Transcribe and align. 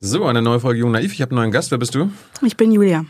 So, 0.00 0.26
eine 0.26 0.42
neue 0.42 0.60
Folge 0.60 0.78
Jung 0.78 0.92
Naiv. 0.92 1.12
Ich 1.12 1.22
habe 1.22 1.32
einen 1.32 1.40
neuen 1.40 1.50
Gast. 1.50 1.72
Wer 1.72 1.78
bist 1.78 1.92
du? 1.94 2.12
Ich 2.42 2.56
bin 2.56 2.70
Julia. 2.70 3.04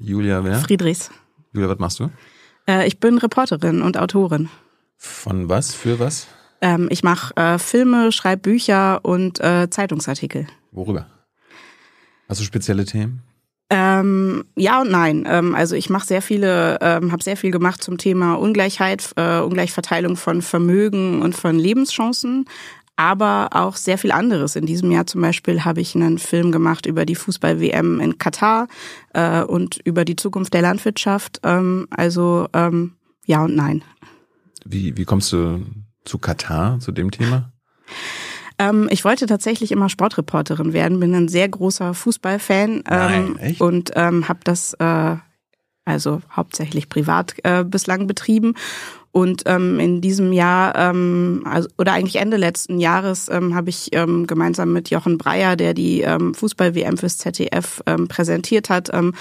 Julia 0.00 0.42
wer? 0.42 0.58
Friedrichs. 0.58 1.10
Julia, 1.52 1.68
was 1.68 1.78
machst 1.78 2.00
du? 2.00 2.10
Äh, 2.66 2.88
ich 2.88 2.98
bin 2.98 3.18
Reporterin 3.18 3.82
und 3.82 3.96
Autorin. 3.96 4.48
Von 4.96 5.48
was? 5.48 5.74
Für 5.74 6.00
was? 6.00 6.26
Ähm, 6.60 6.88
ich 6.90 7.04
mache 7.04 7.36
äh, 7.36 7.58
Filme, 7.58 8.10
schreibe 8.10 8.42
Bücher 8.42 9.04
und 9.04 9.38
äh, 9.38 9.70
Zeitungsartikel. 9.70 10.48
Worüber? 10.72 11.06
Hast 12.28 12.40
du 12.40 12.44
spezielle 12.44 12.84
Themen? 12.84 13.22
Ähm, 13.70 14.44
ja 14.56 14.80
und 14.80 14.90
nein. 14.90 15.24
Ähm, 15.28 15.54
also 15.54 15.76
ich 15.76 15.88
mache 15.88 16.06
sehr 16.06 16.22
viele, 16.22 16.78
ähm, 16.80 17.12
habe 17.12 17.22
sehr 17.22 17.36
viel 17.36 17.52
gemacht 17.52 17.80
zum 17.80 17.96
Thema 17.96 18.34
Ungleichheit, 18.34 19.12
äh, 19.14 19.38
Ungleichverteilung 19.38 20.16
von 20.16 20.42
Vermögen 20.42 21.22
und 21.22 21.36
von 21.36 21.56
Lebenschancen, 21.56 22.46
aber 22.98 23.50
auch 23.52 23.76
sehr 23.76 23.96
viel 23.96 24.10
anderes. 24.10 24.56
In 24.56 24.66
diesem 24.66 24.90
Jahr 24.90 25.06
zum 25.06 25.20
Beispiel 25.20 25.64
habe 25.64 25.80
ich 25.80 25.94
einen 25.94 26.18
Film 26.18 26.50
gemacht 26.50 26.84
über 26.84 27.06
die 27.06 27.14
Fußball-WM 27.14 28.00
in 28.00 28.18
Katar 28.18 28.66
äh, 29.14 29.42
und 29.42 29.78
über 29.84 30.04
die 30.04 30.16
Zukunft 30.16 30.52
der 30.52 30.62
Landwirtschaft. 30.62 31.40
Ähm, 31.44 31.86
also 31.90 32.48
ähm, 32.52 32.94
ja 33.24 33.44
und 33.44 33.54
nein. 33.54 33.84
Wie, 34.64 34.96
wie 34.96 35.04
kommst 35.04 35.32
du 35.32 35.64
zu 36.04 36.18
Katar, 36.18 36.80
zu 36.80 36.90
dem 36.90 37.12
Thema? 37.12 37.52
Ähm, 38.58 38.88
ich 38.90 39.04
wollte 39.04 39.26
tatsächlich 39.26 39.70
immer 39.70 39.88
Sportreporterin 39.88 40.72
werden, 40.72 40.98
bin 40.98 41.14
ein 41.14 41.28
sehr 41.28 41.48
großer 41.48 41.94
Fußballfan 41.94 42.70
ähm, 42.70 42.82
Nein, 42.88 43.38
echt? 43.38 43.60
und 43.60 43.92
ähm, 43.94 44.28
habe 44.28 44.40
das 44.42 44.74
äh, 44.74 45.16
also 45.84 46.20
hauptsächlich 46.34 46.88
privat 46.88 47.34
äh, 47.44 47.64
bislang 47.64 48.08
betrieben. 48.08 48.54
Und 49.18 49.42
ähm, 49.46 49.80
in 49.80 50.00
diesem 50.00 50.32
Jahr, 50.32 50.76
ähm, 50.76 51.42
also, 51.44 51.68
oder 51.76 51.92
eigentlich 51.92 52.20
Ende 52.20 52.36
letzten 52.36 52.78
Jahres, 52.78 53.28
ähm, 53.28 53.52
habe 53.52 53.68
ich 53.68 53.88
ähm, 53.90 54.28
gemeinsam 54.28 54.72
mit 54.72 54.90
Jochen 54.90 55.18
Breyer, 55.18 55.56
der 55.56 55.74
die 55.74 56.02
ähm, 56.02 56.34
Fußball-WM 56.34 56.96
fürs 56.98 57.18
ZDF 57.18 57.82
ähm, 57.86 58.06
präsentiert 58.06 58.70
hat, 58.70 58.90
ähm, 58.92 59.14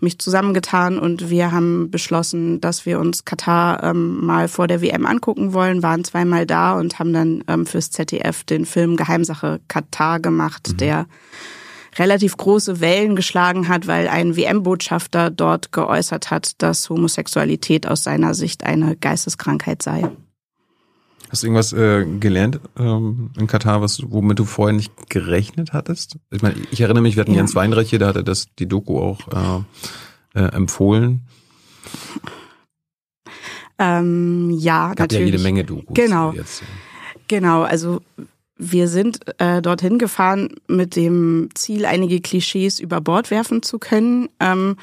mich 0.00 0.18
zusammengetan. 0.18 0.98
Und 0.98 1.28
wir 1.28 1.52
haben 1.52 1.90
beschlossen, 1.90 2.62
dass 2.62 2.86
wir 2.86 2.98
uns 2.98 3.26
Katar 3.26 3.82
ähm, 3.82 4.24
mal 4.24 4.48
vor 4.48 4.68
der 4.68 4.80
WM 4.80 5.04
angucken 5.04 5.52
wollen, 5.52 5.82
waren 5.82 6.02
zweimal 6.02 6.46
da 6.46 6.72
und 6.78 6.98
haben 6.98 7.12
dann 7.12 7.44
ähm, 7.46 7.66
fürs 7.66 7.90
ZDF 7.90 8.44
den 8.44 8.64
Film 8.64 8.96
Geheimsache 8.96 9.60
Katar 9.68 10.18
gemacht, 10.18 10.80
der 10.80 11.04
relativ 11.96 12.36
große 12.36 12.80
Wellen 12.80 13.16
geschlagen 13.16 13.68
hat, 13.68 13.86
weil 13.86 14.08
ein 14.08 14.36
WM-Botschafter 14.36 15.30
dort 15.30 15.72
geäußert 15.72 16.30
hat, 16.30 16.62
dass 16.62 16.88
Homosexualität 16.88 17.86
aus 17.86 18.02
seiner 18.04 18.34
Sicht 18.34 18.64
eine 18.64 18.96
Geisteskrankheit 18.96 19.82
sei. 19.82 20.08
Hast 21.30 21.42
du 21.42 21.46
irgendwas 21.46 21.72
äh, 21.72 22.04
gelernt 22.20 22.60
ähm, 22.78 23.30
in 23.38 23.46
Katar, 23.46 23.80
was, 23.80 24.02
womit 24.06 24.38
du 24.38 24.44
vorher 24.44 24.76
nicht 24.76 24.92
gerechnet 25.08 25.72
hattest? 25.72 26.16
Ich 26.30 26.42
meine, 26.42 26.56
ich 26.70 26.80
erinnere 26.80 27.02
mich, 27.02 27.16
wir 27.16 27.22
hatten 27.22 27.32
Ja. 27.32 27.38
Jens 27.38 27.54
Weinreich 27.54 27.88
hier, 27.88 27.98
der 27.98 28.08
hatte 28.08 28.22
das, 28.24 28.46
die 28.58 28.68
Doku 28.68 28.98
auch 28.98 29.64
äh, 30.34 30.38
äh, 30.38 30.48
empfohlen. 30.52 31.22
Ähm, 33.78 34.50
ja, 34.50 34.88
Gab 34.88 34.98
ja 34.98 35.02
natürlich. 35.04 35.32
jede 35.32 35.42
Menge 35.42 35.64
Dokus. 35.64 35.94
Genau. 35.94 36.32
Jetzt. 36.32 36.62
Genau, 37.28 37.62
also 37.62 38.02
wir 38.56 38.88
sind 38.88 39.20
äh, 39.40 39.62
dorthin 39.62 39.98
gefahren 39.98 40.54
mit 40.68 40.96
dem 40.96 41.48
Ziel, 41.54 41.84
einige 41.84 42.20
Klischees 42.20 42.80
über 42.80 43.00
Bord 43.00 43.30
werfen 43.30 43.62
zu 43.62 43.78
können 43.78 44.28
ähm, 44.40 44.76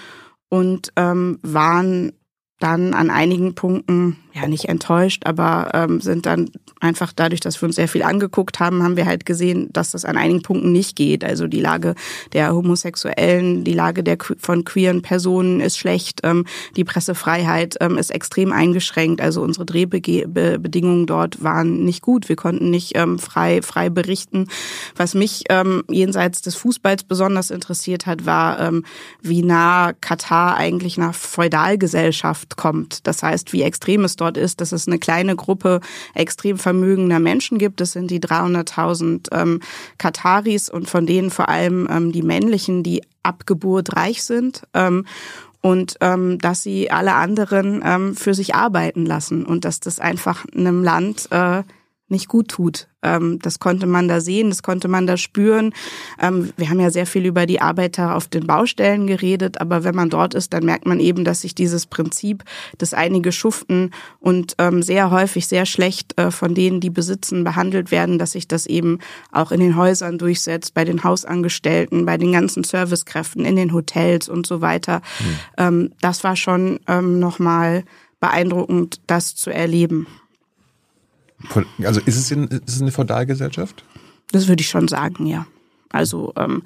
und 0.50 0.92
ähm, 0.96 1.40
waren 1.42 2.14
dann 2.60 2.94
an 2.94 3.10
einigen 3.10 3.56
Punkten 3.56 4.18
ja 4.34 4.48
nicht 4.48 4.66
enttäuscht, 4.66 5.24
aber 5.26 5.72
ähm, 5.74 6.02
sind 6.02 6.26
dann 6.26 6.50
einfach 6.80 7.12
dadurch, 7.14 7.42
dass 7.42 7.62
wir 7.62 7.68
uns 7.68 7.76
sehr 7.76 7.88
viel 7.88 8.04
angeguckt 8.04 8.60
haben, 8.60 8.84
haben 8.84 8.96
wir 8.96 9.06
halt 9.06 9.26
gesehen, 9.26 9.70
dass 9.74 9.92
das 9.92 10.06
an 10.06 10.18
einigen 10.18 10.42
Punkten 10.42 10.72
nicht 10.72 10.96
geht. 10.96 11.24
Also 11.24 11.48
die 11.48 11.60
Lage 11.60 11.96
der 12.34 12.54
Homosexuellen, 12.54 13.64
die 13.64 13.74
Lage 13.74 14.04
der 14.04 14.18
von 14.38 14.64
queeren 14.64 15.02
Personen 15.02 15.60
ist 15.60 15.78
schlecht, 15.78 16.22
ähm, 16.24 16.46
die 16.76 16.84
Pressefreiheit 16.84 17.78
ähm, 17.82 17.98
ist 17.98 18.12
extrem 18.12 18.52
eingeschränkt. 18.52 19.22
Also 19.22 19.42
unsere 19.42 19.66
Drehbedingungen 19.66 21.06
dort 21.06 21.44
waren 21.44 21.84
nicht 21.84 22.02
gut. 22.02 22.30
Wir 22.30 22.36
konnten 22.36 22.70
nicht 22.70 22.96
ähm, 22.96 23.20
frei 23.20 23.62
frei 23.62 23.90
berichten. 23.90 24.48
Was 24.96 25.16
mich 25.16 25.46
ähm, 25.50 25.84
jenseits 25.90 26.42
des 26.42 26.56
Fußballs 26.56 27.04
besonders 27.04 27.50
interessiert 27.50 28.06
hat, 28.06 28.26
war, 28.26 28.60
ähm, 28.60 28.86
wie 29.22 29.42
nah 29.42 29.94
Katar 29.94 30.58
eigentlich 30.58 30.98
nach 30.98 31.16
Feudalgesellschaft 31.16 32.58
kommt. 32.58 33.08
Das 33.08 33.24
heißt, 33.24 33.54
wie 33.54 33.64
extrem 33.64 34.04
es 34.06 34.19
dort 34.22 34.38
ist, 34.38 34.62
dass 34.62 34.72
es 34.72 34.88
eine 34.88 35.00
kleine 35.00 35.36
Gruppe 35.36 35.82
extrem 36.14 36.58
vermögender 36.58 37.20
Menschen 37.20 37.58
gibt. 37.58 37.82
Das 37.82 37.94
sind 37.94 38.12
die 38.12 38.20
300.000 38.20 39.28
ähm, 39.32 39.60
Kataris 39.98 40.70
und 40.70 40.90
von 40.90 41.06
denen 41.06 41.32
vor 41.32 41.50
allem 41.50 41.88
ähm, 41.90 42.12
die 42.12 42.24
männlichen, 42.24 42.84
die 42.84 43.02
ab 43.24 43.46
Geburt 43.46 43.96
reich 43.96 44.24
sind. 44.24 44.64
Ähm, 44.74 45.06
und 45.62 45.98
ähm, 46.00 46.40
dass 46.40 46.64
sie 46.64 46.90
alle 46.90 47.16
anderen 47.16 47.82
ähm, 47.84 48.16
für 48.16 48.34
sich 48.34 48.56
arbeiten 48.56 49.06
lassen 49.06 49.46
und 49.46 49.66
dass 49.66 49.82
das 49.82 50.00
einfach 50.00 50.46
einem 50.56 50.84
Land 50.84 51.28
äh, 51.32 51.64
nicht 52.10 52.28
gut 52.28 52.50
tut. 52.50 52.88
Ähm, 53.02 53.40
das 53.42 53.60
konnte 53.60 53.86
man 53.86 54.08
da 54.08 54.20
sehen, 54.20 54.50
das 54.50 54.64
konnte 54.64 54.88
man 54.88 55.08
da 55.08 55.18
spüren. 55.18 55.74
Ähm, 56.20 56.52
wir 56.58 56.70
haben 56.70 56.80
ja 56.80 56.90
sehr 56.90 57.06
viel 57.06 57.26
über 57.26 57.46
die 57.46 57.62
Arbeiter 57.62 58.16
auf 58.16 58.28
den 58.28 58.46
Baustellen 58.46 59.08
geredet, 59.08 59.62
aber 59.62 59.84
wenn 59.84 59.96
man 59.96 60.10
dort 60.10 60.34
ist, 60.34 60.54
dann 60.54 60.66
merkt 60.66 60.86
man 60.86 61.00
eben, 61.00 61.24
dass 61.24 61.42
sich 61.42 61.56
dieses 61.56 61.86
Prinzip, 61.86 62.44
dass 62.78 62.94
einige 62.94 63.32
schuften 63.32 63.92
und 64.20 64.56
ähm, 64.58 64.84
sehr 64.84 65.12
häufig 65.12 65.48
sehr 65.48 65.66
schlecht 65.66 66.20
äh, 66.20 66.32
von 66.32 66.56
denen, 66.56 66.82
die 66.82 66.90
besitzen, 66.90 67.44
behandelt 67.44 67.92
werden, 67.92 68.20
dass 68.20 68.34
sich 68.34 68.48
das 68.48 68.66
eben 68.66 69.00
auch 69.32 69.52
in 69.52 69.60
den 69.60 69.78
Häusern 69.78 70.18
durchsetzt, 70.18 70.74
bei 70.74 70.84
den 70.84 71.04
Hausangestellten, 71.04 72.06
bei 72.06 72.18
den 72.18 72.34
ganzen 72.34 72.64
Servicekräften, 72.64 73.46
in 73.46 73.56
den 73.56 73.74
Hotels 73.74 74.28
und 74.28 74.46
so 74.46 74.62
weiter. 74.62 75.02
Ähm, 75.58 75.92
das 76.02 76.24
war 76.24 76.36
schon 76.36 76.80
ähm, 76.88 77.20
nochmal 77.20 77.84
beeindruckend, 78.20 79.02
das 79.08 79.36
zu 79.36 79.50
erleben. 79.50 80.08
Also 81.84 82.02
ist 82.02 82.18
es, 82.18 82.32
in, 82.32 82.48
ist 82.48 82.76
es 82.76 82.82
eine 82.82 82.92
Feudalgesellschaft? 82.92 83.84
Das 84.32 84.48
würde 84.48 84.62
ich 84.62 84.70
schon 84.70 84.88
sagen, 84.88 85.26
ja. 85.26 85.46
Also 85.92 86.34
ähm, 86.38 86.62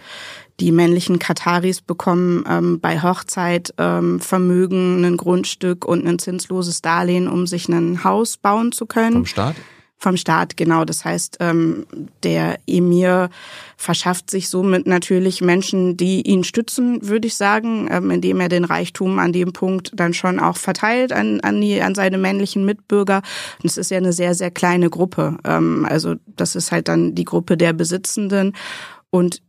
die 0.60 0.72
männlichen 0.72 1.18
Kataris 1.18 1.82
bekommen 1.82 2.44
ähm, 2.48 2.80
bei 2.80 3.02
Hochzeit 3.02 3.74
ähm, 3.78 4.20
Vermögen, 4.20 5.04
ein 5.06 5.18
Grundstück 5.18 5.86
und 5.86 6.06
ein 6.06 6.20
zinsloses 6.20 6.82
Darlehen, 6.82 7.28
um 7.28 7.48
sich 7.48 7.70
ein 7.70 8.04
Haus 8.04 8.38
bauen 8.38 8.72
zu 8.72 8.86
können. 8.86 9.14
Vom 9.14 9.26
Staat? 9.26 9.56
Vom 10.04 10.18
Staat, 10.18 10.58
genau. 10.58 10.84
Das 10.84 11.06
heißt, 11.06 11.38
ähm, 11.40 11.86
der 12.24 12.60
Emir 12.68 13.30
verschafft 13.78 14.30
sich 14.30 14.50
somit 14.50 14.86
natürlich 14.86 15.40
Menschen, 15.40 15.96
die 15.96 16.28
ihn 16.28 16.44
stützen, 16.44 17.08
würde 17.08 17.28
ich 17.28 17.38
sagen, 17.38 17.88
ähm, 17.90 18.12
indem 18.12 18.42
er 18.42 18.50
den 18.50 18.66
Reichtum 18.66 19.18
an 19.18 19.32
dem 19.32 19.54
Punkt 19.54 19.92
dann 19.96 20.14
schon 20.14 20.42
auch 20.42 20.58
verteilt 20.58 21.14
an, 21.14 21.40
an, 21.40 21.62
die, 21.62 21.82
an 21.82 21.96
seine 21.96 22.18
männlichen 22.18 22.66
Mitbürger. 22.66 23.22
Und 23.62 23.70
es 23.70 23.78
ist 23.78 23.92
ja 23.92 23.98
eine 23.98 24.12
sehr, 24.12 24.36
sehr 24.36 24.52
kleine 24.52 24.90
Gruppe. 24.90 25.38
Ähm, 25.46 25.88
also 25.90 26.16
das 26.36 26.58
ist 26.58 26.74
halt 26.74 26.90
dann 26.90 27.16
die 27.16 27.24
Gruppe 27.24 27.56
der 27.56 27.72
Besitzenden. 27.72 28.58
Und 29.10 29.42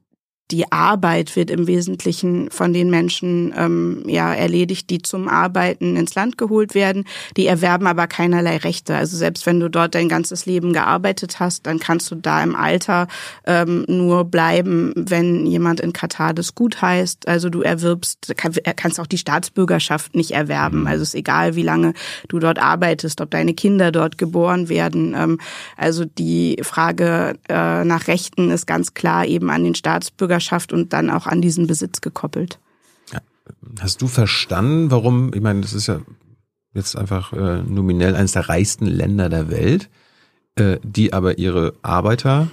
die 0.51 0.71
Arbeit 0.71 1.37
wird 1.37 1.51
im 1.51 1.67
Wesentlichen 1.67 2.51
von 2.51 2.75
den 2.75 2.91
Menschen 2.91 3.55
ähm, 3.57 4.03
ja 4.07 4.35
erledigt, 4.35 4.91
die 4.91 5.01
zum 5.01 5.27
Arbeiten 5.27 5.97
ins 5.97 6.15
Land 6.15 6.37
geholt 6.37 6.75
werden. 6.75 7.05
Die 7.39 7.47
erwerben 7.47 7.87
aber 7.87 8.07
keinerlei 8.07 8.59
Rechte. 8.59 8.95
Also 8.95 9.17
selbst 9.17 9.47
wenn 9.47 9.59
du 9.59 9.71
dort 9.71 9.95
dein 9.95 10.11
ganzes 10.11 10.45
Leben 10.45 10.75
gearbeitet 10.75 11.41
hast, 11.41 11.67
dann 11.67 11.79
kannst 11.79 12.11
du 12.11 12.17
da 12.17 12.43
im 12.43 12.55
Alter 12.55 13.09
ähm, 13.47 13.87
nur 13.89 14.27
bleiben, 14.27 14.93
wenn 14.97 15.47
jemand 15.47 15.81
in 15.81 15.95
Katar 15.95 16.35
das 16.35 16.55
gut 16.55 16.83
heißt. 16.83 17.27
Also 17.27 17.49
du 17.49 17.63
erwirbst, 17.63 18.35
kann, 18.37 18.53
kannst 18.77 19.01
auch 19.01 19.07
die 19.07 19.19
Staatsbürgerschaft 19.19 20.15
nicht 20.15 20.33
erwerben. 20.33 20.87
Also 20.87 21.03
es 21.03 21.09
ist 21.09 21.15
egal, 21.15 21.57
wie 21.57 21.63
lange 21.63 21.95
du 22.29 22.39
dort 22.39 22.59
arbeitest, 22.59 23.23
ob 23.23 23.31
deine 23.31 23.55
Kinder 23.55 23.91
dort 23.93 24.19
geboren 24.19 24.69
werden. 24.69 25.15
Ähm, 25.17 25.41
also 25.79 26.05
die 26.05 26.59
Frage 26.63 27.39
äh, 27.49 27.83
nach 27.85 28.09
Rechten 28.09 28.51
ist 28.51 28.67
ganz 28.67 28.93
klar 28.93 29.25
eben 29.25 29.49
an 29.49 29.65
den 29.65 29.75
Staatsbürgerschaft 30.41 30.73
und 30.73 30.93
dann 30.93 31.11
auch 31.11 31.27
an 31.27 31.41
diesen 31.41 31.67
Besitz 31.67 32.01
gekoppelt. 32.01 32.59
Hast 33.81 34.01
du 34.01 34.07
verstanden, 34.07 34.91
warum, 34.91 35.33
ich 35.35 35.43
meine, 35.43 35.61
das 35.61 35.75
ist 35.75 35.87
ja 35.87 36.01
jetzt 36.73 36.97
einfach 36.97 37.33
äh, 37.35 37.63
nominell 37.63 38.17
eines 38.17 38.33
der 38.33 38.49
reichsten 38.49 38.87
Länder 38.87 39.29
der 39.29 39.51
Welt, 39.51 39.91
äh, 40.57 40.79
die 40.83 41.13
aber 41.13 41.39
ihre 41.39 41.75
Arbeiter 41.83 42.49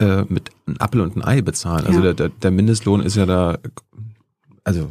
äh, 0.00 0.24
mit 0.28 0.50
einem 0.66 0.76
Appel 0.78 1.00
und 1.00 1.16
ein 1.16 1.24
Ei 1.24 1.40
bezahlen. 1.40 1.86
Also 1.86 2.00
Ja. 2.00 2.12
der, 2.12 2.14
der, 2.14 2.28
der 2.28 2.50
Mindestlohn 2.50 3.00
ist 3.00 3.16
ja 3.16 3.24
da, 3.24 3.58
also 4.64 4.90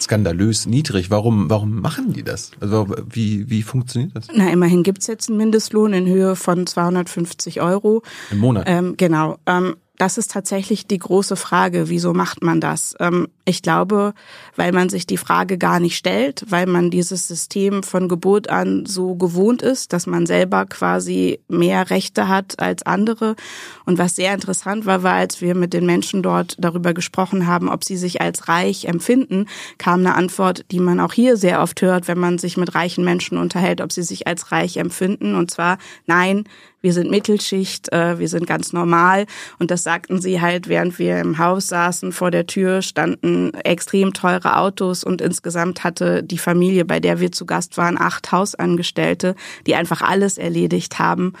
skandalös 0.00 0.66
niedrig. 0.66 1.10
Warum, 1.10 1.48
warum 1.48 1.80
machen 1.80 2.12
die 2.12 2.22
das? 2.22 2.50
Also 2.60 2.86
wie, 3.08 3.48
wie 3.48 3.62
funktioniert 3.62 4.14
das? 4.14 4.28
Na, 4.34 4.50
immerhin 4.50 4.82
gibt's 4.82 5.06
jetzt 5.06 5.28
einen 5.30 5.38
Mindestlohn 5.38 5.92
in 5.94 6.06
Höhe 6.06 6.36
von 6.36 6.66
250 6.66 7.62
Euro. 7.62 8.02
Im 8.30 8.38
Monat? 8.38 8.64
Ähm, 8.68 8.96
genau. 8.98 9.38
Ähm, 9.46 9.76
das 9.98 10.18
ist 10.18 10.30
tatsächlich 10.30 10.86
die 10.86 10.98
große 10.98 11.36
Frage. 11.36 11.88
Wieso 11.88 12.12
macht 12.14 12.42
man 12.42 12.60
das? 12.60 12.94
Ähm, 13.00 13.28
ich 13.48 13.62
glaube, 13.62 14.12
weil 14.56 14.72
man 14.72 14.88
sich 14.88 15.06
die 15.06 15.16
Frage 15.16 15.56
gar 15.56 15.78
nicht 15.78 15.96
stellt, 15.96 16.44
weil 16.48 16.66
man 16.66 16.90
dieses 16.90 17.28
System 17.28 17.84
von 17.84 18.08
Geburt 18.08 18.50
an 18.50 18.86
so 18.86 19.14
gewohnt 19.14 19.62
ist, 19.62 19.92
dass 19.92 20.08
man 20.08 20.26
selber 20.26 20.66
quasi 20.66 21.38
mehr 21.46 21.88
Rechte 21.88 22.26
hat 22.26 22.58
als 22.58 22.84
andere. 22.84 23.36
Und 23.84 23.98
was 23.98 24.16
sehr 24.16 24.34
interessant 24.34 24.84
war, 24.84 25.04
war, 25.04 25.14
als 25.14 25.40
wir 25.40 25.54
mit 25.54 25.74
den 25.74 25.86
Menschen 25.86 26.24
dort 26.24 26.56
darüber 26.58 26.92
gesprochen 26.92 27.46
haben, 27.46 27.68
ob 27.68 27.84
sie 27.84 27.96
sich 27.96 28.20
als 28.20 28.48
reich 28.48 28.86
empfinden, 28.86 29.46
kam 29.78 30.00
eine 30.00 30.16
Antwort, 30.16 30.64
die 30.72 30.80
man 30.80 30.98
auch 30.98 31.12
hier 31.12 31.36
sehr 31.36 31.62
oft 31.62 31.80
hört, 31.82 32.08
wenn 32.08 32.18
man 32.18 32.38
sich 32.38 32.56
mit 32.56 32.74
reichen 32.74 33.04
Menschen 33.04 33.38
unterhält, 33.38 33.80
ob 33.80 33.92
sie 33.92 34.02
sich 34.02 34.26
als 34.26 34.50
reich 34.50 34.76
empfinden. 34.78 35.36
Und 35.36 35.52
zwar, 35.52 35.78
nein, 36.06 36.48
wir 36.80 36.92
sind 36.92 37.10
Mittelschicht, 37.10 37.92
äh, 37.92 38.18
wir 38.18 38.28
sind 38.28 38.46
ganz 38.46 38.72
normal. 38.72 39.26
Und 39.58 39.70
das 39.70 39.82
sagten 39.82 40.20
sie 40.20 40.40
halt, 40.40 40.68
während 40.68 40.98
wir 40.98 41.20
im 41.20 41.38
Haus 41.38 41.68
saßen, 41.68 42.12
vor 42.12 42.30
der 42.30 42.46
Tür 42.46 42.80
standen 42.80 43.35
extrem 43.64 44.12
teure 44.12 44.56
Autos 44.56 45.04
und 45.04 45.20
insgesamt 45.20 45.84
hatte 45.84 46.22
die 46.22 46.38
Familie, 46.38 46.84
bei 46.84 47.00
der 47.00 47.20
wir 47.20 47.32
zu 47.32 47.46
Gast 47.46 47.76
waren, 47.76 48.00
acht 48.00 48.32
Hausangestellte, 48.32 49.34
die 49.66 49.74
einfach 49.74 50.02
alles 50.02 50.38
erledigt 50.38 50.98
haben. 50.98 51.32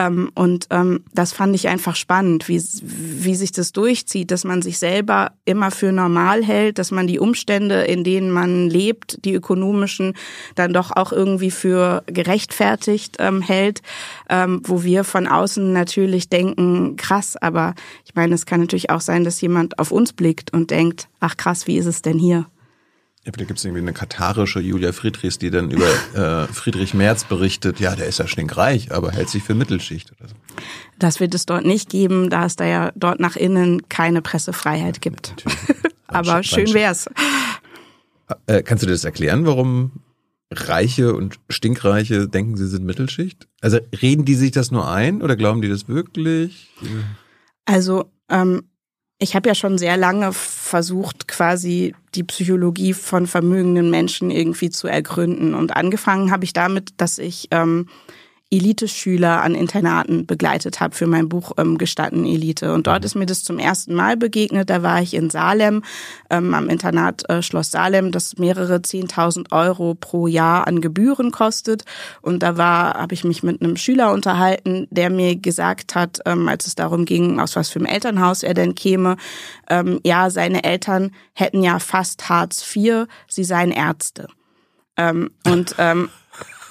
Ähm, 0.00 0.30
und 0.34 0.66
ähm, 0.70 1.04
das 1.12 1.34
fand 1.34 1.54
ich 1.54 1.68
einfach 1.68 1.94
spannend, 1.94 2.48
wie, 2.48 2.58
wie 2.58 3.34
sich 3.34 3.52
das 3.52 3.72
durchzieht, 3.72 4.30
dass 4.30 4.44
man 4.44 4.62
sich 4.62 4.78
selber 4.78 5.32
immer 5.44 5.70
für 5.70 5.92
normal 5.92 6.42
hält, 6.42 6.78
dass 6.78 6.90
man 6.90 7.06
die 7.06 7.18
Umstände, 7.18 7.82
in 7.82 8.02
denen 8.02 8.30
man 8.30 8.70
lebt, 8.70 9.22
die 9.26 9.34
ökonomischen, 9.34 10.14
dann 10.54 10.72
doch 10.72 10.90
auch 10.96 11.12
irgendwie 11.12 11.50
für 11.50 12.02
gerechtfertigt 12.06 13.16
ähm, 13.18 13.42
hält, 13.42 13.82
ähm, 14.30 14.62
wo 14.64 14.84
wir 14.84 15.04
von 15.04 15.26
außen 15.26 15.70
natürlich 15.70 16.30
denken, 16.30 16.96
krass, 16.96 17.36
aber 17.36 17.74
ich 18.06 18.14
meine, 18.14 18.34
es 18.34 18.46
kann 18.46 18.60
natürlich 18.60 18.88
auch 18.88 19.02
sein, 19.02 19.24
dass 19.24 19.40
jemand 19.42 19.78
auf 19.78 19.92
uns 19.92 20.14
blickt 20.14 20.50
und 20.54 20.70
denkt, 20.70 21.08
ach 21.20 21.36
krass, 21.36 21.66
wie 21.66 21.76
ist 21.76 21.86
es 21.86 22.00
denn 22.00 22.18
hier? 22.18 22.46
Ja, 23.24 23.32
da 23.32 23.44
gibt 23.44 23.58
es 23.58 23.64
irgendwie 23.64 23.82
eine 23.82 23.92
katarische 23.92 24.60
Julia 24.60 24.92
Friedrichs, 24.92 25.38
die 25.38 25.50
dann 25.50 25.70
über 25.70 25.86
äh, 26.14 26.46
Friedrich 26.52 26.94
Merz 26.94 27.24
berichtet, 27.24 27.78
ja, 27.78 27.94
der 27.94 28.06
ist 28.06 28.18
ja 28.18 28.26
stinkreich, 28.26 28.92
aber 28.92 29.12
hält 29.12 29.28
sich 29.28 29.42
für 29.42 29.54
Mittelschicht 29.54 30.12
oder 30.12 30.28
so. 30.28 30.34
Das 30.98 31.20
wird 31.20 31.34
es 31.34 31.44
dort 31.44 31.66
nicht 31.66 31.90
geben, 31.90 32.30
da 32.30 32.46
es 32.46 32.56
da 32.56 32.64
ja 32.64 32.92
dort 32.94 33.20
nach 33.20 33.36
innen 33.36 33.88
keine 33.88 34.22
Pressefreiheit 34.22 35.02
gibt. 35.02 35.34
aber 36.06 36.42
schön 36.42 36.72
wär's. 36.72 37.08
Äh, 38.46 38.62
kannst 38.62 38.82
du 38.82 38.86
dir 38.86 38.92
das 38.92 39.04
erklären, 39.04 39.44
warum 39.44 39.92
Reiche 40.52 41.14
und 41.14 41.38
Stinkreiche 41.48 42.26
denken, 42.26 42.56
sie 42.56 42.66
sind 42.66 42.84
Mittelschicht? 42.84 43.48
Also 43.60 43.78
reden 44.00 44.24
die 44.24 44.34
sich 44.34 44.50
das 44.50 44.70
nur 44.70 44.88
ein 44.88 45.22
oder 45.22 45.36
glauben 45.36 45.60
die 45.60 45.68
das 45.68 45.88
wirklich? 45.88 46.70
Also 47.66 48.10
ähm, 48.28 48.64
ich 49.22 49.36
habe 49.36 49.48
ja 49.48 49.54
schon 49.54 49.76
sehr 49.76 49.98
lange 49.98 50.32
versucht, 50.32 51.28
quasi 51.28 51.94
die 52.14 52.24
Psychologie 52.24 52.94
von 52.94 53.26
vermögenden 53.26 53.90
Menschen 53.90 54.30
irgendwie 54.30 54.70
zu 54.70 54.88
ergründen. 54.88 55.54
Und 55.54 55.76
angefangen 55.76 56.30
habe 56.30 56.44
ich 56.44 56.54
damit, 56.54 56.94
dass 56.96 57.18
ich 57.18 57.48
ähm, 57.50 57.86
Elite-Schüler 58.50 59.42
an 59.42 59.54
Internaten 59.54 60.26
begleitet 60.26 60.80
habe 60.80 60.94
für 60.94 61.06
mein 61.06 61.28
Buch 61.28 61.52
ähm, 61.56 61.78
Gestatten 61.78 62.24
Elite. 62.24 62.72
Und 62.74 62.88
dort 62.88 63.00
mhm. 63.00 63.06
ist 63.06 63.14
mir 63.14 63.26
das 63.26 63.44
zum 63.44 63.58
ersten 63.58 63.94
Mal 63.94 64.16
begegnet. 64.16 64.70
Da 64.70 64.82
war 64.82 65.00
ich 65.00 65.14
in 65.14 65.30
Salem, 65.30 65.82
ähm, 66.30 66.52
am 66.52 66.68
Internat 66.68 67.28
äh, 67.28 67.42
Schloss 67.42 67.70
Salem, 67.70 68.10
das 68.10 68.38
mehrere 68.38 68.82
Zehntausend 68.82 69.52
Euro 69.52 69.94
pro 69.94 70.26
Jahr 70.26 70.66
an 70.66 70.80
Gebühren 70.80 71.30
kostet. 71.30 71.84
Und 72.22 72.42
da 72.42 72.56
war, 72.56 72.94
habe 72.94 73.14
ich 73.14 73.22
mich 73.22 73.44
mit 73.44 73.62
einem 73.62 73.76
Schüler 73.76 74.12
unterhalten, 74.12 74.88
der 74.90 75.10
mir 75.10 75.36
gesagt 75.36 75.94
hat, 75.94 76.18
ähm, 76.26 76.48
als 76.48 76.66
es 76.66 76.74
darum 76.74 77.04
ging, 77.04 77.38
aus 77.38 77.54
was 77.54 77.68
für 77.68 77.78
einem 77.78 77.86
Elternhaus 77.86 78.42
er 78.42 78.54
denn 78.54 78.74
käme, 78.74 79.16
ähm, 79.68 80.00
ja, 80.04 80.28
seine 80.30 80.64
Eltern 80.64 81.12
hätten 81.34 81.62
ja 81.62 81.78
fast 81.78 82.28
Hartz 82.28 82.64
IV, 82.74 83.06
sie 83.28 83.44
seien 83.44 83.70
Ärzte. 83.70 84.26
Ähm, 84.96 85.30
und 85.46 85.76
ähm, 85.78 86.10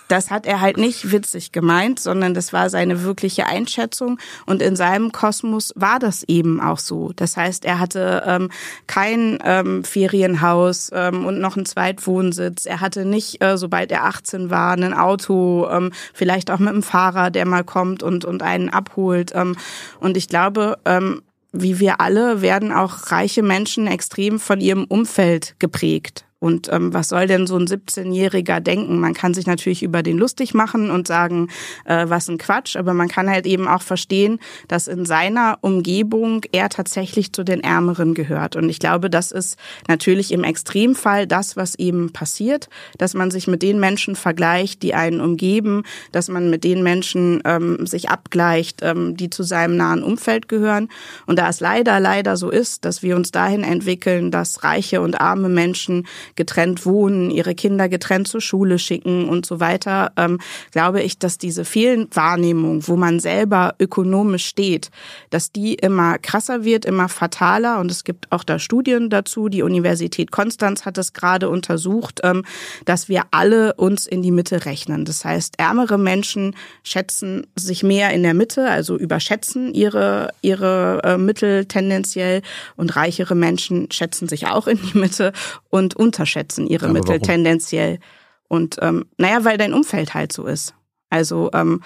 das 0.10 0.32
hat 0.32 0.46
er 0.46 0.60
halt 0.60 0.78
nicht 0.78 1.12
witzig 1.12 1.52
gemeint, 1.52 2.00
sondern 2.00 2.34
das 2.34 2.52
war 2.52 2.70
seine 2.70 3.04
wirkliche 3.04 3.46
Einschätzung. 3.46 4.20
Und 4.46 4.62
in 4.62 4.76
seinem 4.76 5.12
Kosmos 5.12 5.72
war 5.76 6.00
das 6.00 6.24
eben 6.24 6.60
auch 6.60 6.80
so. 6.80 7.14
Das 7.16 7.38
heißt, 7.38 7.64
er 7.64 7.80
hatte 7.80 8.24
ähm, 8.26 8.50
kein 8.88 9.40
ähm, 9.44 9.84
Ferienhaus 9.84 10.90
ähm, 10.94 11.26
und 11.26 11.40
noch 11.40 11.56
einen 11.56 11.66
Zweitwohnsitz. 11.66 12.66
Er 12.66 12.82
hatte 12.82 13.06
nicht, 13.06 13.44
äh, 13.44 13.58
sobald 13.58 13.92
er 13.92 14.06
18 14.06 14.50
war, 14.50 14.74
ein 14.74 14.94
Auto, 14.94 15.68
ähm, 15.70 15.92
vielleicht 16.14 16.50
auch 16.52 16.60
mit 16.60 16.70
einem 16.70 16.84
Fahrer, 16.84 17.30
der 17.30 17.46
mal 17.46 17.64
kommt 17.64 18.02
und, 18.02 18.26
und 18.26 18.42
einen 18.42 18.70
abholt. 18.70 19.32
Ähm, 19.36 19.56
und 20.00 20.18
ich 20.18 20.28
glaube, 20.28 20.80
ähm, 20.86 21.22
wie 21.52 21.80
wir 21.80 22.02
alle 22.02 22.42
werden 22.42 22.72
auch 22.72 23.12
reiche 23.12 23.44
Menschen 23.44 23.88
extrem 23.88 24.40
von 24.40 24.60
ihrem 24.60 24.86
Umfeld 24.86 25.56
geprägt. 25.60 26.26
Und 26.40 26.72
ähm, 26.72 26.94
was 26.94 27.10
soll 27.10 27.28
denn 27.28 27.48
so 27.48 27.58
ein 27.58 27.68
17-Jähriger 27.68 28.62
denken? 28.62 29.00
Man 29.00 29.14
kann 29.14 29.34
sich 29.34 29.46
natürlich 29.46 29.84
über 29.84 30.04
den 30.04 30.18
lustig 30.18 30.54
machen 30.54 30.90
und 30.90 31.06
sagen, 31.06 31.50
äh, 31.84 32.06
was 32.08 32.30
ein 32.30 32.38
Quatsch, 32.38 32.78
aber 32.78 32.94
man 32.94 33.10
kann 33.10 33.30
halt 33.30 33.46
eben 33.46 33.68
auch 33.68 33.82
verstehen, 33.82 34.40
dass 34.70 34.88
in 34.88 35.06
seiner 35.06 35.58
Umgebung 35.62 36.44
er 36.54 36.70
tatsächlich 36.70 37.34
zu 37.34 37.44
den 37.44 37.62
Ärmeren 37.62 38.14
gehört. 38.14 38.56
Und 38.56 38.70
ich 38.70 38.80
glaube, 38.80 39.10
das 39.10 39.32
ist 39.32 39.58
natürlich 39.90 40.32
im 40.32 40.46
Extremfall 40.46 41.28
das, 41.28 41.58
was 41.58 41.76
eben 41.76 42.14
passiert, 42.14 42.70
dass 42.98 43.14
man 43.14 43.32
sich 43.32 43.48
mit 43.48 43.62
den 43.62 43.80
Menschen 43.80 44.16
vergleicht, 44.16 44.82
die 44.82 44.94
einen 44.94 45.20
umgeben, 45.20 45.84
dass 46.14 46.30
man 46.30 46.50
mit 46.50 46.64
den 46.64 46.84
Menschen 46.84 47.42
ähm, 47.44 47.86
sich 47.86 48.10
abgleicht, 48.10 48.80
ähm, 48.82 49.18
die 49.18 49.30
zu 49.30 49.44
seinem 49.44 49.76
nahen 49.76 50.04
Umfeld 50.04 50.48
gehören. 50.48 50.88
Und 51.26 51.38
da 51.38 51.50
es 51.50 51.60
leider, 51.60 52.00
leider 52.00 52.38
so 52.38 52.50
ist, 52.50 52.86
dass 52.86 53.04
wir 53.04 53.18
uns 53.18 53.32
dahin 53.32 53.66
entwickeln, 53.66 54.32
dass 54.32 54.64
reiche 54.64 55.02
und 55.02 55.20
arme 55.20 55.50
Menschen 55.50 56.08
getrennt 56.40 56.86
wohnen, 56.86 57.32
ihre 57.32 57.54
Kinder 57.54 57.90
getrennt 57.90 58.30
zur 58.30 58.40
Schule 58.40 58.80
schicken 58.80 59.28
und 59.28 59.46
so 59.46 59.60
weiter, 59.60 60.14
ähm, 60.16 60.40
glaube 60.72 61.02
ich, 61.02 61.20
dass 61.20 61.38
diese 61.38 61.66
Fehlwahrnehmung, 61.66 62.88
wo 62.88 62.96
man 62.96 63.20
selber 63.20 63.76
ökonomisch 63.78 64.46
steht, 64.46 64.90
dass 65.32 65.52
die 65.52 65.74
immer 65.74 66.18
krasser 66.18 66.64
wird, 66.64 66.86
immer 66.86 67.10
fataler. 67.10 67.82
Und 67.82 67.92
es 67.92 68.06
gibt 68.06 68.32
auch 68.32 68.46
da 68.46 68.58
Studien 68.58 69.10
dazu. 69.10 69.50
Die 69.50 69.64
Universität 69.64 70.32
Konstanz 70.32 70.86
hat 70.86 70.98
es 70.98 71.12
gerade 71.12 71.50
untersucht, 71.50 72.22
ähm, 72.24 72.46
dass 72.86 73.10
wir 73.10 73.24
alle 73.32 73.74
uns 73.74 74.08
in 74.08 74.22
die 74.22 74.32
Mitte 74.32 74.66
rechnen. 74.66 75.04
Das 75.04 75.26
heißt, 75.26 75.56
ärmere 75.58 75.98
Menschen 75.98 76.56
schätzen 76.84 77.48
sich 77.58 77.84
mehr 77.84 78.12
in 78.12 78.24
der 78.24 78.34
Mitte, 78.34 78.70
also 78.70 78.98
überschätzen 78.98 79.74
ihre, 79.74 80.30
ihre 80.42 81.02
äh, 81.04 81.18
Mittel 81.18 81.66
tendenziell 81.66 82.44
und 82.78 82.96
reichere 82.96 83.36
Menschen 83.36 83.92
schätzen 83.92 84.30
sich 84.30 84.48
auch 84.48 84.68
in 84.68 84.80
die 84.82 84.98
Mitte 84.98 85.34
und 85.70 85.98
unterschätzen 85.98 86.29
ihre 86.68 86.86
Aber 86.86 86.94
Mittel 86.94 87.10
warum? 87.10 87.22
tendenziell. 87.22 88.00
Und 88.48 88.78
ähm, 88.82 89.06
naja, 89.18 89.44
weil 89.46 89.58
dein 89.58 89.74
Umfeld 89.74 90.14
halt 90.14 90.34
so 90.34 90.46
ist. 90.46 90.74
Also 91.10 91.50
ähm, 91.54 91.82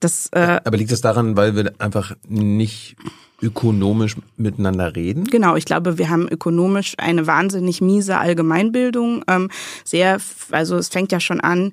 das. 0.00 0.28
Äh, 0.32 0.60
Aber 0.64 0.76
liegt 0.76 0.92
das 0.92 1.00
daran, 1.00 1.36
weil 1.36 1.54
wir 1.54 1.72
einfach 1.78 2.14
nicht 2.28 2.96
ökonomisch 3.42 4.16
miteinander 4.36 4.94
reden? 4.94 5.24
Genau, 5.24 5.56
ich 5.56 5.64
glaube, 5.64 5.98
wir 5.98 6.08
haben 6.08 6.28
ökonomisch 6.28 6.94
eine 6.98 7.26
wahnsinnig 7.26 7.80
miese 7.80 8.18
Allgemeinbildung. 8.18 9.24
Ähm, 9.26 9.50
sehr, 9.84 10.18
also 10.52 10.76
es 10.76 10.88
fängt 10.88 11.12
ja 11.12 11.20
schon 11.20 11.40
an, 11.40 11.72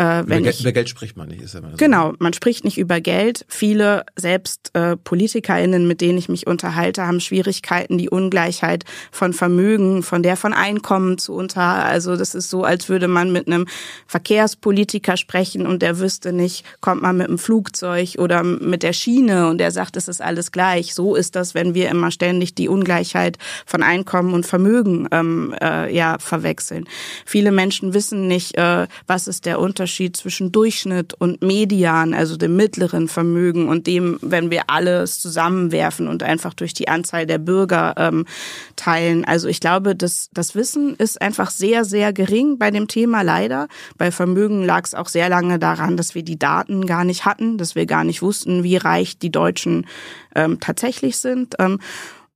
äh, 0.00 0.20
über, 0.20 0.40
ich, 0.40 0.60
über 0.60 0.72
Geld 0.72 0.88
spricht 0.88 1.18
man 1.18 1.28
nicht, 1.28 1.42
ist 1.42 1.54
immer 1.54 1.72
so. 1.72 1.76
Genau, 1.76 2.14
man 2.18 2.32
spricht 2.32 2.64
nicht 2.64 2.78
über 2.78 3.02
Geld. 3.02 3.44
Viele, 3.48 4.06
selbst 4.16 4.70
äh, 4.72 4.96
PolitikerInnen, 4.96 5.86
mit 5.86 6.00
denen 6.00 6.16
ich 6.16 6.30
mich 6.30 6.46
unterhalte, 6.46 7.06
haben 7.06 7.20
Schwierigkeiten, 7.20 7.98
die 7.98 8.08
Ungleichheit 8.08 8.84
von 9.10 9.34
Vermögen, 9.34 10.02
von 10.02 10.22
der 10.22 10.38
von 10.38 10.54
Einkommen 10.54 11.18
zu 11.18 11.34
unter. 11.34 11.60
Also 11.60 12.16
das 12.16 12.34
ist 12.34 12.48
so, 12.48 12.64
als 12.64 12.88
würde 12.88 13.08
man 13.08 13.30
mit 13.30 13.46
einem 13.46 13.66
Verkehrspolitiker 14.06 15.18
sprechen 15.18 15.66
und 15.66 15.82
der 15.82 15.98
wüsste 15.98 16.32
nicht, 16.32 16.64
kommt 16.80 17.02
man 17.02 17.18
mit 17.18 17.28
einem 17.28 17.38
Flugzeug 17.38 18.14
oder 18.16 18.42
mit 18.42 18.82
der 18.82 18.94
Schiene 18.94 19.48
und 19.48 19.58
der 19.58 19.70
sagt, 19.70 19.98
es 19.98 20.08
ist 20.08 20.22
alles 20.22 20.50
gleich. 20.50 20.94
So 20.94 21.14
ist 21.14 21.36
das, 21.36 21.54
wenn 21.54 21.74
wir 21.74 21.90
immer 21.90 22.10
ständig 22.10 22.54
die 22.54 22.70
Ungleichheit 22.70 23.36
von 23.66 23.82
Einkommen 23.82 24.32
und 24.32 24.46
Vermögen 24.46 25.08
ähm, 25.10 25.54
äh, 25.60 25.94
ja 25.94 26.16
verwechseln. 26.18 26.86
Viele 27.26 27.52
Menschen 27.52 27.92
wissen 27.92 28.28
nicht, 28.28 28.56
äh, 28.56 28.86
was 29.06 29.28
ist 29.28 29.44
der 29.44 29.60
Unterschied 29.60 29.89
Unterschied 29.90 30.16
zwischen 30.16 30.52
Durchschnitt 30.52 31.14
und 31.14 31.42
Median, 31.42 32.14
also 32.14 32.36
dem 32.36 32.54
mittleren 32.54 33.08
Vermögen 33.08 33.68
und 33.68 33.88
dem, 33.88 34.20
wenn 34.22 34.48
wir 34.48 34.70
alles 34.70 35.18
zusammenwerfen 35.18 36.06
und 36.06 36.22
einfach 36.22 36.54
durch 36.54 36.74
die 36.74 36.86
Anzahl 36.86 37.26
der 37.26 37.38
Bürger 37.38 37.94
ähm, 37.96 38.24
teilen. 38.76 39.24
Also 39.24 39.48
ich 39.48 39.58
glaube, 39.58 39.96
das, 39.96 40.30
das 40.32 40.54
Wissen 40.54 40.94
ist 40.94 41.20
einfach 41.20 41.50
sehr, 41.50 41.84
sehr 41.84 42.12
gering 42.12 42.56
bei 42.56 42.70
dem 42.70 42.86
Thema 42.86 43.22
leider. 43.22 43.66
Bei 43.98 44.12
Vermögen 44.12 44.64
lag 44.64 44.84
es 44.84 44.94
auch 44.94 45.08
sehr 45.08 45.28
lange 45.28 45.58
daran, 45.58 45.96
dass 45.96 46.14
wir 46.14 46.22
die 46.22 46.38
Daten 46.38 46.86
gar 46.86 47.02
nicht 47.02 47.24
hatten, 47.24 47.58
dass 47.58 47.74
wir 47.74 47.86
gar 47.86 48.04
nicht 48.04 48.22
wussten, 48.22 48.62
wie 48.62 48.76
reich 48.76 49.18
die 49.18 49.32
Deutschen 49.32 49.88
ähm, 50.36 50.60
tatsächlich 50.60 51.16
sind. 51.16 51.56
Ähm, 51.58 51.80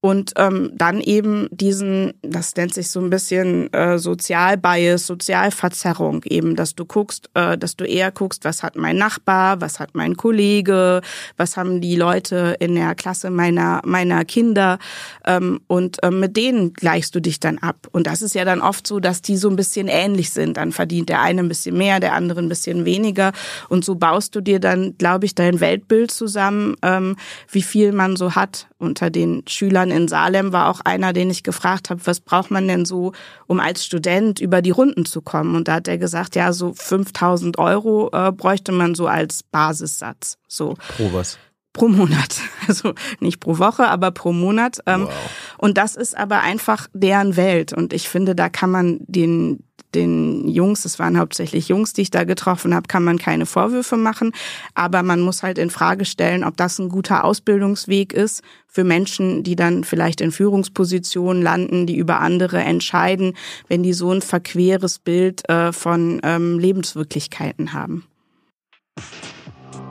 und 0.04 0.34
ähm, 0.36 0.70
dann 0.74 1.00
eben 1.00 1.48
diesen, 1.50 2.12
das 2.20 2.54
nennt 2.56 2.74
sich 2.74 2.90
so 2.90 3.00
ein 3.00 3.08
bisschen 3.08 3.72
äh, 3.72 3.98
Sozialbias, 3.98 5.06
Sozialverzerrung 5.06 6.22
eben, 6.24 6.56
dass 6.56 6.74
du 6.74 6.84
guckst, 6.84 7.30
äh, 7.32 7.56
dass 7.56 7.74
du 7.76 7.86
eher 7.86 8.12
guckst, 8.12 8.44
was 8.44 8.62
hat 8.62 8.76
mein 8.76 8.98
Nachbar, 8.98 9.62
was 9.62 9.80
hat 9.80 9.94
mein 9.94 10.14
Kollege, 10.18 11.00
was 11.38 11.56
haben 11.56 11.80
die 11.80 11.96
Leute 11.96 12.54
in 12.60 12.74
der 12.74 12.94
Klasse 12.94 13.30
meiner 13.30 13.80
meiner 13.86 14.26
Kinder 14.26 14.78
ähm, 15.26 15.60
und 15.68 16.02
äh, 16.02 16.10
mit 16.10 16.36
denen 16.36 16.74
gleichst 16.74 17.14
du 17.14 17.20
dich 17.20 17.40
dann 17.40 17.56
ab. 17.56 17.88
Und 17.90 18.06
das 18.06 18.20
ist 18.20 18.34
ja 18.34 18.44
dann 18.44 18.60
oft 18.60 18.86
so, 18.86 19.00
dass 19.00 19.22
die 19.22 19.38
so 19.38 19.48
ein 19.48 19.56
bisschen 19.56 19.88
ähnlich 19.88 20.32
sind. 20.32 20.58
Dann 20.58 20.72
verdient 20.72 21.08
der 21.08 21.22
eine 21.22 21.40
ein 21.40 21.48
bisschen 21.48 21.78
mehr, 21.78 21.98
der 21.98 22.12
andere 22.12 22.40
ein 22.40 22.50
bisschen 22.50 22.84
weniger 22.84 23.32
und 23.70 23.86
so 23.86 23.94
baust 23.94 24.36
du 24.36 24.42
dir 24.42 24.60
dann, 24.60 24.98
glaube 24.98 25.24
ich, 25.24 25.34
dein 25.34 25.60
Weltbild 25.60 26.10
zusammen, 26.10 26.76
ähm, 26.82 27.16
wie 27.50 27.62
viel 27.62 27.92
man 27.92 28.16
so 28.16 28.34
hat 28.34 28.66
unter 28.76 29.08
den 29.08 29.42
Schülern 29.48 29.93
in 29.94 30.08
Salem 30.08 30.52
war 30.52 30.68
auch 30.68 30.80
einer, 30.80 31.12
den 31.12 31.30
ich 31.30 31.42
gefragt 31.42 31.90
habe, 31.90 32.00
was 32.04 32.20
braucht 32.20 32.50
man 32.50 32.68
denn 32.68 32.84
so, 32.84 33.12
um 33.46 33.60
als 33.60 33.84
Student 33.84 34.40
über 34.40 34.60
die 34.60 34.70
Runden 34.70 35.04
zu 35.04 35.22
kommen? 35.22 35.54
Und 35.56 35.68
da 35.68 35.74
hat 35.74 35.88
er 35.88 35.98
gesagt, 35.98 36.36
ja, 36.36 36.52
so 36.52 36.74
5000 36.74 37.58
Euro 37.58 38.10
äh, 38.12 38.32
bräuchte 38.32 38.72
man 38.72 38.94
so 38.94 39.06
als 39.06 39.42
Basissatz. 39.42 40.36
So. 40.48 40.74
Pro 40.96 41.12
was? 41.12 41.38
pro 41.74 41.88
Monat. 41.88 42.40
Also 42.66 42.94
nicht 43.20 43.40
pro 43.40 43.58
Woche, 43.58 43.88
aber 43.88 44.10
pro 44.10 44.32
Monat. 44.32 44.78
Ähm, 44.86 45.02
wow. 45.02 45.12
Und 45.58 45.76
das 45.76 45.96
ist 45.96 46.16
aber 46.16 46.40
einfach 46.40 46.86
deren 46.94 47.36
Welt. 47.36 47.74
Und 47.74 47.92
ich 47.92 48.08
finde, 48.08 48.34
da 48.34 48.48
kann 48.48 48.70
man 48.70 49.00
den 49.00 49.62
den 49.94 50.48
Jungs, 50.48 50.84
es 50.84 50.98
waren 50.98 51.18
hauptsächlich 51.18 51.68
Jungs, 51.68 51.92
die 51.92 52.02
ich 52.02 52.10
da 52.10 52.24
getroffen 52.24 52.74
habe, 52.74 52.88
kann 52.88 53.04
man 53.04 53.18
keine 53.18 53.46
Vorwürfe 53.46 53.96
machen. 53.96 54.32
Aber 54.74 55.02
man 55.02 55.20
muss 55.20 55.42
halt 55.42 55.58
in 55.58 55.70
Frage 55.70 56.04
stellen, 56.04 56.44
ob 56.44 56.56
das 56.56 56.78
ein 56.78 56.88
guter 56.88 57.24
Ausbildungsweg 57.24 58.12
ist 58.12 58.42
für 58.66 58.84
Menschen, 58.84 59.42
die 59.42 59.56
dann 59.56 59.84
vielleicht 59.84 60.20
in 60.20 60.32
Führungspositionen 60.32 61.42
landen, 61.42 61.86
die 61.86 61.96
über 61.96 62.20
andere 62.20 62.58
entscheiden, 62.58 63.34
wenn 63.68 63.82
die 63.82 63.92
so 63.92 64.10
ein 64.10 64.22
verqueres 64.22 64.98
Bild 64.98 65.48
äh, 65.48 65.72
von 65.72 66.20
ähm, 66.24 66.58
Lebenswirklichkeiten 66.58 67.72
haben. 67.72 68.04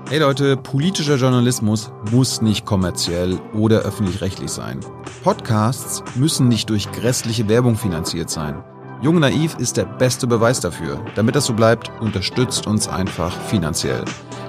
Hey 0.10 0.20
Leute, 0.20 0.58
politischer 0.58 1.16
Journalismus 1.16 1.92
muss 2.12 2.42
nicht 2.42 2.66
kommerziell 2.66 3.40
oder 3.54 3.80
öffentlich-rechtlich 3.80 4.52
sein. 4.52 4.82
Podcasts 5.24 6.04
müssen 6.16 6.50
nicht 6.50 6.70
durch 6.70 6.92
grässliche 6.92 7.48
Werbung 7.48 7.78
finanziert 7.78 8.30
sein. 8.30 8.64
Jung 9.04 9.20
Naiv 9.20 9.58
ist 9.60 9.76
der 9.76 9.84
beste 9.84 10.28
Beweis 10.28 10.62
dafür. 10.62 11.06
Damit 11.16 11.36
das 11.36 11.46
so 11.46 11.54
bleibt, 11.54 11.92
unterstützt 12.00 12.68
uns 12.68 12.88
einfach 12.88 13.38
finanziell. 13.48 14.06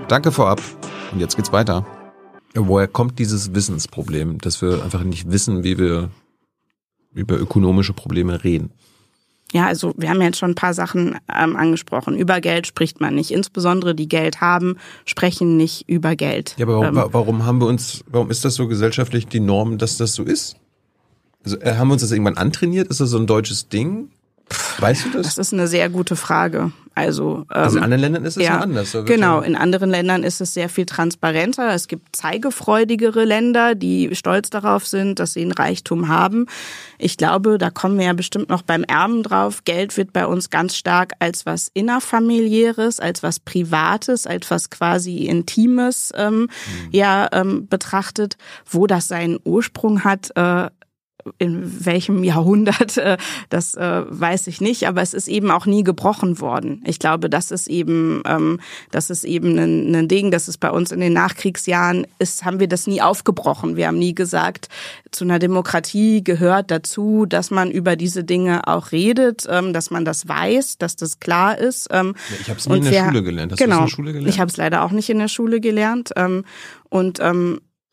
Danke 0.07 0.31
vorab 0.31 0.63
und 1.11 1.19
jetzt 1.19 1.35
geht's 1.35 1.51
weiter. 1.51 1.85
Woher 2.55 2.87
kommt 2.87 3.19
dieses 3.19 3.53
Wissensproblem, 3.53 4.39
dass 4.39 4.63
wir 4.63 4.85
einfach 4.85 5.03
nicht 5.03 5.29
wissen, 5.29 5.65
wie 5.65 5.77
wir 5.77 6.11
über 7.13 7.37
ökonomische 7.37 7.95
Probleme 7.95 8.45
reden? 8.45 8.71
Ja, 9.53 9.67
also 9.67 9.93
wir 9.97 10.09
haben 10.09 10.23
jetzt 10.23 10.39
schon 10.39 10.53
ein 10.53 10.55
paar 10.55 10.73
Sachen 10.73 11.19
ähm, 11.37 11.57
angesprochen. 11.57 12.17
Über 12.17 12.41
Geld 12.41 12.69
spricht 12.69 13.01
man 13.01 13.17
nicht. 13.17 13.33
Insbesondere 13.33 13.97
die 13.97 14.09
Geld 14.09 14.41
haben, 14.41 14.77
sprechen 15.05 15.57
nicht 15.57 15.89
über 15.89 16.15
Geld. 16.15 16.55
Ja, 16.59 16.67
aber 16.67 16.79
warum, 16.79 16.97
ähm, 16.97 17.09
warum 17.11 17.45
haben 17.45 17.61
wir 17.61 17.67
uns, 17.67 18.05
warum 18.07 18.31
ist 18.31 18.45
das 18.45 18.55
so 18.55 18.69
gesellschaftlich 18.69 19.27
die 19.27 19.41
Norm, 19.41 19.79
dass 19.79 19.97
das 19.97 20.15
so 20.15 20.23
ist? 20.23 20.55
Also 21.45 21.59
äh, 21.59 21.75
haben 21.75 21.89
wir 21.89 21.95
uns 21.95 22.03
das 22.03 22.13
irgendwann 22.13 22.37
antrainiert? 22.37 22.87
Ist 22.87 23.01
das 23.01 23.11
so 23.11 23.19
ein 23.19 23.27
deutsches 23.27 23.69
Ding? 23.69 24.11
Weißt 24.79 25.07
du 25.07 25.11
das? 25.11 25.27
Das 25.27 25.39
ist 25.39 25.53
eine 25.53 25.67
sehr 25.67 25.89
gute 25.89 26.17
Frage. 26.17 26.73
Also, 26.97 27.39
ähm, 27.39 27.63
also 27.63 27.79
in 27.79 27.85
anderen 27.85 28.01
Ländern 28.01 28.25
ist 28.25 28.37
es 28.37 28.45
ja, 28.45 28.59
anders. 28.61 28.97
Genau, 29.05 29.41
in 29.41 29.57
anderen 29.57 29.91
Ländern 29.91 30.23
ist 30.23 30.41
es 30.41 30.55
sehr 30.55 30.69
viel 30.69 30.87
transparenter. 30.87 31.75
Es 31.75 31.89
gibt 31.89 32.15
zeigefreudigere 32.15 33.25
Länder, 33.25 33.75
die 33.75 34.15
stolz 34.15 34.49
darauf 34.51 34.87
sind, 34.87 35.19
dass 35.19 35.33
sie 35.33 35.43
einen 35.43 35.53
Reichtum 35.53 36.07
haben. 36.09 36.47
Ich 36.99 37.17
glaube, 37.17 37.59
da 37.59 37.71
kommen 37.71 37.99
wir 37.99 38.07
ja 38.07 38.13
bestimmt 38.13 38.49
noch 38.49 38.63
beim 38.63 38.85
Erben 38.85 39.25
drauf. 39.25 39.65
Geld 39.65 39.97
wird 39.97 40.13
bei 40.13 40.25
uns 40.25 40.51
ganz 40.51 40.77
stark 40.77 41.13
als 41.19 41.47
was 41.47 41.69
innerfamiliäres, 41.75 43.01
als 43.01 43.25
was 43.25 43.41
Privates, 43.41 44.29
als 44.29 44.51
was 44.53 44.71
quasi 44.71 45.27
Intimes 45.27 46.13
ähm, 46.15 46.43
mhm. 46.43 46.49
ja 46.93 47.29
ähm, 47.33 47.67
betrachtet. 47.67 48.37
Wo 48.71 48.87
das 48.87 49.09
seinen 49.09 49.41
Ursprung 49.43 50.05
hat, 50.05 50.31
äh, 50.37 50.71
in 51.39 51.85
welchem 51.85 52.23
Jahrhundert, 52.25 52.97
äh, 52.99 53.17
das 53.49 53.75
äh, 53.75 54.03
weiß 54.07 54.47
ich 54.47 54.61
nicht, 54.61 54.87
aber 54.87 55.03
es 55.03 55.15
ist 55.15 55.29
eben 55.29 55.51
auch 55.51 55.67
nie 55.67 55.83
gebrochen 55.83 56.41
worden. 56.41 56.83
Ich 56.87 56.99
glaube, 56.99 57.31
das 57.31 57.51
ist 57.51 57.69
eben, 57.69 58.23
ähm, 58.27 58.61
das 58.91 59.11
ist 59.11 59.25
eben 59.25 59.59
ein, 59.59 59.95
ein 59.95 60.09
Ding, 60.09 60.31
das 60.31 60.49
ist 60.49 60.59
bei 60.59 60.71
uns 60.71 60.93
in 60.93 61.01
den 61.01 61.13
Nachkriegsjahren 61.13 62.07
ist, 62.19 62.45
haben 62.45 62.61
wir 62.61 62.69
das 62.69 62.87
nie 62.87 63.01
aufgebrochen. 63.01 63.77
Wir 63.77 63.89
haben 63.89 63.99
nie 63.99 64.15
gesagt, 64.15 64.69
zu 65.11 65.25
einer 65.25 65.39
Demokratie 65.39 66.23
gehört 66.23 66.71
dazu, 66.71 67.27
dass 67.27 67.51
man 67.51 67.71
über 67.71 67.97
diese 67.97 68.25
Dinge 68.25 68.67
auch 68.67 68.93
redet, 68.93 69.47
ähm, 69.49 69.73
dass 69.73 69.91
man 69.91 70.05
das 70.05 70.29
weiß, 70.29 70.79
dass 70.79 70.97
das 70.97 71.21
klar 71.21 71.57
ist. 71.59 71.89
Ähm, 71.91 72.15
ja, 72.31 72.37
ich 72.41 72.51
habe 72.51 72.59
es 72.59 72.69
nie 72.69 72.77
in 72.79 72.85
der 72.85 73.05
Schule 73.07 73.23
gelernt. 73.23 73.53
Hast 73.53 73.59
genau, 73.59 73.79
in 73.79 73.85
der 73.85 73.91
Schule 73.91 74.13
gelernt? 74.13 74.29
Ich 74.29 74.41
habe 74.41 74.51
es 74.51 74.57
leider 74.57 74.83
auch 74.83 74.91
nicht 74.91 75.11
in 75.11 75.19
der 75.19 75.29
Schule 75.29 75.61
gelernt. 75.61 76.13
Und 76.91 77.21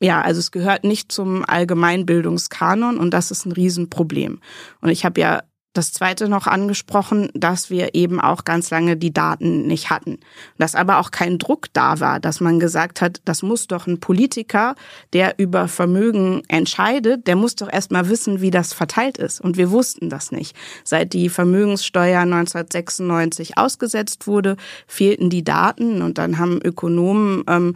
ja, 0.02 0.22
also 0.22 0.40
es 0.40 0.52
gehört 0.52 0.84
nicht 0.84 1.12
zum 1.12 1.46
Allgemeinbildungskanon 1.48 2.98
und 2.98 3.14
das 3.14 3.30
ist 3.30 3.46
ein 3.46 3.52
Riesenproblem. 3.52 4.40
Und 4.82 4.90
ich 4.90 5.06
habe 5.06 5.22
ja 5.22 5.44
das 5.74 5.94
zweite 5.94 6.28
noch 6.28 6.48
angesprochen, 6.48 7.30
dass 7.34 7.70
wir 7.70 7.96
eben 7.96 8.20
auch 8.20 8.44
ganz 8.44 8.72
lange 8.72 8.98
die 8.98 9.14
Daten 9.14 9.68
nicht 9.68 9.90
hatten. 9.90 10.20
Dass 10.58 10.76
aber 10.76 10.98
auch 10.98 11.12
kein 11.12 11.38
Druck 11.38 11.68
da 11.72 12.00
war, 12.02 12.20
dass 12.20 12.42
man 12.42 12.60
gesagt 12.60 13.00
hat, 13.00 13.22
das 13.24 13.42
muss 13.42 13.68
doch 13.68 13.88
ein 13.88 14.00
Politiker, 14.00 14.76
der 15.14 15.40
über 15.40 15.68
Vermögen 15.70 16.42
entscheidet, 16.50 17.26
der 17.28 17.38
muss 17.38 17.56
doch 17.56 17.72
erstmal 17.72 18.10
wissen, 18.10 18.42
wie 18.42 18.52
das 18.52 18.74
verteilt 18.74 19.18
ist. 19.18 19.40
Und 19.40 19.56
wir 19.56 19.72
wussten 19.72 20.10
das 20.10 20.32
nicht. 20.32 20.58
Seit 20.84 21.14
die 21.14 21.30
Vermögenssteuer 21.30 22.20
1996 22.22 23.58
ausgesetzt 23.58 24.28
wurde, 24.28 24.58
fehlten 24.88 25.30
die 25.30 25.44
Daten 25.44 26.02
und 26.02 26.18
dann 26.18 26.38
haben 26.38 26.60
Ökonomen 26.62 27.44
ähm, 27.48 27.76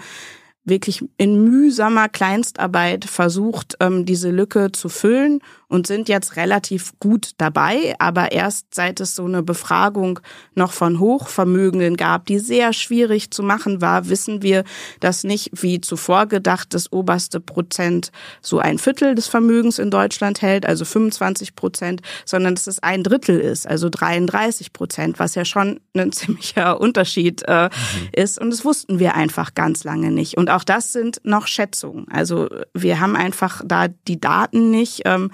wirklich 0.65 1.05
in 1.17 1.43
mühsamer 1.43 2.09
Kleinstarbeit 2.09 3.05
versucht, 3.05 3.77
ähm, 3.79 4.05
diese 4.05 4.31
Lücke 4.31 4.71
zu 4.71 4.89
füllen 4.89 5.39
und 5.67 5.87
sind 5.87 6.09
jetzt 6.09 6.35
relativ 6.35 6.93
gut 6.99 7.31
dabei. 7.37 7.95
Aber 7.99 8.31
erst 8.31 8.73
seit 8.73 8.99
es 8.99 9.15
so 9.15 9.25
eine 9.25 9.43
Befragung 9.43 10.19
noch 10.53 10.71
von 10.71 10.99
Hochvermögenden 10.99 11.97
gab, 11.97 12.25
die 12.25 12.39
sehr 12.39 12.73
schwierig 12.73 13.31
zu 13.31 13.43
machen 13.43 13.81
war, 13.81 14.09
wissen 14.09 14.41
wir, 14.41 14.63
dass 14.99 15.23
nicht 15.23 15.51
wie 15.53 15.81
zuvor 15.81 16.27
gedacht 16.27 16.73
das 16.73 16.91
oberste 16.91 17.39
Prozent 17.39 18.11
so 18.41 18.59
ein 18.59 18.77
Viertel 18.77 19.15
des 19.15 19.27
Vermögens 19.27 19.79
in 19.79 19.91
Deutschland 19.91 20.41
hält, 20.41 20.65
also 20.65 20.85
25 20.85 21.55
Prozent, 21.55 22.01
sondern 22.25 22.55
dass 22.55 22.67
es 22.67 22.81
ein 22.81 23.03
Drittel 23.03 23.39
ist, 23.39 23.67
also 23.67 23.89
33 23.89 24.73
Prozent, 24.73 25.19
was 25.19 25.35
ja 25.35 25.45
schon 25.45 25.79
ein 25.95 26.11
ziemlicher 26.13 26.79
Unterschied 26.79 27.43
äh, 27.47 27.65
mhm. 27.65 28.09
ist. 28.13 28.39
Und 28.39 28.51
das 28.51 28.65
wussten 28.65 28.99
wir 28.99 29.15
einfach 29.15 29.53
ganz 29.55 29.83
lange 29.83 30.11
nicht. 30.11 30.37
Und 30.37 30.49
auch 30.49 30.63
das 30.63 30.93
sind 30.93 31.21
noch 31.23 31.47
Schätzungen. 31.47 32.07
Also 32.09 32.49
wir 32.73 32.99
haben 32.99 33.15
einfach 33.15 33.61
da 33.65 33.87
die 33.87 34.19
Daten 34.19 34.71
nicht. 34.71 35.01
Ähm, 35.05 35.31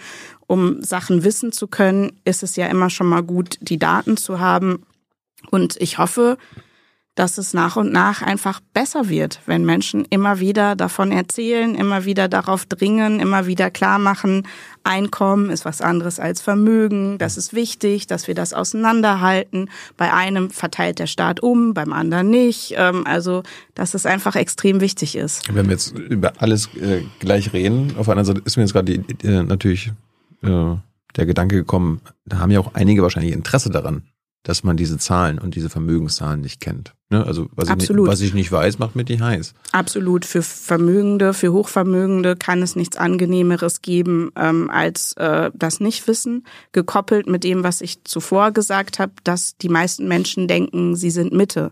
um 0.47 0.81
Sachen 0.81 1.23
wissen 1.23 1.51
zu 1.51 1.67
können, 1.67 2.19
ist 2.25 2.43
es 2.43 2.55
ja 2.55 2.67
immer 2.67 2.89
schon 2.89 3.07
mal 3.07 3.23
gut, 3.23 3.57
die 3.61 3.79
Daten 3.79 4.17
zu 4.17 4.39
haben. 4.39 4.83
Und 5.49 5.77
ich 5.79 5.97
hoffe, 5.97 6.37
dass 7.15 7.37
es 7.37 7.53
nach 7.53 7.75
und 7.75 7.91
nach 7.91 8.21
einfach 8.21 8.61
besser 8.73 9.09
wird, 9.09 9.41
wenn 9.45 9.65
Menschen 9.65 10.05
immer 10.09 10.39
wieder 10.39 10.77
davon 10.77 11.11
erzählen, 11.11 11.75
immer 11.75 12.05
wieder 12.05 12.29
darauf 12.29 12.65
dringen, 12.65 13.19
immer 13.19 13.47
wieder 13.47 13.69
klar 13.69 13.99
machen, 13.99 14.47
Einkommen 14.83 15.51
ist 15.51 15.63
was 15.63 15.81
anderes 15.81 16.19
als 16.19 16.41
Vermögen, 16.41 17.19
das 17.19 17.37
ist 17.37 17.53
wichtig, 17.53 18.07
dass 18.07 18.27
wir 18.27 18.33
das 18.33 18.53
auseinanderhalten. 18.53 19.69
Bei 19.95 20.11
einem 20.11 20.49
verteilt 20.49 20.97
der 20.97 21.05
Staat 21.05 21.43
um, 21.43 21.75
beim 21.75 21.93
anderen 21.93 22.31
nicht. 22.31 22.73
Ähm, 22.77 23.05
also, 23.05 23.43
dass 23.75 23.93
es 23.93 24.07
einfach 24.07 24.35
extrem 24.35 24.81
wichtig 24.81 25.15
ist. 25.15 25.43
Wenn 25.53 25.67
wir 25.67 25.73
jetzt 25.73 25.95
über 25.95 26.33
alles 26.39 26.69
äh, 26.81 27.03
gleich 27.19 27.53
reden, 27.53 27.93
auf 27.97 28.09
einer 28.09 28.25
Seite 28.25 28.41
ist 28.43 28.57
mir 28.57 28.63
jetzt 28.63 28.73
gerade 28.73 28.93
äh, 28.93 29.43
natürlich 29.43 29.91
äh, 30.41 30.75
der 31.15 31.25
Gedanke 31.25 31.55
gekommen, 31.55 32.01
da 32.25 32.39
haben 32.39 32.51
ja 32.51 32.59
auch 32.59 32.73
einige 32.73 33.01
wahrscheinlich 33.01 33.33
Interesse 33.33 33.69
daran, 33.69 34.03
dass 34.43 34.63
man 34.63 34.75
diese 34.75 34.97
Zahlen 34.97 35.37
und 35.37 35.55
diese 35.55 35.69
Vermögenszahlen 35.69 36.41
nicht 36.41 36.59
kennt. 36.61 36.95
Ne? 37.09 37.23
Also 37.25 37.47
was 37.51 37.69
ich, 37.69 37.75
nicht, 37.75 37.91
was 37.95 38.21
ich 38.21 38.33
nicht 38.33 38.51
weiß, 38.51 38.79
macht 38.79 38.95
mir 38.95 39.03
die 39.03 39.21
heiß. 39.21 39.53
Absolut. 39.71 40.25
Für 40.25 40.41
Vermögende, 40.41 41.33
für 41.33 41.53
Hochvermögende 41.53 42.35
kann 42.35 42.61
es 42.63 42.75
nichts 42.75 42.97
Angenehmeres 42.97 43.81
geben 43.81 44.31
ähm, 44.35 44.69
als 44.71 45.13
äh, 45.13 45.51
das 45.53 45.79
Nichtwissen, 45.79 46.45
gekoppelt 46.71 47.27
mit 47.27 47.43
dem, 47.43 47.63
was 47.63 47.81
ich 47.81 48.03
zuvor 48.03 48.51
gesagt 48.51 48.97
habe, 48.97 49.13
dass 49.23 49.57
die 49.57 49.69
meisten 49.69 50.07
Menschen 50.07 50.47
denken, 50.47 50.95
sie 50.95 51.11
sind 51.11 51.33
Mitte 51.33 51.71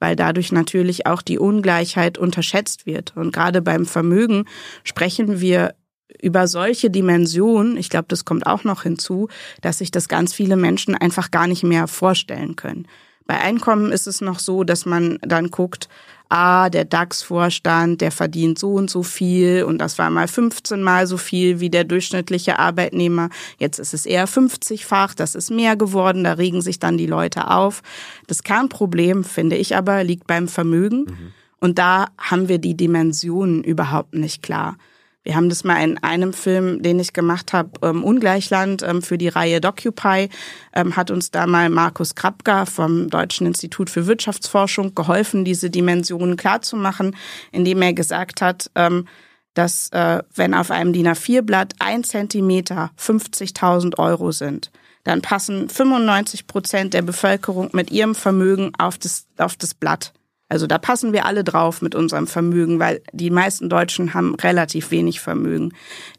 weil 0.00 0.16
dadurch 0.16 0.52
natürlich 0.52 1.06
auch 1.06 1.22
die 1.22 1.38
Ungleichheit 1.38 2.18
unterschätzt 2.18 2.84
wird. 2.84 3.16
Und 3.16 3.32
gerade 3.32 3.62
beim 3.62 3.86
Vermögen 3.86 4.44
sprechen 4.82 5.40
wir 5.40 5.74
über 6.20 6.48
solche 6.48 6.90
Dimensionen, 6.90 7.76
ich 7.76 7.90
glaube, 7.90 8.06
das 8.08 8.24
kommt 8.24 8.46
auch 8.46 8.64
noch 8.64 8.82
hinzu, 8.82 9.28
dass 9.62 9.78
sich 9.78 9.90
das 9.90 10.08
ganz 10.08 10.32
viele 10.32 10.56
Menschen 10.56 10.94
einfach 10.94 11.30
gar 11.30 11.46
nicht 11.46 11.62
mehr 11.62 11.88
vorstellen 11.88 12.56
können. 12.56 12.86
Bei 13.26 13.40
Einkommen 13.40 13.90
ist 13.90 14.06
es 14.06 14.20
noch 14.20 14.38
so, 14.38 14.64
dass 14.64 14.84
man 14.84 15.18
dann 15.22 15.50
guckt, 15.50 15.88
ah, 16.28 16.68
der 16.68 16.84
DAX-Vorstand, 16.84 18.00
der 18.00 18.10
verdient 18.10 18.58
so 18.58 18.72
und 18.72 18.90
so 18.90 19.02
viel 19.02 19.64
und 19.64 19.78
das 19.78 19.98
war 19.98 20.10
mal 20.10 20.28
15 20.28 20.82
mal 20.82 21.06
so 21.06 21.16
viel 21.16 21.60
wie 21.60 21.70
der 21.70 21.84
durchschnittliche 21.84 22.58
Arbeitnehmer. 22.58 23.30
Jetzt 23.58 23.78
ist 23.78 23.94
es 23.94 24.04
eher 24.04 24.28
50-fach, 24.28 25.14
das 25.14 25.34
ist 25.34 25.50
mehr 25.50 25.76
geworden, 25.76 26.24
da 26.24 26.34
regen 26.34 26.60
sich 26.60 26.78
dann 26.78 26.98
die 26.98 27.06
Leute 27.06 27.50
auf. 27.50 27.82
Das 28.26 28.42
Kernproblem, 28.42 29.24
finde 29.24 29.56
ich 29.56 29.76
aber, 29.76 30.04
liegt 30.04 30.26
beim 30.26 30.48
Vermögen. 30.48 31.04
Mhm. 31.04 31.32
Und 31.60 31.78
da 31.78 32.08
haben 32.18 32.48
wir 32.48 32.58
die 32.58 32.76
Dimensionen 32.76 33.64
überhaupt 33.64 34.14
nicht 34.14 34.42
klar. 34.42 34.76
Wir 35.24 35.36
haben 35.36 35.48
das 35.48 35.64
mal 35.64 35.82
in 35.82 35.96
einem 36.02 36.34
Film, 36.34 36.82
den 36.82 37.00
ich 37.00 37.14
gemacht 37.14 37.54
habe, 37.54 37.70
ähm, 37.82 38.04
Ungleichland 38.04 38.82
ähm, 38.82 39.00
für 39.00 39.16
die 39.16 39.28
Reihe 39.28 39.60
Docupy, 39.60 40.28
ähm, 40.74 40.96
hat 40.96 41.10
uns 41.10 41.30
da 41.30 41.46
mal 41.46 41.70
Markus 41.70 42.14
Krapka 42.14 42.66
vom 42.66 43.08
Deutschen 43.08 43.46
Institut 43.46 43.88
für 43.88 44.06
Wirtschaftsforschung 44.06 44.94
geholfen, 44.94 45.46
diese 45.46 45.70
Dimensionen 45.70 46.36
klarzumachen, 46.36 47.16
indem 47.52 47.80
er 47.80 47.94
gesagt 47.94 48.42
hat, 48.42 48.70
ähm, 48.74 49.08
dass 49.54 49.88
äh, 49.92 50.22
wenn 50.34 50.52
auf 50.52 50.70
einem 50.70 50.92
DIN 50.92 51.08
A4-Blatt 51.08 51.74
ein 51.78 52.04
Zentimeter 52.04 52.90
50.000 52.98 53.98
Euro 53.98 54.30
sind, 54.30 54.70
dann 55.04 55.22
passen 55.22 55.70
95 55.70 56.46
Prozent 56.46 56.92
der 56.92 57.02
Bevölkerung 57.02 57.70
mit 57.72 57.90
ihrem 57.90 58.14
Vermögen 58.14 58.72
auf 58.78 58.98
das, 58.98 59.26
auf 59.38 59.56
das 59.56 59.72
Blatt. 59.72 60.12
Also 60.48 60.66
da 60.66 60.78
passen 60.78 61.12
wir 61.12 61.26
alle 61.26 61.42
drauf 61.42 61.82
mit 61.82 61.94
unserem 61.94 62.26
Vermögen, 62.26 62.78
weil 62.78 63.02
die 63.12 63.30
meisten 63.30 63.68
Deutschen 63.68 64.14
haben 64.14 64.34
relativ 64.34 64.90
wenig 64.90 65.20
Vermögen. 65.20 65.72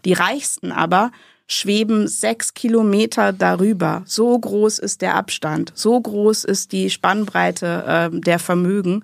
Die 0.03 0.13
Reichsten 0.13 0.71
aber 0.71 1.11
schweben 1.47 2.07
sechs 2.07 2.53
Kilometer 2.55 3.31
darüber. 3.31 4.01
So 4.05 4.37
groß 4.37 4.79
ist 4.79 5.01
der 5.01 5.15
Abstand, 5.15 5.71
so 5.75 5.99
groß 5.99 6.43
ist 6.43 6.71
die 6.71 6.89
Spannbreite 6.89 8.11
äh, 8.13 8.19
der 8.19 8.39
Vermögen. 8.39 9.03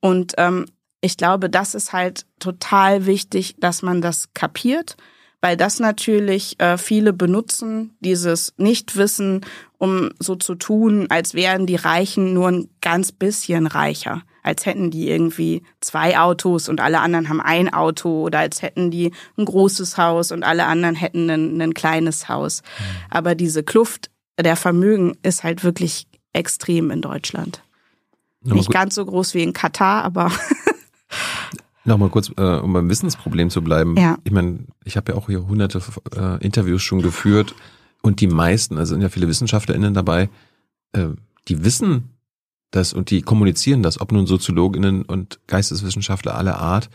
Und 0.00 0.32
ähm, 0.38 0.64
ich 1.02 1.18
glaube, 1.18 1.50
das 1.50 1.74
ist 1.74 1.92
halt 1.92 2.24
total 2.38 3.04
wichtig, 3.04 3.56
dass 3.58 3.82
man 3.82 4.00
das 4.00 4.32
kapiert, 4.32 4.96
weil 5.42 5.58
das 5.58 5.78
natürlich 5.78 6.58
äh, 6.58 6.78
viele 6.78 7.12
benutzen, 7.12 7.94
dieses 8.00 8.54
Nichtwissen, 8.56 9.42
um 9.76 10.10
so 10.18 10.36
zu 10.36 10.54
tun, 10.54 11.06
als 11.10 11.34
wären 11.34 11.66
die 11.66 11.76
Reichen 11.76 12.32
nur 12.32 12.48
ein 12.48 12.68
ganz 12.80 13.12
bisschen 13.12 13.66
reicher 13.66 14.22
als 14.44 14.66
hätten 14.66 14.90
die 14.90 15.08
irgendwie 15.08 15.62
zwei 15.80 16.18
Autos 16.18 16.68
und 16.68 16.80
alle 16.80 17.00
anderen 17.00 17.28
haben 17.28 17.40
ein 17.40 17.72
Auto 17.72 18.22
oder 18.22 18.38
als 18.38 18.62
hätten 18.62 18.90
die 18.90 19.10
ein 19.36 19.46
großes 19.46 19.98
Haus 19.98 20.30
und 20.30 20.44
alle 20.44 20.66
anderen 20.66 20.94
hätten 20.94 21.28
ein, 21.28 21.60
ein 21.60 21.74
kleines 21.74 22.28
Haus. 22.28 22.62
Mhm. 22.62 22.84
Aber 23.10 23.34
diese 23.34 23.64
Kluft 23.64 24.10
der 24.38 24.56
Vermögen 24.56 25.16
ist 25.22 25.42
halt 25.42 25.64
wirklich 25.64 26.06
extrem 26.32 26.90
in 26.90 27.00
Deutschland. 27.00 27.62
Nochmal 28.42 28.58
Nicht 28.58 28.70
ganz 28.70 28.94
so 28.94 29.04
groß 29.04 29.34
wie 29.34 29.42
in 29.42 29.54
Katar, 29.54 30.04
aber 30.04 30.30
Nochmal 31.86 32.08
kurz, 32.08 32.30
äh, 32.36 32.42
um 32.42 32.72
beim 32.72 32.88
Wissensproblem 32.88 33.50
zu 33.50 33.62
bleiben. 33.62 33.96
Ja. 33.96 34.16
Ich 34.24 34.32
meine, 34.32 34.60
ich 34.84 34.96
habe 34.96 35.12
ja 35.12 35.18
auch 35.18 35.26
hier 35.26 35.46
hunderte 35.46 35.82
äh, 36.16 36.42
Interviews 36.44 36.82
schon 36.82 37.02
geführt 37.02 37.54
und 38.02 38.20
die 38.20 38.26
meisten, 38.26 38.78
also 38.78 38.94
sind 38.94 39.02
ja 39.02 39.10
viele 39.10 39.28
WissenschaftlerInnen 39.28 39.92
dabei, 39.92 40.30
äh, 40.92 41.08
die 41.48 41.64
wissen, 41.64 42.13
das 42.74 42.92
und 42.92 43.10
die 43.10 43.22
kommunizieren 43.22 43.82
das, 43.82 44.00
ob 44.00 44.12
nun 44.12 44.26
Soziologinnen 44.26 45.02
und 45.02 45.40
Geisteswissenschaftler 45.46 46.36
aller 46.36 46.58
Art. 46.58 46.90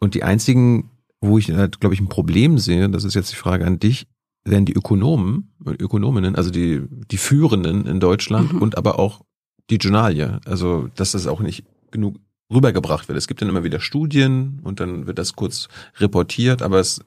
Und 0.00 0.14
die 0.14 0.22
einzigen, 0.22 0.90
wo 1.20 1.38
ich, 1.38 1.50
halt, 1.50 1.80
glaube 1.80 1.94
ich, 1.94 2.00
ein 2.00 2.08
Problem 2.08 2.58
sehe, 2.58 2.88
das 2.88 3.04
ist 3.04 3.14
jetzt 3.14 3.32
die 3.32 3.36
Frage 3.36 3.66
an 3.66 3.78
dich, 3.78 4.06
werden 4.44 4.64
die 4.64 4.72
Ökonomen 4.72 5.52
und 5.62 5.80
Ökonominnen, 5.80 6.36
also 6.36 6.50
die, 6.50 6.82
die 7.10 7.18
Führenden 7.18 7.86
in 7.86 8.00
Deutschland 8.00 8.54
mhm. 8.54 8.62
und 8.62 8.78
aber 8.78 8.98
auch 8.98 9.22
die 9.70 9.76
Journalie. 9.76 10.40
Also, 10.46 10.88
dass 10.94 11.12
das 11.12 11.26
auch 11.26 11.40
nicht 11.40 11.64
genug 11.90 12.16
rübergebracht 12.52 13.08
wird. 13.08 13.18
Es 13.18 13.28
gibt 13.28 13.42
dann 13.42 13.48
immer 13.48 13.64
wieder 13.64 13.80
Studien 13.80 14.60
und 14.62 14.80
dann 14.80 15.06
wird 15.06 15.18
das 15.18 15.34
kurz 15.34 15.68
reportiert, 15.98 16.62
aber 16.62 16.78
es 16.78 17.00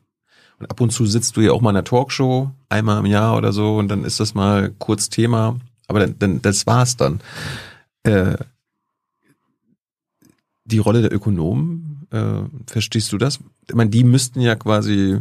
und 0.60 0.70
ab 0.70 0.80
und 0.80 0.92
zu 0.92 1.08
sitzt 1.08 1.36
du 1.36 1.42
ja 1.42 1.54
auch 1.54 1.62
mal 1.62 1.72
in 1.72 1.78
einer 1.78 1.84
Talkshow, 1.84 2.52
einmal 2.70 3.00
im 3.00 3.08
Jahr 3.08 3.36
oder 3.36 3.52
so, 3.52 3.78
und 3.78 3.88
dann 3.88 4.04
ist 4.04 4.20
das 4.20 4.36
mal 4.36 4.72
kurz 4.78 5.10
Thema. 5.10 5.58
Aber 5.88 6.00
dann, 6.00 6.20
dann 6.20 6.42
das 6.44 6.68
war's 6.68 6.96
dann 6.96 7.20
äh, 8.04 8.38
die 10.66 10.80
Rolle 10.80 11.02
der 11.02 11.14
Ökonomen, 11.14 12.08
äh, 12.12 12.44
verstehst 12.68 13.12
du 13.12 13.18
das? 13.18 13.40
Ich 13.68 13.76
meine, 13.76 13.90
die 13.90 14.04
müssten 14.04 14.42
ja 14.42 14.56
quasi 14.56 15.20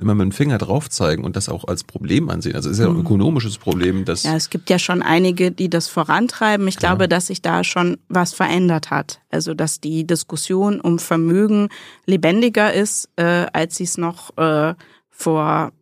immer 0.00 0.14
mit 0.14 0.24
dem 0.24 0.32
Finger 0.32 0.58
drauf 0.58 0.88
zeigen 0.88 1.24
und 1.24 1.36
das 1.36 1.48
auch 1.48 1.64
als 1.64 1.84
Problem 1.84 2.30
ansehen. 2.30 2.56
Also 2.56 2.70
es 2.70 2.78
ist 2.78 2.82
ja 2.82 2.88
ein 2.88 2.94
mhm. 2.94 3.02
ökonomisches 3.02 3.58
Problem, 3.58 4.04
dass 4.04 4.22
ja, 4.22 4.34
es 4.34 4.48
gibt 4.48 4.70
ja 4.70 4.78
schon 4.78 5.02
einige, 5.02 5.52
die 5.52 5.68
das 5.68 5.88
vorantreiben. 5.88 6.66
Ich 6.68 6.76
Klar. 6.76 6.92
glaube, 6.92 7.08
dass 7.08 7.26
sich 7.26 7.42
da 7.42 7.64
schon 7.64 7.98
was 8.08 8.32
verändert 8.32 8.90
hat. 8.90 9.20
Also 9.30 9.52
dass 9.54 9.80
die 9.80 10.06
Diskussion 10.06 10.80
um 10.80 10.98
Vermögen 10.98 11.68
lebendiger 12.06 12.72
ist, 12.72 13.10
äh, 13.16 13.46
als 13.52 13.76
sie 13.76 13.84
es 13.84 13.98
noch 13.98 14.36
äh, 14.38 14.74
vor 15.10 15.72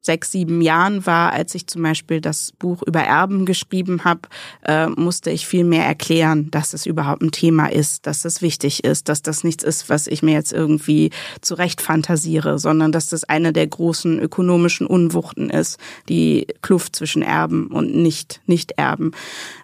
sechs, 0.00 0.32
sieben 0.32 0.60
Jahren 0.62 1.04
war, 1.06 1.32
als 1.32 1.54
ich 1.54 1.66
zum 1.66 1.82
Beispiel 1.82 2.20
das 2.20 2.52
Buch 2.58 2.82
über 2.82 3.00
Erben 3.00 3.46
geschrieben 3.46 4.04
habe, 4.04 4.22
äh, 4.64 4.88
musste 4.88 5.30
ich 5.30 5.46
viel 5.46 5.64
mehr 5.64 5.84
erklären, 5.84 6.50
dass 6.50 6.72
es 6.72 6.86
überhaupt 6.86 7.22
ein 7.22 7.32
Thema 7.32 7.66
ist, 7.66 8.06
dass 8.06 8.22
das 8.22 8.42
wichtig 8.42 8.84
ist, 8.84 9.08
dass 9.08 9.22
das 9.22 9.44
nichts 9.44 9.62
ist, 9.62 9.88
was 9.88 10.06
ich 10.06 10.22
mir 10.22 10.32
jetzt 10.32 10.52
irgendwie 10.52 11.10
zurecht 11.40 11.80
fantasiere, 11.80 12.58
sondern 12.58 12.92
dass 12.92 13.08
das 13.08 13.24
eine 13.24 13.52
der 13.52 13.66
großen 13.66 14.18
ökonomischen 14.18 14.86
Unwuchten 14.86 15.50
ist, 15.50 15.78
die 16.08 16.46
Kluft 16.62 16.96
zwischen 16.96 17.22
Erben 17.22 17.68
und 17.68 17.94
nicht, 17.94 18.40
nicht 18.46 18.72
Erben. 18.72 19.12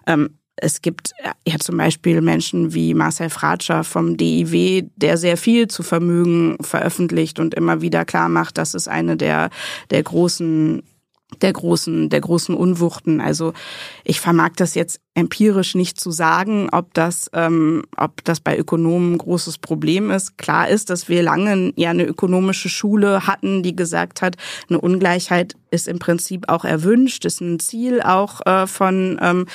Ähm, 0.05 0.37
es 0.57 0.81
gibt 0.81 1.11
ja 1.47 1.57
zum 1.59 1.77
Beispiel 1.77 2.21
Menschen 2.21 2.73
wie 2.73 2.93
Marcel 2.93 3.29
Fratscher 3.29 3.83
vom 3.83 4.17
DIW, 4.17 4.85
der 4.95 5.17
sehr 5.17 5.37
viel 5.37 5.67
zu 5.67 5.83
Vermögen 5.83 6.57
veröffentlicht 6.61 7.39
und 7.39 7.53
immer 7.53 7.81
wieder 7.81 8.05
klar 8.05 8.27
macht, 8.27 8.57
dass 8.57 8.73
es 8.73 8.87
eine 8.87 9.17
der, 9.17 9.49
der 9.91 10.03
großen 10.03 10.83
der 11.41 11.51
großen, 11.51 12.09
der 12.09 12.21
großen 12.21 12.55
Unwuchten. 12.55 13.19
Also 13.19 13.53
ich 14.05 14.21
vermag 14.21 14.51
das 14.55 14.75
jetzt 14.75 15.01
empirisch 15.17 15.73
nicht 15.73 15.99
zu 15.99 16.11
sagen, 16.11 16.69
ob 16.71 16.93
das, 16.93 17.31
ähm, 17.33 17.83
ob 17.97 18.23
das 18.23 18.39
bei 18.39 18.55
Ökonomen 18.55 19.13
ein 19.13 19.17
großes 19.17 19.57
Problem 19.57 20.11
ist. 20.11 20.37
Klar 20.37 20.69
ist, 20.69 20.91
dass 20.91 21.09
wir 21.09 21.23
lange 21.23 21.73
ja 21.75 21.89
eine 21.89 22.05
ökonomische 22.05 22.69
Schule 22.69 23.25
hatten, 23.25 23.63
die 23.63 23.75
gesagt 23.75 24.21
hat, 24.21 24.35
eine 24.69 24.79
Ungleichheit 24.79 25.55
ist 25.71 25.87
im 25.87 25.97
Prinzip 25.99 26.49
auch 26.49 26.65
erwünscht, 26.65 27.23
ist 27.25 27.41
ein 27.41 27.59
Ziel 27.59 28.01
auch 28.01 28.43
äh, 28.45 28.67
von, 28.67 29.17
ähm, 29.21 29.47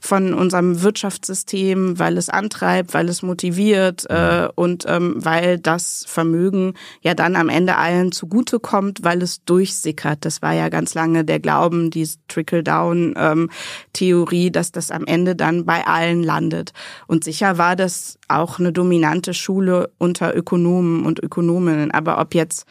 von 0.00 0.34
unserem 0.34 0.82
Wirtschaftssystem, 0.82 1.98
weil 1.98 2.16
es 2.16 2.28
antreibt, 2.28 2.94
weil 2.94 3.08
es 3.08 3.22
motiviert 3.22 4.06
äh, 4.08 4.48
und 4.54 4.84
ähm, 4.88 5.16
weil 5.18 5.58
das 5.58 6.04
Vermögen 6.06 6.74
ja 7.02 7.14
dann 7.14 7.34
am 7.36 7.48
Ende 7.48 7.76
allen 7.76 8.12
zugutekommt, 8.12 9.00
weil 9.02 9.22
es 9.22 9.44
durchsickert. 9.44 10.24
Das 10.24 10.42
war 10.42 10.54
ja 10.54 10.68
ganz 10.68 10.94
lange 10.94 11.24
der 11.24 11.40
Glauben, 11.40 11.90
die 11.90 12.08
Trickle-Down-Theorie, 12.28 14.46
ähm, 14.46 14.52
dass 14.52 14.70
das 14.72 14.90
am 14.90 15.06
Ende 15.08 15.34
dann 15.34 15.64
bei 15.64 15.86
allen 15.86 16.22
landet. 16.22 16.72
Und 17.06 17.24
sicher 17.24 17.58
war 17.58 17.74
das 17.74 18.18
auch 18.28 18.58
eine 18.58 18.72
dominante 18.72 19.34
Schule 19.34 19.90
unter 19.98 20.36
Ökonomen 20.36 21.04
und 21.04 21.22
Ökonominnen. 21.22 21.90
Aber 21.90 22.20
ob 22.20 22.34
jetzt 22.34 22.66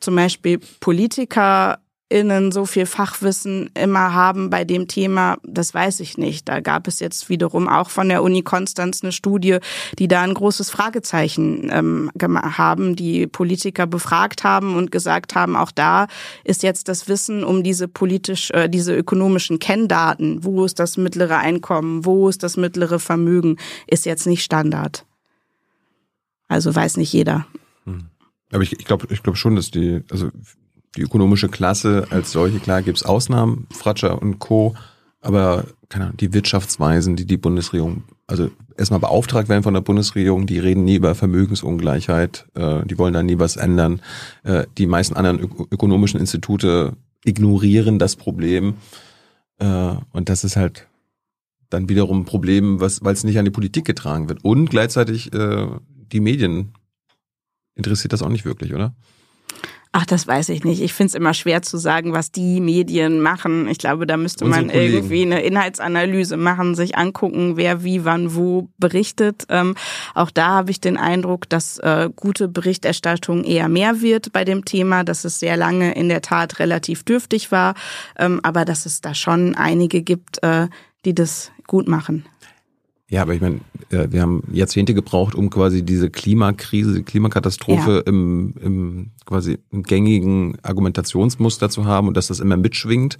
zum 0.00 0.16
Beispiel 0.16 0.58
Politiker 0.80 1.78
innen 2.08 2.52
so 2.52 2.66
viel 2.66 2.86
Fachwissen 2.86 3.68
immer 3.74 4.14
haben 4.14 4.48
bei 4.48 4.64
dem 4.64 4.86
Thema, 4.86 5.38
das 5.42 5.74
weiß 5.74 6.00
ich 6.00 6.16
nicht. 6.16 6.48
Da 6.48 6.60
gab 6.60 6.86
es 6.86 7.00
jetzt 7.00 7.28
wiederum 7.28 7.68
auch 7.68 7.90
von 7.90 8.08
der 8.08 8.22
Uni 8.22 8.42
Konstanz 8.42 9.02
eine 9.02 9.10
Studie, 9.10 9.58
die 9.98 10.06
da 10.06 10.22
ein 10.22 10.34
großes 10.34 10.70
Fragezeichen 10.70 11.68
ähm, 11.72 12.10
haben, 12.22 12.94
die 12.94 13.26
Politiker 13.26 13.86
befragt 13.88 14.44
haben 14.44 14.76
und 14.76 14.92
gesagt 14.92 15.34
haben, 15.34 15.56
auch 15.56 15.72
da 15.72 16.06
ist 16.44 16.62
jetzt 16.62 16.88
das 16.88 17.08
Wissen 17.08 17.42
um 17.42 17.64
diese 17.64 17.88
politisch, 17.88 18.50
äh, 18.52 18.68
diese 18.68 18.94
ökonomischen 18.94 19.58
Kenndaten, 19.58 20.44
wo 20.44 20.64
ist 20.64 20.78
das 20.78 20.96
mittlere 20.96 21.38
Einkommen, 21.38 22.04
wo 22.04 22.28
ist 22.28 22.44
das 22.44 22.56
mittlere 22.56 23.00
Vermögen, 23.00 23.56
ist 23.88 24.06
jetzt 24.06 24.26
nicht 24.26 24.44
Standard. 24.44 25.04
Also 26.46 26.72
weiß 26.72 26.98
nicht 26.98 27.12
jeder. 27.12 27.46
Hm. 27.84 28.06
Aber 28.52 28.62
ich, 28.62 28.78
ich 28.78 28.84
glaube 28.84 29.08
ich 29.10 29.24
glaube 29.24 29.36
schon, 29.36 29.56
dass 29.56 29.72
die, 29.72 30.04
also 30.08 30.30
die 30.96 31.02
ökonomische 31.02 31.48
Klasse 31.48 32.06
als 32.10 32.32
solche, 32.32 32.58
klar 32.58 32.82
gibt's 32.82 33.04
Ausnahmen, 33.04 33.66
Fratscher 33.70 34.20
und 34.20 34.38
Co., 34.38 34.74
aber 35.20 35.64
keine 35.88 36.04
Ahnung, 36.04 36.16
die 36.18 36.32
Wirtschaftsweisen, 36.32 37.16
die 37.16 37.26
die 37.26 37.36
Bundesregierung, 37.36 38.04
also 38.26 38.50
erstmal 38.76 39.00
beauftragt 39.00 39.48
werden 39.48 39.62
von 39.62 39.74
der 39.74 39.80
Bundesregierung, 39.80 40.46
die 40.46 40.58
reden 40.58 40.84
nie 40.84 40.96
über 40.96 41.14
Vermögensungleichheit, 41.14 42.46
äh, 42.54 42.84
die 42.84 42.98
wollen 42.98 43.12
da 43.12 43.22
nie 43.22 43.38
was 43.38 43.56
ändern. 43.56 44.00
Äh, 44.44 44.66
die 44.78 44.86
meisten 44.86 45.16
anderen 45.16 45.40
ök 45.40 45.72
ökonomischen 45.72 46.20
Institute 46.20 46.96
ignorieren 47.24 47.98
das 47.98 48.14
Problem 48.14 48.74
äh, 49.58 49.94
und 50.12 50.28
das 50.28 50.44
ist 50.44 50.56
halt 50.56 50.86
dann 51.70 51.88
wiederum 51.88 52.20
ein 52.20 52.24
Problem, 52.24 52.80
weil 52.80 53.12
es 53.12 53.24
nicht 53.24 53.38
an 53.38 53.44
die 53.44 53.50
Politik 53.50 53.84
getragen 53.84 54.28
wird. 54.28 54.44
Und 54.44 54.70
gleichzeitig 54.70 55.32
äh, 55.32 55.66
die 56.12 56.20
Medien 56.20 56.72
interessiert 57.74 58.12
das 58.12 58.22
auch 58.22 58.28
nicht 58.28 58.44
wirklich, 58.44 58.74
oder? 58.74 58.94
Ach, 59.98 60.04
das 60.04 60.26
weiß 60.26 60.50
ich 60.50 60.62
nicht. 60.62 60.82
Ich 60.82 60.92
finde 60.92 61.08
es 61.08 61.14
immer 61.14 61.32
schwer 61.32 61.62
zu 61.62 61.78
sagen, 61.78 62.12
was 62.12 62.30
die 62.30 62.60
Medien 62.60 63.22
machen. 63.22 63.66
Ich 63.66 63.78
glaube, 63.78 64.06
da 64.06 64.18
müsste 64.18 64.44
Unsere 64.44 64.66
man 64.66 64.70
Kollegen. 64.70 64.92
irgendwie 64.92 65.22
eine 65.22 65.40
Inhaltsanalyse 65.40 66.36
machen, 66.36 66.74
sich 66.74 66.98
angucken, 66.98 67.56
wer 67.56 67.82
wie, 67.82 68.04
wann, 68.04 68.34
wo 68.34 68.68
berichtet. 68.76 69.46
Ähm, 69.48 69.74
auch 70.14 70.30
da 70.30 70.48
habe 70.48 70.70
ich 70.70 70.82
den 70.82 70.98
Eindruck, 70.98 71.48
dass 71.48 71.78
äh, 71.78 72.10
gute 72.14 72.46
Berichterstattung 72.46 73.42
eher 73.44 73.70
mehr 73.70 74.02
wird 74.02 74.34
bei 74.34 74.44
dem 74.44 74.66
Thema, 74.66 75.02
dass 75.02 75.24
es 75.24 75.40
sehr 75.40 75.56
lange 75.56 75.94
in 75.94 76.10
der 76.10 76.20
Tat 76.20 76.58
relativ 76.58 77.02
dürftig 77.02 77.50
war, 77.50 77.74
ähm, 78.18 78.40
aber 78.42 78.66
dass 78.66 78.84
es 78.84 79.00
da 79.00 79.14
schon 79.14 79.54
einige 79.54 80.02
gibt, 80.02 80.42
äh, 80.42 80.68
die 81.06 81.14
das 81.14 81.52
gut 81.66 81.88
machen. 81.88 82.26
Ja, 83.08 83.22
aber 83.22 83.34
ich 83.34 83.40
meine, 83.40 83.60
äh, 83.90 84.08
wir 84.10 84.20
haben 84.20 84.42
Jahrzehnte 84.52 84.92
gebraucht, 84.92 85.34
um 85.34 85.48
quasi 85.48 85.84
diese 85.84 86.10
Klimakrise, 86.10 86.94
die 86.94 87.02
Klimakatastrophe 87.02 87.96
ja. 87.96 88.00
im, 88.00 88.54
im 88.60 89.10
quasi 89.24 89.58
im 89.70 89.84
gängigen 89.84 90.58
Argumentationsmuster 90.62 91.70
zu 91.70 91.84
haben 91.84 92.08
und 92.08 92.16
dass 92.16 92.26
das 92.26 92.40
immer 92.40 92.56
mitschwingt. 92.56 93.16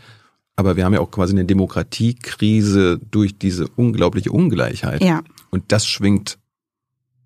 Aber 0.57 0.77
wir 0.77 0.85
haben 0.85 0.95
ja 0.95 1.01
auch 1.01 1.11
quasi 1.11 1.35
eine 1.35 1.45
Demokratiekrise 1.45 2.99
durch 3.11 3.39
diese 3.39 3.69
unglaubliche 3.69 4.33
Ungleichheit. 4.33 5.05
Ja. 5.05 5.23
Und 5.51 5.65
das 5.69 5.87
schwingt 5.87 6.39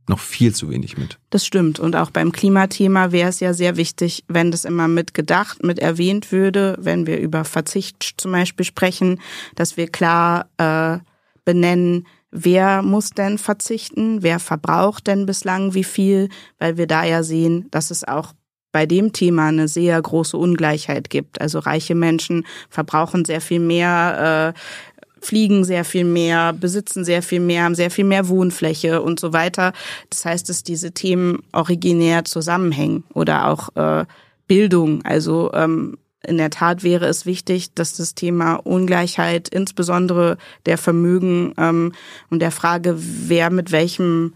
noch 0.09 0.18
viel 0.18 0.55
zu 0.55 0.68
wenig 0.68 0.99
mit. 0.99 1.18
Das 1.31 1.46
stimmt. 1.46 1.79
Und 1.79 1.96
auch 1.96 2.11
beim 2.11 2.33
Klimathema 2.33 3.12
wäre 3.12 3.31
es 3.31 3.40
ja 3.40 3.55
sehr 3.55 3.77
wichtig, 3.77 4.25
wenn 4.29 4.51
das 4.51 4.66
immer 4.66 4.88
mitgedacht, 4.88 5.64
mit 5.64 5.79
erwähnt 5.79 6.33
würde, 6.33 6.77
wenn 6.81 7.07
wir 7.07 7.20
über 7.20 7.44
Verzicht 7.44 8.14
zum 8.18 8.33
Beispiel 8.33 8.66
sprechen, 8.66 9.20
dass 9.55 9.77
wir 9.77 9.87
klar 9.87 10.51
äh, 10.59 10.99
benennen, 11.44 12.07
wer 12.30 12.82
muss 12.82 13.10
denn 13.10 13.38
verzichten, 13.38 14.22
wer 14.22 14.38
verbraucht 14.38 15.06
denn 15.06 15.26
bislang 15.26 15.74
wie 15.74 15.84
viel, 15.84 16.28
weil 16.58 16.76
wir 16.76 16.86
da 16.86 17.04
ja 17.04 17.22
sehen, 17.22 17.66
dass 17.70 17.90
es 17.90 18.04
auch 18.04 18.32
bei 18.72 18.86
dem 18.86 19.12
Thema 19.12 19.48
eine 19.48 19.68
sehr 19.68 20.00
große 20.00 20.36
Ungleichheit 20.36 21.10
gibt. 21.10 21.40
Also 21.40 21.58
reiche 21.58 21.94
Menschen 21.94 22.46
verbrauchen 22.68 23.24
sehr 23.24 23.40
viel 23.40 23.58
mehr, 23.58 24.54
äh, 24.54 24.60
fliegen 25.20 25.64
sehr 25.64 25.84
viel 25.84 26.04
mehr, 26.04 26.52
besitzen 26.52 27.04
sehr 27.04 27.22
viel 27.22 27.40
mehr, 27.40 27.64
haben 27.64 27.74
sehr 27.74 27.90
viel 27.90 28.04
mehr 28.04 28.28
Wohnfläche 28.28 29.02
und 29.02 29.20
so 29.20 29.32
weiter. 29.32 29.72
Das 30.08 30.24
heißt, 30.24 30.48
dass 30.48 30.62
diese 30.62 30.92
Themen 30.92 31.42
originär 31.52 32.24
zusammenhängen 32.24 33.04
oder 33.12 33.48
auch 33.48 33.74
äh, 33.76 34.06
Bildung. 34.46 35.04
Also 35.04 35.52
ähm, 35.52 35.98
in 36.26 36.37
der 36.37 36.50
Tat 36.50 36.83
wäre 36.83 37.06
es 37.06 37.24
wichtig, 37.24 37.74
dass 37.74 37.96
das 37.96 38.14
Thema 38.14 38.54
Ungleichheit, 38.54 39.48
insbesondere 39.48 40.37
der 40.66 40.76
Vermögen 40.76 41.54
ähm, 41.56 41.92
und 42.28 42.40
der 42.40 42.50
Frage, 42.50 42.96
wer 42.98 43.50
mit 43.50 43.72
welchem, 43.72 44.35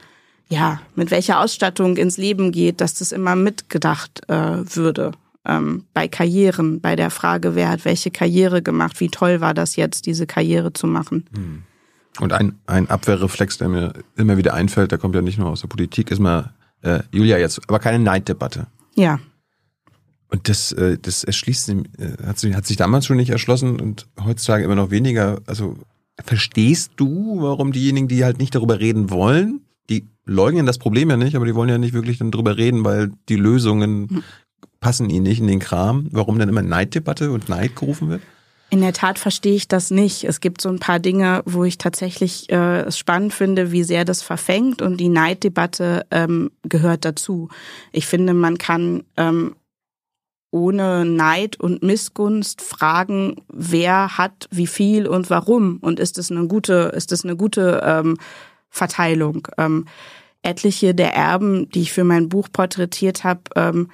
ja, 0.48 0.80
mit 0.94 1.10
welcher 1.10 1.40
Ausstattung 1.40 1.96
ins 1.96 2.16
Leben 2.16 2.52
geht, 2.52 2.80
dass 2.80 2.94
das 2.94 3.12
immer 3.12 3.36
mitgedacht 3.36 4.22
äh, 4.28 4.76
würde. 4.76 5.12
Ähm, 5.46 5.84
bei 5.92 6.08
Karrieren, 6.08 6.80
bei 6.80 6.96
der 6.96 7.10
Frage, 7.10 7.54
wer 7.54 7.68
hat 7.68 7.84
welche 7.84 8.10
Karriere 8.10 8.62
gemacht, 8.62 8.98
wie 9.00 9.10
toll 9.10 9.42
war 9.42 9.52
das 9.52 9.76
jetzt, 9.76 10.06
diese 10.06 10.26
Karriere 10.26 10.72
zu 10.72 10.86
machen. 10.86 11.26
Hm. 11.34 11.62
Und 12.20 12.32
ein, 12.32 12.58
ein 12.66 12.88
Abwehrreflex, 12.88 13.58
der 13.58 13.68
mir 13.68 13.92
immer 14.16 14.36
wieder 14.36 14.54
einfällt, 14.54 14.92
der 14.92 14.98
kommt 14.98 15.14
ja 15.14 15.20
nicht 15.20 15.38
nur 15.38 15.50
aus 15.50 15.60
der 15.60 15.68
Politik, 15.68 16.10
ist 16.10 16.20
mal, 16.20 16.54
äh, 16.80 17.00
Julia, 17.10 17.38
jetzt, 17.38 17.60
aber 17.68 17.78
keine 17.78 17.98
Neiddebatte. 17.98 18.68
Ja. 18.94 19.18
Und 20.34 20.48
das, 20.48 20.72
äh, 20.72 20.98
das 21.00 21.22
erschließt 21.22 21.68
äh, 21.68 21.76
hat 22.26 22.40
sich, 22.40 22.56
hat 22.56 22.66
sich 22.66 22.76
damals 22.76 23.06
schon 23.06 23.18
nicht 23.18 23.30
erschlossen 23.30 23.80
und 23.80 24.08
heutzutage 24.24 24.64
immer 24.64 24.74
noch 24.74 24.90
weniger. 24.90 25.40
Also 25.46 25.76
verstehst 26.24 26.90
du, 26.96 27.36
warum 27.40 27.70
diejenigen, 27.70 28.08
die 28.08 28.24
halt 28.24 28.38
nicht 28.38 28.52
darüber 28.52 28.80
reden 28.80 29.10
wollen, 29.10 29.60
die 29.88 30.08
leugnen 30.24 30.66
das 30.66 30.78
Problem 30.78 31.08
ja 31.08 31.16
nicht, 31.16 31.36
aber 31.36 31.46
die 31.46 31.54
wollen 31.54 31.68
ja 31.68 31.78
nicht 31.78 31.94
wirklich 31.94 32.18
dann 32.18 32.32
darüber 32.32 32.56
reden, 32.56 32.84
weil 32.84 33.12
die 33.28 33.36
Lösungen 33.36 34.08
hm. 34.08 34.22
passen 34.80 35.08
ihnen 35.08 35.22
nicht 35.22 35.38
in 35.38 35.46
den 35.46 35.60
Kram. 35.60 36.08
Warum 36.10 36.36
dann 36.40 36.48
immer 36.48 36.62
Neiddebatte 36.62 37.30
und 37.30 37.48
Neid 37.48 37.76
gerufen 37.76 38.08
wird? 38.08 38.22
In 38.70 38.80
der 38.80 38.92
Tat 38.92 39.20
verstehe 39.20 39.54
ich 39.54 39.68
das 39.68 39.92
nicht. 39.92 40.24
Es 40.24 40.40
gibt 40.40 40.60
so 40.60 40.68
ein 40.68 40.80
paar 40.80 40.98
Dinge, 40.98 41.44
wo 41.46 41.62
ich 41.62 41.78
tatsächlich 41.78 42.50
äh, 42.50 42.80
es 42.80 42.98
spannend 42.98 43.32
finde, 43.32 43.70
wie 43.70 43.84
sehr 43.84 44.04
das 44.04 44.20
verfängt 44.22 44.82
und 44.82 44.96
die 44.96 45.10
Neiddebatte 45.10 46.06
ähm, 46.10 46.50
gehört 46.64 47.04
dazu. 47.04 47.50
Ich 47.92 48.08
finde, 48.08 48.34
man 48.34 48.58
kann 48.58 49.04
ähm, 49.16 49.54
ohne 50.54 51.04
Neid 51.04 51.58
und 51.58 51.82
Missgunst 51.82 52.62
fragen, 52.62 53.42
wer 53.48 54.16
hat 54.16 54.46
wie 54.52 54.68
viel 54.68 55.08
und 55.08 55.28
warum 55.28 55.78
und 55.80 55.98
ist 55.98 56.16
es 56.16 56.30
eine 56.30 56.46
gute, 56.46 56.92
ist 56.94 57.10
es 57.10 57.24
eine 57.24 57.34
gute 57.34 57.82
ähm, 57.84 58.16
Verteilung. 58.70 59.48
Ähm, 59.58 59.86
etliche 60.42 60.94
der 60.94 61.12
Erben, 61.12 61.68
die 61.70 61.82
ich 61.82 61.92
für 61.92 62.04
mein 62.04 62.28
Buch 62.28 62.46
porträtiert 62.52 63.24
habe, 63.24 63.40
ähm, 63.56 63.90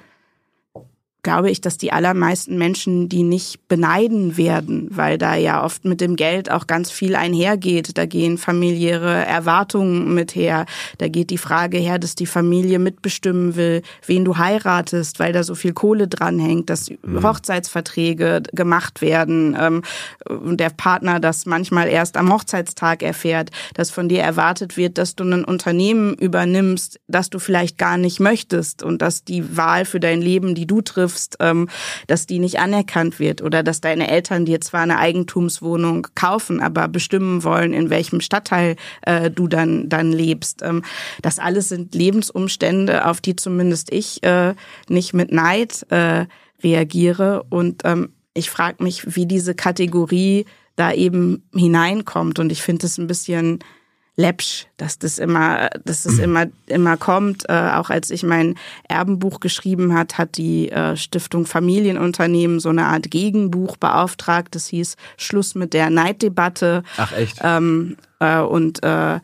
glaube 1.23 1.51
ich, 1.51 1.61
dass 1.61 1.77
die 1.77 1.93
allermeisten 1.93 2.57
Menschen 2.57 3.07
die 3.07 3.21
nicht 3.21 3.67
beneiden 3.67 4.37
werden, 4.37 4.87
weil 4.89 5.17
da 5.17 5.35
ja 5.35 5.63
oft 5.63 5.85
mit 5.85 6.01
dem 6.01 6.15
Geld 6.15 6.49
auch 6.49 6.65
ganz 6.65 6.89
viel 6.89 7.15
einhergeht. 7.15 7.97
Da 7.97 8.05
gehen 8.05 8.39
familiäre 8.39 9.25
Erwartungen 9.25 10.15
mit 10.15 10.35
her. 10.35 10.65
Da 10.97 11.09
geht 11.09 11.29
die 11.29 11.37
Frage 11.37 11.77
her, 11.77 11.99
dass 11.99 12.15
die 12.15 12.25
Familie 12.25 12.79
mitbestimmen 12.79 13.55
will, 13.55 13.83
wen 14.07 14.25
du 14.25 14.37
heiratest, 14.37 15.19
weil 15.19 15.31
da 15.31 15.43
so 15.43 15.53
viel 15.53 15.73
Kohle 15.73 16.07
dranhängt, 16.07 16.69
dass 16.71 16.89
mhm. 16.89 17.23
Hochzeitsverträge 17.23 18.41
gemacht 18.53 19.01
werden 19.01 19.55
ähm, 19.59 19.83
und 20.27 20.59
der 20.59 20.71
Partner 20.71 21.19
das 21.19 21.45
manchmal 21.45 21.87
erst 21.87 22.17
am 22.17 22.33
Hochzeitstag 22.33 23.03
erfährt, 23.03 23.51
dass 23.75 23.91
von 23.91 24.09
dir 24.09 24.21
erwartet 24.21 24.75
wird, 24.75 24.97
dass 24.97 25.15
du 25.15 25.23
ein 25.23 25.45
Unternehmen 25.45 26.15
übernimmst, 26.15 26.99
das 27.07 27.29
du 27.29 27.37
vielleicht 27.37 27.77
gar 27.77 27.97
nicht 27.97 28.19
möchtest 28.19 28.81
und 28.81 29.03
dass 29.03 29.23
die 29.23 29.55
Wahl 29.55 29.85
für 29.85 29.99
dein 29.99 30.21
Leben, 30.21 30.55
die 30.55 30.65
du 30.65 30.81
triffst, 30.81 31.10
triffst, 31.11 31.37
ähm, 31.39 31.67
dass 32.07 32.25
die 32.25 32.39
nicht 32.39 32.59
anerkannt 32.59 33.19
wird 33.19 33.41
oder 33.41 33.63
dass 33.63 33.81
deine 33.81 34.09
Eltern 34.09 34.45
dir 34.45 34.61
zwar 34.61 34.81
eine 34.81 34.97
Eigentumswohnung 34.97 36.07
kaufen, 36.15 36.61
aber 36.61 36.87
bestimmen 36.87 37.43
wollen, 37.43 37.73
in 37.73 37.89
welchem 37.89 38.21
Stadtteil 38.21 38.75
äh, 39.03 39.29
du 39.29 39.47
dann 39.47 39.89
dann 39.89 40.11
lebst. 40.11 40.61
Ähm, 40.61 40.83
das 41.21 41.39
alles 41.39 41.69
sind 41.69 41.95
Lebensumstände, 41.95 43.05
auf 43.05 43.21
die 43.21 43.35
zumindest 43.35 43.91
ich 43.91 44.23
äh, 44.23 44.55
nicht 44.87 45.13
mit 45.13 45.31
Neid 45.31 45.85
äh, 45.89 46.25
reagiere 46.63 47.43
und 47.49 47.81
ähm, 47.85 48.09
ich 48.33 48.49
frage 48.49 48.81
mich, 48.83 49.15
wie 49.15 49.25
diese 49.25 49.55
Kategorie 49.55 50.45
da 50.77 50.93
eben 50.93 51.43
hineinkommt 51.53 52.39
und 52.39 52.51
ich 52.51 52.61
finde 52.61 52.85
es 52.85 52.97
ein 52.97 53.07
bisschen 53.07 53.59
läppsch, 54.15 54.67
dass 54.77 54.99
das 54.99 55.17
immer, 55.17 55.69
dass 55.85 56.03
das 56.03 56.19
immer, 56.19 56.47
immer 56.67 56.97
kommt. 56.97 57.49
Äh, 57.49 57.71
auch 57.73 57.89
als 57.89 58.09
ich 58.09 58.23
mein 58.23 58.55
Erbenbuch 58.87 59.39
geschrieben 59.39 59.93
hat, 59.93 60.17
hat 60.17 60.37
die 60.37 60.69
äh, 60.71 60.97
Stiftung 60.97 61.45
Familienunternehmen 61.45 62.59
so 62.59 62.69
eine 62.69 62.85
Art 62.85 63.11
Gegenbuch 63.11 63.77
beauftragt. 63.77 64.55
Das 64.55 64.67
hieß 64.67 64.95
Schluss 65.17 65.55
mit 65.55 65.73
der 65.73 65.89
Neiddebatte. 65.89 66.83
Ach 66.97 67.11
echt? 67.13 67.39
Ähm, 67.41 67.97
äh, 68.19 68.39
und 68.39 68.83
äh, 68.83 69.19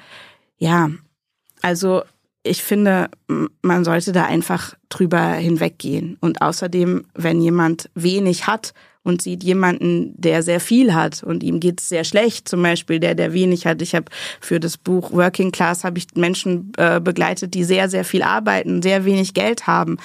ja, 0.58 0.89
also 1.62 2.04
ich 2.43 2.63
finde, 2.63 3.10
man 3.62 3.84
sollte 3.84 4.13
da 4.13 4.26
einfach 4.26 4.76
drüber 4.89 5.34
hinweggehen. 5.34 6.17
Und 6.21 6.41
außerdem, 6.41 7.06
wenn 7.13 7.41
jemand 7.41 7.89
wenig 7.93 8.47
hat 8.47 8.73
und 9.08 9.22
sieht 9.22 9.41
jemanden, 9.41 10.13
der 10.17 10.43
sehr 10.43 10.60
viel 10.60 10.93
hat 10.93 11.24
und 11.24 11.41
ihm 11.41 11.62
geht 11.62 11.80
es 11.80 11.88
sehr 11.88 12.04
schlecht, 12.04 12.50
zum 12.50 12.62
Beispiel 12.62 13.00
der, 13.00 13.15
der 13.15 13.32
wenig 13.32 13.65
hat. 13.65 13.82
Ich 13.82 13.96
habe 13.96 14.08
für 14.41 14.60
das 14.60 14.78
Buch 14.78 15.13
Working 15.13 15.54
Class 15.54 15.86
habe 15.86 15.98
ich 15.98 16.08
Menschen 16.15 16.74
äh, 16.78 17.00
begleitet, 17.00 17.54
die 17.54 17.63
sehr, 17.63 17.88
sehr 17.89 18.04
viel 18.04 18.22
arbeiten, 18.22 18.82
sehr 18.82 19.06
wenig 19.06 19.34
Geld 19.34 19.65
haben. 19.65 19.98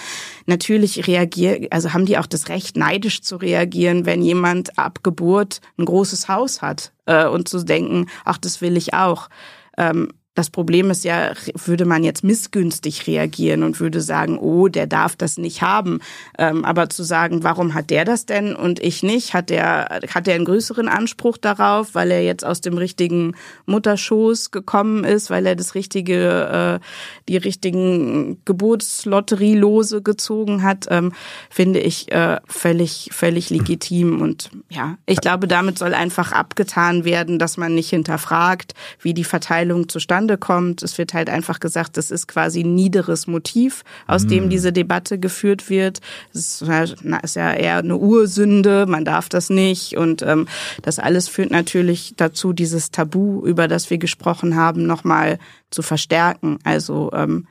Natürlich 0.46 1.08
reagieren, 1.08 1.66
also 1.70 1.92
haben 1.92 2.06
die 2.06 2.16
auch 2.16 2.26
das 2.26 2.48
Recht, 2.48 2.76
neidisch 2.76 3.22
zu 3.22 3.36
reagieren, 3.36 4.06
wenn 4.06 4.22
jemand 4.22 4.78
ab 4.78 5.02
Geburt 5.02 5.60
ein 5.78 5.84
großes 5.84 6.28
Haus 6.28 6.62
hat 6.62 6.92
äh, 7.06 7.26
und 7.26 7.48
zu 7.48 7.64
denken, 7.64 8.06
ach, 8.24 8.38
das 8.38 8.60
will 8.60 8.76
ich 8.76 8.94
auch. 8.94 9.28
Ähm, 9.76 10.10
das 10.34 10.48
Problem 10.48 10.90
ist 10.90 11.04
ja, 11.04 11.32
würde 11.66 11.84
man 11.84 12.04
jetzt 12.04 12.24
missgünstig 12.24 13.06
reagieren 13.06 13.62
und 13.62 13.80
würde 13.80 14.00
sagen, 14.00 14.38
oh, 14.38 14.68
der 14.68 14.86
darf 14.86 15.14
das 15.14 15.36
nicht 15.36 15.60
haben. 15.60 16.00
Ähm, 16.38 16.64
aber 16.64 16.88
zu 16.88 17.02
sagen, 17.02 17.44
warum 17.44 17.74
hat 17.74 17.90
der 17.90 18.06
das 18.06 18.24
denn 18.24 18.56
und 18.56 18.80
ich 18.80 19.02
nicht? 19.02 19.34
Hat 19.34 19.50
der, 19.50 20.00
hat 20.08 20.26
der 20.26 20.36
einen 20.36 20.46
größeren 20.46 20.88
Anspruch 20.88 21.36
darauf, 21.36 21.94
weil 21.94 22.10
er 22.10 22.24
jetzt 22.24 22.46
aus 22.46 22.62
dem 22.62 22.78
richtigen 22.78 23.34
Mutterschoß 23.66 24.52
gekommen 24.52 25.04
ist, 25.04 25.28
weil 25.28 25.44
er 25.44 25.54
das 25.54 25.74
richtige, 25.74 26.80
äh, 26.80 26.86
die 27.28 27.36
richtigen 27.36 28.42
Geburtslotterielose 28.46 30.00
gezogen 30.00 30.62
hat, 30.62 30.86
ähm, 30.88 31.12
finde 31.50 31.80
ich 31.80 32.10
äh, 32.10 32.40
völlig, 32.46 33.10
völlig 33.12 33.50
legitim. 33.50 34.22
Und 34.22 34.50
ja, 34.70 34.96
ich 35.04 35.20
glaube, 35.20 35.46
damit 35.46 35.78
soll 35.78 35.92
einfach 35.92 36.32
abgetan 36.32 37.04
werden, 37.04 37.38
dass 37.38 37.58
man 37.58 37.74
nicht 37.74 37.90
hinterfragt, 37.90 38.72
wie 38.98 39.12
die 39.12 39.24
Verteilung 39.24 39.90
zustande 39.90 40.21
zustande 40.22 40.38
kommt. 40.38 40.82
Es 40.82 40.98
wird 40.98 41.14
halt 41.14 41.28
einfach 41.28 41.60
gesagt, 41.60 41.96
das 41.96 42.10
ist 42.10 42.28
quasi 42.28 42.62
ein 42.62 42.74
niederes 42.74 43.26
Motiv, 43.26 43.84
aus 44.06 44.24
mm. 44.24 44.28
dem 44.28 44.50
diese 44.50 44.72
Debatte 44.72 45.18
geführt 45.18 45.68
wird. 45.68 46.00
Es 46.32 46.62
ist 46.62 47.36
ja 47.36 47.52
eher 47.52 47.78
eine 47.78 47.96
Ursünde, 47.96 48.86
man 48.86 49.04
darf 49.04 49.28
das 49.28 49.50
nicht. 49.50 49.96
Und 49.96 50.22
ähm, 50.22 50.46
das 50.82 50.98
alles 50.98 51.28
führt 51.28 51.50
natürlich 51.50 52.14
dazu, 52.16 52.52
dieses 52.52 52.90
Tabu, 52.90 53.44
über 53.44 53.68
das 53.68 53.90
wir 53.90 53.98
gesprochen 53.98 54.56
haben, 54.56 54.86
nochmal 54.86 55.38
zu 55.70 55.82
verstärken. 55.82 56.58
Also 56.64 57.10
ähm, 57.12 57.46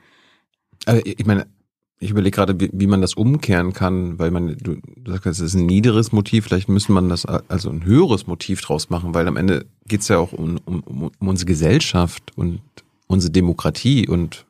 also 0.84 1.00
ich 1.04 1.26
meine, 1.26 1.46
ich 2.02 2.10
überlege 2.10 2.34
gerade, 2.34 2.58
wie, 2.58 2.68
wie 2.72 2.88
man 2.88 3.00
das 3.00 3.14
umkehren 3.14 3.72
kann, 3.72 4.18
weil 4.18 4.32
man, 4.32 4.56
du, 4.56 4.74
du 4.96 5.10
sagst, 5.12 5.26
es 5.26 5.40
ist 5.40 5.54
ein 5.54 5.66
niederes 5.66 6.10
Motiv, 6.10 6.44
vielleicht 6.44 6.68
müsste 6.68 6.90
man 6.90 7.08
das 7.08 7.24
also 7.24 7.70
ein 7.70 7.84
höheres 7.84 8.26
Motiv 8.26 8.60
draus 8.60 8.90
machen, 8.90 9.14
weil 9.14 9.28
am 9.28 9.36
Ende 9.36 9.66
geht's 9.86 10.08
ja 10.08 10.18
auch 10.18 10.32
um, 10.32 10.58
um, 10.64 10.82
um 11.18 11.28
unsere 11.28 11.46
Gesellschaft 11.46 12.32
und 12.34 12.60
unsere 13.06 13.30
Demokratie. 13.30 14.08
Und 14.08 14.46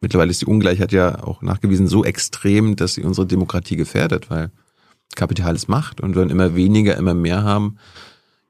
mittlerweile 0.00 0.30
ist 0.30 0.40
die 0.40 0.46
Ungleichheit 0.46 0.92
ja 0.92 1.22
auch 1.22 1.42
nachgewiesen 1.42 1.88
so 1.88 2.04
extrem, 2.04 2.74
dass 2.74 2.94
sie 2.94 3.02
unsere 3.02 3.26
Demokratie 3.26 3.76
gefährdet, 3.76 4.30
weil 4.30 4.50
Kapital 5.14 5.54
ist 5.54 5.68
Macht. 5.68 6.00
Und 6.00 6.16
wenn 6.16 6.30
immer 6.30 6.54
weniger, 6.54 6.96
immer 6.96 7.14
mehr 7.14 7.42
haben, 7.44 7.76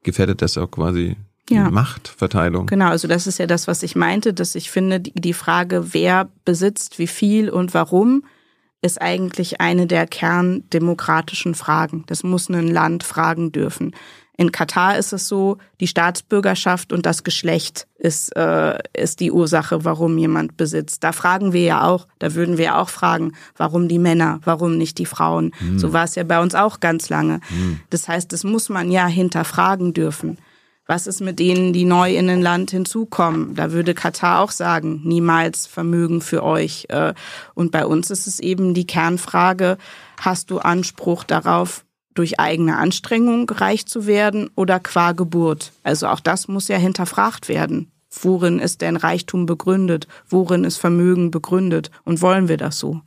gefährdet 0.04 0.42
das 0.42 0.56
auch 0.56 0.70
quasi 0.70 1.16
ja. 1.50 1.70
Machtverteilung. 1.70 2.66
Genau, 2.66 2.88
also 2.88 3.08
das 3.08 3.26
ist 3.26 3.38
ja 3.38 3.46
das, 3.46 3.68
was 3.68 3.82
ich 3.82 3.96
meinte, 3.96 4.34
dass 4.34 4.54
ich 4.54 4.70
finde, 4.70 5.00
die 5.00 5.32
Frage, 5.32 5.94
wer 5.94 6.28
besitzt 6.44 6.98
wie 6.98 7.06
viel 7.06 7.50
und 7.50 7.74
warum, 7.74 8.24
ist 8.82 9.00
eigentlich 9.00 9.60
eine 9.60 9.86
der 9.86 10.06
kerndemokratischen 10.06 11.54
Fragen. 11.54 12.04
Das 12.06 12.22
muss 12.22 12.48
ein 12.48 12.68
Land 12.68 13.04
fragen 13.04 13.52
dürfen. 13.52 13.94
In 14.38 14.52
Katar 14.52 14.98
ist 14.98 15.14
es 15.14 15.28
so, 15.28 15.56
die 15.80 15.86
Staatsbürgerschaft 15.86 16.92
und 16.92 17.06
das 17.06 17.24
Geschlecht 17.24 17.86
ist, 17.96 18.36
äh, 18.36 18.78
ist 18.92 19.20
die 19.20 19.32
Ursache, 19.32 19.86
warum 19.86 20.18
jemand 20.18 20.58
besitzt. 20.58 21.02
Da 21.04 21.12
fragen 21.12 21.54
wir 21.54 21.62
ja 21.62 21.84
auch, 21.84 22.06
da 22.18 22.34
würden 22.34 22.58
wir 22.58 22.76
auch 22.76 22.90
fragen, 22.90 23.32
warum 23.56 23.88
die 23.88 23.98
Männer, 23.98 24.40
warum 24.44 24.76
nicht 24.76 24.98
die 24.98 25.06
Frauen. 25.06 25.52
Hm. 25.58 25.78
So 25.78 25.94
war 25.94 26.04
es 26.04 26.16
ja 26.16 26.24
bei 26.24 26.38
uns 26.38 26.54
auch 26.54 26.80
ganz 26.80 27.08
lange. 27.08 27.40
Hm. 27.48 27.80
Das 27.88 28.08
heißt, 28.08 28.30
das 28.30 28.44
muss 28.44 28.68
man 28.68 28.90
ja 28.90 29.06
hinterfragen 29.06 29.94
dürfen. 29.94 30.36
Was 30.86 31.08
ist 31.08 31.20
mit 31.20 31.40
denen, 31.40 31.72
die 31.72 31.84
neu 31.84 32.16
in 32.16 32.30
ein 32.30 32.40
Land 32.40 32.70
hinzukommen? 32.70 33.56
Da 33.56 33.72
würde 33.72 33.92
Katar 33.92 34.40
auch 34.40 34.52
sagen, 34.52 35.00
niemals 35.04 35.66
Vermögen 35.66 36.20
für 36.20 36.44
euch. 36.44 36.86
Äh, 36.88 37.14
und 37.54 37.72
bei 37.72 37.84
uns 37.84 38.10
ist 38.10 38.28
es 38.28 38.38
eben 38.38 38.72
die 38.72 38.86
Kernfrage, 38.86 39.78
hast 40.20 40.50
du 40.50 40.58
Anspruch 40.58 41.24
darauf, 41.24 41.84
durch 42.14 42.40
eigene 42.40 42.78
Anstrengung 42.78 43.50
reich 43.50 43.86
zu 43.86 44.06
werden 44.06 44.48
oder 44.54 44.80
qua 44.80 45.12
Geburt? 45.12 45.72
Also 45.82 46.08
auch 46.08 46.20
das 46.20 46.48
muss 46.48 46.68
ja 46.68 46.76
hinterfragt 46.76 47.48
werden. 47.48 47.90
Worin 48.22 48.58
ist 48.58 48.80
denn 48.80 48.96
Reichtum 48.96 49.44
begründet? 49.44 50.08
Worin 50.28 50.64
ist 50.64 50.78
Vermögen 50.78 51.30
begründet? 51.30 51.90
Und 52.04 52.22
wollen 52.22 52.48
wir 52.48 52.56
das 52.56 52.78
so? 52.78 53.02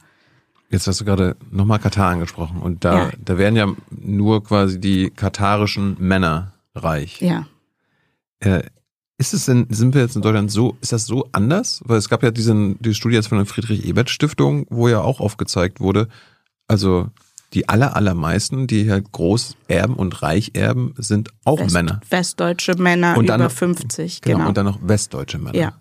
Jetzt 0.70 0.86
hast 0.86 1.02
du 1.02 1.06
gerade 1.06 1.36
nochmal 1.50 1.80
Katar 1.80 2.12
angesprochen 2.12 2.62
und 2.62 2.86
da, 2.86 2.98
ja. 2.98 3.12
da 3.26 3.38
werden 3.40 3.56
ja 3.56 3.68
nur 3.90 4.44
quasi 4.44 4.80
die 4.80 5.10
katarischen 5.10 5.96
Männer 5.98 6.54
reich. 6.76 7.20
Ja. 7.22 7.48
Äh, 8.40 8.64
ist 9.18 9.34
es 9.34 9.46
denn, 9.46 9.68
sind 9.70 9.94
wir 9.94 10.02
jetzt 10.02 10.16
in 10.16 10.22
Deutschland 10.22 10.50
so, 10.50 10.78
ist 10.82 10.94
das 10.94 11.06
so 11.06 11.28
anders? 11.34 11.82
Weil 11.84 11.98
es 11.98 12.08
gab 12.08 12.24
ja 12.24 12.32
diesen, 12.32 12.82
die 12.82 12.94
Studie 12.94 13.16
jetzt 13.16 13.28
von 13.28 13.38
der 13.38 13.46
Friedrich-Ebert-Stiftung, 13.46 14.66
wo 14.70 14.88
ja 14.88 15.02
auch 15.02 15.20
aufgezeigt 15.20 15.82
wurde, 15.82 16.08
also 16.68 17.10
die 17.54 17.68
aller, 17.68 17.96
allermeisten, 17.96 18.68
die 18.68 18.84
hier 18.84 19.02
groß 19.02 19.58
erben 19.68 19.96
und 19.96 20.22
reich 20.22 20.52
erben, 20.54 20.94
sind 20.98 21.32
auch 21.44 21.60
West, 21.60 21.74
Männer. 21.74 22.00
Westdeutsche 22.10 22.76
Männer 22.76 23.18
und 23.18 23.26
über 23.26 23.50
50, 23.50 24.22
genau, 24.22 24.38
genau. 24.38 24.48
Und 24.50 24.58
dann 24.58 24.66
noch 24.66 24.80
westdeutsche 24.82 25.38
Männer. 25.38 25.58
Ja, 25.58 25.74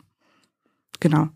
genau 0.99 1.29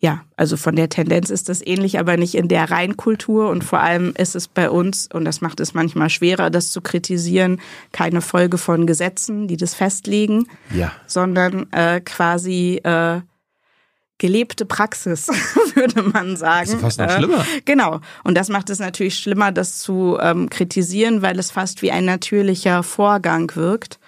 ja, 0.00 0.22
also 0.36 0.56
von 0.56 0.76
der 0.76 0.88
Tendenz 0.88 1.28
ist 1.28 1.48
das 1.48 1.64
ähnlich, 1.64 1.98
aber 1.98 2.16
nicht 2.16 2.36
in 2.36 2.46
der 2.46 2.70
Reinkultur. 2.70 3.50
Und 3.50 3.64
vor 3.64 3.80
allem 3.80 4.14
ist 4.16 4.36
es 4.36 4.46
bei 4.46 4.70
uns, 4.70 5.08
und 5.12 5.24
das 5.24 5.40
macht 5.40 5.58
es 5.58 5.74
manchmal 5.74 6.08
schwerer, 6.08 6.50
das 6.50 6.70
zu 6.70 6.80
kritisieren, 6.80 7.60
keine 7.90 8.20
Folge 8.20 8.58
von 8.58 8.86
Gesetzen, 8.86 9.48
die 9.48 9.56
das 9.56 9.74
festlegen, 9.74 10.46
ja. 10.72 10.92
sondern 11.06 11.66
äh, 11.72 12.00
quasi 12.00 12.80
äh, 12.84 13.22
gelebte 14.18 14.66
Praxis, 14.66 15.26
würde 15.74 16.02
man 16.02 16.36
sagen. 16.36 16.66
Das 16.66 16.74
ist 16.74 16.80
fast 16.80 17.00
noch 17.00 17.10
schlimmer. 17.10 17.40
Äh, 17.40 17.62
genau. 17.64 18.00
Und 18.22 18.36
das 18.36 18.50
macht 18.50 18.70
es 18.70 18.78
natürlich 18.78 19.16
schlimmer, 19.16 19.50
das 19.50 19.78
zu 19.78 20.16
ähm, 20.20 20.48
kritisieren, 20.48 21.22
weil 21.22 21.40
es 21.40 21.50
fast 21.50 21.82
wie 21.82 21.90
ein 21.90 22.04
natürlicher 22.04 22.84
Vorgang 22.84 23.50
wirkt. 23.56 23.98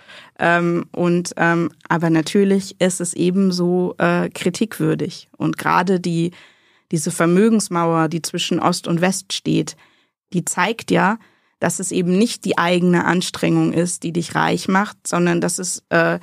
Ähm, 0.40 0.87
und 0.92 1.35
ähm, 1.37 1.70
aber 1.88 2.11
natürlich 2.11 2.81
ist 2.81 3.00
es 3.00 3.14
ebenso 3.14 3.94
äh, 3.98 4.31
kritikwürdig. 4.31 5.29
Und 5.37 5.59
gerade 5.59 6.00
die 6.00 6.33
diese 6.90 7.11
Vermögensmauer, 7.11 8.09
die 8.09 8.22
zwischen 8.22 8.59
Ost 8.59 8.88
und 8.88 9.00
West 9.00 9.33
steht, 9.33 9.76
die 10.33 10.44
zeigt 10.44 10.90
ja, 10.90 11.18
dass 11.61 11.79
es 11.79 11.92
eben 11.92 12.18
nicht 12.18 12.44
die 12.44 12.59
eigene 12.59 13.05
Anstrengung 13.05 13.72
ist, 13.72 14.03
die 14.03 14.12
dich 14.12 14.35
reich 14.35 14.66
macht, 14.66 15.07
sondern 15.07 15.40
dass 15.40 15.59
es 15.59 15.85
äh, 15.90 16.18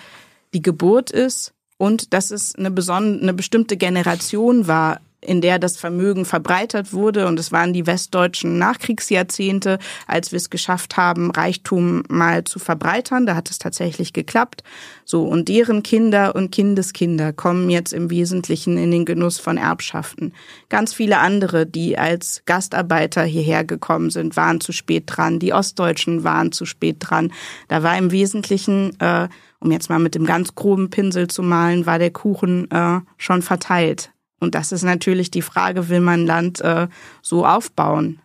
die 0.54 0.62
Geburt 0.62 1.12
ist 1.12 1.54
und 1.78 2.14
dass 2.14 2.32
es 2.32 2.56
eine, 2.56 2.72
besondere, 2.72 3.22
eine 3.22 3.34
bestimmte 3.34 3.78
Generation 3.78 4.68
war, 4.68 5.00
in 5.22 5.42
der 5.42 5.58
das 5.58 5.78
Vermögen 5.78 6.26
verbreitert 6.26 6.94
wurde. 6.94 7.28
Und 7.28 7.40
es 7.40 7.52
waren 7.52 7.74
die 7.74 7.88
westdeutschen 7.88 8.58
Nachkriegsjahrzehnte, 8.58 9.80
als 10.06 10.32
wir 10.32 10.38
es 10.38 10.50
geschafft 10.50 10.96
haben, 10.96 11.32
Reichtum 11.32 12.04
mal 12.08 12.44
zu 12.44 12.60
verbreitern. 12.60 13.26
Da 13.26 13.36
hat 13.36 13.50
es 13.50 13.58
tatsächlich 13.58 14.14
geklappt. 14.14 14.64
So, 15.06 15.24
und 15.24 15.50
deren 15.50 15.82
Kinder 15.82 16.36
und 16.36 16.52
Kindeskinder 16.52 17.34
kommen 17.34 17.70
jetzt 17.70 17.94
im 17.94 18.10
Wesentlichen 18.10 18.78
in 18.78 18.92
den 18.92 19.06
Genuss 19.06 19.40
von 19.40 19.58
Erbschaften. 19.58 20.34
Ganz 20.70 20.94
viele 20.94 21.18
andere, 21.18 21.66
die 21.66 21.98
als 21.98 22.44
Gastarbeiter 22.46 23.24
hierher 23.24 23.64
gekommen 23.64 24.12
sind, 24.12 24.36
waren 24.36 24.62
zu 24.62 24.72
spät 24.72 25.06
dran. 25.08 25.40
Die 25.40 25.54
Ostdeutschen 25.54 26.24
waren 26.24 26.52
zu 26.52 26.66
spät 26.66 26.98
dran. 27.00 27.34
Da 27.68 27.82
war 27.82 27.98
im 27.98 28.12
Wesentlichen, 28.12 29.00
äh, 29.00 29.28
um 29.60 29.72
jetzt 29.72 29.90
mal 29.90 30.00
mit 30.00 30.14
dem 30.14 30.26
ganz 30.26 30.54
groben 30.54 30.92
Pinsel 30.92 31.28
zu 31.28 31.42
malen, 31.42 31.86
war 31.88 31.98
der 31.98 32.12
Kuchen 32.12 32.70
äh, 32.70 33.00
schon 33.18 33.42
verteilt. 33.42 34.12
Und 34.40 34.56
das 34.56 34.72
ist 34.72 34.84
natürlich 34.84 35.32
die 35.32 35.42
Frage, 35.42 35.90
will 35.90 36.00
man 36.00 36.26
Land 36.26 36.62
äh, 36.62 36.88
so 37.22 37.46
aufbauen? 37.46 38.20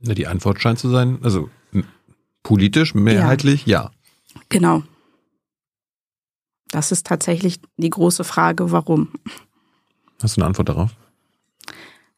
Na, 0.00 0.14
die 0.14 0.26
Antwort 0.26 0.60
scheint 0.60 0.78
zu 0.78 0.88
sein, 0.88 1.18
also 1.22 1.50
politisch, 2.42 2.94
mehrheitlich, 2.94 3.66
ja. 3.66 3.90
ja. 4.34 4.40
Genau. 4.48 4.82
Das 6.68 6.92
ist 6.92 7.06
tatsächlich 7.06 7.60
die 7.76 7.90
große 7.90 8.24
Frage, 8.24 8.70
warum. 8.70 9.08
Hast 10.22 10.36
du 10.36 10.40
eine 10.40 10.46
Antwort 10.46 10.68
darauf? 10.68 10.90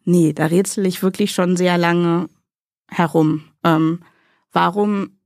Nee, 0.05 0.33
da 0.33 0.47
rätsel 0.47 0.87
ich 0.87 1.03
wirklich 1.03 1.33
schon 1.33 1.57
sehr 1.57 1.79
lange 1.79 2.29
herum. 2.89 3.45
Ähm, 3.65 4.01
warum 4.51 5.19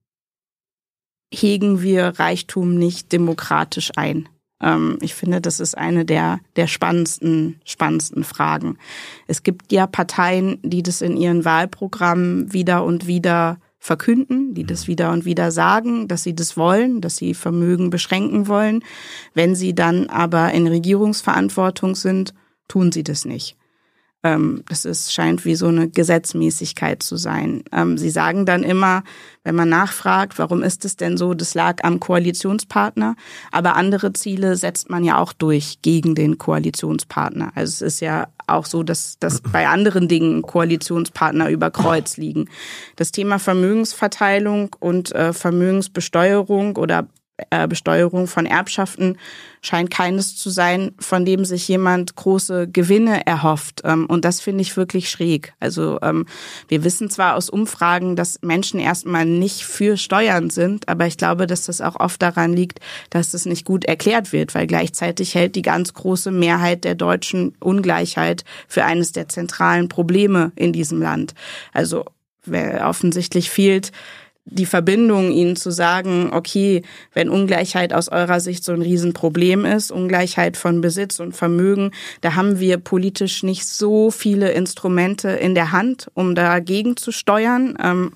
hegen 1.32 1.82
wir 1.82 2.18
Reichtum 2.18 2.76
nicht 2.76 3.12
demokratisch 3.12 3.90
ein? 3.96 4.28
Ähm, 4.60 4.98
ich 5.00 5.14
finde, 5.14 5.40
das 5.40 5.60
ist 5.60 5.76
eine 5.76 6.04
der, 6.04 6.40
der 6.56 6.66
spannendsten, 6.66 7.60
spannendsten 7.64 8.24
Fragen. 8.24 8.78
Es 9.26 9.42
gibt 9.42 9.72
ja 9.72 9.86
Parteien, 9.86 10.58
die 10.62 10.82
das 10.82 11.02
in 11.02 11.16
ihren 11.16 11.44
Wahlprogrammen 11.44 12.52
wieder 12.52 12.84
und 12.84 13.06
wieder 13.06 13.58
verkünden, 13.78 14.54
die 14.54 14.64
das 14.64 14.84
mhm. 14.84 14.88
wieder 14.88 15.12
und 15.12 15.24
wieder 15.24 15.50
sagen, 15.52 16.08
dass 16.08 16.22
sie 16.22 16.34
das 16.34 16.56
wollen, 16.56 17.00
dass 17.00 17.16
sie 17.16 17.34
Vermögen 17.34 17.90
beschränken 17.90 18.48
wollen. 18.48 18.82
Wenn 19.34 19.54
sie 19.54 19.74
dann 19.74 20.08
aber 20.08 20.52
in 20.52 20.66
Regierungsverantwortung 20.66 21.94
sind, 21.94 22.34
tun 22.68 22.90
sie 22.92 23.04
das 23.04 23.24
nicht. 23.24 23.56
Ähm, 24.26 24.64
das 24.68 24.84
ist, 24.84 25.12
scheint 25.12 25.44
wie 25.44 25.54
so 25.54 25.68
eine 25.68 25.88
Gesetzmäßigkeit 25.88 27.00
zu 27.00 27.16
sein. 27.16 27.62
Ähm, 27.70 27.96
sie 27.96 28.10
sagen 28.10 28.44
dann 28.44 28.64
immer, 28.64 29.04
wenn 29.44 29.54
man 29.54 29.68
nachfragt, 29.68 30.40
warum 30.40 30.64
ist 30.64 30.84
es 30.84 30.96
denn 30.96 31.16
so, 31.16 31.32
das 31.32 31.54
lag 31.54 31.84
am 31.84 32.00
Koalitionspartner. 32.00 33.14
Aber 33.52 33.76
andere 33.76 34.12
Ziele 34.14 34.56
setzt 34.56 34.90
man 34.90 35.04
ja 35.04 35.18
auch 35.18 35.32
durch 35.32 35.78
gegen 35.82 36.16
den 36.16 36.38
Koalitionspartner. 36.38 37.52
Also 37.54 37.84
es 37.84 37.94
ist 37.94 38.00
ja 38.00 38.26
auch 38.48 38.66
so, 38.66 38.82
dass, 38.82 39.16
dass 39.20 39.40
bei 39.40 39.68
anderen 39.68 40.08
Dingen 40.08 40.42
Koalitionspartner 40.42 41.48
über 41.48 41.70
Kreuz 41.70 42.16
liegen. 42.16 42.48
Das 42.96 43.12
Thema 43.12 43.38
Vermögensverteilung 43.38 44.74
und 44.80 45.14
äh, 45.14 45.32
Vermögensbesteuerung 45.32 46.76
oder 46.76 47.06
Besteuerung 47.68 48.28
von 48.28 48.46
Erbschaften 48.46 49.18
scheint 49.60 49.90
keines 49.90 50.36
zu 50.36 50.48
sein, 50.48 50.92
von 50.98 51.24
dem 51.24 51.44
sich 51.44 51.68
jemand 51.68 52.16
große 52.16 52.68
Gewinne 52.68 53.26
erhofft. 53.26 53.82
Ähm, 53.84 54.06
und 54.06 54.24
das 54.24 54.40
finde 54.40 54.62
ich 54.62 54.76
wirklich 54.76 55.10
schräg. 55.10 55.52
Also 55.60 55.98
ähm, 56.02 56.26
wir 56.68 56.84
wissen 56.84 57.10
zwar 57.10 57.34
aus 57.34 57.50
Umfragen, 57.50 58.16
dass 58.16 58.40
Menschen 58.42 58.80
erstmal 58.80 59.26
nicht 59.26 59.64
für 59.64 59.96
Steuern 59.96 60.50
sind, 60.50 60.88
aber 60.88 61.06
ich 61.06 61.18
glaube, 61.18 61.46
dass 61.46 61.64
das 61.64 61.80
auch 61.80 61.96
oft 61.96 62.22
daran 62.22 62.52
liegt, 62.54 62.80
dass 63.10 63.32
das 63.32 63.44
nicht 63.44 63.64
gut 63.64 63.84
erklärt 63.84 64.32
wird, 64.32 64.54
weil 64.54 64.66
gleichzeitig 64.66 65.34
hält 65.34 65.56
die 65.56 65.62
ganz 65.62 65.92
große 65.92 66.30
Mehrheit 66.30 66.84
der 66.84 66.94
Deutschen 66.94 67.54
Ungleichheit 67.60 68.44
für 68.68 68.84
eines 68.84 69.12
der 69.12 69.28
zentralen 69.28 69.88
Probleme 69.88 70.52
in 70.56 70.72
diesem 70.72 71.02
Land. 71.02 71.34
Also 71.72 72.04
offensichtlich 72.80 73.50
fehlt 73.50 73.90
die 74.48 74.66
Verbindung, 74.66 75.32
ihnen 75.32 75.56
zu 75.56 75.70
sagen, 75.70 76.30
okay, 76.32 76.82
wenn 77.12 77.28
Ungleichheit 77.28 77.92
aus 77.92 78.08
eurer 78.08 78.38
Sicht 78.38 78.62
so 78.62 78.72
ein 78.72 78.80
Riesenproblem 78.80 79.64
ist, 79.64 79.90
Ungleichheit 79.90 80.56
von 80.56 80.80
Besitz 80.80 81.18
und 81.18 81.36
Vermögen, 81.36 81.90
da 82.20 82.36
haben 82.36 82.60
wir 82.60 82.78
politisch 82.78 83.42
nicht 83.42 83.66
so 83.66 84.12
viele 84.12 84.52
Instrumente 84.52 85.30
in 85.30 85.56
der 85.56 85.72
Hand, 85.72 86.08
um 86.14 86.36
dagegen 86.36 86.96
zu 86.96 87.10
steuern. 87.10 87.76
Ähm, 87.82 88.12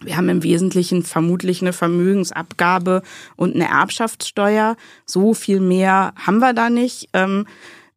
wir 0.00 0.16
haben 0.16 0.28
im 0.28 0.42
Wesentlichen 0.44 1.02
vermutlich 1.02 1.60
eine 1.60 1.72
Vermögensabgabe 1.72 3.02
und 3.36 3.54
eine 3.54 3.68
Erbschaftssteuer. 3.68 4.76
So 5.06 5.34
viel 5.34 5.60
mehr 5.60 6.14
haben 6.16 6.38
wir 6.38 6.52
da 6.52 6.70
nicht. 6.70 7.08
Ähm, 7.14 7.46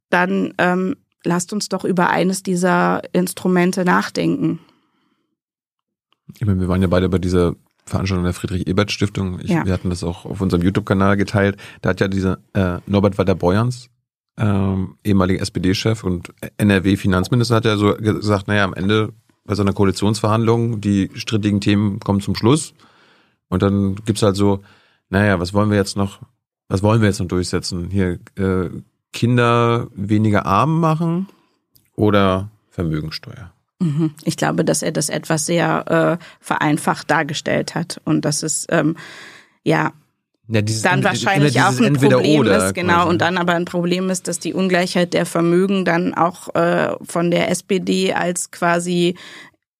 dann 0.09 0.53
ähm, 0.57 0.95
lasst 1.23 1.53
uns 1.53 1.69
doch 1.69 1.83
über 1.83 2.09
eines 2.09 2.41
dieser 2.41 3.01
Instrumente 3.13 3.85
nachdenken. 3.85 4.59
Ich 6.35 6.45
meine, 6.45 6.59
wir 6.59 6.67
waren 6.67 6.81
ja 6.81 6.87
beide 6.87 7.09
bei 7.09 7.19
dieser 7.19 7.55
Veranstaltung 7.87 8.25
der 8.25 8.33
Friedrich-Ebert-Stiftung. 8.33 9.39
Ja. 9.43 9.65
Wir 9.65 9.73
hatten 9.73 9.89
das 9.89 10.03
auch 10.03 10.25
auf 10.25 10.41
unserem 10.41 10.61
YouTube-Kanal 10.61 11.17
geteilt. 11.17 11.57
Da 11.81 11.89
hat 11.89 12.01
ja 12.01 12.07
dieser 12.07 12.39
äh, 12.53 12.79
Norbert 12.85 13.17
Walter-Borjans, 13.17 13.89
ähm, 14.37 14.97
ehemaliger 15.03 15.41
SPD-Chef 15.41 16.03
und 16.03 16.33
NRW-Finanzminister, 16.57 17.55
hat 17.55 17.65
ja 17.65 17.77
so 17.77 17.95
gesagt, 17.95 18.47
naja, 18.47 18.65
am 18.65 18.73
Ende 18.73 19.13
bei 19.45 19.55
so 19.55 19.63
einer 19.63 19.73
Koalitionsverhandlung, 19.73 20.81
die 20.81 21.09
strittigen 21.15 21.61
Themen 21.61 21.99
kommen 21.99 22.19
zum 22.19 22.35
Schluss. 22.35 22.73
Und 23.47 23.61
dann 23.61 23.95
gibt's 24.05 24.21
halt 24.21 24.35
so, 24.35 24.61
naja, 25.09 25.39
was 25.39 25.53
wollen 25.53 25.69
wir 25.69 25.77
jetzt 25.77 25.95
noch, 25.95 26.19
was 26.67 26.83
wollen 26.83 26.99
wir 27.01 27.07
jetzt 27.07 27.19
noch 27.19 27.27
durchsetzen? 27.27 27.89
Hier 27.89 28.19
äh, 28.35 28.69
Kinder 29.13 29.87
weniger 29.95 30.45
arm 30.45 30.81
machen 30.81 31.27
oder 31.95 32.49
Vermögensteuer? 32.69 33.53
Mhm. 33.79 34.15
Ich 34.23 34.37
glaube, 34.37 34.65
dass 34.65 34.81
er 34.81 34.91
das 34.91 35.09
etwas 35.09 35.45
sehr 35.45 36.19
äh, 36.19 36.25
vereinfacht 36.39 37.11
dargestellt 37.11 37.75
hat 37.75 38.01
und 38.05 38.25
dass 38.25 38.41
es 38.43 38.65
ähm, 38.69 38.97
ja 39.63 39.91
Ja, 40.47 40.61
dieses 40.61 40.81
dann 40.81 41.03
wahrscheinlich 41.03 41.61
auch 41.61 41.79
ein 41.79 41.93
Problem 41.93 42.43
ist, 42.45 42.73
genau, 42.73 42.93
quasi. 42.95 43.09
und 43.09 43.21
dann 43.21 43.37
aber 43.37 43.53
ein 43.53 43.65
Problem 43.65 44.09
ist, 44.09 44.27
dass 44.27 44.39
die 44.39 44.53
Ungleichheit 44.53 45.13
der 45.13 45.25
Vermögen 45.25 45.85
dann 45.85 46.13
auch 46.13 46.55
äh, 46.55 46.95
von 47.03 47.29
der 47.29 47.51
SPD 47.51 48.13
als 48.13 48.49
quasi 48.49 49.15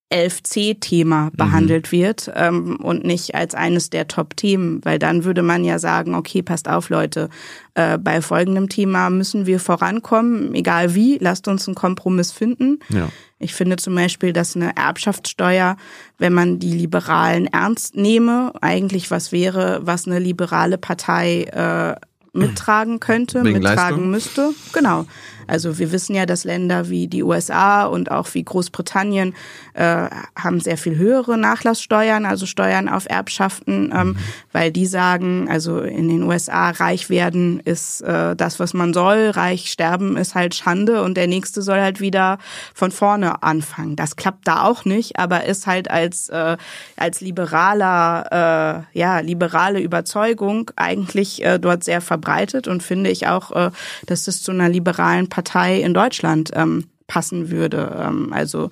11c-Thema 0.10 1.32
behandelt 1.36 1.92
wird 1.92 2.32
ähm, 2.34 2.78
und 2.78 3.04
nicht 3.04 3.36
als 3.36 3.56
eines 3.56 3.90
der 3.90 4.08
Top-Themen, 4.08 4.80
weil 4.86 5.00
dann 5.00 5.26
würde 5.26 5.42
man 5.42 5.66
ja 5.66 5.80
sagen, 5.80 6.16
okay, 6.16 6.42
passt 6.42 6.70
auf, 6.70 6.90
Leute, 6.90 7.30
äh, 7.76 7.98
bei 7.98 8.22
folgendem 8.22 8.70
Thema 8.70 9.10
müssen 9.10 9.46
wir 9.46 9.60
vorankommen, 9.60 10.56
egal 10.56 10.96
wie, 10.96 11.18
lasst 11.20 11.48
uns 11.50 11.68
einen 11.68 11.76
Kompromiss 11.76 12.32
finden. 12.32 12.80
Ja. 12.90 13.10
Ich 13.40 13.54
finde 13.54 13.76
zum 13.76 13.96
Beispiel, 13.96 14.32
dass 14.32 14.56
eine 14.56 14.76
Erbschaftssteuer, 14.78 15.76
wenn 16.18 16.34
man 16.34 16.60
die 16.60 16.72
Liberalen 16.72 17.48
ernst 17.48 17.96
nehme, 17.96 18.54
eigentlich 18.62 19.12
was 19.12 19.34
wäre, 19.34 19.82
was 19.84 20.08
eine 20.08 20.20
liberale 20.20 20.78
Partei 20.78 21.44
äh, 21.44 21.96
mittragen 22.38 23.00
könnte, 23.00 23.44
Wegen 23.44 23.60
mittragen 23.60 24.12
Leistung? 24.12 24.12
müsste. 24.12 24.50
Genau. 24.74 25.06
Also 25.48 25.80
wir 25.80 25.92
wissen 25.92 26.16
ja, 26.16 26.26
dass 26.26 26.44
Länder 26.44 26.90
wie 26.90 27.08
die 27.08 27.24
USA 27.24 27.86
und 27.86 28.12
auch 28.12 28.34
wie 28.34 28.44
Großbritannien 28.44 29.34
äh, 29.78 30.10
haben 30.36 30.60
sehr 30.60 30.78
viel 30.78 30.98
höhere 30.98 31.38
Nachlasssteuern, 31.38 32.26
also 32.26 32.46
Steuern 32.46 32.90
auf 32.90 33.06
Erbschaften, 33.08 33.94
ähm, 33.96 34.18
weil 34.52 34.72
die 34.72 34.88
sagen, 34.88 35.48
also 35.50 35.80
in 35.82 36.10
den 36.10 36.24
USA 36.24 36.72
reich 36.72 37.10
werden 37.10 37.60
ist 37.60 38.02
äh, 38.02 38.36
das, 38.36 38.60
was 38.60 38.74
man 38.74 38.94
soll, 38.94 39.30
reich 39.30 39.72
sterben 39.72 40.18
ist 40.18 40.34
halt 40.34 40.56
Schande 40.56 41.04
und 41.04 41.16
der 41.16 41.28
nächste 41.28 41.62
soll 41.62 41.80
halt 41.80 42.02
wieder 42.02 42.40
von 42.74 42.92
vorne 42.92 43.44
anfangen. 43.44 43.96
Das 43.96 44.16
klappt 44.16 44.48
da 44.48 44.64
auch 44.64 44.84
nicht, 44.84 45.20
aber 45.20 45.46
ist 45.46 45.68
halt 45.68 45.92
als 45.92 46.30
äh, 46.30 46.58
als 46.96 47.22
liberaler 47.22 48.86
äh, 48.94 48.98
ja 48.98 49.20
liberale 49.20 49.80
Überzeugung 49.80 50.72
eigentlich 50.76 51.44
äh, 51.46 51.60
dort 51.60 51.84
sehr 51.84 52.02
verbreitet 52.02 52.68
und 52.68 52.82
finde 52.82 53.12
ich 53.12 53.28
auch, 53.28 53.52
äh, 53.52 53.72
dass 54.08 54.26
das 54.26 54.42
zu 54.42 54.52
einer 54.52 54.70
liberalen 54.70 55.30
Partei 55.30 55.82
in 55.82 55.94
Deutschland 55.94 56.50
ähm, 56.56 56.86
passen 57.08 57.50
würde. 57.50 57.96
Ähm, 58.00 58.34
also 58.34 58.70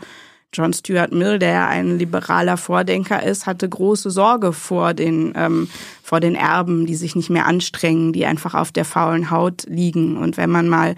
John 0.55 0.73
Stuart 0.73 1.11
Mill, 1.11 1.39
der 1.39 1.67
ein 1.67 1.97
liberaler 1.97 2.57
Vordenker 2.57 3.21
ist, 3.21 3.45
hatte 3.45 3.67
große 3.67 4.09
Sorge 4.09 4.53
vor 4.53 4.93
den, 4.93 5.33
ähm, 5.35 5.69
vor 6.01 6.19
den 6.19 6.35
Erben, 6.35 6.85
die 6.85 6.95
sich 6.95 7.15
nicht 7.15 7.29
mehr 7.29 7.45
anstrengen, 7.45 8.13
die 8.13 8.25
einfach 8.25 8.53
auf 8.53 8.71
der 8.71 8.85
faulen 8.85 9.31
Haut 9.31 9.63
liegen. 9.67 10.17
Und 10.17 10.37
wenn 10.37 10.49
man 10.49 10.69
mal 10.69 10.95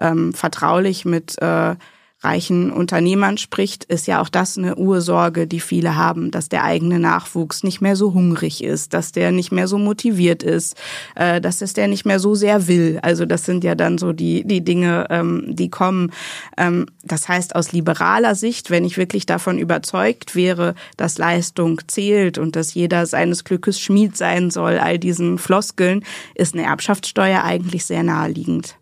ähm, 0.00 0.32
vertraulich 0.32 1.04
mit 1.04 1.40
äh, 1.40 1.76
reichen 2.26 2.72
Unternehmern 2.72 3.38
spricht, 3.38 3.84
ist 3.84 4.08
ja 4.08 4.20
auch 4.20 4.28
das 4.28 4.58
eine 4.58 4.74
Ursorge, 4.76 5.46
die 5.46 5.60
viele 5.60 5.96
haben, 5.96 6.32
dass 6.32 6.48
der 6.48 6.64
eigene 6.64 6.98
Nachwuchs 6.98 7.62
nicht 7.62 7.80
mehr 7.80 7.94
so 7.94 8.14
hungrig 8.14 8.62
ist, 8.64 8.94
dass 8.94 9.12
der 9.12 9.30
nicht 9.30 9.52
mehr 9.52 9.68
so 9.68 9.78
motiviert 9.78 10.42
ist, 10.42 10.76
äh, 11.14 11.40
dass 11.40 11.62
es 11.62 11.72
der 11.72 11.86
nicht 11.86 12.04
mehr 12.04 12.18
so 12.18 12.34
sehr 12.34 12.66
will. 12.66 12.98
Also 13.02 13.26
das 13.26 13.44
sind 13.44 13.62
ja 13.62 13.76
dann 13.76 13.96
so 13.96 14.12
die, 14.12 14.44
die 14.44 14.62
Dinge, 14.62 15.06
ähm, 15.10 15.54
die 15.54 15.70
kommen. 15.70 16.12
Ähm, 16.56 16.86
das 17.04 17.28
heißt, 17.28 17.54
aus 17.54 17.72
liberaler 17.72 18.34
Sicht, 18.34 18.70
wenn 18.70 18.84
ich 18.84 18.98
wirklich 18.98 19.24
davon 19.24 19.58
überzeugt 19.58 20.34
wäre, 20.34 20.74
dass 20.96 21.18
Leistung 21.18 21.80
zählt 21.86 22.38
und 22.38 22.56
dass 22.56 22.74
jeder 22.74 23.06
seines 23.06 23.44
Glückes 23.44 23.78
Schmied 23.78 24.16
sein 24.16 24.50
soll, 24.50 24.78
all 24.78 24.98
diesen 24.98 25.38
Floskeln, 25.38 26.04
ist 26.34 26.54
eine 26.54 26.64
Erbschaftssteuer 26.64 27.44
eigentlich 27.44 27.84
sehr 27.84 28.02
naheliegend. 28.02 28.76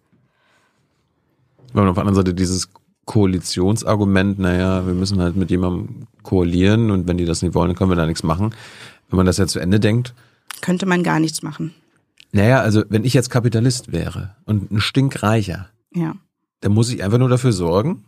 Weil 1.74 1.88
auf 1.88 1.96
der 1.96 2.02
anderen 2.02 2.14
Seite 2.16 2.35
dieses 2.35 2.70
Koalitionsargument, 3.05 4.38
naja, 4.38 4.87
wir 4.87 4.95
müssen 4.95 5.21
halt 5.21 5.37
mit 5.37 5.51
jemandem 5.51 6.07
koalieren 6.23 6.90
und 6.90 7.07
wenn 7.07 7.19
die 7.19 7.25
das 7.25 7.43
nicht 7.43 7.55
wollen, 7.55 7.69
dann 7.69 7.77
können 7.77 7.90
wir 7.90 7.97
da 7.97 8.07
nichts 8.07 8.23
machen. 8.23 8.55
Wenn 9.11 9.17
man 9.19 9.27
das 9.27 9.38
ja 9.38 9.47
zu 9.47 9.59
Ende 9.61 9.81
denkt, 9.81 10.14
Könnte 10.61 10.87
man 10.87 11.03
gar 11.03 11.21
nichts 11.21 11.43
machen. 11.43 11.73
naja, 12.33 12.61
also 12.61 12.85
wenn 12.88 13.05
ich 13.05 13.12
jetzt 13.14 13.29
Kapitalist 13.31 13.93
wäre 13.93 14.35
und 14.47 14.71
ein 14.71 14.81
Stinkreicher, 14.81 15.69
Ja. 15.95 16.14
dann 16.61 16.73
muss 16.73 16.90
ich 16.90 17.03
einfach 17.05 17.19
nur 17.19 17.29
dafür 17.29 17.53
sorgen 17.53 18.05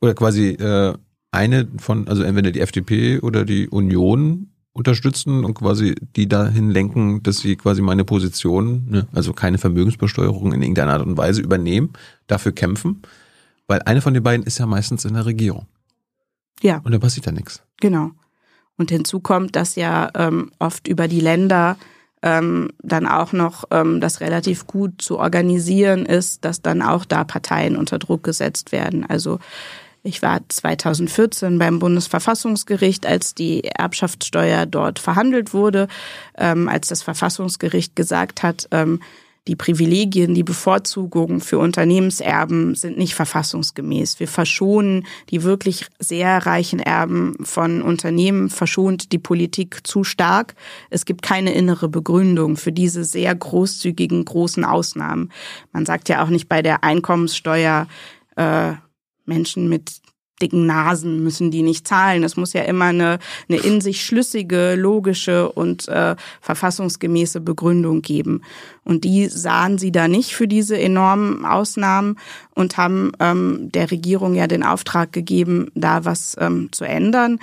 oder 0.00 0.14
quasi 0.14 0.48
äh, 0.50 0.94
eine 1.30 1.68
von, 1.78 2.08
also 2.08 2.22
entweder 2.22 2.50
die 2.50 2.60
FDP 2.60 3.20
oder 3.20 3.44
die 3.44 3.68
Union 3.68 4.48
unterstützen 4.74 5.44
und 5.44 5.52
quasi 5.54 5.94
die 6.16 6.26
dahin 6.28 6.70
lenken, 6.70 7.22
dass 7.22 7.38
sie 7.38 7.56
quasi 7.56 7.82
meine 7.82 8.04
Position, 8.04 8.86
ne, 8.88 9.06
also 9.12 9.34
keine 9.34 9.58
Vermögensbesteuerung 9.58 10.52
in 10.54 10.62
irgendeiner 10.62 10.94
Art 10.94 11.06
und 11.06 11.18
Weise 11.18 11.42
übernehmen, 11.42 11.90
dafür 12.26 12.52
kämpfen, 12.52 13.02
weil 13.66 13.82
eine 13.82 14.00
von 14.00 14.14
den 14.14 14.22
beiden 14.22 14.44
ist 14.46 14.58
ja 14.58 14.66
meistens 14.66 15.04
in 15.04 15.14
der 15.14 15.26
Regierung 15.26 15.66
Ja. 16.62 16.80
und 16.84 16.92
da 16.92 16.98
passiert 16.98 17.26
ja 17.26 17.32
nichts. 17.32 17.62
Genau. 17.80 18.10
Und 18.78 18.90
hinzu 18.90 19.20
kommt, 19.20 19.54
dass 19.56 19.74
ja 19.76 20.10
ähm, 20.14 20.50
oft 20.58 20.88
über 20.88 21.06
die 21.08 21.20
Länder 21.20 21.76
ähm, 22.22 22.70
dann 22.82 23.06
auch 23.06 23.32
noch 23.32 23.64
ähm, 23.70 24.00
das 24.00 24.20
relativ 24.20 24.66
gut 24.66 25.02
zu 25.02 25.18
organisieren 25.18 26.06
ist, 26.06 26.44
dass 26.44 26.62
dann 26.62 26.80
auch 26.82 27.04
da 27.04 27.24
Parteien 27.24 27.76
unter 27.76 27.98
Druck 27.98 28.22
gesetzt 28.22 28.72
werden. 28.72 29.04
Also 29.04 29.40
ich 30.04 30.22
war 30.22 30.40
2014 30.48 31.58
beim 31.58 31.78
Bundesverfassungsgericht, 31.78 33.06
als 33.06 33.34
die 33.34 33.64
Erbschaftssteuer 33.64 34.66
dort 34.66 34.98
verhandelt 34.98 35.52
wurde, 35.54 35.86
ähm, 36.36 36.68
als 36.68 36.88
das 36.88 37.02
Verfassungsgericht 37.02 37.94
gesagt 37.94 38.42
hat, 38.42 38.68
ähm, 38.72 39.00
die 39.48 39.56
Privilegien, 39.56 40.34
die 40.34 40.44
Bevorzugung 40.44 41.40
für 41.40 41.58
Unternehmenserben 41.58 42.76
sind 42.76 42.96
nicht 42.96 43.14
verfassungsgemäß. 43.14 44.20
Wir 44.20 44.28
verschonen 44.28 45.04
die 45.30 45.42
wirklich 45.42 45.86
sehr 45.98 46.46
reichen 46.46 46.78
Erben 46.78 47.34
von 47.42 47.82
Unternehmen, 47.82 48.50
verschont 48.50 49.10
die 49.10 49.18
Politik 49.18 49.84
zu 49.84 50.04
stark. 50.04 50.54
Es 50.90 51.04
gibt 51.04 51.22
keine 51.22 51.52
innere 51.54 51.88
Begründung 51.88 52.56
für 52.56 52.70
diese 52.70 53.04
sehr 53.04 53.34
großzügigen 53.34 54.24
großen 54.24 54.64
Ausnahmen. 54.64 55.32
Man 55.72 55.86
sagt 55.86 56.08
ja 56.08 56.22
auch 56.24 56.28
nicht 56.28 56.48
bei 56.48 56.62
der 56.62 56.84
Einkommenssteuer, 56.84 57.88
äh, 58.36 58.74
Menschen 59.24 59.68
mit 59.68 60.01
dicken 60.42 60.66
Nasen 60.66 61.22
müssen 61.22 61.50
die 61.50 61.62
nicht 61.62 61.86
zahlen. 61.88 62.24
Es 62.24 62.36
muss 62.36 62.52
ja 62.52 62.62
immer 62.62 62.86
eine, 62.86 63.18
eine 63.48 63.58
in 63.58 63.80
sich 63.80 64.04
schlüssige, 64.04 64.74
logische 64.74 65.50
und 65.50 65.88
äh, 65.88 66.16
verfassungsgemäße 66.40 67.40
Begründung 67.40 68.02
geben. 68.02 68.42
Und 68.84 69.04
die 69.04 69.28
sahen 69.28 69.78
sie 69.78 69.92
da 69.92 70.08
nicht 70.08 70.34
für 70.34 70.48
diese 70.48 70.78
enormen 70.78 71.44
Ausnahmen 71.44 72.16
und 72.54 72.76
haben 72.76 73.12
ähm, 73.20 73.70
der 73.72 73.90
Regierung 73.90 74.34
ja 74.34 74.46
den 74.46 74.64
Auftrag 74.64 75.12
gegeben, 75.12 75.70
da 75.74 76.04
was 76.04 76.36
ähm, 76.40 76.68
zu 76.72 76.84
ändern. 76.84 77.38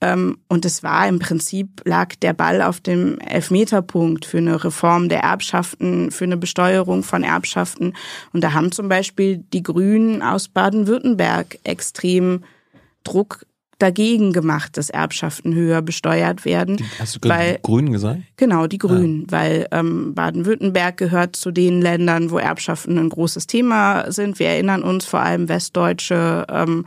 Ähm, 0.00 0.38
und 0.48 0.64
es 0.64 0.82
war 0.82 1.08
im 1.08 1.18
Prinzip, 1.18 1.82
lag 1.84 2.14
der 2.16 2.34
Ball 2.34 2.60
auf 2.60 2.80
dem 2.80 3.18
Elfmeterpunkt 3.20 4.26
für 4.26 4.38
eine 4.38 4.62
Reform 4.62 5.08
der 5.08 5.20
Erbschaften, 5.20 6.10
für 6.10 6.24
eine 6.24 6.36
Besteuerung 6.36 7.02
von 7.02 7.22
Erbschaften. 7.22 7.94
Und 8.32 8.44
da 8.44 8.52
haben 8.52 8.72
zum 8.72 8.88
Beispiel 8.88 9.38
die 9.52 9.62
Grünen 9.62 10.22
aus 10.22 10.48
Baden-Württemberg 10.48 11.58
extrem 11.64 12.44
Druck 13.04 13.46
dagegen 13.78 14.32
gemacht, 14.32 14.76
dass 14.76 14.88
Erbschaften 14.88 15.54
höher 15.54 15.82
besteuert 15.82 16.44
werden. 16.44 16.78
Hast 16.98 17.16
du 17.16 17.20
gerade 17.20 17.40
weil, 17.40 17.54
die 17.56 17.62
Grünen 17.62 17.92
gesagt? 17.92 18.20
Genau, 18.36 18.66
die 18.66 18.78
Grünen, 18.78 19.26
weil 19.30 19.66
ähm, 19.70 20.14
Baden-Württemberg 20.14 20.96
gehört 20.96 21.36
zu 21.36 21.50
den 21.50 21.82
Ländern, 21.82 22.30
wo 22.30 22.38
Erbschaften 22.38 22.98
ein 22.98 23.10
großes 23.10 23.46
Thema 23.46 24.10
sind. 24.10 24.38
Wir 24.38 24.48
erinnern 24.48 24.82
uns 24.82 25.04
vor 25.04 25.20
allem 25.20 25.48
westdeutsche 25.48 26.46
ähm, 26.50 26.86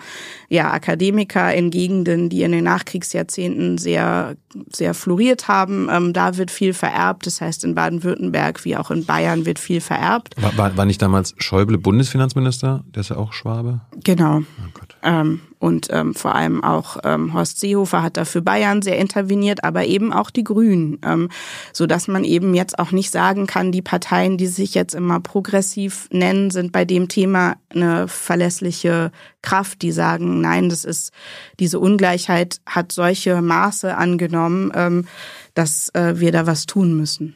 ja, 0.49 0.71
Akademiker 0.71 1.53
in 1.53 1.69
Gegenden, 1.69 2.29
die 2.29 2.41
in 2.41 2.51
den 2.51 2.63
Nachkriegsjahrzehnten 2.63 3.77
sehr, 3.77 4.35
sehr 4.73 4.95
floriert 4.95 5.47
haben. 5.47 5.89
Ähm, 5.91 6.13
da 6.13 6.37
wird 6.37 6.49
viel 6.49 6.73
vererbt. 6.73 7.27
Das 7.27 7.39
heißt, 7.39 7.63
in 7.65 7.75
Baden-Württemberg 7.75 8.65
wie 8.65 8.75
auch 8.75 8.89
in 8.89 9.05
Bayern 9.05 9.45
wird 9.45 9.59
viel 9.59 9.81
vererbt. 9.81 10.35
War, 10.41 10.57
war, 10.57 10.75
war 10.75 10.85
nicht 10.85 11.01
damals 11.01 11.35
Schäuble 11.37 11.77
Bundesfinanzminister? 11.77 12.83
Der 12.95 13.01
ist 13.01 13.09
ja 13.09 13.17
auch 13.17 13.33
Schwabe. 13.33 13.81
Genau. 14.03 14.39
Oh 14.39 14.69
Gott. 14.73 14.95
Ähm, 15.03 15.41
und 15.59 15.87
ähm, 15.91 16.15
vor 16.15 16.35
allem 16.35 16.63
auch 16.63 16.97
ähm, 17.03 17.33
Horst 17.33 17.59
Seehofer 17.59 18.01
hat 18.01 18.15
da 18.15 18.23
für 18.23 18.41
Bayern 18.41 18.81
sehr 18.81 18.97
interveniert, 18.97 19.63
aber 19.65 19.85
eben 19.85 20.13
auch 20.13 20.29
die 20.29 20.45
Grünen, 20.45 20.99
ähm, 21.03 21.29
so 21.73 21.85
dass 21.85 22.07
man 22.07 22.23
eben 22.23 22.53
jetzt 22.53 22.79
auch 22.79 22.91
nicht 22.91 23.11
sagen 23.11 23.45
kann, 23.45 23.73
die 23.73 23.81
Parteien, 23.81 24.37
die 24.37 24.47
sich 24.47 24.73
jetzt 24.73 24.95
immer 24.95 25.19
progressiv 25.19 26.07
nennen, 26.11 26.49
sind 26.49 26.71
bei 26.71 26.85
dem 26.85 27.09
Thema 27.09 27.57
eine 27.69 28.07
verlässliche 28.07 29.11
Kraft, 29.41 29.81
die 29.81 29.91
sagen, 29.91 30.39
nein, 30.39 30.69
das 30.69 30.85
ist 30.85 31.11
diese 31.59 31.79
Ungleichheit 31.79 32.61
hat 32.65 32.93
solche 32.93 33.41
Maße 33.41 33.95
angenommen, 33.95 34.71
ähm, 34.73 35.07
dass 35.55 35.89
äh, 35.93 36.19
wir 36.19 36.31
da 36.31 36.47
was 36.47 36.67
tun 36.67 36.95
müssen. 36.95 37.35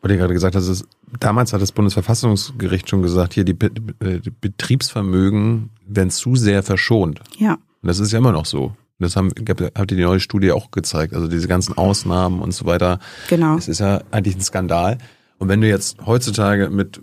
Weil 0.00 0.10
du 0.10 0.16
gerade 0.18 0.34
gesagt 0.34 0.56
hast, 0.56 0.68
es, 0.68 0.84
damals 1.20 1.52
hat 1.52 1.62
das 1.62 1.72
Bundesverfassungsgericht 1.72 2.88
schon 2.88 3.02
gesagt, 3.02 3.34
hier 3.34 3.44
die, 3.44 3.56
äh, 4.00 4.20
die 4.20 4.30
Betriebsvermögen 4.30 5.70
werden 5.86 6.10
zu 6.10 6.36
sehr 6.36 6.62
verschont. 6.62 7.20
Ja. 7.38 7.54
Und 7.54 7.88
das 7.88 7.98
ist 7.98 8.12
ja 8.12 8.18
immer 8.18 8.32
noch 8.32 8.46
so. 8.46 8.74
Das 8.98 9.14
haben, 9.14 9.30
hat 9.76 9.90
die 9.90 9.96
neue 9.96 10.18
Studie 10.18 10.50
auch 10.50 10.70
gezeigt. 10.70 11.14
Also 11.14 11.28
diese 11.28 11.46
ganzen 11.46 11.78
Ausnahmen 11.78 12.40
und 12.40 12.52
so 12.52 12.66
weiter. 12.66 12.98
Genau. 13.28 13.56
Es 13.56 13.68
ist 13.68 13.78
ja 13.78 14.02
eigentlich 14.10 14.36
ein 14.36 14.40
Skandal. 14.40 14.98
Und 15.38 15.48
wenn 15.48 15.60
du 15.60 15.68
jetzt 15.68 16.04
heutzutage 16.04 16.68
mit 16.68 17.00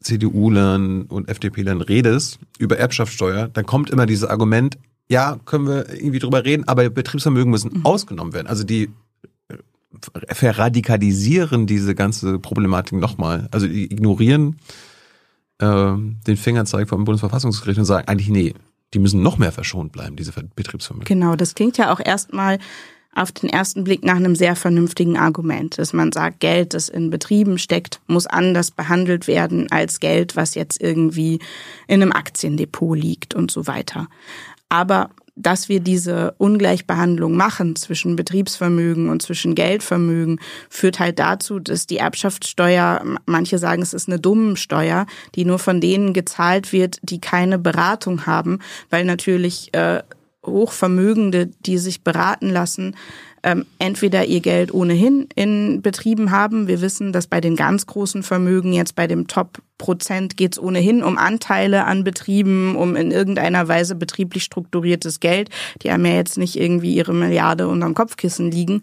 CDU-Lern 0.00 1.02
und 1.02 1.28
FDP-Lern 1.28 1.82
redest 1.82 2.38
über 2.58 2.78
Erbschaftssteuer, 2.78 3.48
dann 3.48 3.66
kommt 3.66 3.90
immer 3.90 4.06
dieses 4.06 4.28
Argument, 4.28 4.78
ja, 5.10 5.38
können 5.44 5.66
wir 5.66 5.90
irgendwie 5.92 6.20
drüber 6.20 6.44
reden, 6.44 6.66
aber 6.66 6.88
Betriebsvermögen 6.88 7.50
müssen 7.50 7.70
mhm. 7.74 7.86
ausgenommen 7.86 8.32
werden. 8.32 8.46
Also 8.46 8.64
die 8.64 8.90
verradikalisieren 10.30 11.66
diese 11.66 11.94
ganze 11.94 12.38
Problematik 12.38 12.98
nochmal. 12.98 13.48
Also 13.50 13.66
ignorieren 13.66 14.56
äh, 15.58 15.92
den 16.26 16.36
Fingerzeig 16.36 16.88
vom 16.88 17.04
Bundesverfassungsgericht 17.04 17.78
und 17.78 17.84
sagen 17.84 18.08
eigentlich, 18.08 18.28
nee, 18.28 18.54
die 18.94 18.98
müssen 18.98 19.22
noch 19.22 19.38
mehr 19.38 19.52
verschont 19.52 19.92
bleiben, 19.92 20.16
diese 20.16 20.32
Betriebsvermögen. 20.32 21.06
Genau, 21.06 21.36
das 21.36 21.54
klingt 21.54 21.78
ja 21.78 21.92
auch 21.92 22.00
erstmal 22.04 22.58
auf 23.14 23.32
den 23.32 23.50
ersten 23.50 23.82
Blick 23.82 24.04
nach 24.04 24.16
einem 24.16 24.36
sehr 24.36 24.54
vernünftigen 24.54 25.16
Argument, 25.16 25.78
dass 25.78 25.92
man 25.92 26.12
sagt, 26.12 26.40
Geld, 26.40 26.74
das 26.74 26.88
in 26.88 27.10
Betrieben 27.10 27.58
steckt, 27.58 28.00
muss 28.06 28.26
anders 28.26 28.70
behandelt 28.70 29.26
werden 29.26 29.70
als 29.70 29.98
Geld, 29.98 30.36
was 30.36 30.54
jetzt 30.54 30.80
irgendwie 30.80 31.40
in 31.88 32.02
einem 32.02 32.12
Aktiendepot 32.12 32.96
liegt 32.96 33.34
und 33.34 33.50
so 33.50 33.66
weiter. 33.66 34.08
Aber 34.68 35.10
dass 35.42 35.68
wir 35.68 35.80
diese 35.80 36.34
Ungleichbehandlung 36.38 37.36
machen 37.36 37.76
zwischen 37.76 38.16
Betriebsvermögen 38.16 39.08
und 39.08 39.22
zwischen 39.22 39.54
Geldvermögen, 39.54 40.40
führt 40.68 41.00
halt 41.00 41.18
dazu, 41.18 41.58
dass 41.58 41.86
die 41.86 41.98
Erbschaftssteuer, 41.98 43.02
manche 43.26 43.58
sagen, 43.58 43.82
es 43.82 43.94
ist 43.94 44.08
eine 44.08 44.18
dumme 44.18 44.56
Steuer, 44.56 45.06
die 45.34 45.44
nur 45.44 45.58
von 45.58 45.80
denen 45.80 46.12
gezahlt 46.12 46.72
wird, 46.72 46.98
die 47.02 47.20
keine 47.20 47.58
Beratung 47.58 48.26
haben, 48.26 48.58
weil 48.90 49.04
natürlich 49.04 49.72
äh, 49.74 50.02
Hochvermögende, 50.44 51.50
die 51.66 51.78
sich 51.78 52.02
beraten 52.02 52.48
lassen, 52.48 52.96
ähm, 53.42 53.66
entweder 53.78 54.24
ihr 54.24 54.40
Geld 54.40 54.72
ohnehin 54.72 55.28
in 55.34 55.82
Betrieben 55.82 56.30
haben. 56.30 56.68
Wir 56.68 56.80
wissen, 56.80 57.12
dass 57.12 57.26
bei 57.26 57.40
den 57.40 57.56
ganz 57.56 57.86
großen 57.86 58.22
Vermögen, 58.22 58.72
jetzt 58.72 58.94
bei 58.94 59.06
dem 59.06 59.26
Top-Prozent, 59.26 60.36
geht 60.36 60.54
es 60.54 60.62
ohnehin 60.62 61.02
um 61.02 61.18
Anteile 61.18 61.84
an 61.84 62.04
Betrieben, 62.04 62.76
um 62.76 62.96
in 62.96 63.10
irgendeiner 63.10 63.68
Weise 63.68 63.94
betrieblich 63.94 64.44
strukturiertes 64.44 65.20
Geld. 65.20 65.50
Die 65.82 65.92
haben 65.92 66.04
ja 66.04 66.14
jetzt 66.14 66.38
nicht 66.38 66.56
irgendwie 66.56 66.94
ihre 66.94 67.14
Milliarde 67.14 67.68
unterm 67.68 67.94
Kopfkissen 67.94 68.50
liegen. 68.50 68.82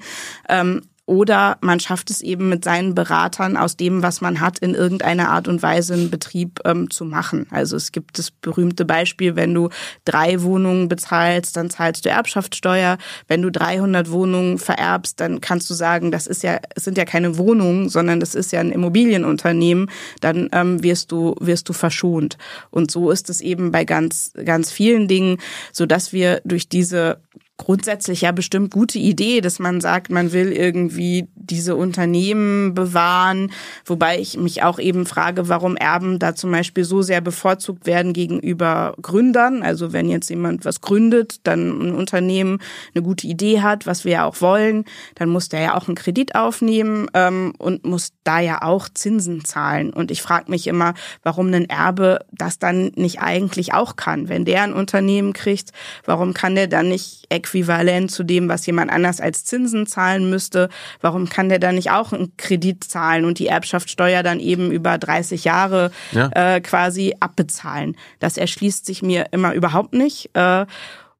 Ähm, 0.50 0.82
oder 1.08 1.58
man 1.62 1.80
schafft 1.80 2.12
es 2.12 2.22
eben 2.22 2.50
mit 2.50 2.66
seinen 2.66 2.94
Beratern 2.94 3.56
aus 3.56 3.78
dem, 3.78 4.04
was 4.04 4.20
man 4.20 4.42
hat, 4.42 4.60
in 4.60 4.76
irgendeiner 4.76 5.30
Art 5.30 5.48
und 5.48 5.64
Weise 5.64 5.94
einen 5.94 6.12
Betrieb 6.12 6.60
ähm, 6.66 6.90
zu 6.92 7.06
machen. 7.06 7.48
Also 7.50 7.78
es 7.78 7.94
gibt 7.94 8.20
das 8.20 8.30
berühmte 8.30 8.84
Beispiel, 8.84 9.38
wenn 9.38 9.54
du 9.54 9.70
drei 10.04 10.42
Wohnungen 10.42 10.90
bezahlst, 10.90 11.56
dann 11.56 11.70
zahlst 11.70 12.04
du 12.04 12.10
Erbschaftssteuer. 12.10 12.98
Wenn 13.30 13.42
du 13.42 13.50
300 13.50 14.12
Wohnungen 14.12 14.58
vererbst, 14.58 15.22
dann 15.22 15.40
kannst 15.40 15.70
du 15.70 15.74
sagen, 15.74 16.12
das 16.12 16.28
ist 16.28 16.44
ja, 16.44 16.60
es 16.76 16.84
sind 16.84 16.98
ja 16.98 17.06
keine 17.06 17.38
Wohnungen, 17.38 17.88
sondern 17.88 18.20
das 18.20 18.36
ist 18.36 18.52
ja 18.52 18.60
ein 18.60 18.74
Immobilienunternehmen. 18.74 19.90
Dann 20.20 20.50
ähm, 20.52 20.84
wirst 20.84 21.14
du 21.14 21.36
wirst 21.40 21.70
du 21.70 21.74
verschont. 21.74 22.38
Und 22.70 22.92
so 22.92 23.12
ist 23.12 23.30
es 23.30 23.40
eben 23.40 23.72
bei 23.72 23.86
ganz 23.86 24.34
ganz 24.44 24.72
vielen 24.72 25.08
Dingen, 25.08 25.38
so 25.72 25.86
dass 25.86 26.12
wir 26.12 26.42
durch 26.44 26.68
diese 26.68 27.22
grundsätzlich 27.58 28.22
ja 28.22 28.32
bestimmt 28.32 28.72
gute 28.72 29.00
Idee, 29.00 29.42
dass 29.42 29.60
man 29.60 29.82
sagt, 29.82 30.12
man 30.12 30.32
will 30.32 30.52
irgendwie 30.52 31.28
diese 31.36 31.76
Unternehmen 31.76 32.74
bewahren, 32.74 33.52
wobei 33.86 34.20
ich 34.20 34.38
mich 34.38 34.64
auch 34.64 34.80
eben 34.80 35.06
frage, 35.06 35.50
warum 35.50 35.76
Erben 35.76 36.20
da 36.20 36.36
zum 36.36 36.52
Beispiel 36.52 36.84
so 36.84 37.02
sehr 37.02 37.22
bevorzugt 37.22 37.86
werden 37.86 38.14
gegenüber 38.14 38.96
Gründern. 39.02 39.64
Also 39.64 39.92
wenn 39.92 40.10
jetzt 40.10 40.30
jemand 40.30 40.66
was 40.66 40.82
gründet, 40.82 41.40
dann 41.44 41.90
ein 41.90 41.96
Unternehmen 41.96 42.60
eine 42.94 43.04
gute 43.04 43.28
Idee 43.28 43.62
hat, 43.62 43.88
was 43.88 44.06
wir 44.06 44.12
ja 44.14 44.26
auch 44.26 44.42
wollen, 44.42 44.86
dann 45.16 45.30
muss 45.30 45.50
der 45.50 45.62
ja 45.62 45.76
auch 45.76 45.88
einen 45.88 45.96
Kredit 45.96 46.36
aufnehmen 46.36 47.08
ähm, 47.14 47.54
und 47.58 47.86
muss 47.86 48.14
da 48.24 48.40
ja 48.40 48.62
auch 48.62 48.88
Zinsen 48.94 49.44
zahlen. 49.46 49.92
Und 49.92 50.12
ich 50.12 50.22
frage 50.22 50.52
mich 50.52 50.68
immer, 50.68 50.94
warum 51.24 51.52
ein 51.54 51.70
Erbe 51.70 52.20
das 52.32 52.60
dann 52.60 52.92
nicht 52.96 53.20
eigentlich 53.20 53.74
auch 53.74 53.96
kann. 53.96 54.30
Wenn 54.30 54.46
der 54.46 54.64
ein 54.64 54.74
Unternehmen 54.74 55.34
kriegt, 55.34 55.72
warum 56.06 56.34
kann 56.34 56.56
der 56.56 56.68
dann 56.68 56.90
nicht 56.90 57.26
äquivalent 57.48 58.12
zu 58.12 58.24
dem, 58.24 58.50
was 58.50 58.66
jemand 58.66 58.92
anders 58.92 59.22
als 59.22 59.46
Zinsen 59.46 59.88
zahlen 59.88 60.30
müsste. 60.30 60.70
Warum 61.02 61.30
kann 61.30 61.50
der 61.50 61.60
dann 61.60 61.76
nicht 61.76 61.92
auch 61.92 62.14
einen 62.14 62.36
Kredit 62.38 62.84
zahlen 62.84 63.26
und 63.26 63.40
die 63.40 63.48
Erbschaftssteuer 63.48 64.24
dann 64.24 64.40
eben 64.40 64.72
über 64.72 64.98
30 64.98 65.44
Jahre 65.44 65.92
ja. 66.12 66.30
äh, 66.34 66.62
quasi 66.62 67.16
abbezahlen? 67.20 67.96
Das 68.20 68.38
erschließt 68.38 68.86
sich 68.86 69.02
mir 69.02 69.28
immer 69.32 69.54
überhaupt 69.54 69.94
nicht. 69.94 70.30
Äh, 70.34 70.66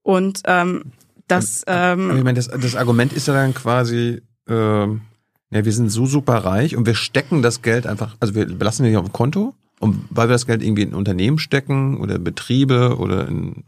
und 0.04 0.42
ähm, 0.46 0.92
das. 1.28 1.64
Ähm, 1.68 2.18
ich 2.18 2.24
meine, 2.24 2.36
das, 2.36 2.48
das 2.48 2.76
Argument 2.76 3.14
ist 3.14 3.28
ja 3.28 3.34
dann 3.34 3.54
quasi. 3.54 4.22
Ähm 4.48 5.02
ja, 5.50 5.64
wir 5.64 5.72
sind 5.72 5.90
so 5.90 6.06
super 6.06 6.40
reich 6.40 6.76
und 6.76 6.86
wir 6.86 6.94
stecken 6.94 7.42
das 7.42 7.62
Geld 7.62 7.88
einfach, 7.88 8.18
also 8.20 8.36
wir 8.36 8.46
belassen 8.46 8.84
wir 8.84 8.90
nicht 8.90 8.98
auf 8.98 9.06
dem 9.06 9.14
Konto 9.14 9.54
und 9.80 10.04
weil 10.10 10.28
wir 10.28 10.34
das 10.34 10.46
Geld 10.46 10.62
irgendwie 10.62 10.82
in 10.82 10.94
Unternehmen 10.94 11.40
stecken 11.40 12.02
oder 12.02 12.20
Betriebe 12.20 12.98
oder 12.98 13.30
in 13.30 13.64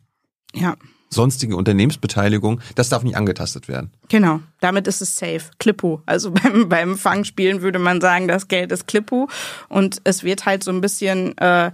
ja 0.53 0.75
sonstige 1.09 1.55
Unternehmensbeteiligung, 1.55 2.61
das 2.75 2.89
darf 2.89 3.03
nicht 3.03 3.17
angetastet 3.17 3.67
werden. 3.67 3.91
Genau, 4.09 4.41
damit 4.59 4.87
ist 4.87 5.01
es 5.01 5.15
safe. 5.15 5.41
Klippo. 5.57 6.01
Also 6.05 6.31
beim, 6.43 6.69
beim 6.69 6.97
Fangspielen 6.97 7.61
würde 7.61 7.79
man 7.79 8.01
sagen, 8.01 8.27
das 8.27 8.47
Geld 8.47 8.71
ist 8.71 8.87
Klippo. 8.87 9.27
Und 9.67 10.01
es 10.03 10.23
wird 10.23 10.45
halt 10.45 10.63
so 10.63 10.71
ein 10.71 10.81
bisschen 10.81 11.37
äh, 11.37 11.71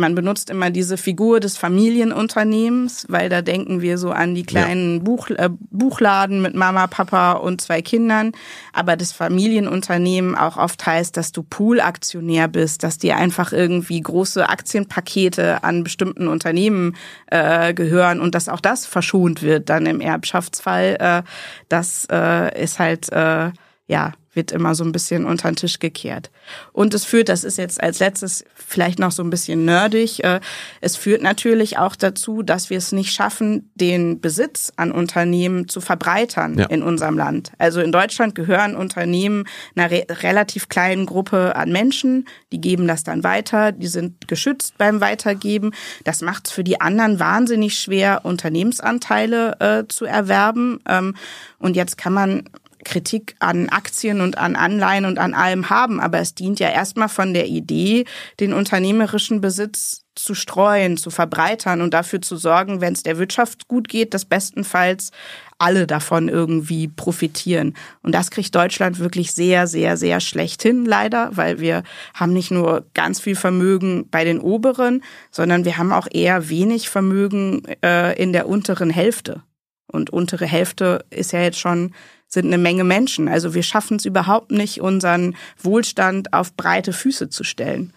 man 0.00 0.14
benutzt 0.14 0.50
immer 0.50 0.70
diese 0.70 0.96
Figur 0.96 1.38
des 1.38 1.56
Familienunternehmens, 1.56 3.06
weil 3.08 3.28
da 3.28 3.42
denken 3.42 3.80
wir 3.80 3.98
so 3.98 4.10
an 4.10 4.34
die 4.34 4.42
kleinen 4.42 4.96
ja. 4.96 5.02
Buch, 5.02 5.30
äh, 5.30 5.50
Buchladen 5.70 6.42
mit 6.42 6.54
Mama, 6.54 6.86
Papa 6.86 7.32
und 7.32 7.60
zwei 7.60 7.82
Kindern. 7.82 8.32
Aber 8.72 8.96
das 8.96 9.12
Familienunternehmen 9.12 10.34
auch 10.34 10.56
oft 10.56 10.84
heißt, 10.84 11.16
dass 11.16 11.32
du 11.32 11.42
Poolaktionär 11.42 12.48
bist, 12.48 12.82
dass 12.82 12.98
dir 12.98 13.16
einfach 13.16 13.52
irgendwie 13.52 14.00
große 14.00 14.48
Aktienpakete 14.48 15.62
an 15.62 15.84
bestimmten 15.84 16.26
Unternehmen 16.26 16.96
äh, 17.26 17.74
gehören 17.74 18.20
und 18.20 18.34
dass 18.34 18.48
auch 18.48 18.60
das 18.60 18.86
verschont 18.86 19.42
wird 19.42 19.68
dann 19.68 19.86
im 19.86 20.00
Erbschaftsfall. 20.00 20.96
Äh, 20.98 21.22
das 21.68 22.08
äh, 22.10 22.62
ist 22.62 22.78
halt 22.78 23.12
äh, 23.12 23.50
ja 23.86 24.12
wird 24.32 24.52
immer 24.52 24.74
so 24.74 24.84
ein 24.84 24.92
bisschen 24.92 25.24
unter 25.24 25.50
den 25.50 25.56
Tisch 25.56 25.80
gekehrt. 25.80 26.30
Und 26.72 26.94
es 26.94 27.04
führt, 27.04 27.28
das 27.28 27.42
ist 27.42 27.58
jetzt 27.58 27.82
als 27.82 27.98
letztes 27.98 28.44
vielleicht 28.54 28.98
noch 28.98 29.10
so 29.10 29.24
ein 29.24 29.30
bisschen 29.30 29.64
nerdig, 29.64 30.22
äh, 30.22 30.40
es 30.80 30.96
führt 30.96 31.22
natürlich 31.22 31.78
auch 31.78 31.96
dazu, 31.96 32.42
dass 32.42 32.70
wir 32.70 32.78
es 32.78 32.92
nicht 32.92 33.12
schaffen, 33.12 33.70
den 33.74 34.20
Besitz 34.20 34.72
an 34.76 34.92
Unternehmen 34.92 35.68
zu 35.68 35.80
verbreitern 35.80 36.58
ja. 36.58 36.66
in 36.66 36.82
unserem 36.82 37.18
Land. 37.18 37.52
Also 37.58 37.80
in 37.80 37.90
Deutschland 37.90 38.34
gehören 38.34 38.76
Unternehmen 38.76 39.44
einer 39.74 39.90
re 39.90 40.06
relativ 40.08 40.68
kleinen 40.68 41.06
Gruppe 41.06 41.56
an 41.56 41.72
Menschen, 41.72 42.26
die 42.52 42.60
geben 42.60 42.86
das 42.86 43.02
dann 43.02 43.24
weiter, 43.24 43.72
die 43.72 43.88
sind 43.88 44.28
geschützt 44.28 44.78
beim 44.78 45.00
Weitergeben. 45.00 45.72
Das 46.04 46.22
macht 46.22 46.46
es 46.46 46.52
für 46.52 46.64
die 46.64 46.80
anderen 46.80 47.18
wahnsinnig 47.18 47.78
schwer, 47.78 48.20
Unternehmensanteile 48.24 49.56
äh, 49.60 49.88
zu 49.88 50.04
erwerben. 50.04 50.80
Ähm, 50.88 51.16
und 51.58 51.76
jetzt 51.76 51.98
kann 51.98 52.12
man 52.12 52.44
Kritik 52.84 53.34
an 53.38 53.68
Aktien 53.68 54.20
und 54.20 54.38
an 54.38 54.56
Anleihen 54.56 55.04
und 55.04 55.18
an 55.18 55.34
allem 55.34 55.70
haben, 55.70 56.00
aber 56.00 56.18
es 56.18 56.34
dient 56.34 56.60
ja 56.60 56.68
erstmal 56.68 57.08
von 57.08 57.34
der 57.34 57.46
Idee, 57.46 58.04
den 58.40 58.52
unternehmerischen 58.52 59.40
Besitz 59.40 60.02
zu 60.14 60.34
streuen, 60.34 60.96
zu 60.96 61.10
verbreitern 61.10 61.80
und 61.80 61.94
dafür 61.94 62.20
zu 62.20 62.36
sorgen, 62.36 62.80
wenn 62.80 62.92
es 62.92 63.02
der 63.02 63.18
Wirtschaft 63.18 63.68
gut 63.68 63.88
geht, 63.88 64.12
dass 64.12 64.24
bestenfalls 64.24 65.12
alle 65.58 65.86
davon 65.86 66.28
irgendwie 66.28 66.88
profitieren. 66.88 67.74
Und 68.02 68.14
das 68.14 68.30
kriegt 68.30 68.54
Deutschland 68.54 68.98
wirklich 68.98 69.32
sehr, 69.32 69.66
sehr, 69.66 69.96
sehr 69.96 70.20
schlecht 70.20 70.62
hin, 70.62 70.84
leider, 70.84 71.30
weil 71.36 71.60
wir 71.60 71.82
haben 72.14 72.32
nicht 72.32 72.50
nur 72.50 72.86
ganz 72.94 73.20
viel 73.20 73.36
Vermögen 73.36 74.08
bei 74.10 74.24
den 74.24 74.40
Oberen, 74.40 75.02
sondern 75.30 75.64
wir 75.64 75.76
haben 75.76 75.92
auch 75.92 76.08
eher 76.10 76.48
wenig 76.48 76.88
Vermögen 76.88 77.62
äh, 77.82 78.20
in 78.20 78.32
der 78.32 78.48
unteren 78.48 78.90
Hälfte. 78.90 79.42
Und 79.86 80.10
untere 80.10 80.46
Hälfte 80.46 81.04
ist 81.10 81.32
ja 81.32 81.42
jetzt 81.42 81.58
schon 81.58 81.92
sind 82.30 82.46
eine 82.46 82.58
Menge 82.58 82.84
Menschen. 82.84 83.28
Also 83.28 83.54
wir 83.54 83.62
schaffen 83.62 83.98
es 83.98 84.06
überhaupt 84.06 84.50
nicht, 84.50 84.80
unseren 84.80 85.36
Wohlstand 85.62 86.32
auf 86.32 86.54
breite 86.54 86.92
Füße 86.92 87.28
zu 87.28 87.44
stellen. 87.44 87.92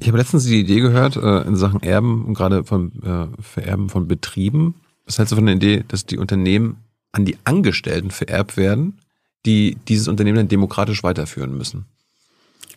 Ich 0.00 0.08
habe 0.08 0.18
letztens 0.18 0.44
die 0.44 0.60
Idee 0.60 0.80
gehört, 0.80 1.16
äh, 1.16 1.42
in 1.42 1.56
Sachen 1.56 1.82
Erben 1.82 2.24
und 2.24 2.34
gerade 2.34 2.64
von 2.64 2.92
äh, 3.02 3.42
Vererben 3.42 3.88
von 3.88 4.08
Betrieben. 4.08 4.74
Was 5.06 5.18
hältst 5.18 5.32
du 5.32 5.36
von 5.36 5.46
der 5.46 5.56
Idee, 5.56 5.84
dass 5.86 6.06
die 6.06 6.18
Unternehmen 6.18 6.78
an 7.12 7.24
die 7.24 7.36
Angestellten 7.44 8.10
vererbt 8.10 8.56
werden, 8.56 8.98
die 9.46 9.76
dieses 9.88 10.08
Unternehmen 10.08 10.36
dann 10.36 10.48
demokratisch 10.48 11.02
weiterführen 11.02 11.56
müssen? 11.56 11.86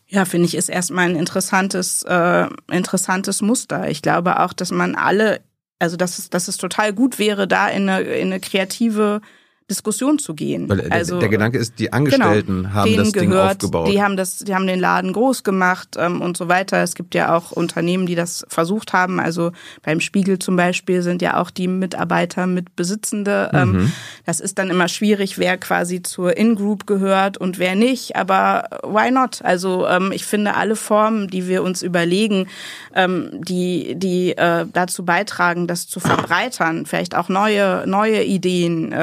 Ja, 0.08 0.26
finde 0.26 0.48
ich, 0.48 0.56
ist 0.56 0.70
erstmal 0.70 1.10
ein 1.10 1.16
interessantes, 1.16 2.04
äh, 2.04 2.48
interessantes 2.72 3.42
Muster. 3.42 3.90
Ich 3.90 4.02
glaube 4.02 4.42
auch, 4.42 4.54
dass 4.54 4.72
man 4.72 4.96
alle, 4.96 5.42
also 5.80 5.98
dass 5.98 6.20
es, 6.20 6.30
dass 6.30 6.48
es 6.48 6.58
total 6.58 6.94
gut 6.94 7.20
wäre, 7.20 7.48
da 7.48 7.68
in 7.68 7.90
eine, 7.90 8.02
in 8.04 8.28
eine 8.28 8.40
kreative 8.40 9.22
Diskussion 9.74 10.20
zu 10.20 10.34
gehen. 10.34 10.70
Weil 10.70 10.78
der, 10.78 10.92
also, 10.92 11.20
der 11.20 11.30
Gedanke 11.30 11.58
ist, 11.58 11.80
die 11.80 11.92
Angestellten 11.92 12.64
genau, 12.64 12.74
haben 12.74 12.96
das 12.96 13.12
Ding 13.12 13.30
gehört, 13.32 13.64
aufgebaut. 13.64 13.90
Die 13.92 14.02
haben 14.02 14.16
das, 14.16 14.40
die 14.40 14.56
haben 14.56 14.68
den 14.68 14.80
Laden 14.80 15.12
groß 15.12 15.44
gemacht 15.44 15.98
ähm, 15.98 16.22
und 16.22 16.38
so 16.38 16.48
weiter. 16.48 16.82
Es 16.84 16.96
gibt 16.96 17.16
ja 17.16 17.36
auch 17.36 17.52
Unternehmen, 17.52 18.06
die 18.06 18.16
das 18.16 18.46
versucht 18.48 18.94
haben. 18.94 19.20
Also 19.20 19.52
beim 19.82 20.00
Spiegel 20.00 20.40
zum 20.40 20.56
Beispiel 20.56 21.02
sind 21.02 21.22
ja 21.22 21.38
auch 21.42 21.50
die 21.50 21.68
Mitarbeiter 21.68 22.48
mit 22.48 22.76
Besitzende. 22.76 23.50
Ähm, 23.54 23.74
Mhm. 23.74 23.92
Das 24.26 24.40
ist 24.40 24.58
dann 24.58 24.70
immer 24.70 24.88
schwierig, 24.88 25.38
wer 25.38 25.58
quasi 25.58 26.02
zur 26.02 26.38
In-Group 26.38 26.88
gehört 26.88 27.38
und 27.38 27.60
wer 27.60 27.76
nicht. 27.76 28.16
Aber 28.16 28.70
why 28.84 29.12
not? 29.12 29.42
Also 29.44 29.88
ähm, 29.88 30.12
ich 30.14 30.26
finde 30.26 30.56
alle 30.56 30.76
Formen, 30.76 31.28
die 31.28 31.48
wir 31.48 31.64
uns 31.64 31.82
überlegen, 31.82 32.48
ähm, 32.96 33.30
die, 33.34 33.96
die 33.96 34.38
äh, 34.38 34.66
dazu 34.72 35.04
beitragen, 35.06 35.68
das 35.68 35.88
zu 35.88 36.00
verbreitern, 36.00 36.86
vielleicht 36.86 37.16
auch 37.16 37.30
neue, 37.30 37.86
neue 37.88 38.24
Ideen. 38.24 38.94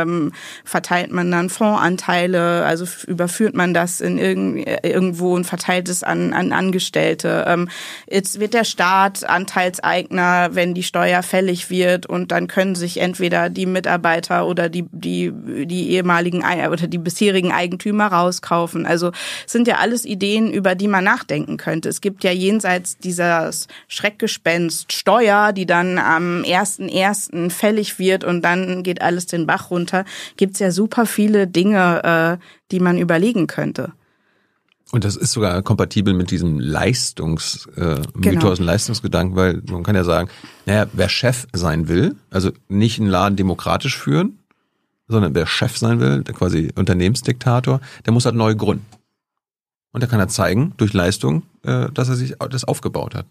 Verteilt 0.64 1.12
man 1.12 1.30
dann 1.30 1.50
Fondsanteile, 1.50 2.64
also 2.64 2.86
überführt 3.06 3.54
man 3.54 3.74
das 3.74 4.00
in 4.00 4.18
irgend, 4.18 4.66
irgendwo 4.82 5.34
und 5.34 5.44
verteilt 5.44 5.88
es 5.88 6.02
an, 6.02 6.32
an 6.32 6.52
Angestellte. 6.52 7.44
Ähm, 7.46 7.68
jetzt 8.08 8.40
wird 8.40 8.54
der 8.54 8.64
Staat 8.64 9.24
Anteilseigner, 9.24 10.50
wenn 10.52 10.74
die 10.74 10.82
Steuer 10.82 11.22
fällig 11.22 11.70
wird 11.70 12.06
und 12.06 12.32
dann 12.32 12.46
können 12.46 12.74
sich 12.74 12.98
entweder 12.98 13.50
die 13.50 13.66
Mitarbeiter 13.66 14.46
oder 14.46 14.68
die, 14.68 14.86
die, 14.92 15.32
die 15.32 15.90
ehemaligen 15.90 16.44
oder 16.70 16.86
die 16.86 16.98
bisherigen 16.98 17.52
Eigentümer 17.52 18.06
rauskaufen. 18.06 18.86
Also 18.86 19.12
sind 19.46 19.66
ja 19.66 19.76
alles 19.76 20.04
Ideen, 20.04 20.52
über 20.52 20.74
die 20.74 20.88
man 20.88 21.04
nachdenken 21.04 21.56
könnte. 21.56 21.88
Es 21.88 22.00
gibt 22.00 22.24
ja 22.24 22.32
jenseits 22.32 22.98
dieses 22.98 23.68
Schreckgespenst 23.88 24.92
Steuer, 24.92 25.52
die 25.52 25.66
dann 25.66 25.98
am 25.98 26.42
1.1. 26.42 27.50
fällig 27.50 27.98
wird 27.98 28.24
und 28.24 28.42
dann 28.42 28.82
geht 28.82 29.02
alles 29.02 29.26
den 29.26 29.46
Bach 29.46 29.70
runter, 29.70 30.04
gibt's 30.40 30.58
ja 30.58 30.72
super 30.72 31.04
viele 31.04 31.46
Dinge, 31.46 32.38
äh, 32.40 32.44
die 32.72 32.80
man 32.80 32.96
überlegen 32.96 33.46
könnte. 33.46 33.92
Und 34.90 35.04
das 35.04 35.14
ist 35.14 35.32
sogar 35.32 35.62
kompatibel 35.62 36.14
mit 36.14 36.30
diesem 36.30 36.58
Leistungs, 36.58 37.68
äh, 37.76 38.00
Genau. 38.14 38.54
Leistungsgedanken, 38.54 39.36
weil 39.36 39.62
man 39.70 39.82
kann 39.82 39.94
ja 39.94 40.02
sagen, 40.02 40.30
naja, 40.64 40.86
wer 40.94 41.10
Chef 41.10 41.46
sein 41.52 41.88
will, 41.88 42.16
also 42.30 42.50
nicht 42.68 42.98
einen 42.98 43.10
Laden 43.10 43.36
demokratisch 43.36 43.96
führen, 43.98 44.38
sondern 45.06 45.34
wer 45.34 45.46
Chef 45.46 45.76
sein 45.76 46.00
will, 46.00 46.22
der 46.22 46.34
quasi 46.34 46.72
Unternehmensdiktator, 46.74 47.80
der 48.06 48.12
muss 48.14 48.24
halt 48.24 48.34
neu 48.34 48.54
gründen. 48.54 48.86
Und 49.92 50.02
da 50.02 50.06
kann 50.06 50.20
er 50.20 50.28
zeigen, 50.28 50.72
durch 50.78 50.94
Leistung, 50.94 51.42
äh, 51.64 51.90
dass 51.92 52.08
er 52.08 52.16
sich 52.16 52.36
das 52.50 52.64
aufgebaut 52.64 53.14
hat. 53.14 53.26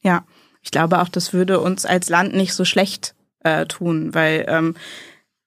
Ja, 0.00 0.24
ich 0.62 0.70
glaube 0.70 1.02
auch, 1.02 1.10
das 1.10 1.34
würde 1.34 1.60
uns 1.60 1.84
als 1.84 2.08
Land 2.08 2.34
nicht 2.34 2.54
so 2.54 2.64
schlecht 2.64 3.14
äh, 3.40 3.66
tun, 3.66 4.14
weil 4.14 4.46
ähm, 4.48 4.74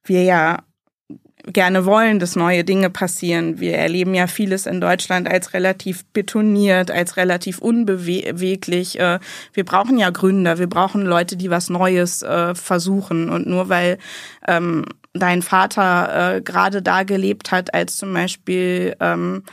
wir 0.03 0.23
ja 0.23 0.59
gerne 1.53 1.85
wollen, 1.85 2.19
dass 2.19 2.35
neue 2.35 2.63
Dinge 2.63 2.89
passieren. 2.89 3.59
Wir 3.59 3.77
erleben 3.77 4.13
ja 4.13 4.27
vieles 4.27 4.65
in 4.65 4.81
Deutschland 4.81 5.27
als 5.27 5.53
relativ 5.53 6.05
betoniert, 6.13 6.91
als 6.91 7.17
relativ 7.17 7.59
unbeweglich. 7.59 8.99
Äh, 8.99 9.19
wir 9.53 9.65
brauchen 9.65 9.97
ja 9.97 10.09
Gründer, 10.09 10.59
wir 10.59 10.67
brauchen 10.67 11.05
Leute, 11.05 11.37
die 11.37 11.49
was 11.49 11.69
Neues 11.69 12.21
äh, 12.21 12.55
versuchen. 12.55 13.29
Und 13.29 13.47
nur 13.47 13.69
weil 13.69 13.97
ähm, 14.47 14.85
dein 15.13 15.41
Vater 15.41 16.35
äh, 16.35 16.41
gerade 16.41 16.81
da 16.81 17.03
gelebt 17.03 17.51
hat, 17.51 17.73
als 17.73 17.97
zum 17.97 18.13
Beispiel 18.13 18.95
ähm, 18.99 19.43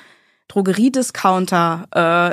Drogeriediscounter 0.49 1.89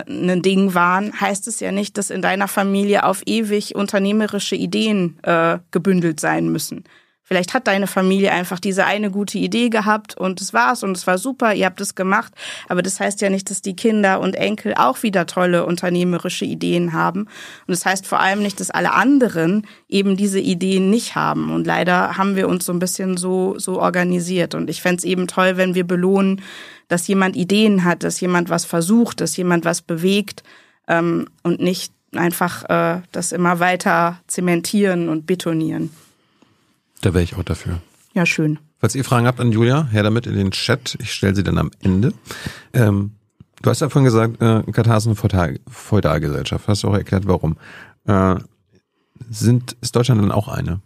äh, 0.07 0.11
ein 0.11 0.41
Ding 0.41 0.74
waren, 0.74 1.20
heißt 1.20 1.47
es 1.47 1.59
ja 1.59 1.72
nicht, 1.72 1.97
dass 1.97 2.09
in 2.09 2.22
deiner 2.22 2.47
Familie 2.47 3.05
auf 3.05 3.24
ewig 3.26 3.76
unternehmerische 3.76 4.55
Ideen 4.55 5.18
äh, 5.24 5.59
gebündelt 5.72 6.20
sein 6.20 6.49
müssen. 6.49 6.84
Vielleicht 7.26 7.53
hat 7.53 7.67
deine 7.67 7.88
Familie 7.88 8.32
einfach 8.34 8.59
diese 8.59 8.86
eine 8.86 9.09
gute 9.09 9.38
Idee 9.38 9.69
gehabt 9.69 10.17
und 10.17 10.41
es 10.41 10.53
war's 10.53 10.84
und 10.84 10.95
es 10.97 11.07
war 11.07 11.17
super, 11.17 11.53
ihr 11.53 11.65
habt 11.65 11.80
es 11.80 11.95
gemacht. 11.95 12.34
Aber 12.67 12.82
das 12.82 12.99
heißt 12.99 13.21
ja 13.21 13.30
nicht, 13.30 13.49
dass 13.49 13.61
die 13.61 13.78
Kinder 13.78 14.19
und 14.19 14.36
Enkel 14.36 14.74
auch 14.76 15.03
wieder 15.03 15.26
tolle 15.26 15.65
unternehmerische 15.65 16.43
Ideen 16.43 16.91
haben. 16.91 17.21
Und 17.21 17.69
das 17.69 17.86
heißt 17.86 18.05
vor 18.05 18.19
allem 18.19 18.43
nicht, 18.43 18.59
dass 18.59 18.71
alle 18.71 18.91
anderen 18.91 19.65
eben 19.88 20.17
diese 20.17 20.41
Ideen 20.41 20.89
nicht 20.89 21.15
haben. 21.15 21.49
Und 21.51 21.65
leider 21.65 22.17
haben 22.17 22.36
wir 22.36 22.49
uns 22.49 22.65
so 22.65 22.74
ein 22.74 22.80
bisschen 22.80 23.15
so, 23.15 23.57
so 23.57 23.80
organisiert. 23.80 24.53
Und 24.53 24.69
ich 24.69 24.82
fänd's 24.82 25.05
eben 25.05 25.28
toll, 25.28 25.55
wenn 25.55 25.76
wir 25.76 25.88
belohnen, 25.88 26.41
dass 26.89 27.07
jemand 27.07 27.38
Ideen 27.38 27.86
hat, 27.86 28.03
dass 28.03 28.19
jemand 28.19 28.49
was 28.49 28.65
versucht, 28.65 29.21
dass 29.21 29.38
jemand 29.38 29.63
was 29.63 29.82
bewegt 29.82 30.43
ähm, 30.89 31.30
und 31.41 31.61
nicht 31.61 31.93
einfach 32.13 32.69
äh, 32.69 33.01
das 33.13 33.32
immer 33.32 33.59
weiter 33.59 34.19
zementieren 34.28 35.07
und 35.07 35.26
betonieren. 35.26 35.89
Da 37.04 37.14
wäre 37.14 37.24
ich 37.24 37.36
auch 37.36 37.43
dafür. 37.43 37.82
Ja, 38.14 38.26
schön. 38.26 38.60
Falls 38.80 38.95
ihr 38.95 39.04
Fragen 39.04 39.28
habt 39.28 39.41
an 39.41 39.51
Julia, 39.51 39.88
her 39.88 40.04
damit 40.04 40.26
in 40.26 40.36
den 40.36 40.51
Chat. 40.51 40.95
Ich 41.01 41.12
stelle 41.12 41.36
sie 41.36 41.43
dann 41.43 41.58
am 41.58 41.70
Ende. 41.82 42.14
Ähm, 42.72 43.12
du 43.62 43.70
hast 43.70 43.82
ja 43.82 43.89
vorhin 43.89 44.06
gesagt, 44.06 44.41
äh, 44.41 44.64
Katar 44.72 44.97
ist 44.97 45.06
eine 45.06 45.16
Feudal 45.16 45.60
Feudalgesellschaft. 45.68 46.68
Hast 46.68 46.84
du 46.84 46.88
auch 46.88 46.93
erklärt, 46.93 47.28
warum. 47.28 47.58
Äh, 48.06 48.36
sind, 49.30 49.76
ist 49.82 49.95
Deutschland 49.97 50.22
dann 50.22 50.32
auch 50.32 50.47
eine? 50.47 50.80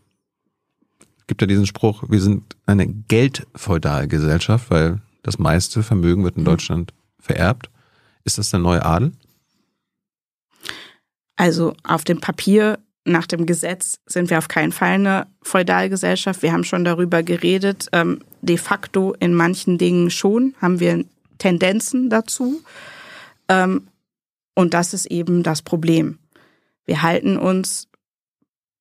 Gibt 1.27 1.41
ja 1.41 1.47
diesen 1.47 1.67
Spruch, 1.67 2.03
wir 2.07 2.21
sind 2.21 2.55
eine 2.65 2.87
Geldfeudalgesellschaft, 2.87 4.71
weil 4.71 5.01
das 5.21 5.37
meiste 5.37 5.83
Vermögen 5.83 6.23
wird 6.23 6.37
in 6.37 6.45
Deutschland 6.45 6.93
vererbt. 7.19 7.69
Ist 8.23 8.39
das 8.39 8.49
der 8.49 8.59
neue 8.59 8.83
Adel? 8.83 9.11
Also 11.35 11.75
auf 11.83 12.03
dem 12.03 12.19
Papier 12.19 12.79
nach 13.07 13.27
dem 13.27 13.45
Gesetz 13.45 13.99
sind 14.05 14.29
wir 14.29 14.37
auf 14.37 14.47
keinen 14.47 14.71
Fall 14.71 14.93
eine 14.93 15.27
Feudalgesellschaft. 15.41 16.41
Wir 16.41 16.51
haben 16.51 16.63
schon 16.63 16.83
darüber 16.83 17.23
geredet. 17.23 17.87
Ähm, 17.93 18.19
de 18.41 18.57
facto 18.57 19.13
in 19.19 19.33
manchen 19.33 19.77
Dingen 19.77 20.09
schon 20.09 20.53
haben 20.61 20.79
wir 20.79 21.05
Tendenzen 21.37 22.09
dazu. 22.09 22.61
Ähm, 23.47 23.87
und 24.55 24.73
das 24.73 24.93
ist 24.93 25.05
eben 25.07 25.43
das 25.43 25.61
Problem. 25.61 26.19
Wir 26.85 27.01
halten 27.01 27.37
uns 27.37 27.87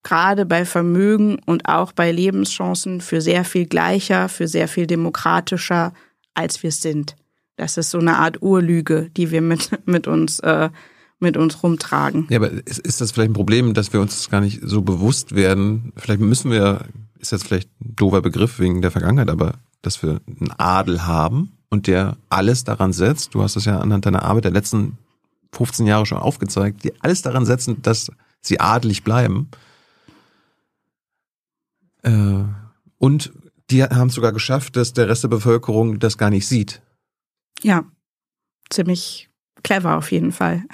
gerade 0.03 0.47
bei 0.47 0.65
Vermögen 0.65 1.41
und 1.47 1.69
auch 1.69 1.93
bei 1.93 2.13
Lebenschancen 2.13 3.01
für 3.01 3.21
sehr 3.21 3.45
viel 3.45 3.67
gleicher, 3.67 4.29
für 4.29 4.47
sehr 4.47 4.69
viel 4.69 4.87
demokratischer, 4.87 5.93
als 6.35 6.63
wir 6.63 6.71
sind. 6.71 7.17
Das 7.57 7.77
ist 7.77 7.91
so 7.91 7.99
eine 7.99 8.17
Art 8.17 8.43
Urlüge, 8.43 9.11
die 9.17 9.31
wir 9.31 9.41
mit, 9.41 9.71
mit 9.87 10.07
uns 10.07 10.41
äh, 10.41 10.71
mit 11.19 11.37
uns 11.37 11.63
rumtragen. 11.63 12.27
Ja, 12.31 12.39
aber 12.39 12.51
ist, 12.51 12.79
ist 12.79 13.01
das 13.01 13.13
vielleicht 13.13 13.31
ein 13.31 13.35
Problem, 13.35 13.75
dass 13.75 13.93
wir 13.93 14.01
uns 14.01 14.17
das 14.17 14.31
gar 14.31 14.41
nicht 14.41 14.61
so 14.63 14.83
bewusst 14.83 15.35
werden? 15.35 15.93
Vielleicht 15.97 16.21
müssen 16.21 16.51
wir, 16.51 16.87
ist 17.19 17.33
jetzt 17.33 17.45
vielleicht 17.45 17.71
ein 17.81 17.97
doofer 17.97 18.21
Begriff 18.21 18.59
wegen 18.59 18.83
der 18.83 18.91
Vergangenheit, 18.91 19.31
aber 19.31 19.55
dass 19.83 20.03
wir 20.03 20.21
einen 20.27 20.53
Adel 20.59 21.07
haben 21.07 21.53
und 21.71 21.87
der 21.87 22.17
alles 22.29 22.65
daran 22.65 22.93
setzt, 22.93 23.35
du 23.35 23.43
hast 23.43 23.57
das 23.57 23.65
ja 23.65 23.79
anhand 23.81 24.07
deiner 24.07 24.25
Arbeit 24.25 24.45
der 24.45 24.53
letzten 24.53 24.99
15 25.53 25.87
Jahre 25.87 26.07
schon 26.07 26.19
aufgezeigt, 26.19 26.85
die 26.85 26.93
alles 27.01 27.23
daran 27.23 27.47
setzen, 27.47 27.81
dass 27.83 28.11
sie 28.41 28.61
adelig 28.61 29.05
bleiben. 29.05 29.49
Äh, 32.03 32.45
und 32.99 33.33
die 33.71 33.83
haben 33.83 34.09
es 34.09 34.15
sogar 34.15 34.33
geschafft, 34.33 34.77
dass 34.77 34.93
der 34.93 35.09
Rest 35.09 35.25
der 35.25 35.29
Bevölkerung 35.29 35.99
das 35.99 36.19
gar 36.19 36.31
nicht 36.31 36.47
sieht. 36.47 36.83
Ja, 37.63 37.85
ziemlich 38.71 39.29
clever 39.63 39.97
auf 39.97 40.13
jeden 40.13 40.33
Fall. 40.33 40.65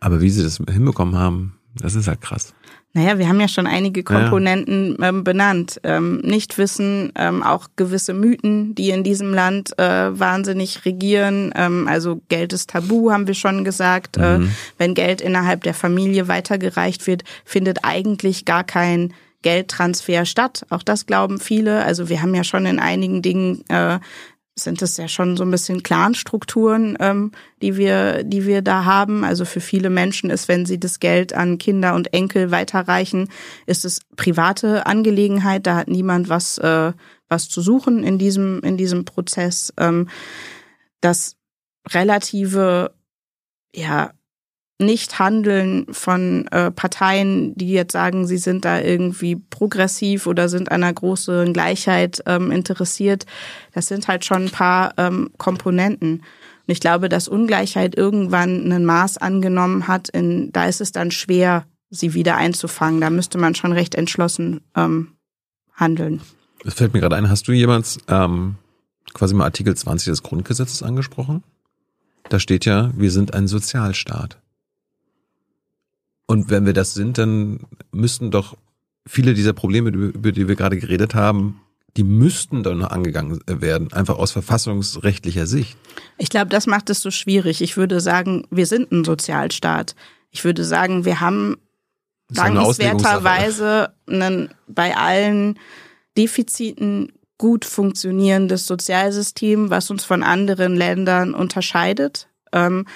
Aber 0.00 0.20
wie 0.20 0.30
sie 0.30 0.42
das 0.42 0.56
hinbekommen 0.56 1.16
haben, 1.16 1.58
das 1.74 1.94
ist 1.94 2.08
halt 2.08 2.20
krass. 2.20 2.54
Naja, 2.96 3.18
wir 3.18 3.28
haben 3.28 3.40
ja 3.40 3.48
schon 3.48 3.66
einige. 3.66 4.02
Komponenten 4.02 4.96
ähm, 5.02 5.22
benannt. 5.22 5.78
Ähm, 5.84 6.20
Nichtwissen, 6.20 7.12
ähm, 7.14 7.42
auch 7.42 7.68
gewisse 7.76 8.14
Mythen, 8.14 8.74
die 8.74 8.88
in 8.88 9.04
diesem 9.04 9.34
Land 9.34 9.78
äh, 9.78 10.18
wahnsinnig 10.18 10.86
regieren. 10.86 11.52
Ähm, 11.54 11.88
also 11.88 12.22
Geld 12.30 12.54
ist 12.54 12.70
tabu, 12.70 13.10
haben 13.10 13.26
wir 13.26 13.34
schon 13.34 13.64
gesagt. 13.64 14.16
Äh, 14.16 14.40
wenn 14.78 14.94
Geld 14.94 15.20
innerhalb 15.20 15.62
der 15.62 15.74
Familie 15.74 16.26
weitergereicht 16.28 17.06
wird, 17.06 17.24
findet 17.44 17.80
eigentlich 17.82 18.46
gar 18.46 18.64
kein 18.64 19.12
Geldtransfer 19.42 20.24
statt. 20.24 20.64
Auch 20.70 20.82
das 20.82 21.04
glauben 21.04 21.38
viele. 21.38 21.84
Also 21.84 22.08
wir 22.08 22.22
haben 22.22 22.34
ja 22.34 22.44
schon 22.44 22.64
in 22.64 22.78
einigen 22.78 23.20
Dingen 23.20 23.62
äh, 23.68 23.98
sind 24.58 24.80
es 24.80 24.96
ja 24.96 25.06
schon 25.06 25.36
so 25.36 25.44
ein 25.44 25.50
bisschen 25.50 25.82
Clanstrukturen, 25.82 26.96
ähm, 26.98 27.32
die 27.60 27.76
wir, 27.76 28.24
die 28.24 28.46
wir 28.46 28.62
da 28.62 28.84
haben. 28.84 29.22
Also 29.22 29.44
für 29.44 29.60
viele 29.60 29.90
Menschen 29.90 30.30
ist, 30.30 30.48
wenn 30.48 30.64
sie 30.64 30.80
das 30.80 30.98
Geld 30.98 31.34
an 31.34 31.58
Kinder 31.58 31.94
und 31.94 32.12
Enkel 32.14 32.50
weiterreichen, 32.50 33.28
ist 33.66 33.84
es 33.84 34.00
private 34.16 34.86
Angelegenheit. 34.86 35.66
Da 35.66 35.76
hat 35.76 35.88
niemand 35.88 36.30
was, 36.30 36.56
äh, 36.58 36.92
was 37.28 37.48
zu 37.48 37.60
suchen 37.60 38.02
in 38.02 38.18
diesem, 38.18 38.60
in 38.60 38.78
diesem 38.78 39.04
Prozess. 39.04 39.74
Ähm, 39.76 40.08
das 41.02 41.36
relative, 41.90 42.94
ja, 43.74 44.12
Nicht-Handeln 44.78 45.86
von 45.90 46.46
äh, 46.48 46.70
Parteien, 46.70 47.54
die 47.54 47.72
jetzt 47.72 47.92
sagen, 47.92 48.26
sie 48.26 48.36
sind 48.36 48.64
da 48.64 48.80
irgendwie 48.80 49.36
progressiv 49.36 50.26
oder 50.26 50.48
sind 50.48 50.70
einer 50.70 50.92
großen 50.92 51.52
Gleichheit 51.52 52.22
ähm, 52.26 52.50
interessiert. 52.50 53.24
Das 53.72 53.86
sind 53.86 54.06
halt 54.06 54.24
schon 54.24 54.44
ein 54.44 54.50
paar 54.50 54.92
ähm, 54.98 55.30
Komponenten. 55.38 56.18
Und 56.20 56.72
ich 56.72 56.80
glaube, 56.80 57.08
dass 57.08 57.26
Ungleichheit 57.26 57.96
irgendwann 57.96 58.70
ein 58.70 58.84
Maß 58.84 59.16
angenommen 59.16 59.88
hat, 59.88 60.10
in, 60.10 60.52
da 60.52 60.66
ist 60.66 60.82
es 60.82 60.92
dann 60.92 61.10
schwer, 61.10 61.64
sie 61.88 62.12
wieder 62.12 62.36
einzufangen. 62.36 63.00
Da 63.00 63.08
müsste 63.08 63.38
man 63.38 63.54
schon 63.54 63.72
recht 63.72 63.94
entschlossen 63.94 64.60
ähm, 64.76 65.12
handeln. 65.72 66.20
Es 66.64 66.74
fällt 66.74 66.92
mir 66.92 67.00
gerade 67.00 67.16
ein, 67.16 67.30
hast 67.30 67.48
du 67.48 67.52
jemals 67.52 67.98
ähm, 68.08 68.56
quasi 69.14 69.34
mal 69.34 69.44
Artikel 69.44 69.74
20 69.74 70.06
des 70.06 70.22
Grundgesetzes 70.22 70.82
angesprochen? 70.82 71.44
Da 72.28 72.40
steht 72.40 72.64
ja, 72.64 72.90
wir 72.94 73.10
sind 73.10 73.32
ein 73.32 73.46
Sozialstaat. 73.46 74.38
Und 76.26 76.50
wenn 76.50 76.66
wir 76.66 76.72
das 76.72 76.94
sind, 76.94 77.18
dann 77.18 77.60
müssten 77.92 78.30
doch 78.30 78.56
viele 79.06 79.34
dieser 79.34 79.52
Probleme, 79.52 79.90
über 79.90 80.32
die 80.32 80.48
wir 80.48 80.56
gerade 80.56 80.78
geredet 80.78 81.14
haben, 81.14 81.60
die 81.96 82.04
müssten 82.04 82.62
dann 82.62 82.78
noch 82.78 82.90
angegangen 82.90 83.40
werden, 83.46 83.92
einfach 83.92 84.18
aus 84.18 84.32
verfassungsrechtlicher 84.32 85.46
Sicht. 85.46 85.78
Ich 86.18 86.28
glaube, 86.28 86.48
das 86.48 86.66
macht 86.66 86.90
es 86.90 87.00
so 87.00 87.10
schwierig. 87.10 87.62
Ich 87.62 87.76
würde 87.76 88.00
sagen, 88.00 88.46
wir 88.50 88.66
sind 88.66 88.92
ein 88.92 89.04
Sozialstaat. 89.04 89.94
Ich 90.30 90.44
würde 90.44 90.64
sagen, 90.64 91.04
wir 91.04 91.20
haben 91.20 91.56
dankenswerterweise 92.28 93.94
einen, 94.06 94.50
bei 94.66 94.96
allen 94.96 95.58
Defiziten 96.18 97.12
gut 97.38 97.64
funktionierendes 97.64 98.66
Sozialsystem, 98.66 99.70
was 99.70 99.90
uns 99.90 100.04
von 100.04 100.22
anderen 100.22 100.76
Ländern 100.76 101.34
unterscheidet. 101.34 102.28
Ähm, 102.52 102.86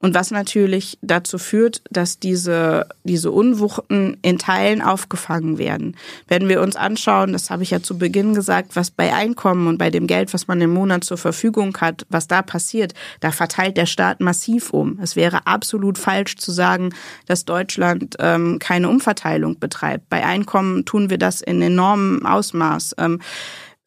und 0.00 0.14
was 0.14 0.30
natürlich 0.30 0.98
dazu 1.00 1.38
führt, 1.38 1.80
dass 1.90 2.18
diese, 2.18 2.86
diese 3.04 3.30
Unwuchten 3.30 4.18
in 4.20 4.38
Teilen 4.38 4.82
aufgefangen 4.82 5.56
werden. 5.56 5.96
Wenn 6.28 6.48
wir 6.48 6.60
uns 6.60 6.76
anschauen, 6.76 7.32
das 7.32 7.48
habe 7.48 7.62
ich 7.62 7.70
ja 7.70 7.82
zu 7.82 7.96
Beginn 7.96 8.34
gesagt, 8.34 8.76
was 8.76 8.90
bei 8.90 9.14
Einkommen 9.14 9.66
und 9.66 9.78
bei 9.78 9.88
dem 9.88 10.06
Geld, 10.06 10.34
was 10.34 10.48
man 10.48 10.60
im 10.60 10.74
Monat 10.74 11.04
zur 11.04 11.16
Verfügung 11.16 11.76
hat, 11.78 12.04
was 12.10 12.28
da 12.28 12.42
passiert, 12.42 12.92
da 13.20 13.30
verteilt 13.32 13.78
der 13.78 13.86
Staat 13.86 14.20
massiv 14.20 14.70
um. 14.70 14.98
Es 15.00 15.16
wäre 15.16 15.46
absolut 15.46 15.96
falsch 15.96 16.36
zu 16.36 16.52
sagen, 16.52 16.90
dass 17.26 17.46
Deutschland 17.46 18.16
ähm, 18.18 18.58
keine 18.58 18.90
Umverteilung 18.90 19.58
betreibt. 19.58 20.10
Bei 20.10 20.26
Einkommen 20.26 20.84
tun 20.84 21.08
wir 21.08 21.18
das 21.18 21.40
in 21.40 21.62
enormem 21.62 22.26
Ausmaß. 22.26 22.96
Ähm, 22.98 23.20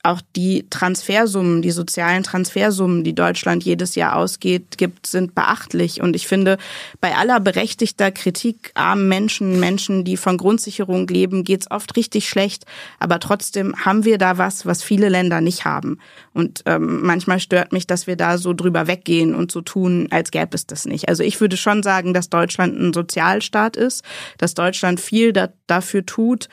auch 0.02 0.22
die 0.36 0.66
Transfersummen, 0.70 1.62
die 1.62 1.72
sozialen 1.72 2.24
Transfersummen, 2.24 3.04
die 3.04 3.14
Deutschland 3.14 3.66
jedes 3.66 3.96
Jahr 3.96 4.16
ausgeht, 4.16 4.78
gibt, 4.78 5.06
sind 5.06 5.36
beachtlich. 5.36 6.02
Und 6.02 6.16
ich 6.16 6.26
finde, 6.26 6.58
bei 7.02 7.16
aller 7.16 7.42
berechtigter 7.42 8.10
Kritik 8.10 8.72
armen 8.76 9.10
Menschen, 9.10 9.60
Menschen, 9.60 10.06
die 10.06 10.16
von 10.16 10.38
Grundsicherung 10.38 11.06
leben, 11.08 11.44
geht's 11.44 11.70
oft 11.70 11.98
richtig 11.98 12.30
schlecht. 12.30 12.66
Aber 13.00 13.20
trotzdem 13.20 13.76
haben 13.86 14.06
wir 14.06 14.18
da 14.18 14.38
was, 14.38 14.66
was 14.66 14.84
viele 14.84 15.10
Länder 15.10 15.42
nicht 15.42 15.66
haben. 15.66 16.00
Und 16.34 16.64
ähm, 16.66 17.02
manchmal 17.02 17.42
stört 17.42 17.74
mich, 17.74 17.86
dass 17.86 18.08
wir 18.08 18.16
da 18.16 18.38
so 18.38 18.54
drüber 18.54 18.88
weggehen 18.88 19.36
und 19.36 19.52
so 19.52 19.60
tun, 19.60 20.08
als 20.12 20.32
gäbe 20.32 20.56
es 20.56 20.66
das 20.66 20.86
nicht. 20.86 21.10
Also 21.10 21.24
ich 21.24 21.42
würde 21.42 21.58
schon 21.58 21.84
sagen, 21.84 22.14
dass 22.14 22.30
Deutschland 22.30 22.80
ein 22.80 22.94
Sozialstaat 22.94 23.76
ist, 23.76 24.06
dass 24.38 24.54
Deutschland 24.54 25.02
viel 25.02 25.34
da, 25.34 25.50
dafür 25.68 26.06
tut, 26.06 26.48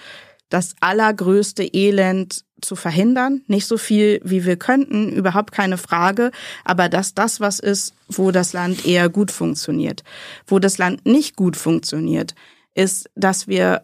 das 0.49 0.75
allergrößte 0.81 1.65
Elend 1.65 2.46
zu 2.61 2.77
verhindern. 2.77 3.43
Nicht 3.47 3.67
so 3.67 3.77
viel, 3.77 4.21
wie 4.25 4.45
wir 4.45 4.57
könnten, 4.57 5.13
überhaupt 5.13 5.53
keine 5.53 5.79
Frage. 5.79 6.31
Aber 6.65 6.89
dass 6.89 7.15
das 7.15 7.41
was 7.41 7.61
ist, 7.61 7.95
wo 8.09 8.31
das 8.31 8.53
Land 8.53 8.87
eher 8.87 9.09
gut 9.09 9.31
funktioniert. 9.31 10.05
Wo 10.47 10.59
das 10.59 10.79
Land 10.79 11.07
nicht 11.07 11.37
gut 11.37 11.57
funktioniert, 11.57 12.35
ist, 12.75 13.11
dass 13.15 13.49
wir 13.49 13.83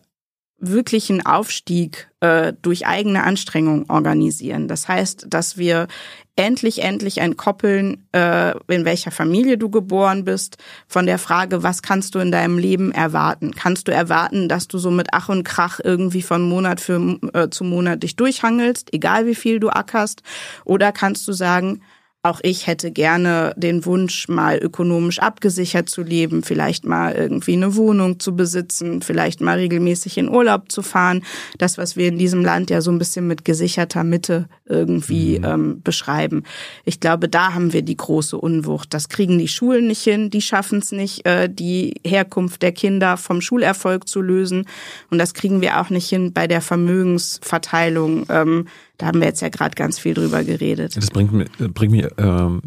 wirklichen 0.58 1.26
Aufstieg 1.26 2.08
äh, 2.20 2.52
durch 2.62 2.86
eigene 2.86 3.24
Anstrengung 3.24 3.90
organisieren. 3.90 4.68
Das 4.68 4.86
heißt, 4.86 5.26
dass 5.28 5.58
wir 5.58 5.88
endlich, 6.36 6.82
endlich 6.82 7.18
entkoppeln, 7.18 8.06
äh, 8.12 8.52
in 8.72 8.84
welcher 8.84 9.10
Familie 9.10 9.58
du 9.58 9.68
geboren 9.68 10.24
bist, 10.24 10.56
von 10.86 11.04
der 11.06 11.18
Frage, 11.18 11.62
was 11.62 11.82
kannst 11.82 12.14
du 12.14 12.20
in 12.20 12.32
deinem 12.32 12.58
Leben 12.58 12.90
erwarten? 12.92 13.52
Kannst 13.52 13.88
du 13.88 13.92
erwarten, 13.92 14.48
dass 14.48 14.66
du 14.66 14.78
so 14.78 14.90
mit 14.90 15.08
Ach 15.12 15.28
und 15.28 15.44
Krach 15.44 15.78
irgendwie 15.82 16.22
von 16.22 16.48
Monat 16.48 16.80
für, 16.80 17.18
äh, 17.34 17.50
zu 17.50 17.64
Monat 17.64 18.02
dich 18.02 18.16
durchhangelst, 18.16 18.94
egal 18.94 19.26
wie 19.26 19.34
viel 19.34 19.60
du 19.60 19.68
ackerst? 19.68 20.22
Oder 20.64 20.92
kannst 20.92 21.28
du 21.28 21.32
sagen, 21.32 21.82
auch 22.24 22.38
ich 22.44 22.68
hätte 22.68 22.92
gerne 22.92 23.52
den 23.56 23.84
Wunsch, 23.84 24.28
mal 24.28 24.56
ökonomisch 24.56 25.18
abgesichert 25.18 25.88
zu 25.88 26.02
leben, 26.02 26.44
vielleicht 26.44 26.84
mal 26.84 27.14
irgendwie 27.14 27.54
eine 27.54 27.74
Wohnung 27.74 28.20
zu 28.20 28.36
besitzen, 28.36 29.02
vielleicht 29.02 29.40
mal 29.40 29.58
regelmäßig 29.58 30.18
in 30.18 30.28
Urlaub 30.28 30.70
zu 30.70 30.82
fahren. 30.82 31.24
Das, 31.58 31.78
was 31.78 31.96
wir 31.96 32.06
in 32.06 32.18
diesem 32.18 32.44
Land 32.44 32.70
ja 32.70 32.80
so 32.80 32.92
ein 32.92 32.98
bisschen 32.98 33.26
mit 33.26 33.44
gesicherter 33.44 34.04
Mitte 34.04 34.48
irgendwie 34.66 35.40
mhm. 35.40 35.44
ähm, 35.44 35.82
beschreiben. 35.82 36.44
Ich 36.84 37.00
glaube, 37.00 37.28
da 37.28 37.54
haben 37.54 37.72
wir 37.72 37.82
die 37.82 37.96
große 37.96 38.38
Unwucht. 38.38 38.94
Das 38.94 39.08
kriegen 39.08 39.38
die 39.38 39.48
Schulen 39.48 39.88
nicht 39.88 40.02
hin, 40.02 40.30
die 40.30 40.42
schaffen 40.42 40.78
es 40.78 40.92
nicht, 40.92 41.26
äh, 41.26 41.48
die 41.52 41.94
Herkunft 42.06 42.62
der 42.62 42.70
Kinder 42.70 43.16
vom 43.16 43.40
Schulerfolg 43.40 44.06
zu 44.06 44.20
lösen. 44.20 44.66
Und 45.10 45.18
das 45.18 45.34
kriegen 45.34 45.60
wir 45.60 45.80
auch 45.80 45.90
nicht 45.90 46.08
hin 46.08 46.32
bei 46.32 46.46
der 46.46 46.60
Vermögensverteilung. 46.60 48.26
Ähm, 48.28 48.68
da 49.02 49.08
haben 49.08 49.20
wir 49.20 49.26
jetzt 49.26 49.42
ja 49.42 49.48
gerade 49.48 49.74
ganz 49.74 49.98
viel 49.98 50.14
drüber 50.14 50.44
geredet. 50.44 50.96
Das 50.96 51.10
bringt 51.10 51.32
mir, 51.32 51.46
bringt 51.70 51.90
mir 51.90 52.12
ähm, 52.18 52.62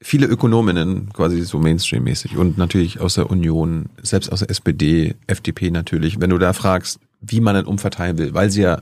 viele 0.00 0.26
Ökonominnen 0.26 1.12
quasi 1.12 1.42
so 1.42 1.58
Mainstream-mäßig 1.58 2.38
und 2.38 2.56
natürlich 2.56 3.00
aus 3.00 3.16
der 3.16 3.28
Union, 3.28 3.90
selbst 4.00 4.32
aus 4.32 4.38
der 4.38 4.48
SPD, 4.48 5.14
FDP 5.26 5.70
natürlich, 5.70 6.22
wenn 6.22 6.30
du 6.30 6.38
da 6.38 6.54
fragst, 6.54 7.00
wie 7.20 7.42
man 7.42 7.54
dann 7.54 7.66
umverteilen 7.66 8.16
will, 8.16 8.32
weil 8.32 8.50
sie 8.50 8.62
ja 8.62 8.80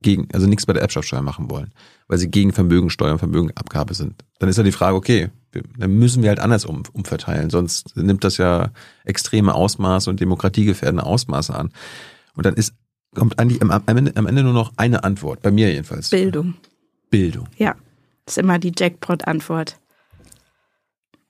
gegen, 0.00 0.28
also 0.32 0.46
nichts 0.46 0.64
bei 0.64 0.74
der 0.74 0.82
Erbschaftssteuer 0.82 1.22
machen 1.22 1.50
wollen, 1.50 1.72
weil 2.06 2.18
sie 2.18 2.30
gegen 2.30 2.52
Vermögensteuer 2.52 3.10
und 3.10 3.18
Vermögenabgabe 3.18 3.94
sind. 3.94 4.24
Dann 4.38 4.48
ist 4.48 4.58
ja 4.58 4.62
die 4.62 4.70
Frage, 4.70 4.94
okay, 4.94 5.30
dann 5.76 5.98
müssen 5.98 6.22
wir 6.22 6.28
halt 6.28 6.38
anders 6.38 6.64
um, 6.64 6.84
umverteilen, 6.92 7.50
sonst 7.50 7.96
nimmt 7.96 8.22
das 8.22 8.36
ja 8.36 8.70
extreme 9.04 9.54
Ausmaße 9.54 10.08
und 10.08 10.20
demokratiegefährdende 10.20 11.04
Ausmaße 11.04 11.52
an. 11.52 11.72
Und 12.36 12.46
dann 12.46 12.54
ist 12.54 12.74
kommt 13.14 13.38
eigentlich 13.38 13.62
am, 13.62 13.70
Ende, 13.86 14.16
am 14.16 14.26
Ende 14.26 14.42
nur 14.42 14.52
noch 14.52 14.72
eine 14.76 15.04
Antwort, 15.04 15.42
bei 15.42 15.50
mir 15.50 15.70
jedenfalls. 15.70 16.10
Bildung. 16.10 16.54
Bildung. 17.10 17.48
Ja, 17.56 17.76
das 18.26 18.36
ist 18.36 18.42
immer 18.42 18.58
die 18.58 18.72
Jackpot-Antwort. 18.76 19.78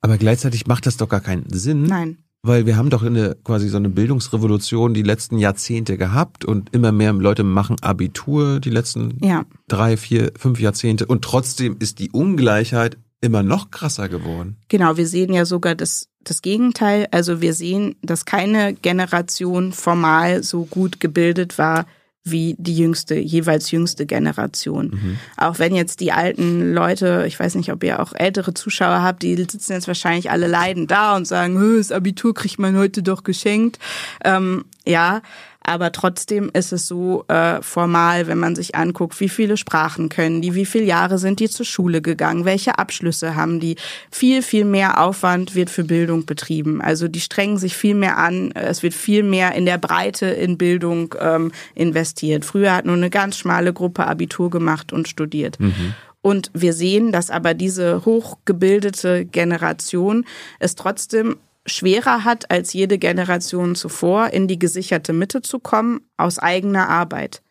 Aber 0.00 0.18
gleichzeitig 0.18 0.66
macht 0.66 0.86
das 0.86 0.96
doch 0.96 1.08
gar 1.08 1.20
keinen 1.20 1.50
Sinn. 1.50 1.84
Nein. 1.84 2.18
Weil 2.42 2.66
wir 2.66 2.76
haben 2.76 2.90
doch 2.90 3.02
eine, 3.02 3.36
quasi 3.42 3.70
so 3.70 3.78
eine 3.78 3.88
Bildungsrevolution 3.88 4.92
die 4.92 5.02
letzten 5.02 5.38
Jahrzehnte 5.38 5.96
gehabt 5.96 6.44
und 6.44 6.74
immer 6.74 6.92
mehr 6.92 7.14
Leute 7.14 7.42
machen 7.42 7.76
Abitur 7.80 8.60
die 8.60 8.68
letzten 8.68 9.16
ja. 9.24 9.46
drei, 9.66 9.96
vier, 9.96 10.30
fünf 10.36 10.60
Jahrzehnte 10.60 11.06
und 11.06 11.22
trotzdem 11.22 11.76
ist 11.78 12.00
die 12.00 12.10
Ungleichheit 12.10 12.98
immer 13.22 13.42
noch 13.42 13.70
krasser 13.70 14.10
geworden. 14.10 14.58
Genau, 14.68 14.98
wir 14.98 15.06
sehen 15.06 15.32
ja 15.32 15.46
sogar 15.46 15.74
das, 15.74 16.08
das 16.24 16.42
Gegenteil. 16.42 17.06
Also 17.10 17.40
wir 17.40 17.54
sehen, 17.54 17.96
dass 18.02 18.24
keine 18.24 18.74
Generation 18.74 19.72
formal 19.72 20.42
so 20.42 20.64
gut 20.64 21.00
gebildet 21.00 21.58
war 21.58 21.86
wie 22.24 22.56
die 22.58 22.76
jüngste, 22.76 23.16
jeweils 23.16 23.70
jüngste 23.70 24.06
Generation. 24.06 24.86
Mhm. 24.86 25.18
Auch 25.36 25.58
wenn 25.58 25.74
jetzt 25.74 26.00
die 26.00 26.10
alten 26.10 26.72
Leute, 26.72 27.24
ich 27.28 27.38
weiß 27.38 27.54
nicht, 27.56 27.70
ob 27.70 27.84
ihr 27.84 28.00
auch 28.00 28.14
ältere 28.14 28.54
Zuschauer 28.54 29.02
habt, 29.02 29.22
die 29.22 29.36
sitzen 29.36 29.72
jetzt 29.72 29.88
wahrscheinlich 29.88 30.30
alle 30.30 30.46
leiden 30.46 30.86
da 30.86 31.16
und 31.16 31.26
sagen, 31.26 31.76
das 31.76 31.92
Abitur 31.92 32.32
kriegt 32.32 32.58
man 32.58 32.78
heute 32.78 33.02
doch 33.02 33.24
geschenkt. 33.24 33.78
Ähm, 34.24 34.64
ja, 34.86 35.20
aber 35.64 35.92
trotzdem 35.92 36.50
ist 36.52 36.72
es 36.72 36.86
so 36.86 37.24
äh, 37.28 37.60
formal, 37.62 38.26
wenn 38.26 38.38
man 38.38 38.54
sich 38.54 38.74
anguckt, 38.74 39.18
wie 39.18 39.30
viele 39.30 39.56
Sprachen 39.56 40.10
können 40.10 40.42
die, 40.42 40.54
wie 40.54 40.66
viele 40.66 40.84
Jahre 40.84 41.18
sind 41.18 41.40
die 41.40 41.48
zur 41.48 41.64
Schule 41.64 42.02
gegangen, 42.02 42.44
welche 42.44 42.78
Abschlüsse 42.78 43.34
haben 43.34 43.60
die. 43.60 43.76
Viel, 44.10 44.42
viel 44.42 44.66
mehr 44.66 45.00
Aufwand 45.02 45.54
wird 45.54 45.70
für 45.70 45.84
Bildung 45.84 46.26
betrieben. 46.26 46.82
Also 46.82 47.08
die 47.08 47.20
strengen 47.20 47.56
sich 47.56 47.74
viel 47.76 47.94
mehr 47.94 48.18
an. 48.18 48.52
Es 48.52 48.82
wird 48.82 48.92
viel 48.92 49.22
mehr 49.22 49.54
in 49.54 49.64
der 49.64 49.78
Breite 49.78 50.26
in 50.26 50.58
Bildung 50.58 51.14
ähm, 51.18 51.50
investiert. 51.74 52.44
Früher 52.44 52.74
hat 52.74 52.84
nur 52.84 52.96
eine 52.96 53.10
ganz 53.10 53.38
schmale 53.38 53.72
Gruppe 53.72 54.06
Abitur 54.06 54.50
gemacht 54.50 54.92
und 54.92 55.08
studiert. 55.08 55.58
Mhm. 55.58 55.94
Und 56.20 56.50
wir 56.54 56.72
sehen, 56.72 57.10
dass 57.12 57.30
aber 57.30 57.54
diese 57.54 58.04
hochgebildete 58.04 59.24
Generation 59.24 60.24
es 60.58 60.74
trotzdem 60.74 61.36
schwerer 61.66 62.24
hat, 62.24 62.50
als 62.50 62.72
jede 62.72 62.98
Generation 62.98 63.74
zuvor, 63.74 64.28
in 64.32 64.48
die 64.48 64.58
gesicherte 64.58 65.12
Mitte 65.12 65.42
zu 65.42 65.58
kommen, 65.58 66.02
aus 66.16 66.38
eigener 66.38 66.88
Arbeit. 66.88 67.42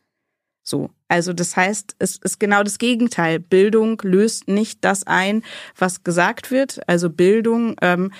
So. 0.64 0.90
Also 1.08 1.34
das 1.34 1.56
heißt, 1.56 1.96
es 2.00 2.18
ist 2.18 2.40
genau 2.40 2.64
das 2.64 2.80
Gegenteil. 2.80 3.40
Bildung 3.40 4.02
löst 4.04 4.48
nicht 4.48 4.80
das 4.84 5.06
ein, 5.06 5.44
was 5.78 6.04
gesagt 6.04 6.50
wird. 6.50 6.80
Also 6.88 7.10
Bildung 7.10 7.76
ähm, 7.82 8.12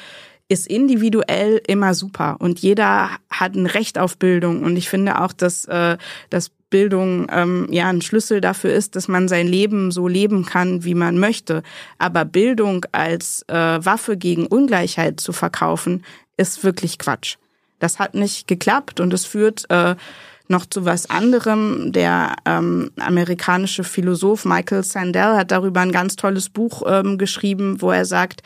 ist 0.48 0.68
individuell 0.68 1.62
immer 1.66 1.96
super 1.96 2.36
und 2.40 2.60
jeder 2.60 3.10
hat 3.32 3.56
ein 3.56 3.66
Recht 3.66 3.98
auf 3.98 4.18
Bildung. 4.18 4.64
Und 4.64 4.76
ich 4.76 4.90
finde 4.90 5.22
auch, 5.22 5.34
dass, 5.34 5.66
äh, 5.66 5.98
dass 6.30 6.52
Bildung 6.74 7.28
ähm, 7.32 7.68
ja 7.70 7.88
ein 7.88 8.02
Schlüssel 8.02 8.42
dafür 8.42 8.74
ist, 8.74 8.96
dass 8.96 9.08
man 9.08 9.28
sein 9.28 9.46
Leben 9.46 9.92
so 9.92 10.08
leben 10.08 10.44
kann, 10.44 10.84
wie 10.84 10.96
man 10.96 11.20
möchte. 11.20 11.62
Aber 12.00 12.26
Bildung 12.26 12.84
als 12.92 13.44
äh, 13.48 13.54
Waffe 13.54 14.18
gegen 14.18 14.48
Ungleichheit 14.48 15.20
zu 15.20 15.34
verkaufen, 15.34 16.04
ist 16.36 16.64
wirklich 16.64 16.98
Quatsch. 16.98 17.36
Das 17.78 18.00
hat 18.00 18.16
nicht 18.16 18.48
geklappt 18.48 19.00
und 19.00 19.14
es 19.14 19.24
führt 19.28 19.70
äh, 19.70 19.96
noch 20.48 20.66
zu 20.66 20.84
was 20.84 21.12
anderem. 21.12 21.92
Der 21.92 22.38
ähm, 22.46 22.90
amerikanische 23.00 23.84
Philosoph 23.84 24.44
Michael 24.44 24.84
Sandel 24.84 25.38
hat 25.38 25.52
darüber 25.52 25.82
ein 25.82 25.92
ganz 25.92 26.16
tolles 26.16 26.50
Buch 26.50 26.82
ähm, 26.88 27.20
geschrieben, 27.20 27.84
wo 27.84 27.92
er 27.92 28.06
sagt, 28.06 28.42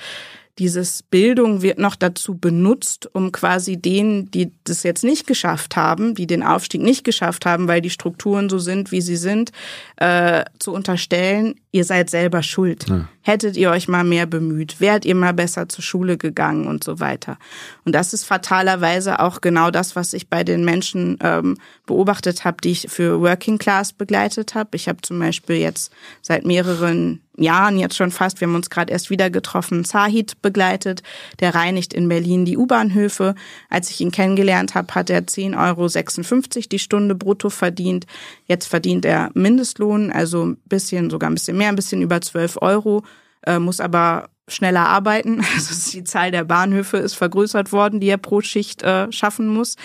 dieses 0.59 1.03
Bildung 1.03 1.61
wird 1.61 1.77
noch 1.77 1.95
dazu 1.95 2.35
benutzt, 2.35 3.09
um 3.13 3.31
quasi 3.31 3.77
denen, 3.77 4.31
die 4.31 4.51
das 4.63 4.83
jetzt 4.83 5.03
nicht 5.03 5.27
geschafft 5.27 5.75
haben, 5.75 6.15
die 6.15 6.25
den 6.25 6.43
Aufstieg 6.43 6.81
nicht 6.81 7.03
geschafft 7.03 7.45
haben, 7.45 7.67
weil 7.67 7.81
die 7.81 7.89
Strukturen 7.89 8.49
so 8.49 8.57
sind, 8.57 8.91
wie 8.91 9.01
sie 9.01 9.17
sind, 9.17 9.51
äh, 9.97 10.45
zu 10.59 10.73
unterstellen, 10.73 11.55
ihr 11.71 11.83
seid 11.83 12.09
selber 12.09 12.43
schuld. 12.43 12.87
Ja. 12.87 13.07
Hättet 13.21 13.57
ihr 13.57 13.71
euch 13.71 13.87
mal 13.87 14.03
mehr 14.03 14.25
bemüht, 14.25 14.79
wärt 14.79 15.05
ihr 15.05 15.15
mal 15.15 15.33
besser 15.33 15.67
zur 15.67 15.83
Schule 15.83 16.17
gegangen 16.17 16.67
und 16.67 16.83
so 16.83 16.99
weiter. 16.99 17.37
Und 17.83 17.93
das 17.93 18.13
ist 18.13 18.23
fatalerweise 18.23 19.19
auch 19.19 19.41
genau 19.41 19.71
das, 19.71 19.95
was 19.95 20.13
ich 20.13 20.29
bei 20.29 20.43
den 20.43 20.63
Menschen 20.63 21.17
ähm, 21.21 21.57
beobachtet 21.85 22.45
habe, 22.45 22.57
die 22.63 22.71
ich 22.71 22.87
für 22.89 23.21
Working 23.21 23.57
Class 23.57 23.91
begleitet 23.91 24.55
habe. 24.55 24.69
Ich 24.73 24.87
habe 24.87 25.01
zum 25.01 25.19
Beispiel 25.19 25.57
jetzt 25.57 25.91
seit 26.21 26.45
mehreren 26.45 27.21
Jahren 27.37 27.77
jetzt 27.77 27.95
schon 27.95 28.11
fast, 28.11 28.41
wir 28.41 28.47
haben 28.47 28.55
uns 28.55 28.69
gerade 28.69 28.91
erst 28.91 29.09
wieder 29.09 29.29
getroffen, 29.29 29.85
Zahid 29.85 30.41
begleitet. 30.41 31.03
Der 31.39 31.53
reinigt 31.53 31.93
in 31.93 32.09
Berlin 32.09 32.45
die 32.45 32.57
U-Bahnhöfe. 32.57 33.35
Als 33.69 33.91
ich 33.91 34.01
ihn 34.01 34.11
kennengelernt 34.11 34.73
habe, 34.73 34.93
hat 34.95 35.09
er 35.09 35.21
10,56 35.21 35.55
Euro 35.57 36.67
die 36.71 36.79
Stunde 36.79 37.15
brutto 37.15 37.49
verdient. 37.49 38.07
Jetzt 38.47 38.67
verdient 38.67 39.05
er 39.05 39.29
Mindestlohn, 39.35 39.86
also 39.95 40.45
ein 40.45 40.57
bisschen, 40.65 41.09
sogar 41.09 41.29
ein 41.29 41.35
bisschen 41.35 41.57
mehr, 41.57 41.69
ein 41.69 41.75
bisschen 41.75 42.01
über 42.01 42.21
12 42.21 42.57
Euro, 42.61 43.03
äh, 43.45 43.59
muss 43.59 43.79
aber 43.79 44.29
schneller 44.47 44.87
arbeiten. 44.87 45.43
Also 45.55 45.91
die 45.91 46.03
Zahl 46.03 46.31
der 46.31 46.43
Bahnhöfe 46.43 46.97
ist 46.97 47.15
vergrößert 47.15 47.71
worden, 47.71 47.99
die 47.99 48.09
er 48.09 48.17
pro 48.17 48.41
Schicht 48.41 48.83
äh, 48.83 49.11
schaffen 49.11 49.47
muss. 49.47 49.75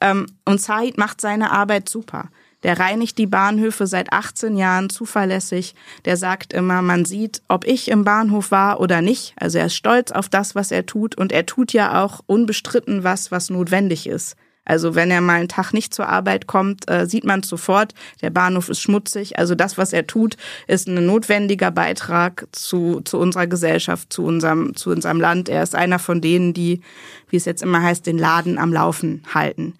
Ähm, 0.00 0.26
und 0.44 0.60
Said 0.60 0.98
macht 0.98 1.20
seine 1.20 1.50
Arbeit 1.50 1.88
super. 1.88 2.30
Der 2.62 2.80
reinigt 2.80 3.18
die 3.18 3.26
Bahnhöfe 3.26 3.86
seit 3.86 4.12
18 4.12 4.56
Jahren 4.56 4.88
zuverlässig. 4.88 5.74
Der 6.06 6.16
sagt 6.16 6.54
immer, 6.54 6.80
man 6.80 7.04
sieht, 7.04 7.42
ob 7.46 7.66
ich 7.66 7.88
im 7.88 8.04
Bahnhof 8.04 8.50
war 8.50 8.80
oder 8.80 9.02
nicht. 9.02 9.34
Also 9.38 9.58
er 9.58 9.66
ist 9.66 9.76
stolz 9.76 10.10
auf 10.12 10.30
das, 10.30 10.54
was 10.54 10.70
er 10.70 10.86
tut. 10.86 11.16
Und 11.16 11.30
er 11.30 11.44
tut 11.44 11.74
ja 11.74 12.02
auch 12.02 12.20
unbestritten 12.26 13.04
was, 13.04 13.30
was 13.30 13.50
notwendig 13.50 14.06
ist. 14.06 14.36
Also 14.64 14.94
wenn 14.94 15.10
er 15.10 15.20
mal 15.20 15.40
einen 15.40 15.48
Tag 15.48 15.72
nicht 15.72 15.94
zur 15.94 16.08
Arbeit 16.08 16.46
kommt, 16.46 16.90
äh, 16.90 17.06
sieht 17.06 17.24
man 17.24 17.42
sofort, 17.42 17.94
der 18.22 18.30
Bahnhof 18.30 18.68
ist 18.68 18.80
schmutzig. 18.80 19.38
Also 19.38 19.54
das, 19.54 19.76
was 19.76 19.92
er 19.92 20.06
tut, 20.06 20.36
ist 20.66 20.88
ein 20.88 21.04
notwendiger 21.06 21.70
Beitrag 21.70 22.46
zu, 22.52 23.00
zu 23.02 23.18
unserer 23.18 23.46
Gesellschaft, 23.46 24.12
zu 24.12 24.24
unserem, 24.24 24.74
zu 24.74 24.90
unserem 24.90 25.20
Land. 25.20 25.48
Er 25.48 25.62
ist 25.62 25.74
einer 25.74 25.98
von 25.98 26.20
denen, 26.20 26.54
die, 26.54 26.80
wie 27.28 27.36
es 27.36 27.44
jetzt 27.44 27.62
immer 27.62 27.82
heißt, 27.82 28.06
den 28.06 28.18
Laden 28.18 28.58
am 28.58 28.72
Laufen 28.72 29.22
halten. 29.32 29.74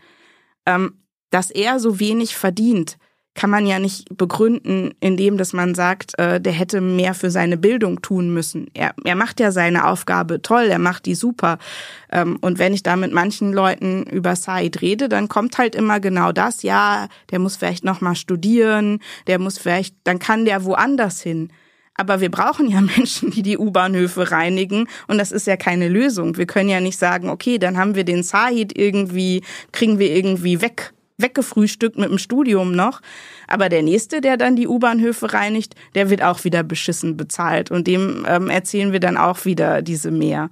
Ähm, 0.67 0.99
dass 1.31 1.51
er 1.51 1.81
so 1.81 1.99
wenig 1.99 2.37
verdient, 2.37 2.97
kann 3.35 3.51
man 3.51 3.67
ja 3.67 3.79
nicht 3.79 4.17
begründen, 4.17 4.95
indem 5.01 5.37
dass 5.37 5.53
man 5.53 5.75
sagt, 5.75 6.19
äh, 6.19 6.41
der 6.41 6.53
hätte 6.53 6.81
mehr 6.81 7.15
für 7.15 7.31
seine 7.31 7.57
Bildung 7.57 8.01
tun 8.01 8.33
müssen. 8.33 8.69
Er, 8.75 8.95
er 9.05 9.17
macht 9.17 9.41
ja 9.41 9.51
seine 9.51 9.87
Aufgabe 9.87 10.41
toll, 10.41 10.65
er 10.65 10.79
macht 10.79 11.07
die 11.07 11.17
super. 11.17 11.59
Ähm, 12.13 12.39
und 12.41 12.59
wenn 12.59 12.75
ich 12.75 12.83
da 12.83 12.97
mit 12.97 13.13
manchen 13.13 13.53
Leuten 13.53 14.05
über 14.05 14.37
Said 14.37 14.81
rede, 14.83 15.09
dann 15.09 15.29
kommt 15.29 15.59
halt 15.59 15.75
immer 15.75 15.99
genau 15.99 16.31
das, 16.33 16.63
ja, 16.63 17.09
der 17.31 17.41
muss 17.41 17.57
vielleicht 17.57 17.85
noch 17.85 18.01
mal 18.01 18.15
studieren, 18.15 19.01
der 19.27 19.39
muss 19.41 19.59
vielleicht, 19.59 19.97
dann 20.05 20.21
kann 20.21 20.45
der 20.45 20.65
woanders 20.65 21.21
hin. 21.21 21.51
Aber 21.97 22.21
wir 22.21 22.31
brauchen 22.31 22.69
ja 22.69 22.81
Menschen, 22.97 23.31
die 23.31 23.43
die 23.43 23.59
U-Bahnhöfe 23.59 24.31
reinigen. 24.31 24.89
Und 25.09 25.19
das 25.19 25.33
ist 25.33 25.47
ja 25.47 25.57
keine 25.57 25.89
Lösung. 25.89 26.37
Wir 26.37 26.47
können 26.47 26.69
ja 26.69 26.81
nicht 26.81 26.99
sagen, 26.99 27.29
okay, 27.29 27.59
dann 27.59 27.79
haben 27.79 27.95
wir 27.95 28.05
den 28.05 28.23
Said 28.23 28.77
irgendwie, 28.77 29.43
kriegen 29.73 29.99
wir 29.99 30.15
irgendwie 30.15 30.61
weg 30.61 30.93
weggefrühstückt 31.19 31.97
mit 31.97 32.11
dem 32.11 32.19
Studium 32.19 32.73
noch. 32.73 33.01
Aber 33.47 33.69
der 33.69 33.83
nächste, 33.83 34.21
der 34.21 34.37
dann 34.37 34.57
die 34.57 34.67
U-Bahnhöfe 34.67 35.33
reinigt, 35.33 35.75
der 35.95 36.11
wird 36.11 36.23
auch 36.23 36.45
wieder 36.45 36.63
beschissen 36.63 37.17
bezahlt. 37.17 37.71
Und 37.71 37.87
dem 37.87 38.27
ähm, 38.29 38.51
erzählen 38.51 38.93
wir 38.93 39.01
dann 39.01 39.17
auch 39.17 39.45
wieder 39.45 39.83
diese 39.83 40.11
mehr. 40.11 40.51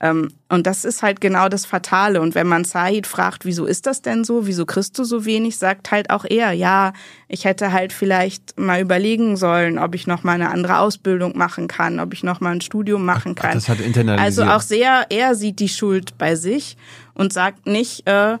Ähm, 0.00 0.28
und 0.48 0.66
das 0.66 0.84
ist 0.84 1.02
halt 1.02 1.20
genau 1.20 1.48
das 1.48 1.66
Fatale. 1.66 2.20
Und 2.20 2.34
wenn 2.34 2.46
man 2.46 2.64
Said 2.64 3.06
fragt, 3.06 3.44
wieso 3.44 3.64
ist 3.64 3.86
das 3.86 4.02
denn 4.02 4.22
so? 4.22 4.46
Wieso 4.46 4.66
kriegst 4.66 4.98
du 4.98 5.04
so 5.04 5.24
wenig? 5.24 5.56
Sagt 5.56 5.90
halt 5.90 6.10
auch 6.10 6.24
er, 6.28 6.52
ja, 6.52 6.92
ich 7.26 7.44
hätte 7.44 7.72
halt 7.72 7.92
vielleicht 7.92 8.58
mal 8.58 8.80
überlegen 8.80 9.36
sollen, 9.36 9.78
ob 9.78 9.94
ich 9.94 10.06
noch 10.06 10.22
mal 10.22 10.32
eine 10.32 10.50
andere 10.50 10.78
Ausbildung 10.78 11.36
machen 11.38 11.68
kann, 11.68 12.00
ob 12.00 12.12
ich 12.12 12.22
noch 12.22 12.40
mal 12.40 12.52
ein 12.52 12.60
Studium 12.60 13.04
machen 13.04 13.34
kann. 13.34 13.52
Ach, 13.52 13.54
das 13.54 13.68
hat 13.68 13.80
internalisiert. 13.80 14.26
Also 14.26 14.44
auch 14.44 14.60
sehr, 14.60 15.06
er 15.10 15.34
sieht 15.34 15.58
die 15.58 15.68
Schuld 15.68 16.18
bei 16.18 16.36
sich 16.36 16.76
und 17.14 17.32
sagt 17.32 17.66
nicht, 17.66 18.06
äh, 18.06 18.38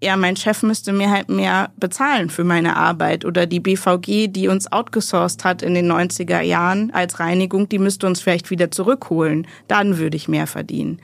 ja, 0.00 0.16
mein 0.16 0.36
Chef 0.36 0.62
müsste 0.62 0.92
mir 0.92 1.10
halt 1.10 1.28
mehr 1.28 1.70
bezahlen 1.76 2.30
für 2.30 2.44
meine 2.44 2.76
Arbeit 2.76 3.24
oder 3.24 3.46
die 3.46 3.58
BVG, 3.58 4.28
die 4.28 4.48
uns 4.48 4.70
outgesourced 4.70 5.44
hat 5.44 5.62
in 5.62 5.74
den 5.74 5.90
90er 5.90 6.40
Jahren 6.40 6.92
als 6.92 7.18
Reinigung, 7.18 7.68
die 7.68 7.80
müsste 7.80 8.06
uns 8.06 8.20
vielleicht 8.20 8.50
wieder 8.50 8.70
zurückholen. 8.70 9.46
Dann 9.66 9.98
würde 9.98 10.16
ich 10.16 10.28
mehr 10.28 10.46
verdienen. 10.46 11.00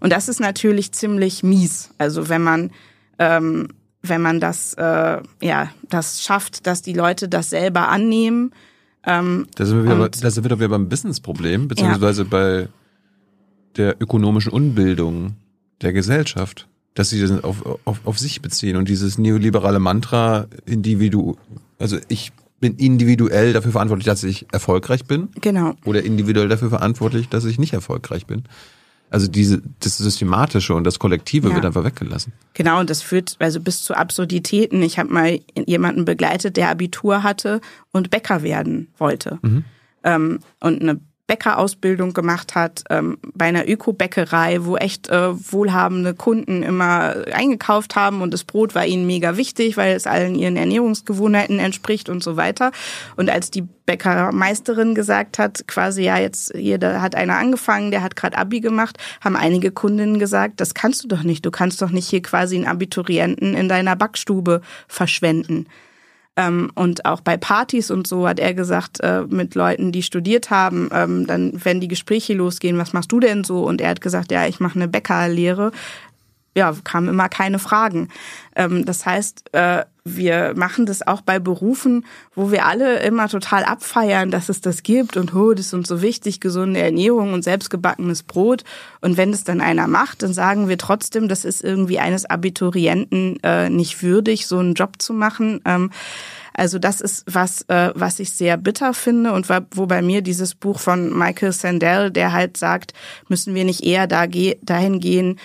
Und 0.00 0.12
das 0.12 0.28
ist 0.28 0.40
natürlich 0.40 0.92
ziemlich 0.92 1.44
mies. 1.44 1.90
Also 1.98 2.28
wenn 2.28 2.42
man 2.42 2.70
ähm, 3.18 3.68
wenn 4.02 4.20
man 4.20 4.40
das 4.40 4.74
äh, 4.74 5.20
ja 5.40 5.70
das 5.88 6.22
schafft, 6.22 6.66
dass 6.66 6.82
die 6.82 6.94
Leute 6.94 7.28
das 7.28 7.50
selber 7.50 7.88
annehmen. 7.88 8.52
Ähm, 9.04 9.46
da 9.54 9.64
sind 9.64 9.84
wir 9.84 9.94
wieder, 9.94 10.08
da 10.08 10.30
sind 10.30 10.42
wir 10.42 10.58
wieder 10.58 10.68
beim 10.68 10.88
Businessproblem 10.88 11.68
beziehungsweise 11.68 12.22
ja. 12.22 12.28
bei 12.28 12.68
der 13.76 14.02
ökonomischen 14.02 14.52
Unbildung 14.52 15.36
der 15.80 15.92
Gesellschaft 15.92 16.68
dass 16.94 17.10
sie 17.10 17.20
das 17.20 17.42
auf, 17.42 17.64
auf, 17.84 18.00
auf 18.04 18.18
sich 18.18 18.42
beziehen 18.42 18.76
und 18.76 18.88
dieses 18.88 19.18
neoliberale 19.18 19.78
Mantra 19.78 20.46
Individu, 20.66 21.36
also 21.78 21.98
ich 22.08 22.32
bin 22.60 22.76
individuell 22.76 23.52
dafür 23.52 23.72
verantwortlich, 23.72 24.06
dass 24.06 24.22
ich 24.22 24.46
erfolgreich 24.52 25.04
bin. 25.04 25.28
Genau. 25.40 25.74
Oder 25.84 26.04
individuell 26.04 26.48
dafür 26.48 26.70
verantwortlich, 26.70 27.28
dass 27.28 27.44
ich 27.44 27.58
nicht 27.58 27.72
erfolgreich 27.72 28.26
bin. 28.26 28.44
Also 29.10 29.26
diese, 29.26 29.60
das 29.80 29.98
Systematische 29.98 30.74
und 30.74 30.84
das 30.84 30.98
Kollektive 30.98 31.48
ja. 31.48 31.54
wird 31.54 31.66
einfach 31.66 31.84
weggelassen. 31.84 32.32
Genau, 32.54 32.80
und 32.80 32.88
das 32.88 33.02
führt 33.02 33.36
also 33.40 33.60
bis 33.60 33.82
zu 33.82 33.94
Absurditäten. 33.94 34.80
Ich 34.82 34.98
habe 34.98 35.12
mal 35.12 35.40
jemanden 35.66 36.06
begleitet, 36.06 36.56
der 36.56 36.70
Abitur 36.70 37.22
hatte 37.22 37.60
und 37.90 38.10
Bäcker 38.10 38.42
werden 38.42 38.88
wollte. 38.96 39.38
Mhm. 39.42 39.64
Ähm, 40.04 40.38
und 40.60 40.80
eine 40.80 41.00
Bäckerausbildung 41.32 42.12
gemacht 42.12 42.54
hat, 42.54 42.84
ähm, 42.90 43.16
bei 43.32 43.46
einer 43.46 43.66
Öko-Bäckerei, 43.66 44.66
wo 44.66 44.76
echt 44.76 45.08
äh, 45.08 45.30
wohlhabende 45.50 46.12
Kunden 46.12 46.62
immer 46.62 47.14
eingekauft 47.32 47.96
haben 47.96 48.20
und 48.20 48.34
das 48.34 48.44
Brot 48.44 48.74
war 48.74 48.84
ihnen 48.84 49.06
mega 49.06 49.38
wichtig, 49.38 49.78
weil 49.78 49.96
es 49.96 50.06
allen 50.06 50.34
ihren 50.34 50.58
Ernährungsgewohnheiten 50.58 51.58
entspricht 51.58 52.10
und 52.10 52.22
so 52.22 52.36
weiter. 52.36 52.70
Und 53.16 53.30
als 53.30 53.50
die 53.50 53.62
Bäckermeisterin 53.86 54.94
gesagt 54.94 55.38
hat, 55.38 55.66
quasi 55.66 56.02
ja 56.02 56.18
jetzt 56.18 56.52
hier 56.54 56.76
da 56.76 57.00
hat 57.00 57.14
einer 57.14 57.38
angefangen, 57.38 57.90
der 57.90 58.02
hat 58.02 58.14
gerade 58.14 58.36
Abi 58.36 58.60
gemacht, 58.60 58.98
haben 59.22 59.34
einige 59.34 59.70
Kundinnen 59.70 60.18
gesagt, 60.18 60.60
das 60.60 60.74
kannst 60.74 61.02
du 61.02 61.08
doch 61.08 61.22
nicht, 61.22 61.46
du 61.46 61.50
kannst 61.50 61.80
doch 61.80 61.90
nicht 61.90 62.10
hier 62.10 62.20
quasi 62.20 62.56
einen 62.56 62.66
Abiturienten 62.66 63.54
in 63.54 63.70
deiner 63.70 63.96
Backstube 63.96 64.60
verschwenden. 64.86 65.66
Ähm, 66.36 66.70
und 66.74 67.04
auch 67.04 67.20
bei 67.20 67.36
Partys 67.36 67.90
und 67.90 68.06
so 68.06 68.26
hat 68.26 68.40
er 68.40 68.54
gesagt, 68.54 69.00
äh, 69.00 69.22
mit 69.28 69.54
Leuten, 69.54 69.92
die 69.92 70.02
studiert 70.02 70.50
haben, 70.50 70.88
ähm, 70.92 71.26
dann, 71.26 71.52
wenn 71.62 71.80
die 71.80 71.88
Gespräche 71.88 72.32
losgehen, 72.32 72.78
was 72.78 72.94
machst 72.94 73.12
du 73.12 73.20
denn 73.20 73.44
so? 73.44 73.64
Und 73.64 73.82
er 73.82 73.90
hat 73.90 74.00
gesagt, 74.00 74.32
ja, 74.32 74.46
ich 74.46 74.58
mache 74.58 74.76
eine 74.76 74.88
Bäckerlehre 74.88 75.72
ja, 76.54 76.74
kamen 76.84 77.08
immer 77.08 77.28
keine 77.28 77.58
Fragen. 77.58 78.08
Ähm, 78.54 78.84
das 78.84 79.06
heißt, 79.06 79.54
äh, 79.54 79.84
wir 80.04 80.52
machen 80.56 80.84
das 80.84 81.06
auch 81.06 81.20
bei 81.20 81.38
Berufen, 81.38 82.04
wo 82.34 82.50
wir 82.50 82.66
alle 82.66 82.98
immer 83.00 83.28
total 83.28 83.64
abfeiern, 83.64 84.30
dass 84.30 84.48
es 84.48 84.60
das 84.60 84.82
gibt 84.82 85.16
und 85.16 85.34
oh, 85.34 85.54
das 85.54 85.66
ist 85.66 85.74
uns 85.74 85.88
so 85.88 86.02
wichtig, 86.02 86.40
gesunde 86.40 86.80
Ernährung 86.80 87.32
und 87.32 87.44
selbstgebackenes 87.44 88.24
Brot. 88.24 88.64
Und 89.00 89.16
wenn 89.16 89.30
es 89.30 89.44
dann 89.44 89.60
einer 89.60 89.86
macht, 89.86 90.22
dann 90.22 90.34
sagen 90.34 90.68
wir 90.68 90.76
trotzdem, 90.76 91.28
das 91.28 91.44
ist 91.44 91.62
irgendwie 91.62 92.00
eines 92.00 92.24
Abiturienten 92.24 93.38
äh, 93.44 93.70
nicht 93.70 94.02
würdig, 94.02 94.46
so 94.46 94.58
einen 94.58 94.74
Job 94.74 95.00
zu 95.00 95.14
machen. 95.14 95.60
Ähm, 95.64 95.90
also 96.54 96.78
das 96.78 97.00
ist 97.00 97.24
was, 97.26 97.62
äh, 97.68 97.92
was 97.94 98.18
ich 98.18 98.32
sehr 98.32 98.56
bitter 98.56 98.94
finde 98.94 99.32
und 99.32 99.48
wo 99.48 99.86
bei 99.86 100.02
mir 100.02 100.20
dieses 100.20 100.54
Buch 100.54 100.80
von 100.80 101.16
Michael 101.16 101.52
Sandel, 101.52 102.10
der 102.10 102.32
halt 102.32 102.56
sagt, 102.56 102.92
müssen 103.28 103.54
wir 103.54 103.64
nicht 103.64 103.84
eher 103.84 104.06
da 104.06 104.26
dahin 104.26 105.00
gehen, 105.00 105.38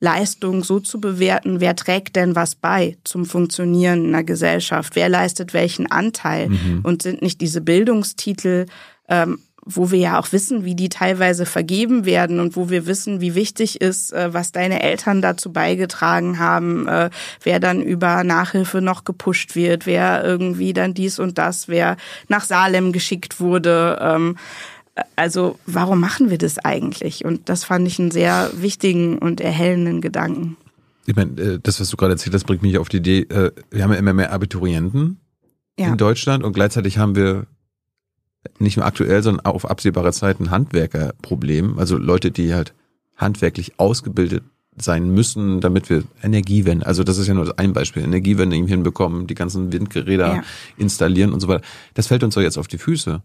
Leistung 0.00 0.62
so 0.62 0.78
zu 0.80 1.00
bewerten, 1.00 1.60
wer 1.60 1.74
trägt 1.74 2.16
denn 2.16 2.36
was 2.36 2.54
bei 2.54 2.96
zum 3.04 3.24
Funktionieren 3.24 4.06
einer 4.06 4.24
Gesellschaft, 4.24 4.94
wer 4.94 5.08
leistet 5.08 5.54
welchen 5.54 5.90
Anteil 5.90 6.50
mhm. 6.50 6.80
und 6.82 7.02
sind 7.02 7.22
nicht 7.22 7.40
diese 7.40 7.62
Bildungstitel 7.62 8.66
ähm, 9.08 9.38
wo 9.68 9.90
wir 9.90 9.98
ja 9.98 10.20
auch 10.20 10.30
wissen, 10.30 10.64
wie 10.64 10.76
die 10.76 10.88
teilweise 10.88 11.44
vergeben 11.44 12.04
werden 12.04 12.38
und 12.38 12.54
wo 12.54 12.70
wir 12.70 12.86
wissen, 12.86 13.20
wie 13.20 13.34
wichtig 13.34 13.80
ist, 13.80 14.12
äh, 14.12 14.32
was 14.32 14.52
deine 14.52 14.80
Eltern 14.80 15.20
dazu 15.20 15.52
beigetragen 15.52 16.38
haben, 16.38 16.86
äh, 16.86 17.10
wer 17.42 17.58
dann 17.58 17.82
über 17.82 18.22
Nachhilfe 18.22 18.80
noch 18.80 19.02
gepusht 19.02 19.56
wird, 19.56 19.84
wer 19.84 20.24
irgendwie 20.24 20.72
dann 20.72 20.94
dies 20.94 21.18
und 21.18 21.36
das, 21.36 21.66
wer 21.66 21.96
nach 22.28 22.44
Salem 22.44 22.92
geschickt 22.92 23.40
wurde. 23.40 23.98
Ähm, 24.00 24.36
also 25.14 25.58
warum 25.66 26.00
machen 26.00 26.30
wir 26.30 26.38
das 26.38 26.58
eigentlich? 26.58 27.24
Und 27.24 27.48
das 27.48 27.64
fand 27.64 27.86
ich 27.86 27.98
einen 27.98 28.10
sehr 28.10 28.50
wichtigen 28.54 29.18
und 29.18 29.40
erhellenden 29.40 30.00
Gedanken. 30.00 30.56
Ich 31.06 31.14
meine, 31.14 31.40
äh, 31.40 31.58
das, 31.62 31.80
was 31.80 31.90
du 31.90 31.96
gerade 31.96 32.14
erzählt 32.14 32.34
hast, 32.34 32.44
bringt 32.44 32.62
mich 32.62 32.78
auf 32.78 32.88
die 32.88 32.98
Idee, 32.98 33.26
wir 33.28 33.82
haben 33.82 33.92
ja 33.92 33.98
immer 33.98 34.12
mehr 34.12 34.32
Abiturienten 34.32 35.20
ja. 35.78 35.88
in 35.88 35.96
Deutschland 35.96 36.44
und 36.44 36.52
gleichzeitig 36.52 36.98
haben 36.98 37.14
wir 37.14 37.46
nicht 38.58 38.76
nur 38.76 38.86
aktuell, 38.86 39.22
sondern 39.22 39.44
auch 39.44 39.54
auf 39.54 39.70
absehbare 39.70 40.12
Zeit 40.12 40.40
ein 40.40 40.50
Handwerkerproblem. 40.50 41.78
Also 41.78 41.96
Leute, 41.96 42.30
die 42.30 42.54
halt 42.54 42.74
handwerklich 43.16 43.78
ausgebildet 43.78 44.44
sein 44.78 45.10
müssen, 45.10 45.60
damit 45.60 45.88
wir 45.88 46.04
Energiewende, 46.22 46.86
also 46.86 47.02
das 47.02 47.16
ist 47.18 47.26
ja 47.26 47.34
nur 47.34 47.58
ein 47.58 47.72
Beispiel, 47.72 48.02
Energiewende 48.02 48.56
eben 48.56 48.66
hinbekommen, 48.66 49.26
die 49.26 49.34
ganzen 49.34 49.72
Windgeräte 49.72 50.22
ja. 50.22 50.42
installieren 50.76 51.32
und 51.32 51.40
so 51.40 51.48
weiter. 51.48 51.64
Das 51.94 52.08
fällt 52.08 52.22
uns 52.22 52.34
doch 52.34 52.42
jetzt 52.42 52.58
auf 52.58 52.68
die 52.68 52.78
Füße. 52.78 53.22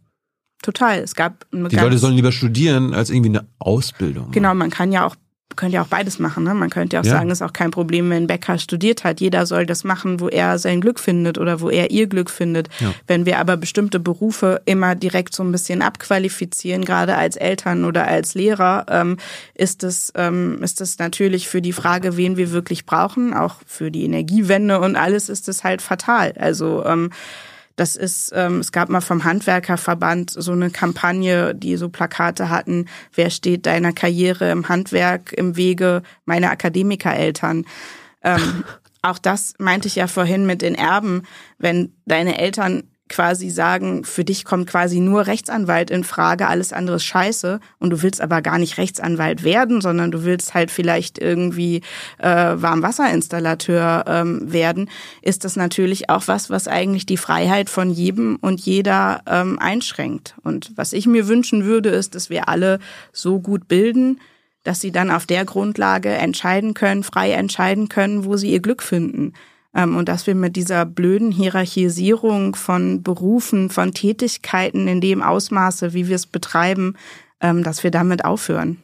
Total. 0.62 1.00
Es 1.00 1.16
gab 1.16 1.46
die 1.52 1.76
Leute 1.76 1.98
sollen 1.98 2.16
lieber 2.16 2.32
studieren 2.32 2.94
als 2.94 3.10
irgendwie 3.10 3.30
eine 3.30 3.48
Ausbildung. 3.60 4.32
Genau, 4.32 4.54
man 4.54 4.70
kann 4.70 4.92
ja 4.92 5.06
auch 5.06 5.16
könnte 5.56 5.76
ja 5.76 5.82
auch 5.82 5.88
beides 5.88 6.20
machen. 6.20 6.44
Ne? 6.44 6.54
Man 6.54 6.70
könnte 6.70 6.96
ja 6.96 7.02
auch 7.02 7.06
ja. 7.06 7.12
sagen, 7.12 7.30
es 7.30 7.40
ist 7.40 7.48
auch 7.48 7.54
kein 7.54 7.72
Problem, 7.72 8.10
wenn 8.10 8.24
ein 8.24 8.28
Bäcker 8.28 8.58
studiert 8.58 9.04
hat. 9.04 9.22
Jeder 9.22 9.46
soll 9.46 9.66
das 9.66 9.84
machen, 9.84 10.20
wo 10.20 10.28
er 10.28 10.60
sein 10.60 10.82
Glück 10.82 11.00
findet 11.00 11.38
oder 11.38 11.62
wo 11.62 11.70
er 11.70 11.92
ihr 11.92 12.08
Glück 12.08 12.30
findet. 12.30 12.70
Ja. 12.80 12.94
Wenn 13.08 13.26
wir 13.26 13.40
aber 13.40 13.58
bestimmte 13.58 14.00
Berufe 14.00 14.62
immer 14.66 14.96
direkt 14.96 15.36
so 15.36 15.44
ein 15.44 15.52
bisschen 15.52 15.82
abqualifizieren, 15.82 16.86
gerade 16.86 17.16
als 17.16 17.36
Eltern 17.36 17.86
oder 17.86 18.08
als 18.08 18.34
Lehrer, 18.34 18.86
ähm, 18.90 19.18
ist 19.54 19.84
es 19.84 20.12
ähm, 20.16 20.62
ist 20.62 20.82
es 20.82 21.00
natürlich 21.00 21.48
für 21.48 21.62
die 21.62 21.74
Frage, 21.74 22.18
wen 22.18 22.38
wir 22.38 22.52
wirklich 22.52 22.86
brauchen, 22.86 23.34
auch 23.34 23.56
für 23.66 23.92
die 23.92 24.04
Energiewende 24.04 24.80
und 24.80 24.96
alles, 24.96 25.30
ist 25.30 25.50
es 25.50 25.64
halt 25.64 25.82
fatal. 25.82 26.34
Also 26.38 26.86
ähm, 26.86 27.12
das 27.76 27.96
ist, 27.96 28.32
ähm, 28.36 28.60
es 28.60 28.72
gab 28.72 28.90
mal 28.90 29.02
vom 29.02 29.24
Handwerkerverband 29.24 30.32
so 30.32 30.52
eine 30.52 30.70
Kampagne, 30.70 31.56
die 31.56 31.78
so 31.78 31.90
Plakate 31.90 32.50
hatten, 32.50 32.86
wer 33.14 33.30
steht 33.30 33.66
deiner 33.66 33.94
Karriere 33.94 34.52
im 34.52 34.70
Handwerk 34.70 35.34
im 35.34 35.56
Wege, 35.58 36.04
meine 36.26 36.50
Akademikereltern. 36.50 37.66
Ähm, 38.24 38.64
auch 39.02 39.18
das 39.18 39.54
meinte 39.58 39.88
ich 39.88 39.96
ja 39.96 40.08
vorhin 40.08 40.46
mit 40.46 40.62
den 40.62 40.76
Erben, 40.76 41.24
wenn 41.58 41.94
deine 42.06 42.38
Eltern 42.38 42.84
quasi 43.12 43.50
sagen, 43.50 44.04
für 44.04 44.24
dich 44.24 44.46
kommt 44.46 44.68
quasi 44.68 45.00
nur 45.00 45.28
Rechtsanwalt 45.28 45.92
in 45.92 46.04
Frage, 46.04 46.48
alles 46.48 46.74
andere 46.74 46.96
ist 46.96 47.04
scheiße 47.04 47.60
und 47.78 47.92
du 47.92 48.02
willst 48.02 48.22
aber 48.22 48.42
gar 48.42 48.58
nicht 48.58 48.78
Rechtsanwalt 48.78 49.44
werden, 49.44 49.82
sondern 49.82 50.10
du 50.10 50.24
willst 50.24 50.54
halt 50.56 50.72
vielleicht 50.72 51.20
irgendwie 51.20 51.82
äh, 52.18 52.28
Warmwasserinstallateur 52.28 54.06
ähm, 54.08 54.52
werden, 54.52 54.90
ist 55.22 55.46
das 55.46 55.56
natürlich 55.56 56.10
auch 56.10 56.28
was, 56.28 56.50
was 56.50 56.68
eigentlich 56.68 57.06
die 57.06 57.18
Freiheit 57.18 57.70
von 57.70 57.92
jedem 57.92 58.38
und 58.42 58.62
jeder 58.62 59.22
ähm, 59.28 59.60
einschränkt. 59.60 60.36
Und 60.44 60.72
was 60.76 60.94
ich 60.94 61.06
mir 61.06 61.28
wünschen 61.28 61.66
würde, 61.66 61.90
ist, 61.90 62.16
dass 62.16 62.30
wir 62.30 62.50
alle 62.50 62.80
so 63.12 63.40
gut 63.40 63.68
bilden, 63.68 64.20
dass 64.64 64.80
sie 64.80 64.92
dann 64.92 65.12
auf 65.12 65.26
der 65.26 65.46
Grundlage 65.46 66.10
entscheiden 66.10 66.74
können, 66.74 67.04
frei 67.04 67.32
entscheiden 67.32 67.90
können, 67.90 68.26
wo 68.26 68.38
sie 68.38 68.52
ihr 68.52 68.62
Glück 68.62 68.84
finden. 68.84 69.34
Ähm, 69.74 69.96
und 69.96 70.10
dass 70.10 70.28
wir 70.28 70.36
mit 70.36 70.56
dieser 70.56 70.86
blöden 70.86 71.32
Hierarchisierung 71.32 72.56
von 72.56 73.04
Berufen, 73.04 73.70
von 73.70 73.94
Tätigkeiten 73.94 74.88
in 74.88 75.02
dem 75.02 75.22
Ausmaße, 75.22 75.94
wie 75.94 76.08
wir 76.08 76.16
es 76.16 76.26
betreiben, 76.26 76.96
ähm, 77.40 77.64
dass 77.64 77.84
wir 77.84 77.92
damit 77.92 78.26
aufhören. 78.26 78.78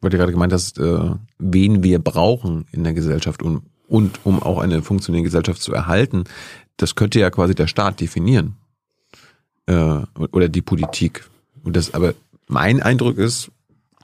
Weil 0.00 0.10
du 0.10 0.18
gerade 0.18 0.32
gemeint 0.32 0.52
hast, 0.52 0.78
äh, 0.78 1.10
wen 1.38 1.82
wir 1.82 1.98
brauchen 1.98 2.66
in 2.72 2.84
der 2.84 2.92
Gesellschaft 2.92 3.42
und, 3.42 3.62
und 3.88 4.20
um 4.24 4.42
auch 4.42 4.58
eine 4.58 4.82
funktionierende 4.82 5.28
Gesellschaft 5.28 5.62
zu 5.62 5.72
erhalten, 5.72 6.24
das 6.76 6.94
könnte 6.94 7.20
ja 7.20 7.30
quasi 7.30 7.54
der 7.54 7.66
Staat 7.66 8.00
definieren. 8.00 8.56
Äh, 9.66 10.00
oder 10.32 10.48
die 10.48 10.62
Politik. 10.62 11.28
Und 11.62 11.76
das, 11.76 11.94
aber 11.94 12.14
mein 12.46 12.82
Eindruck 12.82 13.16
ist, 13.18 13.50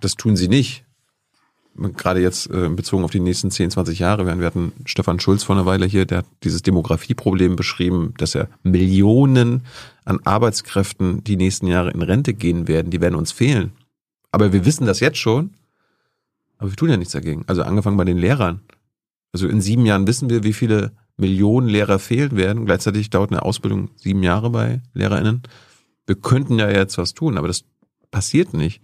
das 0.00 0.14
tun 0.14 0.36
sie 0.36 0.48
nicht 0.48 0.85
gerade 1.96 2.20
jetzt 2.20 2.50
äh, 2.50 2.68
bezogen 2.68 3.04
auf 3.04 3.10
die 3.10 3.20
nächsten 3.20 3.50
10, 3.50 3.70
20 3.70 3.98
Jahre, 3.98 4.26
wir 4.26 4.46
hatten 4.46 4.72
Stefan 4.84 5.20
Schulz 5.20 5.44
vor 5.44 5.56
einer 5.56 5.66
Weile 5.66 5.86
hier, 5.86 6.06
der 6.06 6.18
hat 6.18 6.26
dieses 6.42 6.62
Demografieproblem 6.62 7.56
beschrieben, 7.56 8.14
dass 8.18 8.34
ja 8.34 8.46
Millionen 8.62 9.62
an 10.04 10.20
Arbeitskräften 10.24 11.24
die 11.24 11.36
nächsten 11.36 11.66
Jahre 11.66 11.90
in 11.90 12.02
Rente 12.02 12.34
gehen 12.34 12.68
werden, 12.68 12.90
die 12.90 13.00
werden 13.00 13.14
uns 13.14 13.32
fehlen. 13.32 13.72
Aber 14.30 14.52
wir 14.52 14.64
wissen 14.64 14.86
das 14.86 15.00
jetzt 15.00 15.18
schon, 15.18 15.50
aber 16.58 16.70
wir 16.70 16.76
tun 16.76 16.90
ja 16.90 16.96
nichts 16.96 17.12
dagegen. 17.12 17.44
Also 17.46 17.62
angefangen 17.62 17.96
bei 17.96 18.04
den 18.04 18.18
Lehrern. 18.18 18.60
Also 19.32 19.48
in 19.48 19.60
sieben 19.60 19.84
Jahren 19.84 20.06
wissen 20.06 20.30
wir, 20.30 20.44
wie 20.44 20.52
viele 20.52 20.92
Millionen 21.16 21.68
Lehrer 21.68 21.98
fehlen 21.98 22.36
werden. 22.36 22.66
Gleichzeitig 22.66 23.10
dauert 23.10 23.30
eine 23.30 23.42
Ausbildung 23.42 23.90
sieben 23.96 24.22
Jahre 24.22 24.50
bei 24.50 24.80
LehrerInnen. 24.94 25.42
Wir 26.06 26.16
könnten 26.16 26.58
ja 26.58 26.70
jetzt 26.70 26.98
was 26.98 27.14
tun, 27.14 27.36
aber 27.36 27.48
das 27.48 27.64
passiert 28.10 28.54
nicht. 28.54 28.80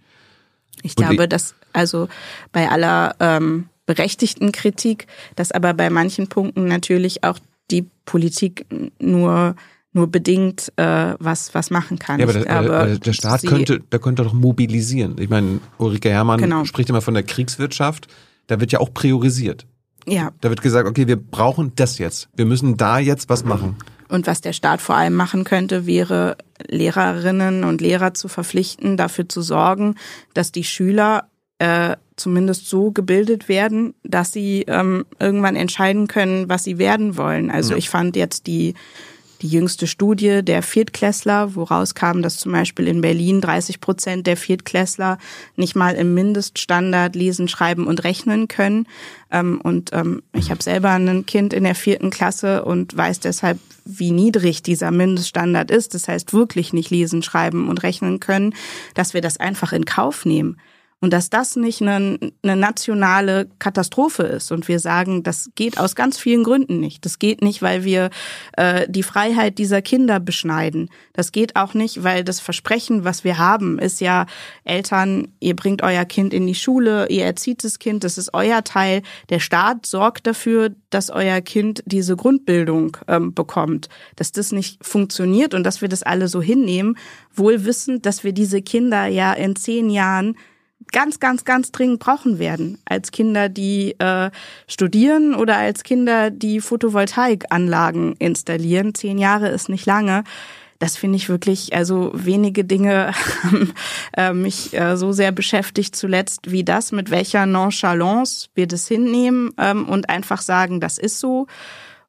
Ich 0.81 0.95
glaube, 0.95 1.27
dass 1.27 1.55
also 1.73 2.07
bei 2.51 2.69
aller 2.69 3.15
ähm, 3.19 3.69
berechtigten 3.85 4.51
Kritik, 4.51 5.07
dass 5.35 5.51
aber 5.51 5.73
bei 5.73 5.89
manchen 5.89 6.27
Punkten 6.27 6.67
natürlich 6.67 7.23
auch 7.23 7.39
die 7.71 7.85
Politik 8.05 8.65
nur 8.99 9.55
nur 9.95 10.07
bedingt 10.07 10.73
äh, 10.77 11.13
was 11.19 11.53
was 11.53 11.69
machen 11.69 11.99
kann. 11.99 12.19
Ja, 12.19 12.27
aber, 12.27 12.33
der, 12.33 12.49
aber 12.49 12.85
der 12.97 13.13
Staat 13.13 13.43
könnte, 13.43 13.79
der 13.79 13.99
könnte 13.99 14.23
doch 14.23 14.33
mobilisieren. 14.33 15.15
Ich 15.19 15.29
meine, 15.29 15.59
Ulrike 15.77 16.09
Herrmann 16.09 16.39
genau. 16.39 16.65
spricht 16.65 16.89
immer 16.89 17.01
von 17.01 17.13
der 17.13 17.23
Kriegswirtschaft. 17.23 18.07
Da 18.47 18.59
wird 18.59 18.71
ja 18.71 18.79
auch 18.79 18.93
priorisiert. 18.93 19.67
Ja. 20.05 20.31
Da 20.41 20.49
wird 20.49 20.61
gesagt, 20.61 20.87
okay, 20.87 21.07
wir 21.07 21.15
brauchen 21.15 21.73
das 21.75 21.97
jetzt. 21.97 22.27
Wir 22.35 22.45
müssen 22.45 22.75
da 22.75 22.99
jetzt 22.99 23.29
was 23.29 23.45
machen. 23.45 23.77
Und 24.09 24.27
was 24.27 24.41
der 24.41 24.53
Staat 24.53 24.81
vor 24.81 24.95
allem 24.95 25.13
machen 25.13 25.43
könnte, 25.43 25.85
wäre 25.85 26.37
Lehrerinnen 26.67 27.63
und 27.63 27.81
Lehrer 27.81 28.13
zu 28.13 28.27
verpflichten, 28.27 28.97
dafür 28.97 29.29
zu 29.29 29.41
sorgen, 29.41 29.95
dass 30.33 30.51
die 30.51 30.63
Schüler 30.63 31.29
äh, 31.63 31.95
zumindest 32.17 32.67
so 32.67 32.91
gebildet 32.91 33.47
werden, 33.47 33.93
dass 34.03 34.33
sie 34.33 34.65
ähm, 34.67 35.05
irgendwann 35.17 35.55
entscheiden 35.55 36.07
können, 36.07 36.49
was 36.49 36.65
sie 36.65 36.77
werden 36.77 37.15
wollen. 37.15 37.49
Also 37.49 37.71
ja. 37.71 37.77
ich 37.77 37.89
fand 37.89 38.17
jetzt 38.17 38.47
die 38.47 38.73
die 39.41 39.49
jüngste 39.49 39.87
Studie 39.87 40.41
der 40.41 40.63
Viertklässler, 40.63 41.53
woraus 41.55 41.95
kam, 41.95 42.21
dass 42.21 42.37
zum 42.37 42.53
Beispiel 42.53 42.87
in 42.87 43.01
Berlin 43.01 43.41
30 43.41 43.81
Prozent 43.81 44.25
der 44.25 44.37
Viertklässler 44.37 45.17
nicht 45.57 45.75
mal 45.75 45.95
im 45.95 46.13
Mindeststandard 46.13 47.13
lesen, 47.13 47.49
schreiben 47.49 47.85
und 47.85 48.05
rechnen 48.05 48.47
können. 48.47 48.87
Ähm, 49.31 49.59
und 49.61 49.91
ähm, 49.91 50.23
ich 50.31 50.49
habe 50.49 50.63
selber 50.63 50.91
ein 50.91 51.25
Kind 51.25 51.51
in 51.51 51.65
der 51.65 51.75
vierten 51.75 52.09
Klasse 52.09 52.63
und 52.63 52.95
weiß 52.95 53.19
deshalb, 53.19 53.59
wie 53.83 54.11
niedrig 54.11 54.63
dieser 54.63 54.91
Mindeststandard 54.91 55.71
ist. 55.71 55.93
Das 55.93 56.07
heißt 56.07 56.31
wirklich 56.31 56.71
nicht 56.71 56.89
lesen, 56.89 57.21
schreiben 57.21 57.67
und 57.67 57.83
rechnen 57.83 58.21
können, 58.21 58.55
dass 58.93 59.13
wir 59.13 59.19
das 59.19 59.41
einfach 59.41 59.73
in 59.73 59.83
Kauf 59.83 60.23
nehmen. 60.23 60.57
Und 61.03 61.11
dass 61.11 61.29
das 61.29 61.57
nicht 61.57 61.81
eine, 61.81 62.17
eine 62.43 62.55
nationale 62.55 63.49
Katastrophe 63.59 64.23
ist. 64.23 64.53
Und 64.53 64.69
wir 64.69 64.79
sagen, 64.79 65.21
das 65.21 65.49
geht 65.53 65.77
aus 65.77 65.95
ganz 65.95 66.17
vielen 66.17 66.45
Gründen 66.45 66.79
nicht. 66.79 67.03
Das 67.03 67.19
geht 67.19 67.41
nicht, 67.41 67.61
weil 67.61 67.83
wir 67.83 68.09
äh, 68.55 68.85
die 68.87 69.03
Freiheit 69.03 69.57
dieser 69.57 69.81
Kinder 69.81 70.21
beschneiden. 70.21 70.89
Das 71.11 71.33
geht 71.33 71.57
auch 71.57 71.73
nicht, 71.73 72.05
weil 72.05 72.23
das 72.23 72.39
Versprechen, 72.39 73.03
was 73.03 73.25
wir 73.25 73.37
haben, 73.37 73.79
ist 73.79 73.99
ja, 73.99 74.27
Eltern, 74.63 75.27
ihr 75.41 75.57
bringt 75.57 75.83
euer 75.83 76.05
Kind 76.05 76.33
in 76.33 76.47
die 76.47 76.55
Schule, 76.55 77.09
ihr 77.09 77.25
erzieht 77.25 77.65
das 77.65 77.79
Kind, 77.79 78.05
das 78.05 78.17
ist 78.17 78.33
euer 78.33 78.63
Teil. 78.63 79.01
Der 79.27 79.41
Staat 79.41 79.85
sorgt 79.85 80.25
dafür, 80.25 80.69
dass 80.89 81.09
euer 81.09 81.41
Kind 81.41 81.83
diese 81.85 82.15
Grundbildung 82.15 82.95
ähm, 83.09 83.33
bekommt. 83.33 83.89
Dass 84.15 84.31
das 84.31 84.53
nicht 84.53 84.85
funktioniert 84.85 85.53
und 85.53 85.65
dass 85.65 85.81
wir 85.81 85.89
das 85.89 86.01
alle 86.01 86.29
so 86.29 86.41
hinnehmen, 86.41 86.97
wohl 87.35 87.65
wissend, 87.65 88.05
dass 88.05 88.23
wir 88.23 88.31
diese 88.31 88.61
Kinder 88.61 89.07
ja 89.07 89.33
in 89.33 89.57
zehn 89.57 89.89
Jahren 89.89 90.37
ganz, 90.91 91.19
ganz, 91.19 91.45
ganz 91.45 91.71
dringend 91.71 91.99
brauchen 91.99 92.39
werden. 92.39 92.79
Als 92.85 93.11
Kinder, 93.11 93.49
die 93.49 93.95
äh, 93.99 94.31
studieren 94.67 95.35
oder 95.35 95.57
als 95.57 95.83
Kinder, 95.83 96.29
die 96.29 96.61
Photovoltaikanlagen 96.61 98.15
installieren. 98.19 98.93
Zehn 98.93 99.17
Jahre 99.17 99.49
ist 99.49 99.69
nicht 99.69 99.85
lange. 99.85 100.23
Das 100.79 100.97
finde 100.97 101.15
ich 101.15 101.29
wirklich, 101.29 101.73
also 101.73 102.11
wenige 102.13 102.65
Dinge 102.65 103.13
haben 103.43 103.73
äh, 104.17 104.33
mich 104.33 104.73
äh, 104.73 104.97
so 104.97 105.13
sehr 105.13 105.31
beschäftigt 105.31 105.95
zuletzt 105.95 106.51
wie 106.51 106.65
das, 106.65 106.91
mit 106.91 107.09
welcher 107.09 107.45
Nonchalance 107.45 108.49
wir 108.53 108.67
das 108.67 108.87
hinnehmen 108.87 109.51
ähm, 109.57 109.87
und 109.87 110.09
einfach 110.09 110.41
sagen, 110.41 110.81
das 110.81 110.97
ist 110.97 111.19
so 111.19 111.47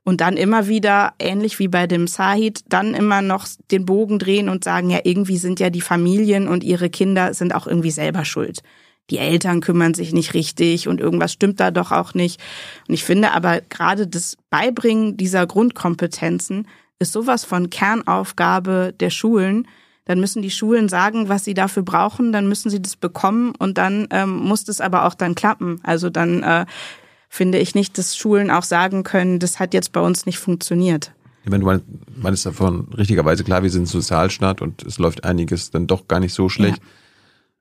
und 0.04 0.20
dann 0.20 0.36
immer 0.36 0.68
wieder, 0.68 1.14
ähnlich 1.18 1.58
wie 1.58 1.68
bei 1.68 1.86
dem 1.86 2.06
Sahid, 2.06 2.60
dann 2.68 2.94
immer 2.94 3.22
noch 3.22 3.46
den 3.70 3.86
Bogen 3.86 4.18
drehen 4.18 4.48
und 4.48 4.62
sagen, 4.62 4.90
ja, 4.90 5.00
irgendwie 5.02 5.38
sind 5.38 5.60
ja 5.60 5.70
die 5.70 5.80
Familien 5.80 6.46
und 6.46 6.62
ihre 6.62 6.90
Kinder 6.90 7.34
sind 7.34 7.54
auch 7.54 7.66
irgendwie 7.66 7.90
selber 7.90 8.24
schuld. 8.24 8.60
Die 9.10 9.18
Eltern 9.18 9.60
kümmern 9.60 9.94
sich 9.94 10.12
nicht 10.12 10.34
richtig 10.34 10.88
und 10.88 11.00
irgendwas 11.00 11.32
stimmt 11.32 11.60
da 11.60 11.70
doch 11.70 11.90
auch 11.90 12.14
nicht. 12.14 12.40
Und 12.88 12.94
ich 12.94 13.04
finde 13.04 13.32
aber 13.32 13.60
gerade 13.62 14.06
das 14.06 14.36
Beibringen 14.50 15.16
dieser 15.16 15.46
Grundkompetenzen 15.46 16.68
ist 16.98 17.12
sowas 17.12 17.44
von 17.44 17.70
Kernaufgabe 17.70 18.94
der 18.98 19.10
Schulen, 19.10 19.66
Dann 20.06 20.20
müssen 20.20 20.42
die 20.42 20.50
Schulen 20.50 20.88
sagen, 20.88 21.28
was 21.30 21.44
sie 21.44 21.54
dafür 21.54 21.82
brauchen, 21.82 22.30
dann 22.30 22.46
müssen 22.46 22.68
sie 22.68 22.80
das 22.80 22.96
bekommen 22.96 23.54
und 23.58 23.78
dann 23.78 24.06
ähm, 24.10 24.36
muss 24.36 24.64
das 24.64 24.80
aber 24.80 25.06
auch 25.06 25.14
dann 25.14 25.34
klappen. 25.34 25.80
Also 25.82 26.10
dann 26.10 26.42
äh, 26.42 26.66
finde 27.34 27.58
ich 27.58 27.74
nicht, 27.74 27.98
dass 27.98 28.16
Schulen 28.16 28.50
auch 28.50 28.62
sagen 28.62 29.02
können, 29.02 29.40
das 29.40 29.58
hat 29.58 29.74
jetzt 29.74 29.90
bei 29.92 30.00
uns 30.00 30.24
nicht 30.24 30.38
funktioniert. 30.38 31.12
Ich 31.42 31.50
meine, 31.50 31.64
du 31.64 31.82
meinst 32.16 32.46
davon 32.46 32.88
richtigerweise 32.96 33.42
klar, 33.42 33.64
wir 33.64 33.70
sind 33.70 33.88
Sozialstaat 33.88 34.62
und 34.62 34.84
es 34.84 34.98
läuft 34.98 35.24
einiges 35.24 35.72
dann 35.72 35.88
doch 35.88 36.06
gar 36.06 36.20
nicht 36.20 36.32
so 36.32 36.48
schlecht. 36.48 36.78
Ja. 36.78 36.84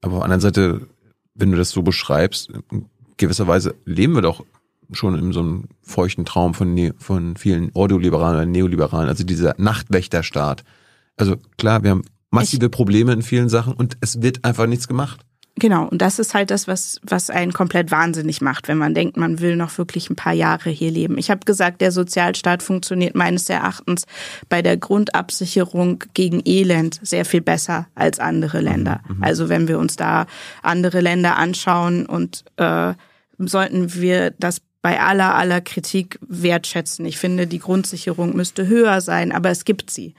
Aber 0.01 0.13
auf 0.13 0.19
der 0.19 0.26
anderen 0.26 0.41
Seite, 0.41 0.88
wenn 1.34 1.51
du 1.51 1.57
das 1.57 1.71
so 1.71 1.82
beschreibst, 1.82 2.51
in 2.71 2.86
gewisser 3.17 3.47
Weise 3.47 3.74
leben 3.86 4.13
wir 4.13 4.21
doch 4.21 4.45
schon 4.91 5.17
in 5.17 5.34
so 5.34 5.39
einem 5.39 5.63
feuchten 5.82 6.24
Traum 6.24 6.53
von, 6.53 6.76
ne 6.76 6.93
von 6.99 7.36
vielen 7.36 7.71
Ordoliberalen 7.74 8.36
oder 8.38 8.45
Neoliberalen, 8.45 9.09
also 9.09 9.24
dieser 9.24 9.55
Nachtwächterstaat. 9.57 10.63
Also 11.17 11.38
klar, 11.57 11.84
wir 11.84 11.89
haben 11.89 12.03
massive 12.30 12.69
Probleme 12.69 13.11
in 13.11 13.24
vielen 13.24 13.49
Sachen 13.49 13.74
und 13.74 13.97
es 14.01 14.21
wird 14.21 14.45
einfach 14.45 14.67
nichts 14.67 14.88
gemacht. 14.88 15.26
Genau, 15.56 15.86
und 15.86 16.01
das 16.01 16.18
ist 16.18 16.34
halt 16.34 16.49
das, 16.49 16.68
was, 16.68 16.99
was 17.04 17.30
einen 17.30 17.54
komplett 17.54 17.91
wahnsinnig 17.91 18.41
macht, 18.41 18.68
wenn 18.68 18.80
man 18.80 18.95
denkt, 18.95 19.18
man 19.18 19.39
will 19.39 19.56
noch 19.56 19.78
wirklich 19.78 20.10
ein 20.10 20.16
paar 20.16 20.34
Jahre 20.34 20.72
hier 20.72 20.89
leben. 20.89 21.20
Ich 21.20 21.30
habe 21.30 21.45
gesagt, 21.45 21.82
der 21.82 21.91
Sozialstaat 21.91 22.64
funktioniert 22.64 23.14
meines 23.14 23.47
Erachtens 23.49 24.06
bei 24.49 24.64
der 24.64 24.78
Grundabsicherung 24.78 26.04
gegen 26.16 26.41
Elend 26.43 26.99
sehr 27.04 27.24
viel 27.24 27.41
besser 27.41 27.88
als 27.93 28.18
andere 28.18 28.62
Länder. 28.62 29.01
Mhm. 29.08 29.18
mhm. 29.18 29.24
Also 29.24 29.47
wenn 29.47 29.68
wir 29.68 29.78
uns 29.78 29.95
da 29.95 30.26
andere 30.64 31.01
Länder 31.01 31.38
anschauen 31.38 32.08
und 32.08 32.43
äh, 32.58 32.93
sollten 33.38 33.93
wir 33.93 34.32
das 34.32 34.60
bei 34.82 34.99
aller 34.99 35.36
aller 35.36 35.62
Kritik 35.62 36.20
wertschätzen. 36.28 37.06
Ich 37.06 37.18
finde, 37.18 37.47
die 37.47 37.60
Grundsicherung 37.60 38.36
müsste 38.36 38.68
höher 38.68 39.01
sein, 39.01 39.32
aber 39.32 39.49
es 39.49 39.66
gibt 39.66 39.91
sie. 39.91 40.14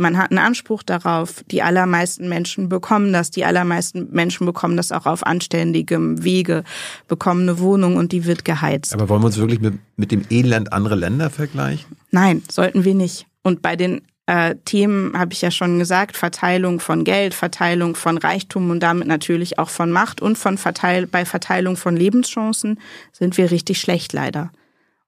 Man 0.00 0.16
hat 0.16 0.30
einen 0.30 0.38
Anspruch 0.38 0.82
darauf. 0.82 1.44
Die 1.50 1.62
allermeisten 1.62 2.28
Menschen 2.30 2.70
bekommen 2.70 3.12
das. 3.12 3.30
Die 3.30 3.44
allermeisten 3.44 4.08
Menschen 4.10 4.46
bekommen 4.46 4.78
das 4.78 4.92
auch 4.92 5.04
auf 5.04 5.26
anständigem 5.26 6.24
Wege, 6.24 6.64
bekommen 7.06 7.42
eine 7.42 7.58
Wohnung 7.58 7.96
und 7.96 8.12
die 8.12 8.24
wird 8.24 8.46
geheizt. 8.46 8.94
Aber 8.94 9.10
wollen 9.10 9.20
wir 9.20 9.26
uns 9.26 9.36
wirklich 9.36 9.60
mit, 9.60 9.74
mit 9.96 10.10
dem 10.10 10.24
Elend 10.30 10.72
anderer 10.72 10.96
Länder 10.96 11.28
vergleichen? 11.28 11.98
Nein, 12.10 12.42
sollten 12.50 12.84
wir 12.84 12.94
nicht. 12.94 13.26
Und 13.42 13.60
bei 13.60 13.76
den 13.76 14.00
äh, 14.24 14.56
Themen 14.64 15.18
habe 15.18 15.34
ich 15.34 15.42
ja 15.42 15.50
schon 15.50 15.78
gesagt, 15.78 16.16
Verteilung 16.16 16.80
von 16.80 17.04
Geld, 17.04 17.34
Verteilung 17.34 17.94
von 17.94 18.16
Reichtum 18.16 18.70
und 18.70 18.80
damit 18.80 19.06
natürlich 19.06 19.58
auch 19.58 19.68
von 19.68 19.90
Macht 19.90 20.22
und 20.22 20.38
von 20.38 20.56
Verteil 20.56 21.06
bei 21.06 21.26
Verteilung 21.26 21.76
von 21.76 21.94
Lebenschancen 21.94 22.80
sind 23.12 23.36
wir 23.36 23.50
richtig 23.50 23.78
schlecht 23.80 24.14
leider. 24.14 24.50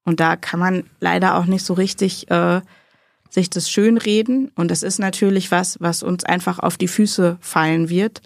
Und 0.05 0.21
da 0.21 0.37
kann 0.37 0.61
man 0.61 0.85
leider 1.01 1.39
auch 1.39 1.47
nicht 1.47 1.65
so 1.65 1.73
richtig 1.73 2.31
äh, 2.31 2.61
sich 3.33 3.49
das 3.51 3.71
schönreden. 3.71 4.51
Und 4.55 4.71
das 4.71 4.83
ist 4.83 4.99
natürlich 4.99 5.51
was, 5.51 5.79
was 5.81 6.03
uns 6.03 6.25
einfach 6.25 6.59
auf 6.59 6.77
die 6.77 6.89
Füße 6.89 7.39
fallen 7.41 7.89
wird. 7.89 8.21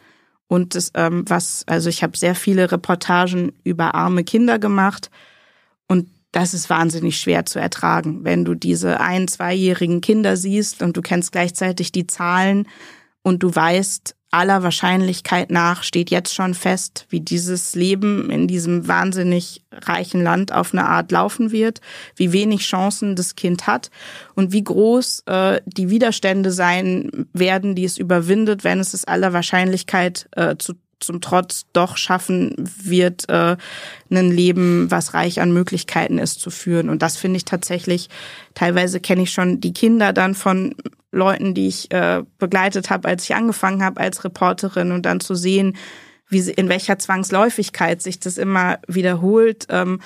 Und 0.49 0.75
das, 0.75 0.91
ähm, 0.95 1.25
was, 1.29 1.65
also 1.67 1.89
ich 1.89 2.03
habe 2.03 2.17
sehr 2.17 2.35
viele 2.35 2.71
Reportagen 2.71 3.53
über 3.63 3.95
arme 3.95 4.25
Kinder 4.25 4.59
gemacht. 4.59 5.11
Und 5.87 6.09
das 6.33 6.55
ist 6.55 6.69
wahnsinnig 6.69 7.19
schwer 7.19 7.47
zu 7.47 7.59
ertragen, 7.59 8.25
wenn 8.25 8.45
du 8.45 8.55
diese 8.55 9.01
ein-, 9.01 9.29
zweijährigen 9.29 10.01
Kinder 10.01 10.37
siehst 10.37 10.83
und 10.83 10.97
du 10.97 11.03
kennst 11.03 11.33
gleichzeitig 11.33 11.93
die 11.93 12.07
Zahlen 12.07 12.67
und 13.23 13.43
du 13.43 13.55
weißt, 13.55 14.15
aller 14.37 14.63
Wahrscheinlichkeit 14.63 15.51
nach 15.51 15.83
steht 15.83 16.11
jetzt 16.11 16.35
schon 16.35 16.53
fest, 16.53 17.07
wie 17.09 17.21
dieses 17.21 17.75
Leben 17.75 18.31
in 18.31 18.47
diesem 18.47 18.87
wahnsinnig 18.87 19.63
reichen 19.73 20.23
Land 20.23 20.53
auf 20.53 20.73
eine 20.73 20.87
Art 20.87 21.11
laufen 21.11 21.53
wird, 21.53 21.81
wie 22.17 22.33
wenig 22.33 22.61
Chancen 22.63 23.17
das 23.17 23.35
Kind 23.35 23.67
hat 23.67 23.91
und 24.35 24.53
wie 24.53 24.63
groß 24.63 25.23
äh, 25.27 25.61
die 25.65 25.89
Widerstände 25.89 26.53
sein 26.53 27.27
werden, 27.33 27.75
die 27.75 27.85
es 27.85 27.97
überwindet, 27.97 28.63
wenn 28.63 28.79
es 28.79 28.93
es 28.93 29.05
aller 29.05 29.33
Wahrscheinlichkeit 29.33 30.29
äh, 30.33 30.57
zu 30.59 30.75
zum 31.01 31.21
Trotz 31.21 31.67
doch 31.73 31.97
schaffen 31.97 32.55
wird, 32.59 33.29
äh, 33.29 33.57
ein 34.11 34.31
Leben, 34.31 34.91
was 34.91 35.15
reich 35.15 35.41
an 35.41 35.53
Möglichkeiten 35.53 36.19
ist, 36.19 36.41
zu 36.41 36.51
führen. 36.51 36.89
Und 36.89 37.03
das 37.03 37.17
finde 37.17 37.37
ich 37.37 37.45
tatsächlich, 37.45 38.09
teilweise 38.55 39.01
kenne 39.01 39.23
ich 39.23 39.33
schon 39.33 39.61
die 39.61 39.73
Kinder 39.73 40.13
dann 40.13 40.35
von 40.35 40.75
Leuten, 41.13 41.55
die 41.55 41.69
ich 41.69 41.91
äh, 41.93 42.23
begleitet 42.39 42.91
habe, 42.91 43.09
als 43.09 43.25
ich 43.25 43.35
angefangen 43.35 43.83
habe 43.83 44.01
als 44.01 44.25
Reporterin 44.25 44.93
und 44.93 45.07
dann 45.07 45.21
zu 45.21 45.35
sehen, 45.35 45.77
wie 46.29 46.41
sie, 46.41 46.53
in 46.53 46.69
welcher 46.69 46.99
Zwangsläufigkeit 46.99 48.03
sich 48.03 48.19
das 48.19 48.39
immer 48.39 48.79
wiederholt. 48.89 49.67
Ähm, 49.71 50.01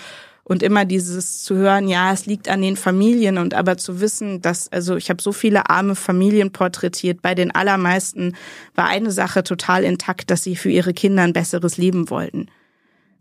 und 0.45 0.63
immer 0.63 0.85
dieses 0.85 1.43
zu 1.43 1.57
hören, 1.57 1.89
ja, 1.89 2.13
es 2.13 2.27
liegt 2.27 2.49
an 2.49 2.63
den 2.63 2.77
Familien 2.77 3.39
und 3.39 3.55
aber 3.55 3.77
zu 3.77 4.01
wissen, 4.01 4.41
dass, 4.43 4.71
also 4.73 4.97
ich 4.97 5.11
habe 5.11 5.23
so 5.23 5.33
viele 5.33 5.71
arme 5.71 5.95
Familien 5.95 6.51
porträtiert, 6.51 7.23
bei 7.23 7.35
den 7.35 7.55
allermeisten 7.55 8.37
war 8.75 8.87
eine 8.87 9.11
Sache 9.11 9.45
total 9.45 9.85
intakt, 9.85 10.31
dass 10.31 10.43
sie 10.43 10.57
für 10.57 10.71
ihre 10.71 10.93
Kinder 10.93 11.23
ein 11.23 11.33
besseres 11.33 11.77
Leben 11.77 12.11
wollten. 12.11 12.49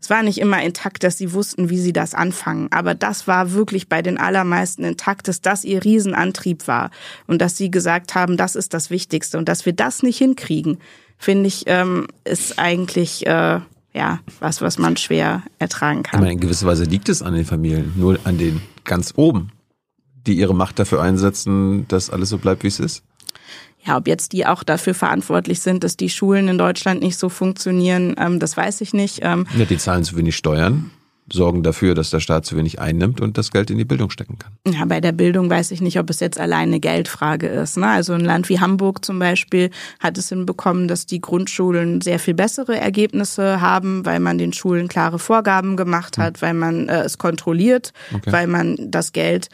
Es 0.00 0.08
war 0.08 0.22
nicht 0.22 0.38
immer 0.38 0.62
intakt, 0.62 1.04
dass 1.04 1.18
sie 1.18 1.34
wussten, 1.34 1.68
wie 1.68 1.78
sie 1.78 1.92
das 1.92 2.14
anfangen, 2.14 2.68
aber 2.72 2.94
das 2.94 3.26
war 3.26 3.52
wirklich 3.52 3.88
bei 3.88 4.00
den 4.00 4.16
allermeisten 4.18 4.82
intakt, 4.82 5.28
dass 5.28 5.42
das 5.42 5.62
ihr 5.64 5.84
Riesenantrieb 5.84 6.66
war. 6.66 6.90
Und 7.26 7.42
dass 7.42 7.58
sie 7.58 7.70
gesagt 7.70 8.14
haben, 8.14 8.38
das 8.38 8.56
ist 8.56 8.72
das 8.72 8.88
Wichtigste. 8.88 9.36
Und 9.36 9.48
dass 9.48 9.66
wir 9.66 9.74
das 9.74 10.02
nicht 10.02 10.16
hinkriegen, 10.16 10.78
finde 11.18 11.48
ich, 11.48 11.64
ähm, 11.66 12.06
ist 12.24 12.58
eigentlich 12.58 13.26
äh, 13.26 13.60
ja, 13.92 14.20
was, 14.38 14.60
was 14.60 14.78
man 14.78 14.96
schwer 14.96 15.42
ertragen 15.58 16.02
kann. 16.02 16.20
Meine, 16.20 16.32
in 16.32 16.40
gewisser 16.40 16.66
Weise 16.66 16.84
liegt 16.84 17.08
es 17.08 17.22
an 17.22 17.34
den 17.34 17.44
Familien, 17.44 17.92
nur 17.96 18.18
an 18.24 18.38
den 18.38 18.60
ganz 18.84 19.14
oben, 19.16 19.52
die 20.26 20.34
ihre 20.34 20.54
Macht 20.54 20.78
dafür 20.78 21.02
einsetzen, 21.02 21.86
dass 21.88 22.10
alles 22.10 22.28
so 22.28 22.38
bleibt, 22.38 22.62
wie 22.62 22.68
es 22.68 22.80
ist. 22.80 23.02
Ja, 23.84 23.96
ob 23.96 24.06
jetzt 24.06 24.32
die 24.32 24.46
auch 24.46 24.62
dafür 24.62 24.94
verantwortlich 24.94 25.60
sind, 25.60 25.84
dass 25.84 25.96
die 25.96 26.10
Schulen 26.10 26.48
in 26.48 26.58
Deutschland 26.58 27.00
nicht 27.00 27.18
so 27.18 27.28
funktionieren, 27.30 28.14
ähm, 28.18 28.38
das 28.38 28.56
weiß 28.56 28.82
ich 28.82 28.92
nicht. 28.92 29.20
Ähm, 29.22 29.46
ja, 29.56 29.64
die 29.64 29.78
zahlen 29.78 30.04
zu 30.04 30.16
wenig 30.16 30.36
Steuern 30.36 30.90
sorgen 31.32 31.62
dafür, 31.62 31.94
dass 31.94 32.10
der 32.10 32.20
Staat 32.20 32.46
zu 32.46 32.56
wenig 32.56 32.80
einnimmt 32.80 33.20
und 33.20 33.38
das 33.38 33.50
Geld 33.50 33.70
in 33.70 33.78
die 33.78 33.84
Bildung 33.84 34.10
stecken 34.10 34.38
kann. 34.38 34.52
Ja, 34.66 34.84
bei 34.84 35.00
der 35.00 35.12
Bildung 35.12 35.50
weiß 35.50 35.70
ich 35.70 35.80
nicht, 35.80 35.98
ob 35.98 36.10
es 36.10 36.20
jetzt 36.20 36.38
alleine 36.38 36.70
eine 36.70 36.80
Geldfrage 36.80 37.48
ist. 37.48 37.76
Ne? 37.76 37.86
Also 37.86 38.12
ein 38.12 38.20
Land 38.20 38.48
wie 38.48 38.60
Hamburg 38.60 39.04
zum 39.04 39.18
Beispiel 39.18 39.70
hat 39.98 40.16
es 40.18 40.28
hinbekommen, 40.28 40.88
dass 40.88 41.06
die 41.06 41.20
Grundschulen 41.20 42.00
sehr 42.00 42.18
viel 42.18 42.34
bessere 42.34 42.78
Ergebnisse 42.78 43.60
haben, 43.60 44.06
weil 44.06 44.20
man 44.20 44.38
den 44.38 44.52
Schulen 44.52 44.88
klare 44.88 45.18
Vorgaben 45.18 45.76
gemacht 45.76 46.18
hat, 46.18 46.36
hm. 46.36 46.42
weil 46.42 46.54
man 46.54 46.88
äh, 46.88 47.02
es 47.02 47.18
kontrolliert, 47.18 47.92
okay. 48.14 48.32
weil 48.32 48.46
man 48.46 48.76
das 48.78 49.12
Geld 49.12 49.48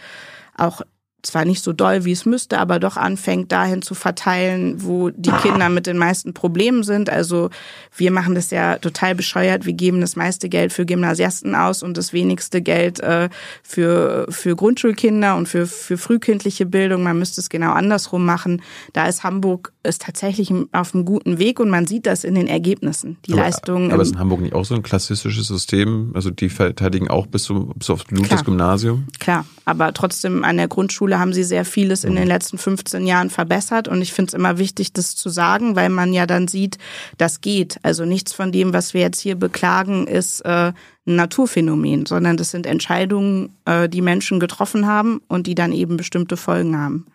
auch 0.57 0.83
zwar 1.27 1.45
nicht 1.45 1.63
so 1.63 1.73
doll, 1.73 2.05
wie 2.05 2.13
es 2.13 2.27
müsste, 2.27 2.59
aber 2.59 2.79
doch 2.79 2.97
anfängt 2.97 3.53
dahin 3.53 3.83
zu 3.83 3.95
verteilen, 3.95 4.83
wo 4.83 5.11
die 5.11 5.31
Kinder 5.31 5.69
mit 5.69 5.87
den 5.87 5.99
meisten 5.99 6.35
Problemen 6.35 6.83
sind. 6.83 7.11
Also 7.11 7.51
wir 7.97 8.11
machen 8.11 8.35
das 8.35 8.51
ja 8.51 8.79
total 8.79 9.15
bescheuert. 9.15 9.67
Wir 9.67 9.73
geben 9.73 10.01
das 10.01 10.17
meiste 10.17 10.49
Geld 10.49 10.73
für 10.73 10.87
Gymnasiasten 10.87 11.55
aus 11.55 11.83
und 11.83 11.97
das 11.97 12.13
wenigste 12.13 12.63
Geld 12.63 13.01
äh, 13.01 13.29
für, 13.63 14.27
für 14.31 14.57
Grundschulkinder 14.57 15.37
und 15.37 15.49
für, 15.49 15.67
für 15.67 15.99
frühkindliche 15.99 16.67
Bildung. 16.67 17.03
Man 17.03 17.19
müsste 17.19 17.41
es 17.41 17.49
genau 17.49 17.73
andersrum 17.73 18.25
machen. 18.25 18.63
Da 18.93 19.07
ist 19.07 19.25
Hamburg 19.25 19.73
ist 19.83 20.03
tatsächlich 20.03 20.53
auf 20.73 20.95
einem 20.95 21.05
guten 21.05 21.39
Weg 21.39 21.61
und 21.61 21.71
man 21.71 21.87
sieht 21.87 22.07
das 22.07 22.25
in 22.25 22.35
den 22.35 22.49
Ergebnissen. 22.49 23.17
Die 23.27 23.33
aber, 23.33 23.43
Leistungen. 23.43 23.93
Aber 23.93 24.03
ist 24.03 24.13
in 24.13 24.19
Hamburg 24.19 24.41
nicht 24.41 24.55
auch 24.55 24.65
so 24.65 24.75
ein 24.75 24.83
klassistisches 24.83 25.47
System? 25.47 26.13
Also 26.15 26.31
die 26.31 26.49
verteidigen 26.49 27.09
auch 27.09 27.27
bis, 27.27 27.45
zu, 27.45 27.73
bis 27.77 27.91
auf 27.91 28.05
das 28.05 28.45
Gymnasium? 28.45 29.07
Klar, 29.19 29.47
aber 29.65 29.93
trotzdem 29.93 30.45
an 30.45 30.57
der 30.57 30.69
Grundschule 30.69 31.16
haben 31.19 31.33
sie 31.33 31.45
sehr 31.45 31.65
vieles 31.65 32.05
in 32.05 32.15
den 32.15 32.25
mhm. 32.25 32.29
letzten 32.29 32.59
15 32.59 33.07
Jahren 33.07 33.31
verbessert 33.31 33.89
und 33.89 34.01
ich 34.03 34.13
finde 34.13 34.31
es 34.31 34.35
immer 34.35 34.59
wichtig, 34.59 34.93
das 34.93 35.17
zu 35.17 35.29
sagen, 35.29 35.77
weil 35.77 35.89
man 35.89 36.13
ja 36.13 36.27
dann 36.27 36.49
sieht, 36.49 36.79
das 37.19 37.41
geht. 37.41 37.79
Also 37.83 38.05
nichts 38.05 38.33
von 38.33 38.53
dem, 38.53 38.73
was 38.73 38.95
wir 38.95 39.01
jetzt 39.01 39.21
hier 39.21 39.37
beklagen, 39.37 40.07
ist 40.07 40.41
äh, 40.43 40.73
ein 41.07 41.17
Naturphänomen, 41.17 42.07
sondern 42.07 42.37
das 42.37 42.51
sind 42.51 42.67
Entscheidungen, 42.67 43.51
äh, 43.65 43.89
die 43.89 44.03
Menschen 44.03 44.41
getroffen 44.41 44.87
haben 44.87 45.21
und 45.29 45.47
die 45.47 45.55
dann 45.55 45.73
eben 45.73 45.97
bestimmte 45.97 46.37
Folgen 46.37 46.77
haben. 46.77 47.07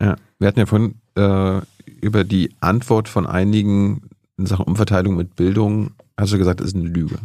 Ja, 0.00 0.16
wir 0.38 0.48
hatten 0.48 0.60
ja 0.60 0.66
vorhin 0.66 0.94
äh, 1.16 1.60
über 2.00 2.24
die 2.24 2.54
Antwort 2.60 3.08
von 3.08 3.26
einigen 3.26 4.02
in 4.36 4.46
Sachen 4.46 4.66
Umverteilung 4.66 5.16
mit 5.16 5.36
Bildung, 5.36 5.90
hast 6.16 6.32
du 6.32 6.38
gesagt, 6.38 6.60
ist 6.60 6.76
eine 6.76 6.88
Lüge. 6.88 7.18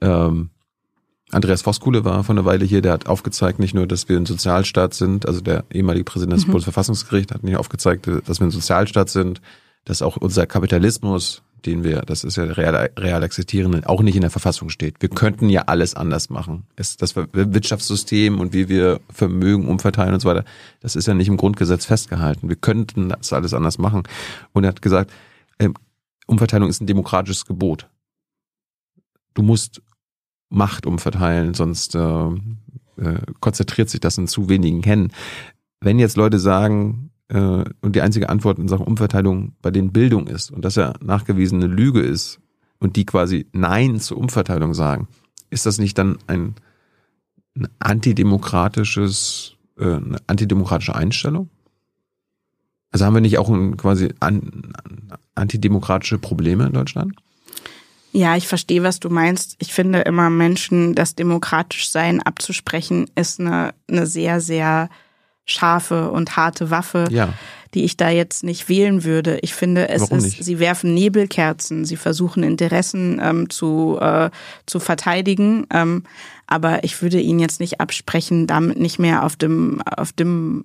Ähm, 0.00 0.50
Andreas 1.30 1.62
Voskuhle 1.62 2.04
war 2.04 2.24
vor 2.24 2.34
einer 2.34 2.44
Weile 2.44 2.64
hier, 2.64 2.80
der 2.80 2.92
hat 2.92 3.06
aufgezeigt, 3.06 3.58
nicht 3.58 3.74
nur, 3.74 3.86
dass 3.86 4.08
wir 4.08 4.16
ein 4.16 4.26
Sozialstaat 4.26 4.94
sind, 4.94 5.26
also 5.26 5.40
der 5.40 5.64
ehemalige 5.70 6.04
Präsident 6.04 6.38
des 6.38 6.46
mhm. 6.46 6.52
Bundesverfassungsgerichts 6.52 7.34
hat 7.34 7.44
nicht 7.44 7.56
aufgezeigt, 7.56 8.06
dass 8.06 8.40
wir 8.40 8.46
ein 8.46 8.50
Sozialstaat 8.50 9.10
sind, 9.10 9.40
dass 9.84 10.00
auch 10.00 10.16
unser 10.16 10.46
Kapitalismus, 10.46 11.42
den 11.66 11.84
wir, 11.84 12.00
das 12.02 12.24
ist 12.24 12.36
ja 12.36 12.44
real, 12.44 12.90
real 12.98 13.22
existierend, 13.22 13.86
auch 13.86 14.00
nicht 14.00 14.14
in 14.14 14.22
der 14.22 14.30
Verfassung 14.30 14.70
steht. 14.70 14.96
Wir 15.00 15.10
könnten 15.10 15.50
ja 15.50 15.62
alles 15.66 15.94
anders 15.94 16.30
machen. 16.30 16.66
Es, 16.76 16.96
das 16.96 17.14
Wirtschaftssystem 17.16 18.40
und 18.40 18.54
wie 18.54 18.68
wir 18.68 19.00
Vermögen 19.12 19.68
umverteilen 19.68 20.14
und 20.14 20.20
so 20.20 20.28
weiter, 20.28 20.44
das 20.80 20.96
ist 20.96 21.06
ja 21.06 21.14
nicht 21.14 21.28
im 21.28 21.36
Grundgesetz 21.36 21.84
festgehalten. 21.84 22.48
Wir 22.48 22.56
könnten 22.56 23.10
das 23.10 23.32
alles 23.32 23.52
anders 23.52 23.76
machen. 23.76 24.04
Und 24.52 24.64
er 24.64 24.68
hat 24.68 24.80
gesagt, 24.80 25.10
äh, 25.58 25.68
Umverteilung 26.26 26.68
ist 26.68 26.80
ein 26.80 26.86
demokratisches 26.86 27.44
Gebot. 27.44 27.88
Du 29.34 29.42
musst 29.42 29.82
Macht 30.50 30.86
umverteilen, 30.86 31.54
sonst 31.54 31.94
äh, 31.94 32.28
äh, 32.96 33.20
konzentriert 33.40 33.90
sich 33.90 34.00
das 34.00 34.18
in 34.18 34.26
zu 34.26 34.48
wenigen 34.48 34.82
Händen. 34.82 35.12
Wenn 35.80 35.98
jetzt 35.98 36.16
Leute 36.16 36.38
sagen, 36.38 37.10
äh, 37.28 37.64
und 37.80 37.94
die 37.94 38.02
einzige 38.02 38.28
Antwort 38.28 38.58
in 38.58 38.68
Sachen 38.68 38.86
Umverteilung 38.86 39.52
bei 39.62 39.70
den 39.70 39.92
Bildung 39.92 40.26
ist 40.26 40.50
und 40.50 40.64
dass 40.64 40.76
er 40.76 40.94
nachgewiesene 41.02 41.66
Lüge 41.66 42.00
ist 42.00 42.40
und 42.78 42.96
die 42.96 43.04
quasi 43.04 43.46
Nein 43.52 44.00
zur 44.00 44.18
Umverteilung 44.18 44.74
sagen, 44.74 45.08
ist 45.50 45.66
das 45.66 45.78
nicht 45.78 45.98
dann 45.98 46.18
ein, 46.26 46.54
ein 47.54 47.68
antidemokratisches, 47.78 49.56
äh, 49.78 49.84
eine 49.84 50.18
antidemokratische 50.26 50.94
Einstellung? 50.94 51.50
Also 52.90 53.04
haben 53.04 53.14
wir 53.14 53.20
nicht 53.20 53.38
auch 53.38 53.50
ein, 53.50 53.76
quasi 53.76 54.14
an, 54.20 54.72
antidemokratische 55.34 56.18
Probleme 56.18 56.66
in 56.66 56.72
Deutschland? 56.72 57.14
Ja, 58.12 58.36
ich 58.36 58.48
verstehe, 58.48 58.82
was 58.82 59.00
du 59.00 59.10
meinst. 59.10 59.56
Ich 59.58 59.72
finde 59.72 60.00
immer 60.00 60.30
Menschen 60.30 60.94
das 60.94 61.14
demokratisch 61.14 61.90
Sein 61.90 62.22
abzusprechen, 62.22 63.10
ist 63.14 63.38
eine, 63.40 63.74
eine 63.88 64.06
sehr, 64.06 64.40
sehr 64.40 64.88
scharfe 65.48 66.10
und 66.10 66.36
harte 66.36 66.70
Waffe, 66.70 67.06
Ja. 67.10 67.32
die 67.74 67.84
ich 67.84 67.96
da 67.96 68.10
jetzt 68.10 68.44
nicht 68.44 68.68
wählen 68.68 69.02
würde. 69.02 69.38
Ich 69.42 69.54
finde, 69.54 69.88
es 69.88 70.02
Warum 70.02 70.18
ist, 70.18 70.24
nicht? 70.24 70.44
sie 70.44 70.58
werfen 70.60 70.94
Nebelkerzen, 70.94 71.84
sie 71.84 71.96
versuchen 71.96 72.42
Interessen 72.42 73.18
ähm, 73.22 73.50
zu, 73.50 73.98
äh, 74.00 74.30
zu 74.66 74.78
verteidigen, 74.78 75.66
ähm, 75.72 76.04
aber 76.46 76.84
ich 76.84 77.02
würde 77.02 77.20
ihnen 77.20 77.40
jetzt 77.40 77.60
nicht 77.60 77.80
absprechen, 77.80 78.46
damit 78.46 78.78
nicht 78.78 78.98
mehr 78.98 79.24
auf 79.24 79.36
dem, 79.36 79.82
auf 79.84 80.12
dem 80.12 80.64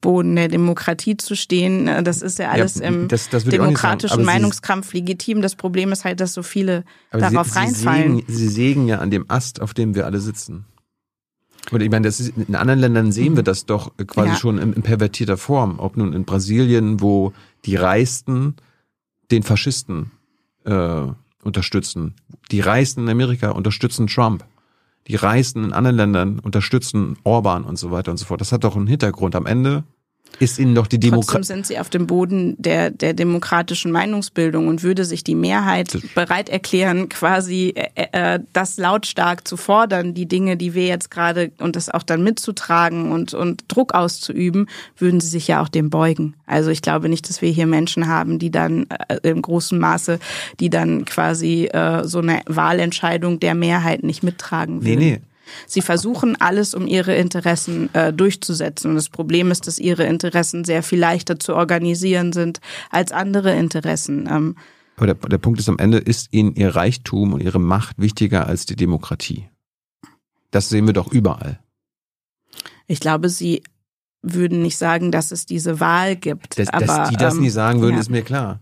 Boden 0.00 0.34
der 0.34 0.48
Demokratie 0.48 1.16
zu 1.16 1.36
stehen. 1.36 1.86
Äh, 1.86 2.02
Das 2.02 2.22
ist 2.22 2.38
ja 2.38 2.50
alles 2.50 2.76
Ja, 2.80 2.86
im 2.88 3.06
das- 3.08 3.28
das 3.28 3.44
demokratischen 3.44 4.14
aber 4.14 4.22
sie- 4.22 4.26
Meinungskampf 4.26 4.92
legitim. 4.94 5.42
Das 5.42 5.54
Problem 5.54 5.92
ist 5.92 6.04
halt, 6.04 6.20
dass 6.20 6.32
so 6.34 6.42
viele 6.42 6.84
darauf 7.12 7.48
sie, 7.50 7.58
reinfallen. 7.58 8.16
Sie 8.16 8.22
sägen, 8.24 8.32
sie 8.32 8.48
sägen 8.48 8.88
ja 8.88 8.98
an 8.98 9.10
dem 9.10 9.26
Ast, 9.28 9.60
auf 9.60 9.74
dem 9.74 9.94
wir 9.94 10.04
alle 10.06 10.20
sitzen. 10.20 10.64
Und 11.70 11.80
ich 11.80 11.90
meine, 11.90 12.06
das 12.08 12.20
ist, 12.20 12.32
in 12.36 12.54
anderen 12.54 12.80
Ländern 12.80 13.12
sehen 13.12 13.36
wir 13.36 13.42
das 13.42 13.66
doch 13.66 13.92
quasi 14.06 14.30
Ja. 14.30 14.36
schon 14.36 14.58
in, 14.58 14.72
in 14.72 14.82
pervertierter 14.82 15.36
Form. 15.36 15.78
Ob 15.78 15.96
nun 15.96 16.12
in 16.12 16.24
Brasilien, 16.24 17.00
wo 17.00 17.32
die 17.64 17.76
Reichsten 17.76 18.56
den 19.30 19.42
Faschisten 19.42 20.10
äh, 20.64 21.06
unterstützen. 21.42 22.14
Die 22.50 22.60
Reichsten 22.60 23.02
in 23.02 23.08
Amerika 23.08 23.50
unterstützen 23.50 24.06
Trump. 24.06 24.44
Die 25.08 25.16
Reichsten 25.16 25.64
in 25.64 25.72
anderen 25.72 25.96
Ländern 25.96 26.38
unterstützen 26.38 27.16
Orban 27.24 27.64
und 27.64 27.76
so 27.78 27.90
weiter 27.90 28.10
und 28.10 28.16
so 28.18 28.26
fort. 28.26 28.40
Das 28.40 28.52
hat 28.52 28.64
doch 28.64 28.76
einen 28.76 28.86
Hintergrund. 28.86 29.34
Am 29.34 29.46
Ende 29.46 29.84
ist 30.38 30.58
ihnen 30.58 30.74
doch 30.74 30.86
die 30.86 30.96
Trotzdem 30.98 31.10
Demokratie. 31.12 31.44
sind 31.46 31.66
sie 31.66 31.78
auf 31.78 31.88
dem 31.90 32.06
Boden 32.06 32.56
der, 32.58 32.90
der 32.90 33.14
demokratischen 33.14 33.92
Meinungsbildung 33.92 34.68
und 34.68 34.82
würde 34.82 35.04
sich 35.04 35.22
die 35.22 35.34
Mehrheit 35.34 35.96
bereit 36.14 36.48
erklären, 36.48 37.08
quasi 37.08 37.74
äh, 37.76 38.06
äh, 38.12 38.40
das 38.52 38.76
lautstark 38.76 39.46
zu 39.46 39.56
fordern, 39.56 40.14
die 40.14 40.26
Dinge, 40.26 40.56
die 40.56 40.74
wir 40.74 40.86
jetzt 40.86 41.10
gerade 41.10 41.52
und 41.58 41.76
das 41.76 41.88
auch 41.88 42.02
dann 42.02 42.24
mitzutragen 42.24 43.12
und, 43.12 43.34
und 43.34 43.64
Druck 43.68 43.94
auszuüben, 43.94 44.68
würden 44.98 45.20
sie 45.20 45.28
sich 45.28 45.48
ja 45.48 45.62
auch 45.62 45.68
dem 45.68 45.90
beugen. 45.90 46.34
Also 46.46 46.70
ich 46.70 46.82
glaube 46.82 47.08
nicht, 47.08 47.28
dass 47.28 47.40
wir 47.42 47.50
hier 47.50 47.66
Menschen 47.66 48.08
haben, 48.08 48.38
die 48.38 48.50
dann 48.50 48.86
äh, 49.08 49.18
im 49.28 49.42
großen 49.42 49.78
Maße, 49.78 50.18
die 50.60 50.70
dann 50.70 51.04
quasi 51.04 51.66
äh, 51.66 52.04
so 52.06 52.18
eine 52.18 52.40
Wahlentscheidung 52.46 53.38
der 53.40 53.54
Mehrheit 53.54 54.02
nicht 54.02 54.22
mittragen 54.22 54.78
Nee, 54.80 54.90
würden. 54.90 54.98
nee. 55.00 55.20
Sie 55.66 55.82
versuchen 55.82 56.40
alles, 56.40 56.74
um 56.74 56.86
ihre 56.86 57.14
Interessen 57.14 57.92
äh, 57.94 58.12
durchzusetzen. 58.12 58.90
Und 58.90 58.96
das 58.96 59.08
Problem 59.08 59.50
ist, 59.50 59.66
dass 59.66 59.78
ihre 59.78 60.04
Interessen 60.04 60.64
sehr 60.64 60.82
viel 60.82 60.98
leichter 60.98 61.38
zu 61.38 61.54
organisieren 61.54 62.32
sind 62.32 62.60
als 62.90 63.12
andere 63.12 63.54
Interessen. 63.54 64.28
Ähm, 64.30 64.56
Aber 64.96 65.06
der, 65.06 65.14
der 65.14 65.38
Punkt 65.38 65.60
ist, 65.60 65.68
am 65.68 65.78
Ende 65.78 65.98
ist 65.98 66.32
ihnen 66.32 66.54
ihr 66.54 66.74
Reichtum 66.74 67.32
und 67.34 67.42
ihre 67.42 67.60
Macht 67.60 67.98
wichtiger 67.98 68.46
als 68.46 68.66
die 68.66 68.76
Demokratie. 68.76 69.48
Das 70.50 70.68
sehen 70.68 70.86
wir 70.86 70.92
doch 70.92 71.10
überall. 71.10 71.60
ich 72.86 73.00
glaube, 73.00 73.28
sie 73.28 73.62
würden 74.22 74.62
nicht 74.62 74.78
sagen, 74.78 75.10
dass 75.10 75.32
es 75.32 75.46
diese 75.46 75.80
Wahl 75.80 76.16
gibt. 76.16 76.58
Dass, 76.58 76.68
aber, 76.68 76.86
dass 76.86 77.10
die 77.10 77.16
das 77.16 77.34
ähm, 77.34 77.40
nie 77.40 77.50
sagen 77.50 77.80
würden, 77.80 77.94
ja. 77.94 78.00
ist 78.00 78.10
mir 78.10 78.22
klar. 78.22 78.60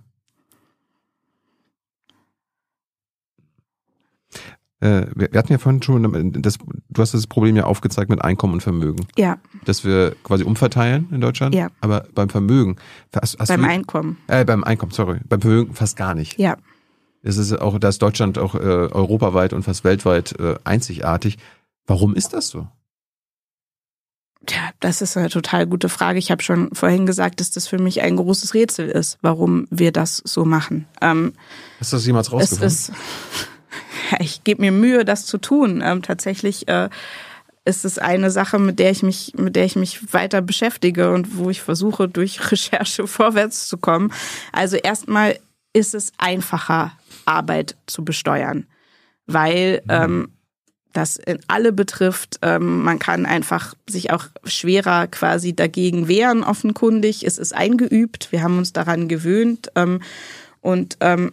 Äh, 4.80 5.06
wir, 5.14 5.30
wir 5.32 5.38
hatten 5.38 5.52
ja 5.52 5.58
vorhin 5.58 5.82
schon, 5.82 6.32
das, 6.40 6.56
du 6.88 7.02
hast 7.02 7.12
das 7.12 7.26
Problem 7.26 7.54
ja 7.56 7.64
aufgezeigt 7.64 8.08
mit 8.10 8.22
Einkommen 8.22 8.54
und 8.54 8.62
Vermögen, 8.62 9.06
Ja, 9.18 9.38
dass 9.64 9.84
wir 9.84 10.14
quasi 10.24 10.42
umverteilen 10.44 11.08
in 11.10 11.20
Deutschland. 11.20 11.54
Ja. 11.54 11.68
Aber 11.80 12.06
beim 12.14 12.30
Vermögen, 12.30 12.76
hast, 13.14 13.38
hast 13.38 13.48
beim 13.48 13.62
du, 13.62 13.68
Einkommen. 13.68 14.16
äh, 14.26 14.44
beim 14.44 14.64
Einkommen, 14.64 14.92
sorry, 14.92 15.20
beim 15.28 15.40
Vermögen 15.42 15.74
fast 15.74 15.96
gar 15.96 16.14
nicht. 16.14 16.38
Ja. 16.38 16.56
Das 17.22 17.36
ist 17.36 17.52
auch, 17.60 17.78
da 17.78 17.90
ist 17.90 18.00
Deutschland 18.00 18.38
auch 18.38 18.54
äh, 18.54 18.58
europaweit 18.58 19.52
und 19.52 19.62
fast 19.64 19.84
weltweit 19.84 20.38
äh, 20.40 20.54
einzigartig. 20.64 21.36
Warum 21.86 22.14
ist 22.14 22.32
das 22.32 22.48
so? 22.48 22.66
Tja, 24.46 24.70
das 24.80 25.02
ist 25.02 25.18
eine 25.18 25.28
total 25.28 25.66
gute 25.66 25.90
Frage. 25.90 26.18
Ich 26.18 26.30
habe 26.30 26.42
schon 26.42 26.70
vorhin 26.74 27.04
gesagt, 27.04 27.40
dass 27.40 27.50
das 27.50 27.68
für 27.68 27.78
mich 27.78 28.00
ein 28.00 28.16
großes 28.16 28.54
Rätsel 28.54 28.88
ist, 28.88 29.18
warum 29.20 29.66
wir 29.70 29.92
das 29.92 30.22
so 30.24 30.46
machen. 30.46 30.86
Ähm, 31.02 31.34
Hast 31.78 31.92
du 31.92 31.96
das 31.96 32.06
jemals 32.06 32.28
es 32.28 32.32
rausgefunden? 32.32 32.66
ist, 32.66 32.92
ich 34.18 34.44
gebe 34.44 34.62
mir 34.62 34.72
Mühe, 34.72 35.04
das 35.04 35.26
zu 35.26 35.38
tun. 35.38 35.82
Ähm, 35.84 36.02
tatsächlich 36.02 36.68
äh, 36.68 36.88
ist 37.64 37.84
es 37.84 37.98
eine 37.98 38.30
Sache, 38.30 38.58
mit 38.58 38.78
der 38.78 38.90
ich 38.90 39.02
mich, 39.02 39.34
mit 39.36 39.56
der 39.56 39.64
ich 39.64 39.76
mich 39.76 40.12
weiter 40.12 40.40
beschäftige 40.42 41.12
und 41.12 41.36
wo 41.36 41.50
ich 41.50 41.62
versuche, 41.62 42.08
durch 42.08 42.50
Recherche 42.50 43.06
vorwärts 43.06 43.68
zu 43.68 43.78
kommen. 43.78 44.12
Also 44.52 44.76
erstmal 44.76 45.38
ist 45.72 45.94
es 45.94 46.12
einfacher, 46.18 46.92
Arbeit 47.26 47.76
zu 47.86 48.04
besteuern, 48.04 48.66
weil 49.26 49.82
ähm, 49.88 50.30
das 50.92 51.16
in 51.16 51.38
alle 51.46 51.72
betrifft. 51.72 52.38
Ähm, 52.42 52.82
man 52.82 52.98
kann 52.98 53.26
einfach 53.26 53.74
sich 53.88 54.10
auch 54.10 54.26
schwerer 54.44 55.06
quasi 55.06 55.54
dagegen 55.54 56.08
wehren, 56.08 56.42
offenkundig. 56.42 57.24
Es 57.24 57.38
ist 57.38 57.54
eingeübt, 57.54 58.32
wir 58.32 58.42
haben 58.42 58.58
uns 58.58 58.72
daran 58.72 59.06
gewöhnt. 59.06 59.70
Ähm, 59.76 60.00
und 60.60 60.96
ähm, 61.00 61.32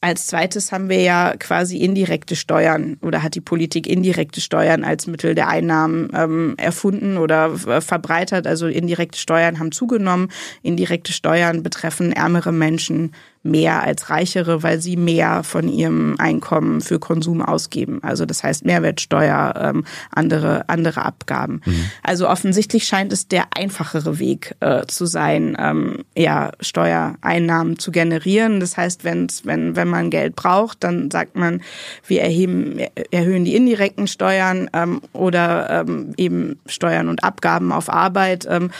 als 0.00 0.28
zweites 0.28 0.70
haben 0.70 0.88
wir 0.88 1.02
ja 1.02 1.34
quasi 1.38 1.78
indirekte 1.78 2.36
Steuern 2.36 2.98
oder 3.02 3.22
hat 3.24 3.34
die 3.34 3.40
Politik 3.40 3.88
indirekte 3.88 4.40
Steuern 4.40 4.84
als 4.84 5.08
Mittel 5.08 5.34
der 5.34 5.48
Einnahmen 5.48 6.08
ähm, 6.14 6.54
erfunden 6.56 7.16
oder 7.16 7.52
äh, 7.66 7.80
verbreitert. 7.80 8.46
Also 8.46 8.68
indirekte 8.68 9.18
Steuern 9.18 9.58
haben 9.58 9.72
zugenommen. 9.72 10.28
Indirekte 10.62 11.12
Steuern 11.12 11.64
betreffen 11.64 12.12
ärmere 12.12 12.52
Menschen 12.52 13.12
mehr 13.42 13.82
als 13.82 14.10
reichere, 14.10 14.62
weil 14.62 14.80
sie 14.80 14.96
mehr 14.96 15.42
von 15.42 15.68
ihrem 15.68 16.16
Einkommen 16.18 16.80
für 16.80 16.98
Konsum 16.98 17.42
ausgeben. 17.42 18.00
Also 18.02 18.26
das 18.26 18.42
heißt 18.42 18.64
Mehrwertsteuer, 18.64 19.54
ähm, 19.56 19.84
andere 20.10 20.68
andere 20.68 21.04
Abgaben. 21.04 21.60
Also 22.02 22.28
offensichtlich 22.28 22.84
scheint 22.84 23.12
es 23.12 23.28
der 23.28 23.44
einfachere 23.56 24.18
Weg 24.18 24.54
äh, 24.60 24.86
zu 24.86 25.06
sein, 25.06 25.56
ähm, 25.58 26.04
ja 26.16 26.52
Steuereinnahmen 26.60 27.78
zu 27.78 27.90
generieren. 27.90 28.60
Das 28.60 28.76
heißt, 28.76 29.04
wenn's, 29.04 29.44
wenn 29.44 29.76
wenn 29.76 29.88
man 29.88 30.10
Geld 30.10 30.36
braucht, 30.36 30.84
dann 30.84 31.10
sagt 31.10 31.36
man, 31.36 31.62
wir 32.06 32.22
erheben 32.22 32.78
erhöhen 33.10 33.44
die 33.44 33.56
indirekten 33.56 34.06
Steuern 34.06 34.68
ähm, 34.72 35.00
oder 35.12 35.80
ähm, 35.80 36.12
eben 36.16 36.58
Steuern 36.66 37.08
und 37.08 37.24
Abgaben 37.24 37.72
auf 37.72 37.88
Arbeit 37.88 38.46
ähm, 38.48 38.70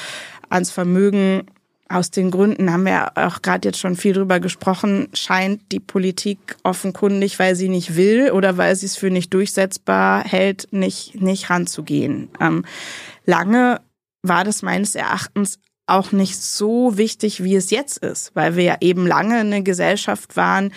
ans 0.51 0.71
Vermögen 0.71 1.43
aus 1.89 2.11
den 2.11 2.31
Gründen 2.31 2.71
haben 2.71 2.85
wir 2.85 3.17
auch 3.17 3.41
gerade 3.41 3.69
jetzt 3.69 3.79
schon 3.79 3.97
viel 3.97 4.13
drüber 4.13 4.41
gesprochen, 4.41 5.09
scheint 5.15 5.73
die 5.73 5.81
Politik 5.81 6.57
offenkundig, 6.63 7.39
weil 7.39 7.55
sie 7.55 7.69
nicht 7.69 7.97
will 7.97 8.31
oder 8.31 8.57
weil 8.57 8.77
sie 8.77 8.87
es 8.87 8.97
für 8.97 9.11
nicht 9.11 9.33
durchsetzbar 9.33 10.25
hält, 10.25 10.69
nicht, 10.71 11.21
nicht 11.21 11.49
ranzugehen. 11.49 12.29
Ähm, 12.41 12.65
lange 13.25 13.81
war 14.23 14.45
das 14.45 14.63
meines 14.63 14.95
Erachtens 14.95 15.59
auch 15.87 16.13
nicht 16.13 16.37
so 16.37 16.99
wichtig, 16.99 17.43
wie 17.43 17.57
es 17.57 17.71
jetzt 17.71 17.99
ist, 17.99 18.33
weil 18.35 18.57
wir 18.57 18.65
ja 18.65 18.77
eben 18.81 19.07
lange 19.07 19.39
eine 19.39 19.63
Gesellschaft 19.63 20.37
waren, 20.37 20.73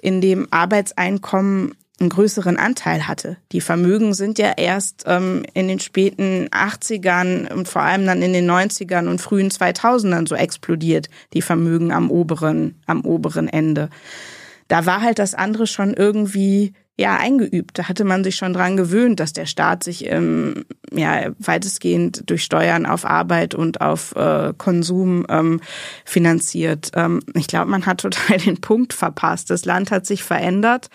in 0.00 0.20
dem 0.20 0.48
Arbeitseinkommen 0.50 1.76
einen 1.98 2.10
größeren 2.10 2.58
Anteil 2.58 3.08
hatte. 3.08 3.38
Die 3.52 3.62
Vermögen 3.62 4.12
sind 4.12 4.38
ja 4.38 4.52
erst 4.56 5.04
ähm, 5.06 5.44
in 5.54 5.68
den 5.68 5.80
späten 5.80 6.48
80ern 6.48 7.50
und 7.52 7.68
vor 7.68 7.82
allem 7.82 8.04
dann 8.04 8.20
in 8.20 8.34
den 8.34 8.50
90ern 8.50 9.08
und 9.08 9.20
frühen 9.20 9.50
2000ern 9.50 10.28
so 10.28 10.34
explodiert, 10.34 11.08
die 11.32 11.42
Vermögen 11.42 11.92
am 11.92 12.10
oberen, 12.10 12.80
am 12.86 13.02
oberen 13.04 13.48
Ende. 13.48 13.88
Da 14.68 14.84
war 14.84 15.00
halt 15.00 15.18
das 15.18 15.34
andere 15.34 15.66
schon 15.66 15.94
irgendwie 15.94 16.74
ja 16.96 17.16
eingeübt. 17.16 17.78
Da 17.78 17.88
hatte 17.88 18.04
man 18.04 18.24
sich 18.24 18.36
schon 18.36 18.54
dran 18.54 18.76
gewöhnt, 18.76 19.20
dass 19.20 19.32
der 19.32 19.46
Staat 19.46 19.84
sich 19.84 20.10
ähm, 20.10 20.64
ja 20.92 21.30
weitestgehend 21.38 22.28
durch 22.28 22.42
Steuern 22.42 22.86
auf 22.86 23.04
Arbeit 23.04 23.54
und 23.54 23.80
auf 23.80 24.16
äh, 24.16 24.54
Konsum 24.56 25.26
ähm, 25.28 25.60
finanziert. 26.04 26.92
Ähm, 26.94 27.20
ich 27.34 27.46
glaube, 27.46 27.70
man 27.70 27.84
hat 27.84 28.00
total 28.00 28.38
den 28.44 28.60
Punkt 28.60 28.94
verpasst. 28.94 29.50
Das 29.50 29.64
Land 29.64 29.90
hat 29.90 30.06
sich 30.06 30.22
verändert. 30.22 30.88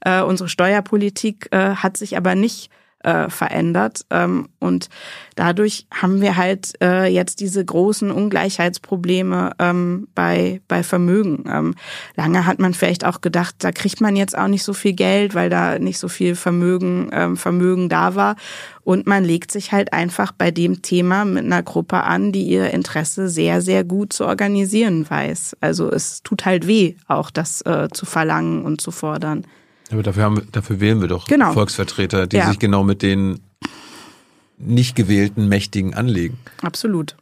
Äh, 0.00 0.22
unsere 0.22 0.48
Steuerpolitik 0.48 1.48
äh, 1.50 1.74
hat 1.74 1.96
sich 1.96 2.16
aber 2.16 2.34
nicht 2.34 2.70
äh, 3.04 3.30
verändert. 3.30 4.00
Ähm, 4.10 4.48
und 4.58 4.88
dadurch 5.36 5.86
haben 5.92 6.20
wir 6.20 6.36
halt 6.36 6.72
äh, 6.82 7.06
jetzt 7.06 7.40
diese 7.40 7.64
großen 7.64 8.10
Ungleichheitsprobleme 8.10 9.52
ähm, 9.58 10.08
bei, 10.14 10.60
bei 10.68 10.82
Vermögen. 10.82 11.44
Ähm, 11.48 11.74
lange 12.16 12.44
hat 12.44 12.58
man 12.58 12.74
vielleicht 12.74 13.04
auch 13.04 13.20
gedacht, 13.20 13.56
da 13.60 13.70
kriegt 13.70 14.00
man 14.00 14.16
jetzt 14.16 14.36
auch 14.36 14.48
nicht 14.48 14.64
so 14.64 14.72
viel 14.72 14.94
Geld, 14.94 15.34
weil 15.34 15.48
da 15.48 15.78
nicht 15.78 15.98
so 15.98 16.08
viel 16.08 16.34
Vermögen, 16.34 17.10
ähm, 17.12 17.36
Vermögen 17.36 17.88
da 17.88 18.14
war. 18.14 18.36
Und 18.82 19.06
man 19.06 19.22
legt 19.22 19.52
sich 19.52 19.70
halt 19.70 19.92
einfach 19.92 20.32
bei 20.32 20.50
dem 20.50 20.82
Thema 20.82 21.24
mit 21.24 21.44
einer 21.44 21.62
Gruppe 21.62 22.02
an, 22.04 22.32
die 22.32 22.44
ihr 22.44 22.70
Interesse 22.70 23.28
sehr, 23.28 23.60
sehr 23.60 23.84
gut 23.84 24.12
zu 24.12 24.26
organisieren 24.26 25.08
weiß. 25.08 25.58
Also 25.60 25.90
es 25.92 26.22
tut 26.22 26.46
halt 26.46 26.66
weh, 26.66 26.96
auch 27.06 27.30
das 27.30 27.60
äh, 27.62 27.88
zu 27.92 28.06
verlangen 28.06 28.64
und 28.64 28.80
zu 28.80 28.90
fordern. 28.90 29.44
Aber 29.90 30.02
dafür, 30.02 30.22
haben, 30.24 30.36
wir, 30.36 30.44
dafür 30.52 30.80
wählen 30.80 31.00
wir 31.00 31.08
doch 31.08 31.26
Genau. 31.26 31.52
Volksvertreter, 31.52 32.26
die 32.26 32.36
Ja. 32.36 32.48
sich 32.48 32.58
genau 32.58 32.84
mit 32.84 33.02
den 33.02 33.40
nicht 34.58 34.96
gewählten 34.96 35.48
Mächtigen 35.48 35.94
anlegen. 35.94 36.38
Absolut. 36.62 37.16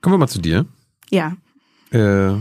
Kommen 0.00 0.14
wir 0.14 0.18
mal 0.18 0.28
zu 0.28 0.40
dir. 0.40 0.66
Ja. 1.10 1.36
Äh, 1.90 2.34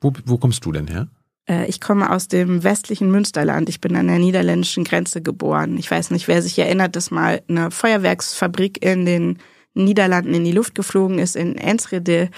wo, 0.00 0.12
wo 0.24 0.38
kommst 0.38 0.64
du 0.64 0.72
denn 0.72 0.88
her? 0.88 1.08
Äh, 1.48 1.66
Ich 1.68 1.80
komme 1.80 2.10
aus 2.10 2.28
dem 2.28 2.64
westlichen 2.64 3.10
Münsterland. 3.10 3.68
Ich 3.68 3.80
bin 3.80 3.94
an 3.96 4.06
der 4.08 4.18
niederländischen 4.18 4.84
Grenze 4.84 5.20
geboren. 5.22 5.76
Ich 5.78 5.90
weiß 5.90 6.10
nicht, 6.10 6.28
wer 6.28 6.42
sich 6.42 6.58
erinnert, 6.58 6.96
dass 6.96 7.10
mal 7.10 7.42
eine 7.48 7.70
Feuerwerksfabrik 7.70 8.84
in 8.84 9.04
den 9.04 9.38
Niederlanden 9.74 10.34
in 10.34 10.44
die 10.44 10.52
Luft 10.52 10.74
geflogen 10.74 11.18
ist, 11.18 11.36
in 11.36 11.56
Enschede. 11.56 12.30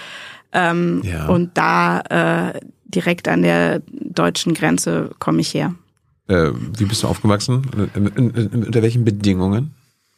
Ähm, 0.51 1.01
Ja. 1.03 1.27
Und 1.27 1.57
da 1.57 2.01
äh, 2.51 2.59
direkt 2.93 3.27
an 3.27 3.41
der 3.41 3.81
deutschen 3.89 4.53
Grenze 4.53 5.11
komme 5.19 5.41
ich 5.41 5.53
her. 5.53 5.75
Äh, 6.27 6.51
wie 6.77 6.85
bist 6.85 7.03
du 7.03 7.07
aufgewachsen? 7.07 7.89
In, 7.95 8.07
in, 8.07 8.29
in, 8.31 8.63
unter 8.65 8.81
welchen 8.81 9.03
Bedingungen? 9.03 9.73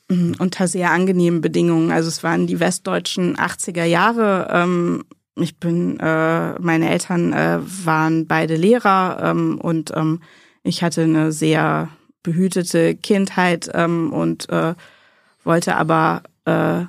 Mhm, 0.09 0.35
Unter 0.37 0.67
sehr 0.67 0.91
angenehmen 0.91 1.41
Bedingungen. 1.41 1.91
Also 1.91 2.09
es 2.09 2.23
waren 2.23 2.47
die 2.47 2.59
westdeutschen 2.59 3.37
80er 3.37 3.85
Jahre. 3.85 4.47
Ähm, 4.51 5.03
ich 5.35 5.57
bin, 5.57 5.99
äh, 5.99 6.59
meine 6.59 6.89
Eltern 6.89 7.33
äh, 7.33 7.59
waren 7.61 8.27
beide 8.27 8.55
Lehrer 8.55 9.19
ähm, 9.21 9.59
und 9.59 9.91
ähm, 9.95 10.21
ich 10.63 10.83
hatte 10.83 11.03
eine 11.03 11.31
sehr 11.31 11.89
behütete 12.23 12.95
Kindheit 12.95 13.69
ähm, 13.73 14.13
und 14.13 14.49
äh, 14.49 14.75
wollte 15.43 15.75
aber 15.75 16.23
äh, 16.45 16.85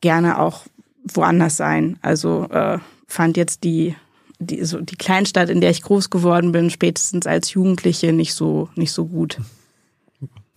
gerne 0.00 0.38
auch 0.38 0.64
woanders 1.04 1.56
sein. 1.56 1.98
Also 2.02 2.48
äh, 2.50 2.78
fand 3.06 3.36
jetzt 3.36 3.64
die 3.64 3.94
die, 4.40 4.64
so 4.64 4.80
die 4.80 4.96
Kleinstadt, 4.96 5.50
in 5.50 5.60
der 5.60 5.70
ich 5.70 5.82
groß 5.82 6.10
geworden 6.10 6.52
bin, 6.52 6.70
spätestens 6.70 7.26
als 7.26 7.52
Jugendliche 7.52 8.12
nicht 8.12 8.34
so 8.34 8.68
nicht 8.74 8.92
so 8.92 9.06
gut. 9.06 9.38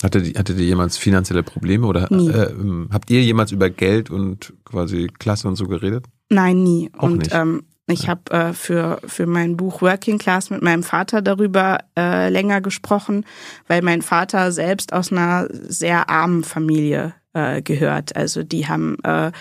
Hatte, 0.02 0.22
die, 0.22 0.34
hatte 0.34 0.54
die 0.54 0.66
jemals 0.66 0.98
finanzielle 0.98 1.44
Probleme 1.44 1.88
oder 1.88 2.12
äh, 2.12 2.52
ähm, 2.52 2.90
habt 2.92 3.10
ihr 3.10 3.22
jemals 3.22 3.54
über 3.54 3.70
Geld 3.70 4.10
und 4.10 4.54
quasi 4.66 5.08
Klasse 5.08 5.48
und 5.48 5.56
so 5.56 5.66
geredet? 5.66 6.06
Nein, 6.30 6.62
nie. 6.64 6.90
Auch 6.98 7.04
und 7.04 7.20
nicht. 7.20 7.34
Ähm, 7.34 7.64
ich 7.88 8.10
habe 8.10 8.32
äh, 8.32 8.54
für, 8.54 9.00
für 9.06 9.28
mein 9.28 9.56
Buch 9.56 9.82
Working 9.82 10.18
Class 10.18 10.50
mit 10.50 10.62
meinem 10.62 10.84
Vater 10.84 11.22
darüber 11.22 11.80
äh, 11.98 12.30
länger 12.30 12.60
gesprochen, 12.60 13.26
weil 13.68 13.82
mein 13.82 14.02
Vater 14.02 14.52
selbst 14.52 14.94
aus 14.94 15.12
einer 15.12 15.48
sehr 15.52 16.10
armen 16.10 16.44
Familie 16.44 17.14
äh, 17.34 17.62
gehört. 17.62 18.16
Also 18.16 18.44
die 18.44 18.68
haben 18.68 18.98
äh, 19.04 19.32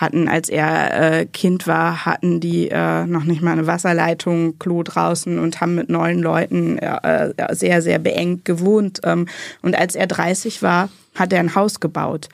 hatten, 0.00 0.28
als 0.28 0.48
er 0.48 1.20
äh, 1.20 1.26
Kind 1.26 1.66
war, 1.66 2.04
hatten 2.06 2.40
die 2.40 2.68
äh, 2.70 3.04
noch 3.06 3.24
nicht 3.24 3.42
mal 3.42 3.52
eine 3.52 3.66
Wasserleitung, 3.66 4.58
Klo 4.58 4.82
draußen 4.82 5.38
und 5.38 5.60
haben 5.60 5.74
mit 5.74 5.88
neun 5.88 6.20
Leuten 6.20 6.78
äh, 6.78 7.32
sehr, 7.50 7.82
sehr 7.82 7.98
beengt 7.98 8.44
gewohnt. 8.44 9.00
Ähm, 9.04 9.26
und 9.62 9.76
als 9.76 9.94
er 9.96 10.06
30 10.06 10.62
war, 10.62 10.88
hat 11.16 11.32
er 11.32 11.40
ein 11.40 11.54
Haus 11.56 11.80
gebaut, 11.80 12.28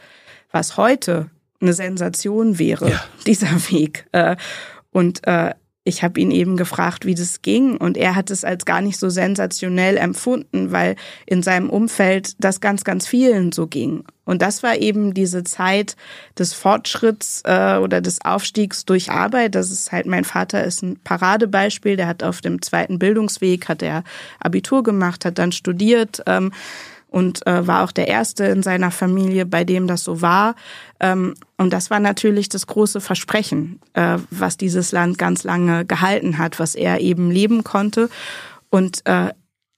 was 0.53 0.77
heute 0.77 1.31
eine 1.61 1.73
Sensation 1.73 2.59
wäre, 2.59 2.91
Ja. 2.91 3.05
dieser 3.27 3.53
Weg. 3.71 4.07
Äh, 4.13 4.37
und 4.93 5.27
äh, 5.27 5.55
ich 5.87 6.03
habe 6.03 6.19
ihn 6.19 6.31
eben 6.31 6.57
gefragt, 6.57 7.05
wie 7.05 7.15
das 7.15 7.43
ging. 7.43 7.77
Und 7.77 7.99
er 7.99 8.15
hat 8.15 8.31
es 8.31 8.43
als 8.43 8.65
gar 8.65 8.81
nicht 8.81 8.99
so 8.99 9.11
sensationell 9.11 9.99
empfunden, 9.99 10.73
weil 10.73 10.97
in 11.27 11.43
seinem 11.43 11.69
Umfeld 11.69 12.33
das 12.43 12.61
ganz, 12.61 12.85
ganz 12.85 13.07
vielen 13.07 13.53
so 13.53 13.67
ging. 13.67 14.05
Und 14.25 14.41
das 14.41 14.63
war 14.63 14.77
eben 14.77 15.13
diese 15.13 15.45
Zeit 15.45 15.97
des 16.39 16.55
Fortschritts 16.55 17.43
äh, 17.45 17.77
oder 17.77 18.01
des 18.01 18.25
Aufstiegs 18.25 18.87
durch 18.87 19.11
Arbeit. 19.11 19.55
Das 19.55 19.71
ist 19.71 19.93
halt, 19.93 20.07
mein 20.07 20.25
Vater 20.25 20.65
ist 20.65 20.83
ein 20.83 20.99
Paradebeispiel. 21.05 21.97
Der 21.97 22.07
hat 22.07 22.23
auf 22.23 22.41
dem 22.41 22.63
zweiten 22.63 22.99
Bildungsweg, 22.99 23.69
hat 23.69 23.83
er 23.83 24.05
Abitur 24.41 24.83
gemacht, 24.83 25.27
hat 25.27 25.39
dann 25.39 25.53
studiert. 25.53 26.23
Ähm, 26.27 26.51
und 27.15 27.47
äh, 27.47 27.65
war 27.65 27.85
auch 27.85 27.93
der 27.93 28.09
Erste 28.09 28.47
in 28.47 28.65
seiner 28.65 28.91
Familie, 28.91 29.47
bei 29.47 29.63
dem 29.63 29.87
das 29.87 30.03
so 30.03 30.21
war. 30.21 30.57
Ähm, 31.05 31.35
und 31.59 31.73
das 31.75 31.91
war 31.91 32.01
natürlich 32.01 32.49
das 32.49 32.67
große 32.67 33.01
Versprechen, 33.03 33.79
äh, 33.93 34.17
was 34.31 34.57
dieses 34.57 34.91
Land 34.91 35.19
ganz 35.19 35.45
lange 35.45 35.85
gehalten 35.85 36.39
hat, 36.39 36.59
was 36.59 36.75
er 36.75 37.01
eben 37.01 37.31
leben 37.31 37.63
konnte. 37.63 38.09
Und 38.71 39.03
äh, 39.05 39.35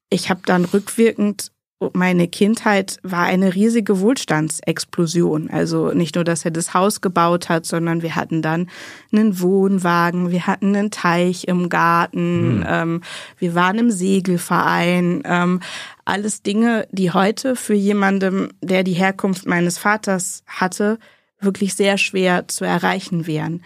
ich 0.09 0.31
habe 0.31 0.43
dann 0.47 0.65
rückwirkend 0.65 1.51
meine 1.93 2.27
Kindheit 2.27 2.99
war 3.03 3.25
eine 3.25 3.55
riesige 3.55 4.01
Wohlstandsexplosion. 4.01 5.51
Also 5.51 5.93
nicht 5.93 6.15
nur, 6.15 6.25
dass 6.25 6.45
er 6.47 6.51
das 6.51 6.73
Haus 6.73 7.03
gebaut 7.03 7.51
hat, 7.51 7.67
sondern 7.67 8.01
wir 8.01 8.17
hatten 8.17 8.41
dann 8.41 8.71
einen 9.13 9.41
Wohnwagen, 9.41 10.31
wir 10.31 10.47
hatten 10.47 10.75
einen 10.75 10.91
Teich 10.91 11.49
im 11.49 11.69
Garten, 11.69 12.65
ähm, 12.67 13.03
wir 13.37 13.55
waren 13.55 13.79
im 13.79 13.91
Segelverein. 13.91 15.23
Ähm, 15.27 15.61
alles 16.07 16.43
Dinge, 16.43 16.89
die 16.93 17.11
heute 17.11 17.57
für 17.57 17.75
jemandem, 17.75 18.49
der 18.63 18.83
die 18.83 18.95
Herkunft 18.95 19.45
meines 19.45 19.77
Vaters 19.77 20.45
hatte, 20.47 20.99
wirklich 21.41 21.75
sehr 21.75 21.99
schwer 21.99 22.49
zu 22.49 22.65
erreichen 22.65 23.27
wären. 23.27 23.63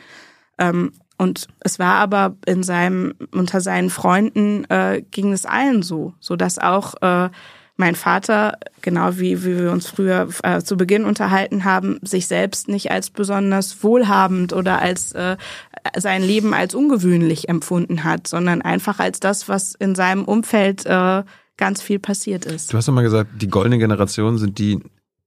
Ähm, 0.59 0.93
und 1.19 1.49
es 1.61 1.79
war 1.79 1.97
aber 1.97 2.37
in 2.47 2.63
seinem, 2.63 3.15
unter 3.33 3.61
seinen 3.61 3.91
Freunden 3.91 4.65
äh, 4.71 5.03
ging 5.11 5.33
es 5.33 5.45
allen 5.45 5.83
so, 5.83 6.15
so 6.19 6.35
dass 6.35 6.59
auch 6.59 6.95
äh, 7.03 7.29
mein 7.81 7.97
Vater, 7.97 8.59
genau 8.83 9.19
wie, 9.19 9.45
wie 9.45 9.59
wir 9.59 9.73
uns 9.73 9.89
früher 9.89 10.29
äh, 10.43 10.63
zu 10.63 10.77
Beginn 10.77 11.05
unterhalten 11.05 11.65
haben, 11.65 11.99
sich 12.03 12.27
selbst 12.27 12.69
nicht 12.69 12.91
als 12.91 13.11
besonders 13.11 13.83
wohlhabend 13.83 14.53
oder 14.53 14.81
als 14.81 15.13
äh, 15.13 15.37
sein 15.97 16.23
Leben 16.23 16.55
als 16.55 16.75
ungewöhnlich 16.75 17.49
empfunden 17.49 18.05
hat, 18.05 18.29
sondern 18.29 18.63
einfach 18.63 19.01
als 19.01 19.19
das, 19.19 19.49
was 19.49 19.75
in 19.75 19.95
seinem 19.95 20.25
Umfeld 20.25 20.87
äh, 20.87 21.25
ganz 21.57 21.83
viel 21.83 21.99
passiert 21.99 22.47
ist. 22.47 22.73
Du 22.73 22.77
hast 22.77 22.87
doch 22.87 22.95
mal 22.95 23.03
gesagt, 23.03 23.31
die 23.41 23.49
goldene 23.49 23.79
Generation 23.79 24.39
sind 24.39 24.59
die 24.59 24.79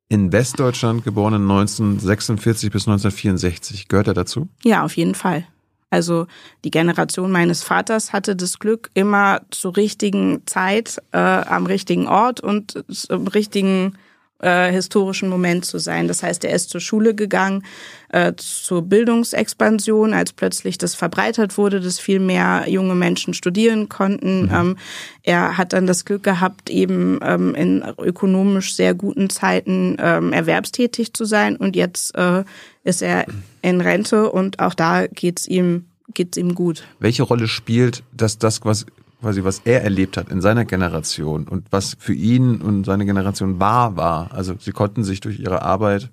in 0.10 0.32
Westdeutschland 0.32 1.04
geborenen 1.04 1.50
1946 1.50 2.72
bis 2.72 2.88
1964. 2.88 3.88
Gehört 3.88 4.08
er 4.08 4.14
dazu? 4.14 4.48
Ja, 4.64 4.84
auf 4.84 4.96
jeden 4.96 5.16
Fall. 5.16 5.46
Also 5.90 6.26
die 6.64 6.72
Generation 6.72 7.32
meines 7.32 7.62
Vaters 7.62 8.14
hatte 8.14 8.36
das 8.36 8.58
Glück, 8.58 8.90
immer 8.96 9.42
zur 9.52 9.78
richtigen 9.78 10.42
Zeit 10.48 11.00
äh, 11.12 11.18
am 11.20 11.68
richtigen 11.68 12.08
Ort 12.08 12.40
und 12.40 12.84
im 13.10 13.28
richtigen 13.28 13.96
äh, 14.40 14.72
historischen 14.72 15.30
Moment 15.30 15.66
zu 15.66 15.80
sein. 15.80 16.08
Das 16.08 16.24
heißt, 16.24 16.44
er 16.44 16.54
ist 16.54 16.70
zur 16.70 16.82
Schule 16.82 17.16
gegangen, 17.16 17.64
äh, 18.10 18.34
zur 18.36 18.82
Bildungsexpansion, 18.82 20.14
als 20.14 20.34
plötzlich 20.34 20.78
das 20.78 20.96
verbreitert 20.96 21.58
wurde, 21.58 21.80
dass 21.80 22.00
viel 22.00 22.20
mehr 22.20 22.66
junge 22.68 22.96
Menschen 22.96 23.34
studieren 23.34 23.90
konnten. 23.90 24.52
Ähm, 24.54 24.78
er 25.24 25.58
hat 25.58 25.74
dann 25.74 25.88
das 25.88 26.06
Glück 26.06 26.24
gehabt, 26.24 26.70
eben 26.70 27.20
ähm, 27.24 27.56
in 27.56 27.84
ökonomisch 27.98 28.76
sehr 28.76 28.94
guten 28.94 29.30
Zeiten 29.30 29.98
ähm, 30.00 30.34
erwerbstätig 30.34 31.14
zu 31.14 31.26
sein. 31.26 31.56
Und 31.56 31.76
jetzt 31.76 32.16
äh, 32.16 32.44
ist 32.84 33.02
er 33.02 33.26
in 33.62 33.82
Rente 33.82 34.30
und 34.30 34.60
auch 34.60 34.74
da 34.74 35.08
geht's 35.08 35.48
ihm 35.48 35.86
geht's 36.14 36.38
ihm 36.38 36.54
gut. 36.54 36.84
Welche 37.00 37.24
Rolle 37.24 37.48
spielt 37.48 38.04
das, 38.12 38.38
das 38.38 38.60
was, 38.64 38.86
quasi, 39.24 39.44
was 39.44 39.62
er 39.66 39.84
erlebt 39.84 40.18
hat 40.18 40.30
in 40.30 40.42
seiner 40.42 40.66
Generation 40.66 41.48
und 41.48 41.68
was 41.72 41.96
für 41.98 42.14
ihn 42.14 42.62
und 42.62 42.86
seine 42.86 43.06
Generation 43.06 43.60
wahr 43.60 43.96
war? 43.96 44.32
Also 44.34 44.54
sie 44.60 44.72
konnten 44.72 45.04
sich 45.04 45.20
durch 45.22 45.40
ihre 45.40 45.62
Arbeit 45.64 46.12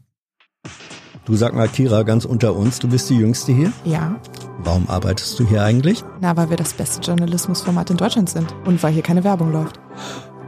Du 1.27 1.37
sag 1.37 1.55
mal, 1.55 1.69
Kira, 1.69 2.03
ganz 2.03 2.25
unter 2.25 2.57
uns, 2.57 2.79
du 2.79 2.89
bist 2.89 3.11
die 3.11 3.17
Jüngste 3.19 3.53
hier. 3.53 3.73
Ja, 3.85 4.19
Warum 4.65 4.89
arbeitest 4.89 5.39
du 5.39 5.47
hier 5.47 5.63
eigentlich? 5.63 6.03
na, 6.21 6.37
weil 6.37 6.51
wir 6.51 6.57
das 6.57 6.73
beste 6.73 7.01
Journalismusformat 7.01 7.91
in 7.91 7.97
Deutschland 7.99 8.31
sind 8.31 8.55
und 8.65 8.83
weil 8.83 8.93
hier 8.93 9.03
keine 9.03 9.23
Werbung 9.23 9.53
läuft. 9.53 9.79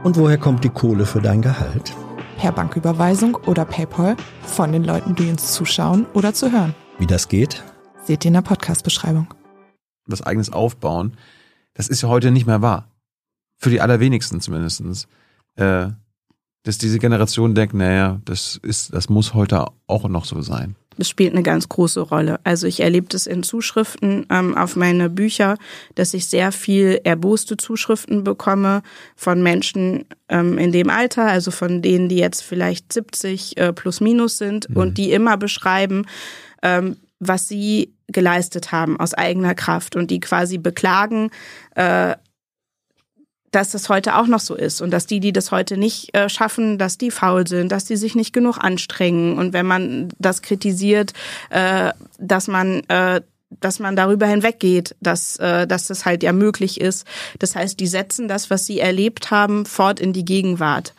Und 0.03 0.17
woher 0.17 0.37
kommt 0.37 0.63
die 0.63 0.69
Kohle 0.69 1.05
für 1.05 1.21
dein 1.21 1.41
Gehalt? 1.41 1.93
Per 2.37 2.51
Banküberweisung 2.51 3.35
oder 3.45 3.65
PayPal 3.65 4.17
von 4.45 4.71
den 4.71 4.83
Leuten, 4.83 5.15
die 5.15 5.29
uns 5.29 5.53
zuschauen 5.53 6.05
oder 6.13 6.33
zu 6.33 6.51
hören. 6.51 6.73
Wie 6.97 7.07
das 7.07 7.27
geht? 7.27 7.63
Seht 8.03 8.25
ihr 8.25 8.29
in 8.29 8.33
der 8.33 8.41
Podcast-Beschreibung. 8.41 9.27
was 10.07 10.21
eigenes 10.21 10.51
aufbauen, 10.51 11.13
das 11.73 11.87
ist 11.87 12.01
ja 12.01 12.09
heute 12.09 12.31
nicht 12.31 12.47
mehr 12.47 12.61
wahr. 12.61 12.89
Für 13.57 13.69
die 13.69 13.81
allerwenigsten 13.81 14.41
zumindestens. 14.41 15.07
Äh, 15.55 15.89
dass 16.63 16.77
diese 16.77 16.97
Generation 16.97 17.55
denkt, 17.55 17.73
naja, 17.73 18.21
das 18.23 18.59
ist, 18.63 18.93
das 18.93 19.09
muss 19.09 19.33
heute 19.33 19.67
auch 19.87 20.07
noch 20.07 20.25
so 20.25 20.41
sein. 20.41 20.75
Das 20.97 21.09
spielt 21.09 21.33
eine 21.33 21.43
ganz 21.43 21.67
große 21.69 21.99
Rolle. 21.99 22.39
Also 22.43 22.67
ich 22.67 22.79
erlebe 22.79 23.07
das 23.09 23.25
in 23.25 23.43
Zuschriften 23.43 24.25
ähm, 24.29 24.55
auf 24.55 24.75
meine 24.75 25.09
Bücher, 25.09 25.57
dass 25.95 26.13
ich 26.13 26.27
sehr 26.27 26.51
viel 26.51 27.01
erboste 27.03 27.57
Zuschriften 27.57 28.23
bekomme 28.23 28.83
von 29.15 29.41
Menschen 29.41 30.05
ähm, 30.29 30.57
in 30.57 30.71
dem 30.71 30.89
Alter, 30.89 31.25
also 31.25 31.51
von 31.51 31.81
denen, 31.81 32.09
die 32.09 32.17
jetzt 32.17 32.43
vielleicht 32.43 32.93
70 32.93 33.57
äh, 33.57 33.73
plus 33.73 34.01
minus 34.01 34.37
sind 34.37 34.69
mhm. 34.69 34.77
und 34.77 34.97
die 34.97 35.11
immer 35.11 35.35
beschreiben, 35.37 36.05
ähm, 36.61 36.97
was 37.19 37.47
sie 37.47 37.92
geleistet 38.07 38.71
haben 38.71 38.99
aus 38.99 39.13
eigener 39.13 39.55
Kraft 39.55 39.95
und 39.95 40.11
die 40.11 40.19
quasi 40.19 40.57
beklagen, 40.57 41.31
äh, 41.75 42.15
dass 43.51 43.69
das 43.69 43.87
heute 43.87 44.15
auch 44.15 44.27
noch 44.27 44.39
so 44.39 44.55
ist 44.55 44.81
und 44.81 44.91
dass 44.91 45.05
die, 45.05 45.19
die 45.19 45.31
das 45.31 45.51
heute 45.51 45.77
nicht 45.77 46.15
äh, 46.15 46.27
schaffen, 46.27 46.77
dass 46.77 46.97
die 46.97 47.11
faul 47.11 47.47
sind, 47.47 47.71
dass 47.71 47.85
die 47.85 47.97
sich 47.97 48.15
nicht 48.15 48.33
genug 48.33 48.57
anstrengen 48.57 49.37
und 49.37 49.53
wenn 49.53 49.65
man 49.65 50.09
das 50.17 50.41
kritisiert, 50.41 51.13
äh, 51.49 51.91
dass 52.17 52.47
man 52.47 52.81
äh, 52.89 53.21
dass 53.59 53.79
man 53.79 53.95
darüber 53.95 54.25
hinweggeht, 54.25 54.95
dass, 54.99 55.37
äh, 55.37 55.67
dass 55.67 55.85
das 55.85 56.05
halt 56.05 56.23
ja 56.23 56.33
möglich 56.33 56.81
ist. 56.81 57.05
Das 57.37 57.55
heißt, 57.55 57.79
die 57.79 57.87
setzen 57.87 58.27
das, 58.27 58.49
was 58.49 58.65
sie 58.65 58.79
erlebt 58.79 59.29
haben, 59.29 59.67
fort 59.67 59.99
in 59.99 60.11
die 60.11 60.25
Gegenwart. 60.25 60.95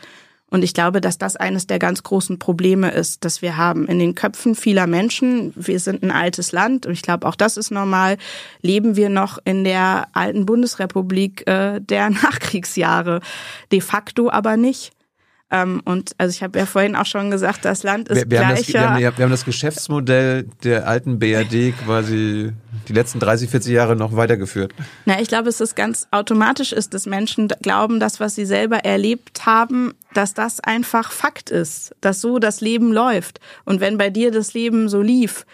Und 0.55 0.63
ich 0.63 0.73
glaube, 0.73 1.01
dass 1.01 1.19
das 1.19 1.35
eines 1.35 1.67
der 1.67 1.81
ganz 1.81 2.05
großen 2.05 2.39
Probleme 2.39 2.93
ist, 2.93 3.25
dass 3.25 3.43
wir 3.43 3.57
haben 3.57 3.89
in 3.89 3.99
den 3.99 4.15
Köpfen 4.15 4.55
vieler 4.55 4.87
Menschen. 4.87 5.53
Wir 5.57 5.81
sind 5.81 6.05
ein 6.05 6.13
altes 6.13 6.53
Land 6.53 6.87
und 6.87 6.93
ich 6.93 7.03
glaube, 7.03 7.27
auch 7.27 7.35
das 7.35 7.57
ist 7.57 7.73
normal. 7.73 8.19
Leben 8.63 8.95
wir 8.95 9.09
noch 9.09 9.39
in 9.45 9.65
der 9.65 10.07
alten 10.13 10.47
Bundesrepublik 10.47 11.45
äh, 11.49 11.81
der 11.81 12.11
Nachkriegsjahre. 12.23 13.21
De 13.73 13.81
facto 13.81 14.31
aber 14.31 14.57
nicht. 14.57 14.93
Ähm, 15.55 15.83
und 15.85 16.17
also 16.19 16.35
ich 16.35 16.43
habe 16.43 16.59
ja 16.59 16.67
vorhin 16.67 16.97
auch 16.97 17.07
schon 17.07 17.31
gesagt, 17.31 17.65
das 17.65 17.85
Land 17.85 18.09
ist 18.09 18.17
wir, 18.17 18.31
wir 18.31 18.39
gleicher. 18.39 18.49
Haben 18.49 18.57
das, 18.57 18.69
wir, 18.99 19.07
haben, 19.07 19.19
wir 19.19 19.25
haben 19.25 19.31
das 19.31 19.45
Geschäftsmodell 19.45 20.49
der 20.65 20.89
alten 20.89 21.21
BRD 21.21 21.75
quasi 21.85 22.53
die 22.89 22.93
letzten 22.93 23.21
30, 23.21 23.49
40 23.49 23.73
Jahre 23.73 23.95
noch 23.95 24.17
weitergeführt. 24.17 24.75
Na, 25.05 25.21
ich 25.21 25.29
glaube, 25.29 25.49
es 25.49 25.61
ist 25.61 25.77
ganz 25.77 26.09
automatisch 26.11 26.73
ist, 26.73 26.93
dass 26.93 27.07
Menschen 27.07 27.47
glauben, 27.63 28.01
dass 28.01 28.19
was 28.19 28.35
sie 28.35 28.47
selber 28.47 28.79
erlebt 28.79 29.47
haben, 29.47 29.95
dass 30.13 30.35
das 30.35 30.59
einfach 30.59 31.13
Fakt 31.13 31.51
ist, 31.51 31.95
dass 32.01 32.21
so 32.21 32.41
das 32.41 32.61
Leben 32.61 32.93
läuft. 32.93 33.39
Und 33.65 33.81
wenn 33.81 33.97
bei 33.97 34.11
dir 34.11 34.33
das 34.33 34.55
Leben 34.55 34.89
so 34.89 35.03
lief, 35.03 35.47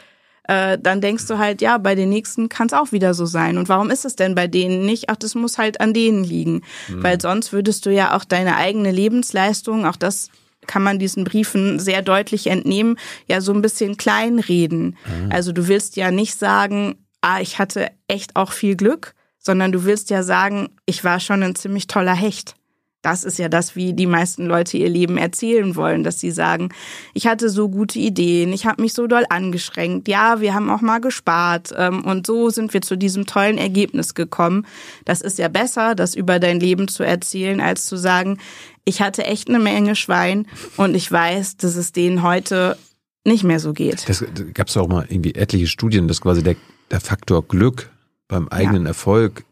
äh, 0.44 0.78
dann 0.80 1.00
denkst 1.00 1.26
du 1.26 1.38
halt, 1.38 1.62
ja, 1.62 1.78
bei 1.78 1.94
den 1.94 2.08
nächsten 2.08 2.48
kann 2.48 2.66
es 2.66 2.72
auch 2.72 2.92
wieder 2.92 3.14
so 3.14 3.26
sein. 3.26 3.58
Und 3.58 3.68
warum 3.68 3.90
ist 3.90 4.04
es 4.04 4.16
denn 4.16 4.34
bei 4.34 4.46
denen 4.46 4.84
nicht? 4.84 5.08
Ach, 5.08 5.16
das 5.16 5.34
muss 5.34 5.58
halt 5.58 5.80
an 5.80 5.92
denen 5.92 6.24
liegen. 6.24 6.62
Mhm. 6.88 7.02
Weil 7.02 7.20
sonst 7.20 7.52
würdest 7.52 7.86
du 7.86 7.90
ja 7.90 8.16
auch 8.16 8.24
deine 8.24 8.56
eigene 8.56 8.90
Lebensleistung, 8.90 9.86
auch 9.86 9.96
das 9.96 10.28
kann 10.66 10.82
man 10.82 10.98
diesen 10.98 11.24
Briefen 11.24 11.78
sehr 11.78 12.02
deutlich 12.02 12.46
entnehmen, 12.46 12.96
ja 13.26 13.40
so 13.40 13.52
ein 13.52 13.62
bisschen 13.62 13.96
kleinreden. 13.96 14.96
Mhm. 15.06 15.32
Also 15.32 15.52
du 15.52 15.68
willst 15.68 15.96
ja 15.96 16.10
nicht 16.10 16.38
sagen, 16.38 16.96
ah, 17.22 17.40
ich 17.40 17.58
hatte 17.58 17.90
echt 18.08 18.36
auch 18.36 18.52
viel 18.52 18.76
Glück, 18.76 19.14
sondern 19.38 19.72
du 19.72 19.84
willst 19.84 20.10
ja 20.10 20.22
sagen, 20.22 20.68
ich 20.86 21.02
war 21.02 21.18
schon 21.18 21.42
ein 21.42 21.54
ziemlich 21.54 21.86
toller 21.86 22.14
Hecht. 22.14 22.54
Das 23.02 23.24
ist 23.24 23.38
ja 23.38 23.48
das, 23.48 23.76
wie 23.76 23.94
die 23.94 24.06
meisten 24.06 24.44
Leute 24.44 24.76
ihr 24.76 24.88
Leben 24.88 25.16
erzählen 25.16 25.74
wollen, 25.74 26.04
dass 26.04 26.20
sie 26.20 26.30
sagen, 26.30 26.68
ich 27.14 27.26
hatte 27.26 27.48
so 27.48 27.70
gute 27.70 27.98
Ideen, 27.98 28.52
ich 28.52 28.66
habe 28.66 28.82
mich 28.82 28.92
so 28.92 29.06
doll 29.06 29.24
angeschränkt, 29.30 30.06
ja, 30.06 30.40
wir 30.40 30.54
haben 30.54 30.68
auch 30.68 30.82
mal 30.82 31.00
gespart 31.00 31.72
ähm, 31.76 32.04
und 32.04 32.26
so 32.26 32.50
sind 32.50 32.74
wir 32.74 32.82
zu 32.82 32.96
diesem 32.96 33.24
tollen 33.24 33.56
Ergebnis 33.56 34.14
gekommen. 34.14 34.66
Das 35.06 35.22
ist 35.22 35.38
ja 35.38 35.48
besser, 35.48 35.94
das 35.94 36.14
über 36.14 36.38
dein 36.38 36.60
Leben 36.60 36.88
zu 36.88 37.02
erzählen, 37.02 37.60
als 37.60 37.86
zu 37.86 37.96
sagen, 37.96 38.38
ich 38.84 39.00
hatte 39.00 39.24
echt 39.24 39.48
eine 39.48 39.60
Menge 39.60 39.96
Schwein 39.96 40.46
und 40.76 40.94
ich 40.94 41.10
weiß, 41.10 41.56
dass 41.56 41.76
es 41.76 41.92
denen 41.92 42.22
heute 42.22 42.76
nicht 43.24 43.44
mehr 43.44 43.60
so 43.60 43.72
geht. 43.72 44.08
Das 44.08 44.24
gab 44.52 44.68
es 44.68 44.76
auch 44.76 44.88
mal 44.88 45.06
irgendwie 45.08 45.34
etliche 45.34 45.66
Studien, 45.66 46.06
dass 46.06 46.20
quasi 46.20 46.42
der, 46.42 46.56
der 46.90 47.00
Faktor 47.00 47.46
Glück 47.46 47.90
beim 48.28 48.48
eigenen 48.48 48.82
ja. 48.82 48.88
Erfolg 48.88 49.44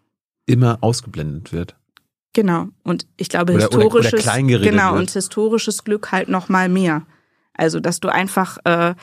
immer 0.46 0.78
ausgeblendet 0.80 1.52
wird. 1.52 1.77
Genau. 2.34 2.68
Und 2.84 3.06
ich 3.16 3.28
glaube, 3.28 3.54
oder, 3.54 3.62
historisches, 3.62 4.26
oder, 4.26 4.44
oder 4.44 4.58
genau, 4.58 4.90
wird. 4.92 5.00
und 5.00 5.10
historisches 5.10 5.84
Glück 5.84 6.12
halt 6.12 6.28
noch 6.28 6.48
mal 6.48 6.68
mehr. 6.68 7.06
Also, 7.54 7.80
dass 7.80 8.00
du 8.00 8.08
einfach, 8.08 8.58
äh, 8.64 8.94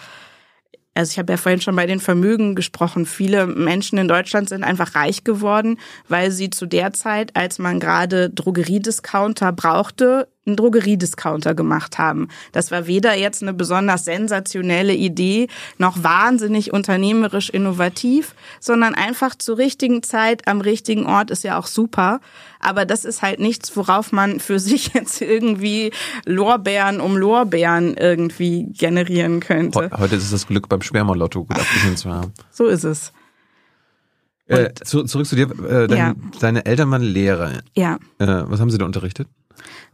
also 0.93 1.11
ich 1.11 1.19
habe 1.19 1.33
ja 1.33 1.37
vorhin 1.37 1.59
schon 1.59 1.75
bei 1.75 1.85
den 1.85 1.99
Vermögen 1.99 2.55
gesprochen. 2.55 3.05
Viele 3.05 3.47
Menschen 3.47 3.97
in 3.97 4.07
Deutschland 4.07 4.47
sind 4.47 4.63
einfach 4.63 4.95
reich 4.95 5.23
geworden, 5.23 5.77
weil 6.07 6.31
sie 6.31 6.49
zu 6.49 6.65
der 6.65 6.93
Zeit, 6.93 7.35
als 7.35 7.59
man 7.59 7.79
gerade 7.79 8.29
Drogeriediscounter 8.29 9.51
brauchte, 9.51 10.29
einen 10.45 10.55
Drogeriediscounter 10.55 11.55
gemacht 11.55 11.97
haben. 11.97 12.27
Das 12.51 12.71
war 12.71 12.87
weder 12.87 13.17
jetzt 13.17 13.41
eine 13.41 13.53
besonders 13.53 14.05
sensationelle 14.05 14.93
Idee 14.93 15.47
noch 15.77 16.03
wahnsinnig 16.03 16.71
unternehmerisch 16.71 17.49
innovativ, 17.49 18.35
sondern 18.59 18.93
einfach 18.93 19.35
zur 19.35 19.57
richtigen 19.57 20.03
Zeit 20.03 20.47
am 20.47 20.61
richtigen 20.61 21.05
Ort 21.05 21.31
ist 21.31 21.43
ja 21.43 21.57
auch 21.57 21.67
super. 21.67 22.19
Aber 22.59 22.85
das 22.85 23.05
ist 23.05 23.21
halt 23.21 23.39
nichts, 23.39 23.75
worauf 23.75 24.11
man 24.11 24.39
für 24.39 24.59
sich 24.65 24.93
jetzt 24.93 25.21
irgendwie 25.21 25.91
Lorbeeren 26.25 26.99
um 26.99 27.17
Lorbeeren 27.17 27.95
irgendwie 27.95 28.67
generieren 28.71 29.39
könnte. 29.39 29.89
Heute 29.97 30.15
ist 30.15 30.23
es 30.23 30.31
das 30.31 30.47
Glück 30.47 30.69
beim 30.69 30.81
Spermalotto 30.81 31.43
gut 31.43 31.57
abgeschnitten 31.57 31.97
zu 31.97 32.11
haben. 32.11 32.33
So 32.51 32.67
ist 32.67 32.85
es. 32.85 33.11
Äh, 34.47 34.73
zu, 34.83 35.03
zurück 35.03 35.25
zu 35.25 35.35
dir. 35.35 35.49
Äh, 35.51 35.87
dein, 35.87 35.97
ja. 35.97 36.13
Deine 36.39 36.65
Eltern 36.65 36.89
waren 36.91 37.01
Lehrer. 37.01 37.51
Ja. 37.75 37.95
Äh, 38.19 38.43
was 38.45 38.61
haben 38.61 38.69
sie 38.69 38.77
da 38.77 38.85
unterrichtet? 38.85 39.27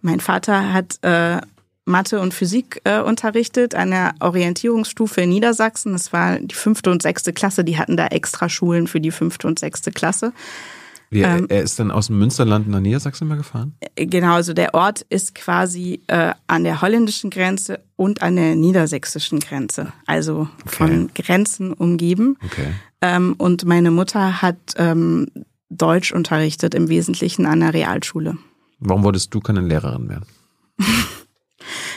Mein 0.02 0.20
Vater 0.20 0.74
hat 0.74 1.00
äh, 1.04 1.42
Mathe 1.86 2.20
und 2.20 2.34
Physik 2.34 2.82
äh, 2.84 3.02
unterrichtet 3.02 3.76
an 3.76 3.92
der 3.92 4.14
Orientierungsstufe 4.20 5.22
in 5.22 5.30
Niedersachsen. 5.30 5.94
Das 5.94 6.14
war 6.14 6.40
die 6.40 6.56
fünfte 6.56 6.92
und 6.92 7.02
sechste 7.02 7.34
Klasse. 7.34 7.64
Die 7.64 7.78
hatten 7.78 7.98
da 7.98 8.08
extra 8.08 8.50
Schulen 8.50 8.88
für 8.88 9.02
die 9.02 9.12
fünfte 9.12 9.48
und 9.48 9.60
sechste 9.60 9.92
Klasse. 9.92 10.34
Wie, 11.10 11.24
ähm, 11.24 11.48
er 11.50 11.62
ist 11.62 11.78
dann 11.78 11.92
aus 11.92 12.08
dem 12.08 12.20
Münsterland 12.20 12.70
nach 12.70 12.80
Niedersachsen 12.80 13.28
mal 13.28 13.36
gefahren? 13.36 13.76
Äh, 13.96 14.06
genau, 14.06 14.36
also 14.36 14.54
der 14.54 14.74
Ort 14.74 15.06
ist 15.10 15.36
quasi 15.36 16.02
äh, 16.08 16.32
an 16.48 16.64
der 16.64 16.82
holländischen 16.82 17.30
Grenze 17.30 17.82
und 17.98 18.22
an 18.22 18.38
der 18.38 18.56
niedersächsischen 18.56 19.42
Grenze. 19.42 19.92
Also 20.06 20.48
okay. 20.62 20.70
von 20.70 21.10
Grenzen 21.14 21.74
umgeben. 21.74 22.38
Okay. 22.46 22.68
Ähm, 23.02 23.36
und 23.38 23.66
meine 23.66 23.92
Mutter 23.92 24.42
hat 24.42 24.56
ähm, 24.78 25.28
Deutsch 25.70 26.14
unterrichtet, 26.14 26.74
im 26.76 26.88
Wesentlichen 26.88 27.46
an 27.46 27.60
der 27.60 27.74
Realschule. 27.74 28.38
Warum 28.82 29.04
wolltest 29.04 29.34
du 29.34 29.40
keine 29.40 29.62
Lehrerin 29.62 30.10
werden? 30.10 30.26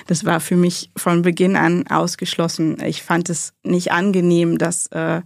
das 0.07 0.25
war 0.25 0.39
für 0.41 0.57
mich 0.57 0.91
von 0.97 1.23
Beginn 1.23 1.57
an 1.57 1.87
ausgeschlossen. 1.89 2.77
Ich 2.85 3.03
fand 3.03 3.31
es 3.31 3.55
nicht 3.63 3.91
angenehm, 3.91 4.59
dass 4.59 4.87
äh, 4.89 5.23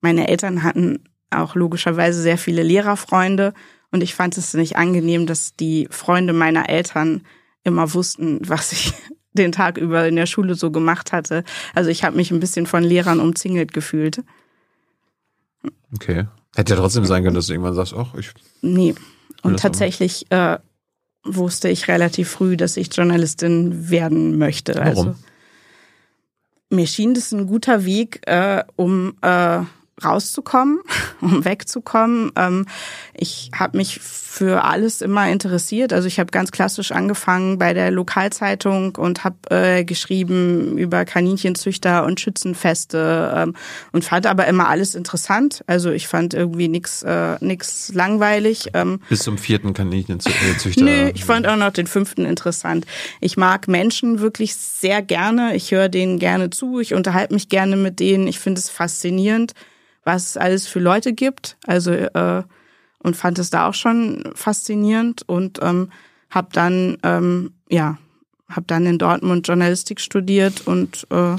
meine 0.00 0.28
Eltern 0.28 0.62
hatten 0.62 1.04
auch 1.30 1.54
logischerweise 1.54 2.22
sehr 2.22 2.38
viele 2.38 2.62
Lehrerfreunde 2.62 3.52
und 3.90 4.02
ich 4.02 4.14
fand 4.14 4.38
es 4.38 4.54
nicht 4.54 4.76
angenehm, 4.76 5.26
dass 5.26 5.56
die 5.56 5.88
Freunde 5.90 6.32
meiner 6.32 6.68
Eltern 6.68 7.22
immer 7.64 7.94
wussten, 7.94 8.40
was 8.48 8.72
ich 8.72 8.94
den 9.32 9.50
Tag 9.50 9.78
über 9.78 10.06
in 10.06 10.16
der 10.16 10.26
Schule 10.26 10.54
so 10.54 10.70
gemacht 10.70 11.12
hatte. 11.12 11.42
Also 11.74 11.90
ich 11.90 12.04
habe 12.04 12.16
mich 12.16 12.30
ein 12.30 12.40
bisschen 12.40 12.66
von 12.66 12.84
Lehrern 12.84 13.18
umzingelt 13.18 13.72
gefühlt. 13.72 14.22
Okay. 15.94 16.26
Hätte 16.54 16.74
ja 16.74 16.80
trotzdem 16.80 17.06
sein 17.06 17.24
können, 17.24 17.34
dass 17.34 17.46
du 17.46 17.54
irgendwann 17.54 17.74
sagst, 17.74 17.94
ach, 17.96 18.14
ich. 18.14 18.30
Nee. 18.60 18.94
Und 19.42 19.58
tatsächlich 19.58 20.30
äh, 20.30 20.58
wusste 21.24 21.68
ich 21.68 21.88
relativ 21.88 22.30
früh, 22.30 22.56
dass 22.56 22.76
ich 22.76 22.94
Journalistin 22.94 23.90
werden 23.90 24.38
möchte. 24.38 24.74
Warum? 24.74 24.86
Also 24.86 25.14
mir 26.70 26.86
schien 26.86 27.14
das 27.14 27.32
ein 27.32 27.46
guter 27.46 27.84
Weg, 27.84 28.22
äh, 28.26 28.64
um 28.76 29.14
äh, 29.20 29.60
rauszukommen, 30.02 30.80
um 31.20 31.44
wegzukommen. 31.44 32.32
Ähm, 32.36 32.66
ich 33.14 33.50
habe 33.54 33.76
mich 33.76 34.00
für 34.00 34.64
alles 34.64 35.02
immer 35.02 35.30
interessiert. 35.30 35.92
Also 35.92 36.08
ich 36.08 36.18
habe 36.18 36.30
ganz 36.30 36.52
klassisch 36.52 36.92
angefangen 36.92 37.58
bei 37.58 37.74
der 37.74 37.90
Lokalzeitung 37.90 38.96
und 38.96 39.24
habe 39.24 39.36
äh, 39.50 39.84
geschrieben 39.84 40.78
über 40.78 41.04
Kaninchenzüchter 41.04 42.04
und 42.04 42.18
Schützenfeste 42.18 43.34
ähm, 43.36 43.54
und 43.92 44.04
fand 44.04 44.26
aber 44.26 44.46
immer 44.46 44.68
alles 44.68 44.94
interessant. 44.94 45.62
Also 45.66 45.90
ich 45.90 46.08
fand 46.08 46.32
irgendwie 46.32 46.68
nix 46.68 47.02
äh, 47.02 47.36
nix 47.40 47.92
langweilig. 47.92 48.70
Ähm, 48.72 49.00
Bis 49.10 49.22
zum 49.22 49.36
vierten 49.36 49.74
Kaninchenzüchter. 49.74 50.82
Nö, 50.82 51.10
ich 51.14 51.24
fand 51.26 51.46
auch 51.46 51.56
noch 51.56 51.72
den 51.72 51.86
fünften 51.86 52.24
interessant. 52.24 52.86
Ich 53.20 53.36
mag 53.36 53.68
Menschen 53.68 54.20
wirklich 54.20 54.54
sehr 54.54 55.02
gerne. 55.02 55.54
Ich 55.54 55.72
höre 55.72 55.90
denen 55.90 56.18
gerne 56.18 56.48
zu. 56.48 56.80
Ich 56.80 56.94
unterhalte 56.94 57.34
mich 57.34 57.50
gerne 57.50 57.76
mit 57.76 58.00
denen. 58.00 58.26
Ich 58.26 58.38
finde 58.38 58.60
es 58.60 58.70
faszinierend 58.70 59.52
was 60.04 60.30
es 60.30 60.36
alles 60.36 60.66
für 60.66 60.80
Leute 60.80 61.12
gibt. 61.12 61.56
Also 61.66 61.92
äh, 61.92 62.42
und 62.98 63.16
fand 63.16 63.38
es 63.38 63.50
da 63.50 63.68
auch 63.68 63.74
schon 63.74 64.22
faszinierend 64.34 65.22
und 65.28 65.58
ähm, 65.60 65.90
habe 66.30 66.48
dann 66.52 66.98
ähm, 67.02 67.52
ja 67.68 67.98
habe 68.48 68.66
dann 68.66 68.86
in 68.86 68.98
Dortmund 68.98 69.48
Journalistik 69.48 70.00
studiert 70.00 70.66
und 70.66 71.06
äh, 71.10 71.36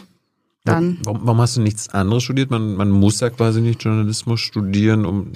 dann. 0.66 0.98
Warum, 1.04 1.22
warum 1.24 1.42
hast 1.42 1.58
du 1.58 1.62
nichts 1.62 1.90
anderes 1.90 2.24
studiert? 2.24 2.50
Man, 2.50 2.76
man 2.76 2.90
muss 2.90 3.20
ja 3.20 3.30
quasi 3.30 3.62
nicht 3.62 3.84
Journalismus 3.84 4.40
studieren, 4.40 5.06
um 5.06 5.32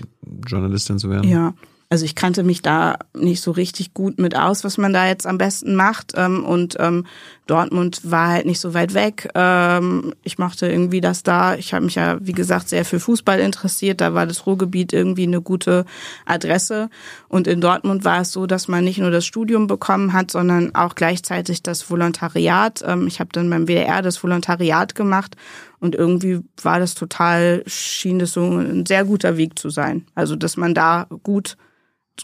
Journalistin 0.47 0.99
zu 0.99 1.09
werden. 1.09 1.29
Ja, 1.29 1.53
Also 1.89 2.03
ich 2.03 2.15
kannte 2.15 2.43
mich 2.43 2.61
da 2.61 2.97
nicht 3.13 3.41
so 3.41 3.51
richtig 3.51 3.93
gut 3.93 4.19
mit 4.19 4.35
aus, 4.35 4.65
was 4.65 4.77
man 4.77 4.91
da 4.91 5.07
jetzt 5.07 5.25
am 5.25 5.37
besten 5.37 5.73
macht. 5.73 6.13
Ähm, 6.17 6.43
und 6.43 6.75
ähm, 6.79 7.05
Dortmund 7.45 8.01
war 8.03 8.27
halt 8.27 8.45
nicht 8.45 8.59
so 8.59 8.73
weit 8.73 8.93
weg. 8.93 9.29
Ähm, 9.35 10.13
ich 10.21 10.37
mochte 10.37 10.67
irgendwie 10.67 10.99
das 10.99 11.23
da. 11.23 11.55
Ich 11.55 11.73
habe 11.73 11.85
mich 11.85 11.95
ja, 11.95 12.17
wie 12.19 12.33
gesagt, 12.33 12.67
sehr 12.67 12.83
für 12.83 12.99
Fußball 12.99 13.39
interessiert. 13.39 14.01
Da 14.01 14.13
war 14.13 14.27
das 14.27 14.45
Ruhrgebiet 14.45 14.91
irgendwie 14.91 15.23
eine 15.23 15.41
gute 15.41 15.85
Adresse. 16.25 16.89
Und 17.29 17.47
in 17.47 17.61
Dortmund 17.61 18.03
war 18.03 18.19
es 18.19 18.33
so, 18.33 18.47
dass 18.47 18.67
man 18.67 18.83
nicht 18.83 18.99
nur 18.99 19.11
das 19.11 19.25
Studium 19.25 19.67
bekommen 19.67 20.11
hat, 20.11 20.29
sondern 20.29 20.75
auch 20.75 20.93
gleichzeitig 20.93 21.63
das 21.63 21.89
Volontariat. 21.89 22.83
Ähm, 22.85 23.07
ich 23.07 23.21
habe 23.21 23.29
dann 23.31 23.49
beim 23.49 23.67
WDR 23.67 24.01
das 24.01 24.21
Volontariat 24.21 24.93
gemacht. 24.93 25.37
Und 25.79 25.95
irgendwie 25.95 26.41
war 26.61 26.79
das 26.79 26.95
total, 26.95 27.63
schien 27.65 28.19
das 28.19 28.33
so 28.33 28.41
ein 28.41 28.85
sehr 28.85 29.05
guter 29.05 29.37
Weg 29.37 29.57
zu 29.57 29.69
sein. 29.69 30.05
Also, 30.15 30.35
dass 30.35 30.57
man 30.57 30.73
da 30.73 31.07
gut 31.23 31.55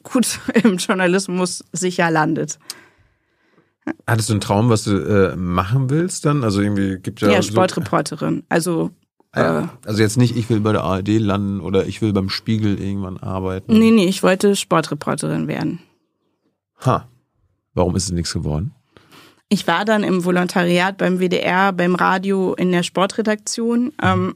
gut 0.01 0.39
im 0.63 0.77
Journalismus 0.77 1.63
sicher 1.71 2.09
landet. 2.09 2.57
Hattest 4.07 4.29
du 4.29 4.33
einen 4.33 4.41
Traum, 4.41 4.69
was 4.69 4.85
du 4.85 4.97
äh, 4.97 5.35
machen 5.35 5.89
willst 5.89 6.25
dann? 6.25 6.43
Also 6.43 6.61
irgendwie 6.61 6.99
gibt 6.99 7.21
ja. 7.21 7.29
Ja, 7.29 7.41
Sportreporterin. 7.41 8.43
Also. 8.49 8.91
Äh, 9.33 9.63
also 9.85 10.01
jetzt 10.01 10.17
nicht, 10.17 10.37
ich 10.37 10.49
will 10.49 10.61
bei 10.61 10.71
der 10.71 10.83
ARD 10.83 11.19
landen 11.19 11.59
oder 11.59 11.85
ich 11.85 12.01
will 12.01 12.13
beim 12.13 12.29
Spiegel 12.29 12.79
irgendwann 12.79 13.17
arbeiten. 13.17 13.77
Nee, 13.77 13.91
nee, 13.91 14.05
ich 14.05 14.23
wollte 14.23 14.55
Sportreporterin 14.55 15.47
werden. 15.47 15.79
Ha. 16.85 17.07
Warum 17.73 17.95
ist 17.95 18.05
es 18.05 18.11
nichts 18.11 18.33
geworden? 18.33 18.73
Ich 19.49 19.67
war 19.67 19.85
dann 19.85 20.03
im 20.03 20.23
Volontariat 20.23 20.97
beim 20.97 21.19
WDR, 21.19 21.73
beim 21.73 21.95
Radio 21.95 22.53
in 22.53 22.71
der 22.71 22.83
Sportredaktion 22.83 23.91
ähm, 24.01 24.35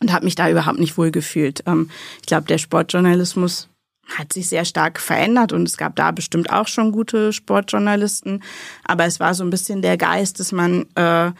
und 0.00 0.12
habe 0.12 0.24
mich 0.24 0.34
da 0.34 0.50
überhaupt 0.50 0.78
nicht 0.78 0.98
wohl 0.98 1.10
gefühlt. 1.10 1.62
Ähm, 1.66 1.90
ich 2.20 2.26
glaube, 2.26 2.46
der 2.46 2.58
Sportjournalismus 2.58 3.68
hat 4.16 4.32
sich 4.32 4.48
sehr 4.48 4.64
stark 4.64 5.00
verändert 5.00 5.52
und 5.52 5.68
es 5.68 5.76
gab 5.76 5.96
da 5.96 6.10
bestimmt 6.10 6.50
auch 6.50 6.68
schon 6.68 6.92
gute 6.92 7.32
Sportjournalisten, 7.32 8.42
aber 8.84 9.04
es 9.06 9.20
war 9.20 9.34
so 9.34 9.44
ein 9.44 9.50
bisschen 9.50 9.82
der 9.82 9.96
Geist, 9.96 10.40
dass 10.40 10.52
man 10.52 10.86
äh, 10.94 11.32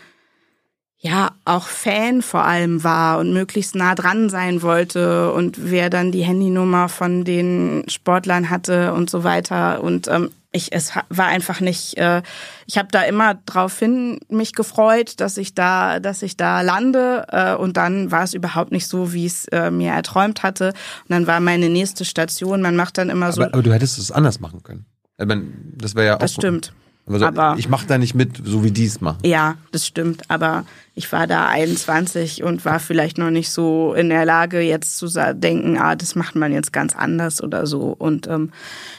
ja 1.04 1.32
auch 1.44 1.66
Fan 1.66 2.22
vor 2.22 2.44
allem 2.44 2.82
war 2.82 3.18
und 3.18 3.34
möglichst 3.34 3.74
nah 3.74 3.94
dran 3.94 4.30
sein 4.30 4.62
wollte 4.62 5.32
und 5.32 5.70
wer 5.70 5.90
dann 5.90 6.12
die 6.12 6.24
Handynummer 6.24 6.88
von 6.88 7.24
den 7.24 7.84
Sportlern 7.88 8.48
hatte 8.48 8.94
und 8.94 9.10
so 9.10 9.22
weiter. 9.22 9.82
Und 9.82 10.08
ähm, 10.08 10.30
ich 10.54 10.72
es 10.72 10.92
war 11.08 11.26
einfach 11.26 11.60
nicht 11.60 11.98
äh, 11.98 12.22
ich 12.66 12.78
habe 12.78 12.88
da 12.90 13.02
immer 13.02 13.34
drauf 13.46 13.78
hin 13.78 14.20
mich 14.28 14.54
gefreut 14.54 15.20
dass 15.20 15.36
ich 15.36 15.54
da 15.54 16.00
dass 16.00 16.22
ich 16.22 16.36
da 16.36 16.60
lande 16.62 17.26
äh, 17.30 17.54
und 17.54 17.76
dann 17.76 18.10
war 18.10 18.22
es 18.22 18.34
überhaupt 18.34 18.72
nicht 18.72 18.86
so 18.86 19.12
wie 19.12 19.26
es 19.26 19.46
äh, 19.48 19.70
mir 19.70 19.92
erträumt 19.92 20.42
hatte. 20.42 20.68
Und 20.68 21.10
dann 21.10 21.26
war 21.26 21.40
meine 21.40 21.68
nächste 21.68 22.04
Station. 22.04 22.62
Man 22.62 22.76
macht 22.76 22.98
dann 22.98 23.10
immer 23.10 23.32
so 23.32 23.42
aber, 23.42 23.54
aber 23.54 23.62
du 23.62 23.72
hättest 23.72 23.98
es 23.98 24.10
anders 24.10 24.40
machen 24.40 24.62
können. 24.62 24.86
Ich 25.18 25.26
meine, 25.26 25.44
das 25.76 25.94
wäre 25.94 26.06
ja 26.06 26.14
auch 26.14 26.18
das 26.18 26.34
stimmt 26.34 26.72
also 27.06 27.26
aber 27.26 27.56
ich 27.58 27.68
mache 27.68 27.86
da 27.86 27.98
nicht 27.98 28.14
mit, 28.14 28.40
so 28.44 28.64
wie 28.64 28.70
die 28.70 28.86
es 28.86 29.00
machen. 29.00 29.18
Ja, 29.24 29.56
das 29.72 29.86
stimmt. 29.86 30.22
Aber 30.28 30.64
ich 30.94 31.10
war 31.12 31.26
da 31.26 31.48
21 31.48 32.42
und 32.42 32.64
war 32.64 32.80
vielleicht 32.80 33.18
noch 33.18 33.30
nicht 33.30 33.50
so 33.50 33.94
in 33.94 34.08
der 34.08 34.24
Lage, 34.24 34.60
jetzt 34.60 34.96
zu 34.96 35.08
denken, 35.34 35.76
ah, 35.78 35.96
das 35.96 36.14
macht 36.14 36.34
man 36.34 36.52
jetzt 36.52 36.72
ganz 36.72 36.96
anders 36.96 37.42
oder 37.42 37.66
so. 37.66 37.94
Und 37.98 38.26
ähm, 38.26 38.52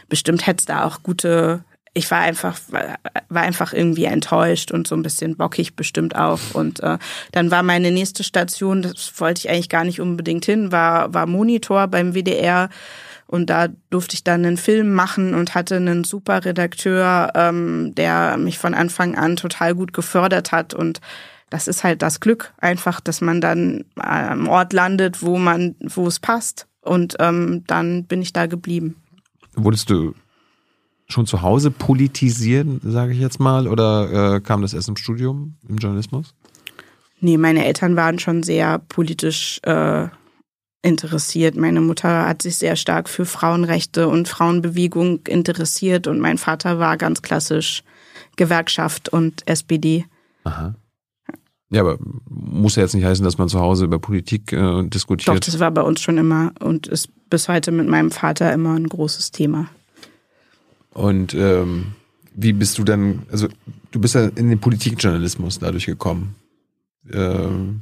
bestimmt 0.07 0.45
hätte 0.45 0.59
es 0.59 0.65
da 0.65 0.83
auch 0.83 1.01
gute. 1.01 1.63
Ich 1.93 2.11
war 2.11 2.19
einfach, 2.19 2.59
war 3.29 3.41
einfach 3.41 3.71
irgendwie 3.71 4.03
enttäuscht 4.03 4.71
und 4.71 4.85
so 4.85 4.95
ein 4.95 5.01
bisschen 5.01 5.37
bockig 5.37 5.75
bestimmt 5.75 6.15
auch. 6.15 6.39
Und 6.53 6.81
äh, 6.81 6.97
dann 7.31 7.49
war 7.49 7.63
meine 7.63 7.89
nächste 7.89 8.23
Station, 8.23 8.81
das 8.81 9.13
wollte 9.17 9.39
ich 9.39 9.49
eigentlich 9.49 9.69
gar 9.69 9.85
nicht 9.85 10.01
unbedingt 10.01 10.45
hin, 10.45 10.73
war, 10.73 11.13
war 11.13 11.25
Monitor 11.25 11.87
beim 11.87 12.13
WDR 12.13 12.69
und 13.35 13.49
da 13.49 13.67
durfte 13.89 14.13
ich 14.13 14.23
dann 14.23 14.45
einen 14.45 14.55
Film 14.55 14.93
machen 14.93 15.35
und 15.35 15.55
hatte 15.55 15.75
einen 15.75 16.05
super 16.05 16.45
Redakteur, 16.45 17.33
ähm, 17.35 17.93
der 17.93 18.37
mich 18.37 18.57
von 18.57 18.73
Anfang 18.73 19.15
an 19.15 19.35
total 19.35 19.75
gut 19.75 19.91
gefördert 19.91 20.53
hat. 20.53 20.73
Und 20.73 21.01
das 21.49 21.67
ist 21.67 21.83
halt 21.83 22.01
das 22.01 22.21
Glück, 22.21 22.53
einfach, 22.59 23.01
dass 23.01 23.19
man 23.19 23.41
dann 23.41 23.83
am 23.95 24.47
Ort 24.47 24.71
landet, 24.71 25.21
wo 25.21 25.37
man, 25.37 25.75
wo 25.81 26.07
es 26.07 26.21
passt. 26.21 26.67
Und 26.79 27.17
ähm, 27.19 27.65
dann 27.67 28.05
bin 28.05 28.21
ich 28.21 28.31
da 28.31 28.45
geblieben. 28.45 28.95
Wurdest 29.55 29.89
du 29.89 30.15
schon 31.07 31.25
zu 31.25 31.41
Hause 31.41 31.71
politisieren, 31.71 32.79
sage 32.85 33.11
ich 33.11 33.19
jetzt 33.19 33.41
mal, 33.41 33.67
oder 33.67 34.35
äh, 34.35 34.39
kam 34.39 34.61
das 34.61 34.73
erst 34.73 34.87
im 34.87 34.95
Studium, 34.95 35.57
im 35.67 35.75
Journalismus? 35.75 36.33
Nee, 37.19 37.37
meine 37.37 37.65
Eltern 37.65 37.97
waren 37.97 38.17
schon 38.17 38.43
sehr 38.43 38.79
politisch 38.79 39.59
äh, 39.63 40.07
interessiert. 40.85 41.55
Meine 41.55 41.81
Mutter 41.81 42.27
hat 42.27 42.43
sich 42.43 42.57
sehr 42.57 42.75
stark 42.75 43.09
für 43.09 43.25
Frauenrechte 43.25 44.07
und 44.07 44.27
Frauenbewegung 44.27 45.25
interessiert 45.27 46.07
und 46.07 46.19
mein 46.19 46.37
Vater 46.37 46.77
war 46.79 46.97
ganz 46.97 47.21
klassisch 47.21 47.83
Gewerkschaft 48.35 49.09
und 49.09 49.47
SPD. 49.47 50.05
Aha. 50.43 50.75
Ja, 51.71 51.81
aber 51.81 51.97
muss 52.29 52.75
ja 52.75 52.83
jetzt 52.83 52.93
nicht 52.93 53.03
heißen, 53.03 53.25
dass 53.25 53.39
man 53.39 53.49
zu 53.49 53.59
Hause 53.59 53.85
über 53.85 53.97
Politik 53.97 54.53
äh, 54.53 54.83
diskutiert. 54.83 55.35
Doch, 55.35 55.39
das 55.39 55.59
war 55.59 55.71
bei 55.71 55.81
uns 55.81 56.01
schon 56.01 56.19
immer 56.19 56.53
und 56.59 56.85
ist 56.85 57.09
bis 57.29 57.49
heute 57.49 57.71
mit 57.71 57.87
meinem 57.87 58.11
Vater 58.11 58.53
immer 58.53 58.75
ein 58.75 58.87
großes 58.87 59.31
Thema. 59.31 59.67
Und 60.93 61.33
ähm, 61.33 61.93
wie 62.35 62.53
bist 62.53 62.77
du 62.77 62.83
dann, 62.83 63.23
also 63.31 63.47
du 63.91 63.99
bist 63.99 64.13
ja 64.13 64.27
in 64.27 64.49
den 64.49 64.59
Politikjournalismus 64.59 65.57
dadurch 65.57 65.87
gekommen. 65.87 66.35
Ähm, 67.11 67.81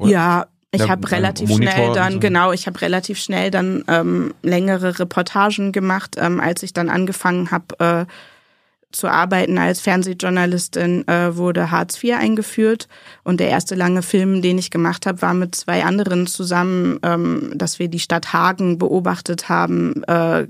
ja, 0.00 0.46
ich 0.76 0.82
ja, 0.82 0.88
habe 0.88 1.10
relativ 1.10 1.50
schnell 1.50 1.92
dann, 1.92 2.14
so. 2.14 2.20
genau, 2.20 2.52
ich 2.52 2.66
habe 2.66 2.80
relativ 2.80 3.18
schnell 3.18 3.50
dann 3.50 3.84
ähm, 3.88 4.34
längere 4.42 4.98
Reportagen 4.98 5.72
gemacht, 5.72 6.16
ähm, 6.18 6.40
als 6.40 6.62
ich 6.62 6.72
dann 6.72 6.88
angefangen 6.88 7.50
habe, 7.50 8.06
äh, 8.06 8.06
zu 8.96 9.08
arbeiten 9.08 9.58
als 9.58 9.80
Fernsehjournalistin 9.80 11.06
äh, 11.06 11.36
wurde 11.36 11.70
Hartz 11.70 12.02
IV 12.02 12.16
eingeführt 12.16 12.88
und 13.22 13.40
der 13.40 13.48
erste 13.48 13.74
lange 13.74 14.02
Film, 14.02 14.42
den 14.42 14.58
ich 14.58 14.70
gemacht 14.70 15.06
habe, 15.06 15.22
war 15.22 15.34
mit 15.34 15.54
zwei 15.54 15.84
anderen 15.84 16.26
zusammen, 16.26 16.98
ähm, 17.02 17.52
dass 17.54 17.78
wir 17.78 17.88
die 17.88 17.98
Stadt 17.98 18.32
Hagen 18.32 18.78
beobachtet 18.78 19.48
haben, 19.48 20.02
äh, 20.04 20.46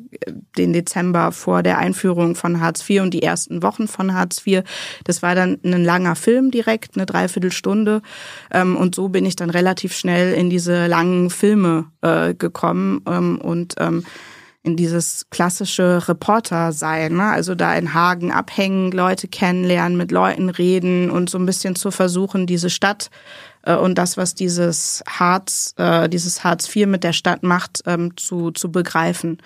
den 0.57 0.73
Dezember 0.73 1.33
vor 1.33 1.63
der 1.63 1.79
Einführung 1.79 2.37
von 2.37 2.61
Hartz 2.61 2.89
IV 2.89 3.03
und 3.03 3.13
die 3.13 3.23
ersten 3.23 3.63
Wochen 3.63 3.89
von 3.89 4.15
Hartz 4.15 4.47
IV. 4.47 4.63
Das 5.05 5.23
war 5.23 5.35
dann 5.35 5.59
ein 5.65 5.85
langer 5.85 6.17
Film 6.17 6.51
direkt, 6.51 6.97
eine 6.97 7.07
Dreiviertelstunde 7.07 8.01
ähm, 8.53 8.77
und 8.77 8.95
so 8.95 9.09
bin 9.09 9.27
ich 9.27 9.37
dann 9.37 9.51
relativ 9.51 9.95
schnell 9.95 10.35
in 10.35 10.51
diese 10.51 10.87
langen 10.87 11.31
Filme 11.31 11.87
äh, 12.03 12.35
gekommen 12.35 13.03
ähm, 13.07 13.39
und 13.39 13.75
ähm, 13.79 14.05
in 14.67 14.77
dieses 14.77 15.27
klassische 15.31 16.09
Reporter 16.09 16.73
sein, 16.73 17.15
ne? 17.15 17.31
also 17.31 17.55
da 17.55 17.75
in 17.77 17.95
Hagen 17.95 18.33
abhängen, 18.33 18.91
Leute 18.91 19.29
kennenlernen, 19.29 19.97
mit 19.97 20.11
Leuten 20.11 20.51
reden 20.51 21.09
und 21.09 21.31
so 21.31 21.39
ein 21.39 21.47
bisschen 21.47 21.77
zu 21.77 21.93
versuchen, 21.93 22.47
diese 22.47 22.69
Stadt 22.69 23.11
äh, 23.63 23.77
und 23.77 23.97
das, 23.97 24.17
was 24.17 24.35
dieses 24.35 25.05
Harz, 25.09 25.73
äh, 25.77 26.09
dieses 26.09 26.43
Hartz 26.43 26.75
IV 26.75 26.87
mit 26.89 27.05
der 27.05 27.13
Stadt 27.13 27.45
macht, 27.45 27.83
ähm, 27.87 28.17
zu, 28.17 28.51
zu 28.51 28.73
begreifen. 28.73 29.39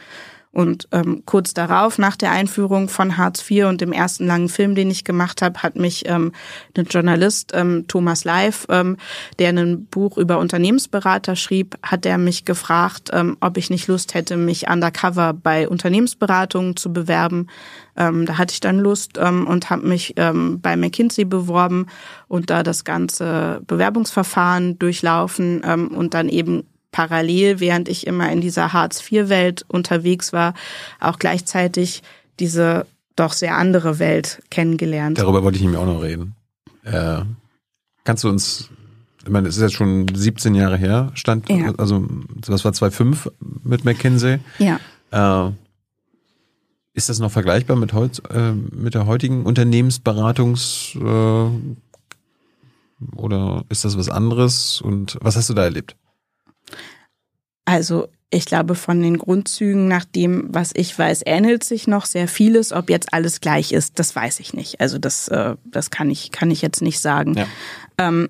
Und 0.52 0.88
ähm, 0.90 1.22
kurz 1.26 1.54
darauf, 1.54 1.96
nach 1.98 2.16
der 2.16 2.32
Einführung 2.32 2.88
von 2.88 3.16
Hartz 3.16 3.48
IV 3.48 3.66
und 3.66 3.80
dem 3.80 3.92
ersten 3.92 4.26
langen 4.26 4.48
Film, 4.48 4.74
den 4.74 4.90
ich 4.90 5.04
gemacht 5.04 5.42
habe, 5.42 5.62
hat 5.62 5.76
mich 5.76 6.08
ähm, 6.08 6.32
ein 6.76 6.86
Journalist, 6.86 7.52
ähm, 7.54 7.84
Thomas 7.86 8.24
Leif, 8.24 8.66
ähm, 8.68 8.96
der 9.38 9.50
ein 9.50 9.86
Buch 9.86 10.18
über 10.18 10.38
Unternehmensberater 10.38 11.36
schrieb, 11.36 11.78
hat 11.84 12.04
er 12.04 12.18
mich 12.18 12.44
gefragt, 12.46 13.10
ähm, 13.12 13.36
ob 13.40 13.58
ich 13.58 13.70
nicht 13.70 13.86
Lust 13.86 14.14
hätte, 14.14 14.36
mich 14.36 14.68
undercover 14.68 15.34
bei 15.34 15.68
Unternehmensberatungen 15.68 16.74
zu 16.74 16.92
bewerben. 16.92 17.46
Ähm, 17.96 18.26
da 18.26 18.36
hatte 18.36 18.52
ich 18.52 18.60
dann 18.60 18.80
Lust 18.80 19.18
ähm, 19.18 19.46
und 19.46 19.70
habe 19.70 19.86
mich 19.86 20.14
ähm, 20.16 20.60
bei 20.60 20.76
McKinsey 20.76 21.26
beworben 21.26 21.86
und 22.26 22.50
da 22.50 22.64
das 22.64 22.82
ganze 22.82 23.60
Bewerbungsverfahren 23.68 24.80
durchlaufen 24.80 25.62
ähm, 25.64 25.88
und 25.88 26.14
dann 26.14 26.28
eben 26.28 26.64
parallel, 26.92 27.60
während 27.60 27.88
ich 27.88 28.06
immer 28.06 28.30
in 28.32 28.40
dieser 28.40 28.72
Hartz-IV-Welt 28.72 29.64
unterwegs 29.68 30.32
war, 30.32 30.54
auch 31.00 31.18
gleichzeitig 31.18 32.02
diese 32.38 32.86
doch 33.16 33.32
sehr 33.32 33.56
andere 33.56 33.98
Welt 33.98 34.42
kennengelernt. 34.50 35.18
Darüber 35.18 35.42
wollte 35.42 35.56
ich 35.56 35.62
nämlich 35.62 35.80
auch 35.80 35.86
noch 35.86 36.02
reden. 36.02 36.34
Äh, 36.84 37.22
kannst 38.04 38.24
du 38.24 38.28
uns, 38.28 38.70
ich 39.22 39.28
meine, 39.28 39.48
es 39.48 39.56
ist 39.56 39.62
jetzt 39.62 39.74
schon 39.74 40.06
17 40.12 40.54
Jahre 40.54 40.76
her, 40.76 41.12
stand, 41.14 41.48
ja. 41.48 41.74
also 41.76 42.06
das 42.36 42.64
war 42.64 42.72
2005 42.72 43.30
mit 43.62 43.84
McKinsey. 43.84 44.38
Ja. 44.58 44.80
Äh, 45.10 45.52
ist 46.92 47.08
das 47.08 47.18
noch 47.18 47.30
vergleichbar 47.30 47.76
mit, 47.76 47.92
heut, 47.92 48.22
äh, 48.30 48.52
mit 48.52 48.94
der 48.94 49.06
heutigen 49.06 49.46
Unternehmensberatungs- 49.46 50.96
äh, 50.98 51.50
oder 53.16 53.64
ist 53.68 53.84
das 53.84 53.96
was 53.96 54.08
anderes? 54.08 54.80
Und 54.80 55.16
was 55.20 55.36
hast 55.36 55.48
du 55.48 55.54
da 55.54 55.64
erlebt? 55.64 55.96
Also 57.64 58.08
ich 58.30 58.44
glaube, 58.44 58.76
von 58.76 59.02
den 59.02 59.18
Grundzügen 59.18 59.88
nach 59.88 60.04
dem, 60.04 60.46
was 60.50 60.70
ich 60.74 60.96
weiß, 60.96 61.22
ähnelt 61.26 61.64
sich 61.64 61.88
noch 61.88 62.06
sehr 62.06 62.28
vieles. 62.28 62.72
Ob 62.72 62.88
jetzt 62.88 63.12
alles 63.12 63.40
gleich 63.40 63.72
ist, 63.72 63.98
das 63.98 64.14
weiß 64.14 64.38
ich 64.38 64.54
nicht. 64.54 64.80
Also 64.80 64.98
das, 64.98 65.26
äh, 65.28 65.56
das 65.64 65.90
kann 65.90 66.10
ich, 66.10 66.30
kann 66.30 66.50
ich 66.50 66.62
jetzt 66.62 66.80
nicht 66.80 67.00
sagen. 67.00 67.34
Ja. 67.34 67.46
Ähm, 67.98 68.28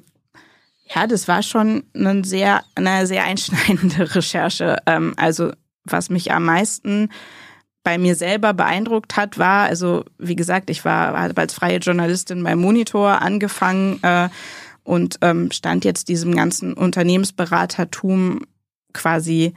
ja, 0.95 1.07
das 1.07 1.29
war 1.29 1.43
schon 1.43 1.85
eine 1.95 2.25
sehr, 2.25 2.65
eine 2.75 3.07
sehr 3.07 3.25
einschneidende 3.25 4.15
Recherche. 4.15 4.79
Ähm, 4.87 5.13
also 5.17 5.53
was 5.85 6.09
mich 6.09 6.33
am 6.33 6.47
meisten 6.47 7.11
bei 7.83 7.99
mir 7.99 8.15
selber 8.15 8.55
beeindruckt 8.55 9.17
hat, 9.17 9.39
war, 9.39 9.65
also 9.65 10.05
wie 10.19 10.37
gesagt, 10.37 10.71
ich 10.71 10.85
war 10.85 11.19
habe 11.19 11.41
als 11.41 11.55
freie 11.55 11.79
Journalistin 11.79 12.43
beim 12.43 12.59
Monitor 12.59 13.23
angefangen 13.23 14.03
äh, 14.03 14.29
und 14.83 15.19
ähm, 15.21 15.51
stand 15.51 15.85
jetzt 15.85 16.09
diesem 16.09 16.35
ganzen 16.35 16.73
Unternehmensberatertum 16.75 18.41
quasi 18.93 19.55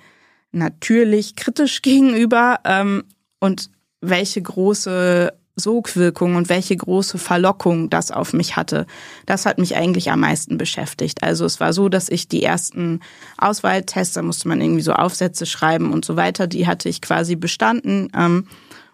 natürlich 0.52 1.36
kritisch 1.36 1.82
gegenüber 1.82 2.60
ähm, 2.66 3.04
und 3.40 3.70
welche 4.02 4.42
große 4.42 5.34
Sogwirkung 5.56 6.36
und 6.36 6.50
welche 6.50 6.76
große 6.76 7.18
Verlockung 7.18 7.90
das 7.90 8.10
auf 8.10 8.34
mich 8.34 8.56
hatte. 8.56 8.88
Das 9.26 9.46
hat 9.46 9.60
mich 9.60 9.76
eigentlich 9.76 10.10
am 10.10 10.22
meisten 10.22 10.58
beschäftigt. 10.58 11.22
Also 11.22 11.46
es 11.46 11.60
war 11.60 11.74
so, 11.74 11.90
dass 11.90 12.10
ich 12.10 12.28
die 12.28 12.42
ersten 12.42 13.02
Auswahltests, 13.38 14.16
da 14.16 14.24
musste 14.24 14.48
man 14.48 14.62
irgendwie 14.62 14.82
so 14.82 14.94
Aufsätze 14.94 15.46
schreiben 15.46 15.94
und 15.94 16.06
so 16.06 16.16
weiter, 16.16 16.48
die 16.48 16.66
hatte 16.66 16.90
ich 16.90 17.02
quasi 17.02 17.36
bestanden. 17.36 18.10
Ähm, 18.16 18.48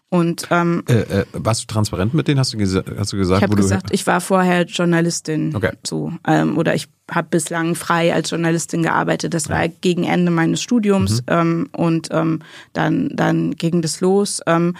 und 0.09 0.47
ähm, 0.49 0.83
Äh, 0.87 1.01
äh, 1.01 1.25
warst 1.33 1.61
du 1.63 1.67
transparent 1.67 2.15
mit 2.15 2.27
denen? 2.27 2.39
Hast 2.39 2.53
du, 2.53 2.57
hast 2.59 3.13
du 3.13 3.17
gesagt, 3.17 3.41
ich 3.41 3.43
habe 3.43 3.55
gesagt, 3.55 3.89
ich 3.91 4.07
war 4.07 4.21
vorher 4.21 4.63
Journalistin. 4.65 5.55
Okay. 5.55 5.71
So, 5.85 6.11
ähm, 6.27 6.57
oder 6.57 6.73
ich 6.73 6.87
habe 7.11 7.27
bislang 7.29 7.75
frei 7.75 8.13
als 8.13 8.31
Journalistin 8.31 8.83
gearbeitet. 8.83 9.33
Das 9.33 9.49
war 9.49 9.67
gegen 9.67 10.03
Ende 10.03 10.31
meines 10.31 10.61
Studiums 10.61 11.23
ähm, 11.27 11.69
und 11.73 12.09
ähm, 12.11 12.41
dann 12.73 13.09
dann 13.13 13.55
ging 13.55 13.81
das 13.81 14.01
los. 14.01 14.41
Ähm, 14.47 14.75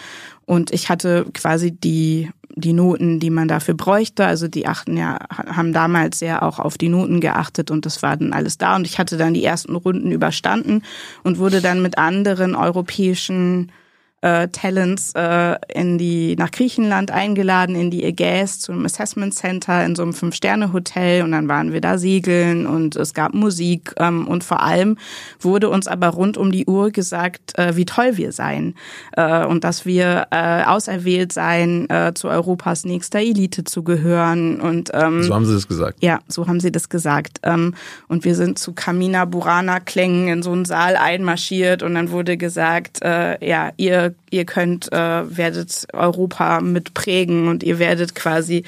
und 0.46 0.72
ich 0.72 0.90
hatte 0.90 1.26
quasi 1.34 1.72
die 1.72 2.30
die 2.56 2.74
Noten, 2.74 3.20
die 3.20 3.30
man 3.30 3.48
dafür 3.48 3.76
bräuchte. 3.76 4.26
Also 4.26 4.48
die 4.48 4.68
achten 4.68 4.98
ja, 4.98 5.20
haben 5.30 5.74
damals 5.74 6.20
sehr 6.20 6.44
auch 6.44 6.60
auf 6.60 6.78
die 6.78 6.90
Noten 6.90 7.22
geachtet 7.22 7.72
und 7.72 7.86
das 7.86 8.02
war 8.04 8.18
dann 8.18 8.34
alles 8.34 8.58
da. 8.58 8.76
Und 8.76 8.86
ich 8.86 9.00
hatte 9.00 9.18
dann 9.18 9.34
die 9.34 9.46
ersten 9.46 9.76
Runden 9.76 10.12
überstanden 10.12 10.82
und 11.24 11.38
wurde 11.38 11.62
dann 11.62 11.82
mit 11.82 11.98
anderen 11.98 12.56
europäischen 12.56 13.72
äh, 14.22 14.48
Talents 14.50 15.14
äh, 15.16 15.56
in 15.74 15.98
die 15.98 16.36
nach 16.36 16.52
Griechenland 16.52 17.12
eingeladen 17.12 17.76
in 17.76 17.90
die 17.90 18.04
Ägäis 18.04 18.60
zum 18.60 18.86
Assessment 18.86 19.34
Center 19.34 19.86
in 19.86 19.96
so 19.96 20.04
einem 20.04 20.14
Fünf 20.14 20.36
Sterne 20.36 20.74
Hotel 20.74 21.24
und 21.24 21.32
dann 21.32 21.48
waren 21.48 21.72
wir 21.72 21.82
da 21.82 21.98
segeln 21.98 22.68
und 22.68 22.96
es 22.96 23.14
gab 23.14 23.34
Musik 23.34 23.94
ähm, 23.98 24.28
und 24.28 24.44
vor 24.44 24.62
allem 24.62 24.98
wurde 25.40 25.70
uns 25.70 25.88
aber 25.88 26.10
rund 26.10 26.38
um 26.38 26.52
die 26.52 26.66
Uhr 26.66 26.92
gesagt, 26.92 27.58
äh, 27.58 27.76
wie 27.76 27.86
toll 27.86 28.18
wir 28.18 28.32
seien 28.32 28.76
äh, 29.14 29.46
und 29.46 29.64
dass 29.64 29.86
wir 29.86 30.28
äh, 30.32 30.64
auserwählt 30.64 31.32
seien, 31.32 31.90
äh, 31.90 32.14
zu 32.14 32.28
Europas 32.28 32.86
nächster 32.86 33.20
Elite 33.20 33.64
zu 33.64 33.84
gehören 33.84 34.60
und 34.60 34.92
ähm, 34.94 35.24
so 35.24 35.34
haben 35.34 35.46
sie 35.46 35.54
das 35.54 35.68
gesagt. 35.68 36.04
ja, 36.04 36.20
so 36.28 36.48
haben 36.48 36.60
sie 36.60 36.72
das 36.72 36.90
gesagt. 36.90 37.40
Ähm, 37.44 37.74
und 38.08 38.26
wir 38.26 38.36
sind 38.36 38.60
zu 38.60 38.74
Kamina 38.74 39.26
Burana 39.26 39.80
Klängen 39.80 40.28
in 40.28 40.44
so 40.44 40.52
einen 40.52 40.66
Saal 40.66 40.96
einmarschiert 40.96 41.84
und 41.84 41.96
dann 41.96 42.12
wurde 42.12 42.38
gesagt, 42.38 43.02
äh, 43.02 43.46
ja, 43.46 43.72
ihr 43.78 44.09
ihr 44.30 44.46
könnt 44.46 44.92
äh, 44.92 45.38
werdet 45.38 45.88
Europa 45.94 46.62
mit 46.62 46.94
prägen 46.94 47.48
und 47.48 47.64
ihr 47.64 47.80
werdet 47.80 48.16
quasi 48.16 48.64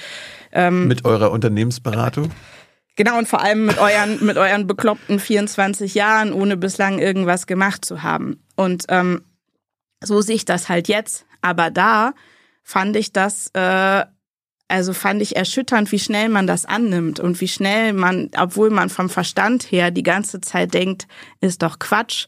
ähm, 0.51 0.88
Mit 0.88 1.05
eurer 1.05 1.31
Unternehmensberatung? 1.31 2.31
Genau, 2.97 3.18
und 3.18 3.27
vor 3.27 3.41
allem 3.41 3.65
mit 3.65 3.77
euren, 3.80 4.23
mit 4.23 4.38
euren 4.38 4.68
bekloppten 4.68 5.19
24 5.19 5.95
Jahren, 5.95 6.34
ohne 6.34 6.57
bislang 6.57 6.99
irgendwas 6.99 7.47
gemacht 7.47 7.85
zu 7.85 8.03
haben. 8.03 8.43
Und 8.55 8.85
ähm, 8.89 9.23
so 10.03 10.22
sehe 10.22 10.35
ich 10.35 10.45
das 10.45 10.69
halt 10.69 10.88
jetzt. 10.88 11.26
Aber 11.41 11.72
da 11.72 12.13
fand 12.63 12.95
ich 12.95 13.13
das, 13.13 13.49
äh, 13.53 14.05
also 14.68 14.93
fand 14.93 15.22
ich 15.22 15.35
erschütternd, 15.35 15.91
wie 15.91 15.99
schnell 15.99 16.30
man 16.30 16.47
das 16.47 16.65
annimmt 16.65 17.19
und 17.19 17.41
wie 17.41 17.47
schnell 17.47 17.93
man, 17.93 18.30
obwohl 18.38 18.69
man 18.69 18.89
vom 18.89 19.09
Verstand 19.09 19.72
her 19.72 19.91
die 19.91 20.03
ganze 20.03 20.41
Zeit 20.41 20.73
denkt, 20.73 21.07
ist 21.39 21.61
doch 21.61 21.80
Quatsch, 21.80 22.27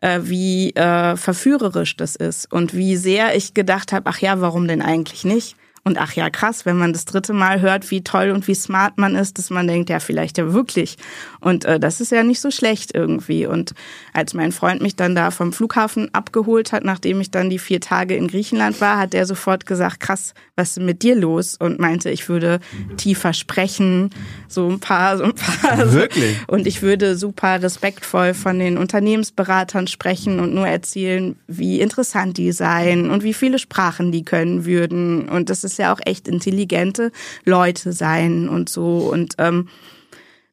äh, 0.00 0.20
wie 0.22 0.70
äh, 0.70 1.16
verführerisch 1.16 1.96
das 1.96 2.16
ist 2.16 2.52
und 2.52 2.74
wie 2.74 2.96
sehr 2.96 3.36
ich 3.36 3.54
gedacht 3.54 3.92
habe, 3.92 4.08
ach 4.10 4.18
ja, 4.20 4.40
warum 4.40 4.68
denn 4.68 4.82
eigentlich 4.82 5.24
nicht? 5.24 5.56
Und 5.88 5.96
ach 5.96 6.12
ja, 6.12 6.28
krass, 6.28 6.66
wenn 6.66 6.76
man 6.76 6.92
das 6.92 7.06
dritte 7.06 7.32
Mal 7.32 7.62
hört, 7.62 7.90
wie 7.90 8.02
toll 8.02 8.28
und 8.28 8.46
wie 8.46 8.54
smart 8.54 8.98
man 8.98 9.14
ist, 9.14 9.38
dass 9.38 9.48
man 9.48 9.66
denkt, 9.66 9.88
ja, 9.88 10.00
vielleicht 10.00 10.36
ja 10.36 10.52
wirklich. 10.52 10.98
Und 11.40 11.64
äh, 11.64 11.80
das 11.80 12.02
ist 12.02 12.12
ja 12.12 12.22
nicht 12.22 12.42
so 12.42 12.50
schlecht 12.50 12.94
irgendwie. 12.94 13.46
Und 13.46 13.72
als 14.12 14.34
mein 14.34 14.52
Freund 14.52 14.82
mich 14.82 14.96
dann 14.96 15.14
da 15.14 15.30
vom 15.30 15.50
Flughafen 15.50 16.12
abgeholt 16.12 16.72
hat, 16.72 16.84
nachdem 16.84 17.22
ich 17.22 17.30
dann 17.30 17.48
die 17.48 17.58
vier 17.58 17.80
Tage 17.80 18.16
in 18.16 18.28
Griechenland 18.28 18.82
war, 18.82 18.98
hat 18.98 19.14
er 19.14 19.24
sofort 19.24 19.64
gesagt, 19.64 20.00
krass, 20.00 20.34
was 20.56 20.68
ist 20.68 20.76
denn 20.76 20.84
mit 20.84 21.02
dir 21.02 21.16
los? 21.16 21.56
Und 21.58 21.78
meinte, 21.78 22.10
ich 22.10 22.28
würde 22.28 22.60
tiefer 22.98 23.32
sprechen, 23.32 24.10
so 24.46 24.68
ein 24.68 24.80
paar, 24.80 25.16
so 25.16 25.24
ein 25.24 25.34
paar. 25.34 25.90
Wirklich? 25.92 26.36
Und 26.48 26.66
ich 26.66 26.82
würde 26.82 27.16
super 27.16 27.62
respektvoll 27.62 28.34
von 28.34 28.58
den 28.58 28.76
Unternehmensberatern 28.76 29.86
sprechen 29.86 30.38
und 30.38 30.54
nur 30.54 30.68
erzählen, 30.68 31.34
wie 31.46 31.80
interessant 31.80 32.36
die 32.36 32.52
seien 32.52 33.08
und 33.08 33.22
wie 33.22 33.32
viele 33.32 33.58
Sprachen 33.58 34.12
die 34.12 34.22
können 34.22 34.66
würden. 34.66 35.30
Und 35.30 35.48
das 35.48 35.64
ist 35.64 35.77
ja 35.78 35.92
auch 35.92 36.00
echt 36.04 36.28
intelligente 36.28 37.12
Leute 37.44 37.92
sein 37.92 38.48
und 38.48 38.68
so. 38.68 38.98
Und 39.10 39.34
ähm, 39.38 39.68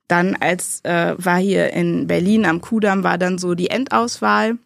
dann 0.08 0.36
als 0.36 0.82
äh, 0.84 1.16
war 1.18 1.38
hier 1.38 1.74
in 1.74 2.08
Berlin 2.08 2.46
am 2.46 2.62
Kudamm 2.62 3.04
war 3.04 3.18
dann 3.18 3.38
so 3.38 3.56
die 3.56 3.70
Endauswahl. 3.70 4.58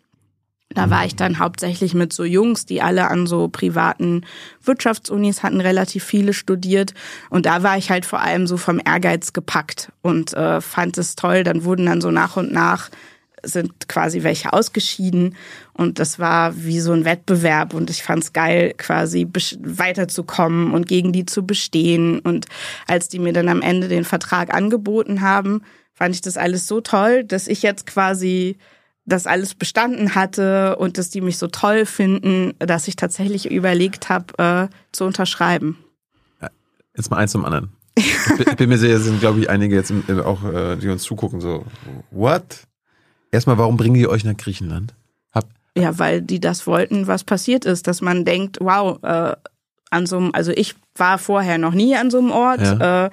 Da 0.72 0.92
war 0.92 1.04
ich 1.04 1.16
dann 1.16 1.40
hauptsächlich 1.40 1.96
mit 1.96 2.14
so 2.14 2.24
Jungs, 2.24 2.68
die 2.68 2.84
alle 2.84 3.10
an 3.10 3.26
so 3.26 3.48
privaten 3.48 4.24
Wirtschaftsunis 4.64 5.42
hatten, 5.42 5.62
relativ 5.62 6.04
viele 6.04 6.32
studiert. 6.32 6.94
Und 7.32 7.48
da 7.48 7.64
war 7.64 7.78
ich 7.78 7.90
halt 7.90 8.06
vor 8.06 8.22
allem 8.22 8.46
so 8.46 8.56
vom 8.56 8.80
Ehrgeiz 8.84 9.34
gepackt 9.34 9.92
und 10.04 10.34
äh, 10.34 10.62
fand 10.62 11.00
es 11.00 11.16
toll. 11.16 11.44
Dann 11.44 11.64
wurden 11.64 11.88
dann 11.88 12.02
so 12.02 12.12
nach 12.12 12.38
und 12.38 12.52
nach 12.52 12.92
sind 13.44 13.88
quasi 13.88 14.24
welche 14.24 14.54
ausgeschieden 14.54 15.36
und 15.74 16.00
das 16.00 16.20
war 16.20 16.56
wie 16.58 16.80
so 16.80 16.92
ein 16.92 17.06
Wettbewerb 17.06 17.74
und 17.74 17.90
ich 17.90 18.04
fand 18.04 18.24
es 18.24 18.34
geil, 18.34 18.74
quasi 18.78 19.28
weiterzukommen 19.62 20.74
und 20.74 20.88
gegen 20.88 21.12
die 21.14 21.26
zu 21.26 21.46
bestehen. 21.46 22.20
Und 22.20 22.46
als 22.88 23.08
die 23.10 23.20
mir 23.20 23.34
dann 23.34 23.50
am 23.50 23.62
Ende 23.62 23.88
den 23.88 24.04
Vertrag 24.06 24.54
angeboten 24.54 25.22
haben, 25.22 25.62
fand 25.94 26.16
ich 26.16 26.22
das 26.22 26.38
alles 26.38 26.68
so 26.68 26.82
toll, 26.82 27.24
dass 27.24 27.48
ich 27.48 27.62
jetzt 27.62 27.86
quasi 27.86 28.58
das 29.06 29.26
alles 29.26 29.56
bestanden 29.56 30.14
hatte 30.16 30.76
und 30.78 30.98
dass 30.98 31.10
die 31.10 31.22
mich 31.22 31.38
so 31.38 31.48
toll 31.48 31.86
finden, 31.86 32.54
dass 32.60 32.88
ich 32.88 32.96
tatsächlich 32.96 33.50
überlegt 33.50 34.08
habe, 34.10 34.70
äh, 34.70 34.76
zu 34.92 35.06
unterschreiben. 35.06 35.78
Jetzt 36.96 37.10
mal 37.10 37.18
eins 37.18 37.32
zum 37.32 37.46
anderen. 37.46 37.72
Ich 37.96 38.56
bin- 38.56 38.70
mir 38.70 38.78
sicher, 38.78 39.00
sind, 39.00 39.20
glaube 39.20 39.40
ich, 39.40 39.50
einige 39.50 39.76
jetzt 39.76 39.92
auch, 40.24 40.44
äh, 40.46 40.76
die 40.78 40.90
uns 40.90 41.04
zugucken, 41.04 41.42
so, 41.42 41.66
what? 42.12 42.64
Erstmal, 43.32 43.58
warum 43.58 43.78
bringen 43.78 43.96
die 43.96 44.08
euch 44.08 44.24
nach 44.24 44.36
Griechenland? 44.38 44.94
Hab, 45.32 45.50
Ja, 45.78 45.98
weil 46.00 46.22
die 46.22 46.40
das 46.40 46.66
wollten, 46.68 47.08
was 47.08 47.24
passiert 47.24 47.66
ist, 47.66 47.88
dass 47.88 48.02
man 48.02 48.26
denkt, 48.26 48.58
wow, 48.62 48.98
äh, 49.04 49.36
an 49.92 50.06
so 50.06 50.18
einem, 50.18 50.32
also 50.34 50.52
ich 50.52 50.76
war 50.96 51.18
vorher 51.18 51.58
noch 51.58 51.74
nie 51.74 51.96
an 51.96 52.12
so 52.12 52.20
einem 52.20 52.32
Ort. 52.32 52.62
Ja. 52.62 53.06
Äh, 53.06 53.10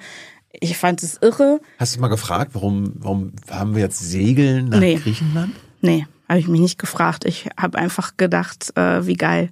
ich 0.59 0.77
fand 0.77 1.03
es 1.03 1.17
irre. 1.21 1.59
hast 1.77 1.95
du 1.95 1.99
mal 2.01 2.07
gefragt, 2.07 2.51
warum, 2.53 2.93
warum 2.95 3.33
haben 3.49 3.75
wir 3.75 3.81
jetzt 3.83 3.99
Segeln 3.99 4.69
nach 4.69 4.79
Nee. 4.79 4.95
Griechenland? 4.95 5.53
Nee, 5.81 6.07
habe 6.27 6.39
ich 6.39 6.47
mich 6.47 6.59
nicht 6.61 6.79
gefragt. 6.79 7.25
Ich 7.25 7.47
habe 7.59 7.77
einfach 7.77 8.17
gedacht, 8.17 8.75
äh, 8.75 9.05
wie 9.05 9.15
geil. 9.15 9.49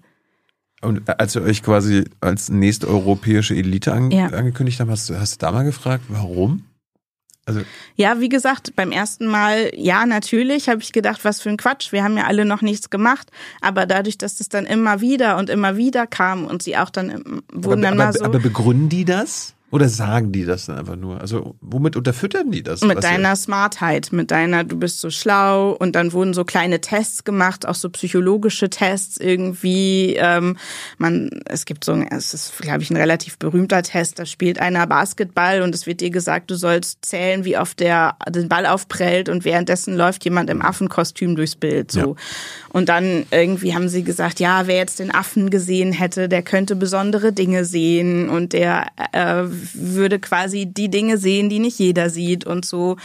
Und 0.82 1.08
als 1.20 1.36
ihr 1.36 1.42
euch 1.44 1.62
quasi 1.64 2.06
als 2.22 2.50
nächste 2.50 2.88
europäische 2.88 3.56
Elite 3.56 3.94
an, 3.94 4.12
Ja. 4.12 4.28
angekündigt 4.28 4.80
habt, 4.80 4.90
hast 4.92 5.10
du, 5.10 5.20
hast 5.20 5.36
du 5.36 5.46
da 5.46 5.52
mal 5.52 5.64
gefragt, 5.64 6.06
warum? 6.10 6.64
Also, 7.46 7.62
Ja, 7.96 8.20
wie 8.20 8.30
gesagt, 8.30 8.76
beim 8.76 8.92
ersten 8.92 9.28
Mal, 9.28 9.72
ja, 9.76 10.06
natürlich, 10.08 10.68
habe 10.68 10.82
ich 10.82 10.92
gedacht, 10.92 11.24
was 11.24 11.42
für 11.42 11.50
ein 11.50 11.58
Quatsch. 11.58 11.92
Wir 11.92 12.04
haben 12.04 12.18
ja 12.18 12.26
alle 12.26 12.44
noch 12.44 12.64
nichts 12.64 12.90
gemacht. 12.90 13.32
Aber 13.62 13.86
dadurch, 13.86 14.18
dass 14.18 14.38
das 14.38 14.50
dann 14.50 14.66
immer 14.66 15.00
wieder 15.00 15.38
und 15.38 15.52
immer 15.52 15.78
wieder 15.78 16.08
kam 16.08 16.46
und 16.46 16.64
sie 16.64 16.76
auch 16.76 16.90
dann 16.90 17.44
wurden 17.52 17.86
aber, 17.86 17.90
dann 17.90 17.98
mal 17.98 18.04
aber, 18.06 18.18
so. 18.18 18.26
aber 18.26 18.40
begründen 18.40 18.90
die 18.90 19.06
das? 19.06 19.54
Oder 19.76 19.90
sagen 19.90 20.32
die 20.32 20.46
das 20.46 20.68
dann 20.68 20.78
einfach 20.78 20.96
nur? 20.96 21.20
Also, 21.20 21.56
womit 21.60 21.98
unterfüttern 21.98 22.50
die 22.50 22.64
das? 22.64 22.80
Mit 22.82 22.96
was 22.98 23.04
ihr- 23.04 23.12
deiner 23.12 23.36
Smartheit, 23.36 24.14
mit 24.14 24.32
deiner, 24.32 24.64
du 24.64 24.78
bist 24.78 25.02
so 25.02 25.10
schlau 25.10 25.72
und 25.72 25.98
dann 25.98 26.14
wurden 26.14 26.34
so 26.34 26.46
kleine 26.46 26.80
Tests 26.80 27.26
gemacht, 27.26 27.68
auch 27.68 27.76
so 27.76 27.90
psychologische 27.90 28.70
Tests 28.70 29.18
irgendwie. 29.18 30.16
Ähm, 30.18 30.56
man, 30.98 31.30
es 31.46 31.66
gibt 31.66 31.84
so, 31.84 31.92
ein- 31.92 32.08
es 32.10 32.34
ist, 32.34 32.58
glaube 32.60 32.84
ich, 32.84 32.90
ein 32.90 32.96
relativ 32.96 33.38
berühmter 33.38 33.84
Test. 33.84 34.18
Da 34.18 34.26
spielt 34.26 34.60
einer 34.60 34.88
Basketball 34.88 35.62
und 35.62 35.76
es 35.76 35.86
wird 35.86 36.00
dir 36.00 36.10
gesagt, 36.10 36.50
du 36.50 36.56
sollst 36.56 37.04
zählen, 37.04 37.44
wie 37.44 37.58
oft 37.58 37.80
der 37.82 38.16
den 38.30 38.48
Ball 38.48 38.66
aufprellt 38.66 39.28
und 39.28 39.44
währenddessen 39.44 39.98
läuft 39.98 40.24
jemand 40.24 40.50
im 40.50 40.62
Affenkostüm 40.62 41.36
durchs 41.36 41.58
Bild. 41.58 41.92
So. 41.92 42.00
Ja. 42.00 42.16
Und 42.70 42.88
dann 42.88 43.26
irgendwie 43.32 43.74
haben 43.76 43.90
sie 43.90 44.04
gesagt, 44.04 44.40
ja, 44.40 44.68
wer 44.68 44.78
jetzt 44.78 45.00
den 45.00 45.14
Affen 45.14 45.50
gesehen 45.50 45.92
hätte, 45.92 46.30
der 46.30 46.44
könnte 46.44 46.76
besondere 46.78 47.34
Dinge 47.34 47.66
sehen 47.66 48.30
und 48.30 48.54
der 48.54 48.86
äh, 49.12 49.44
würde 49.74 50.20
quasi 50.20 50.66
die 50.66 50.90
Dinge 50.90 51.18
sehen, 51.18 51.50
die 51.50 51.60
nicht 51.60 51.80
jeder 51.80 52.10
sieht 52.10 52.46
und 52.46 52.66
so. 52.66 52.98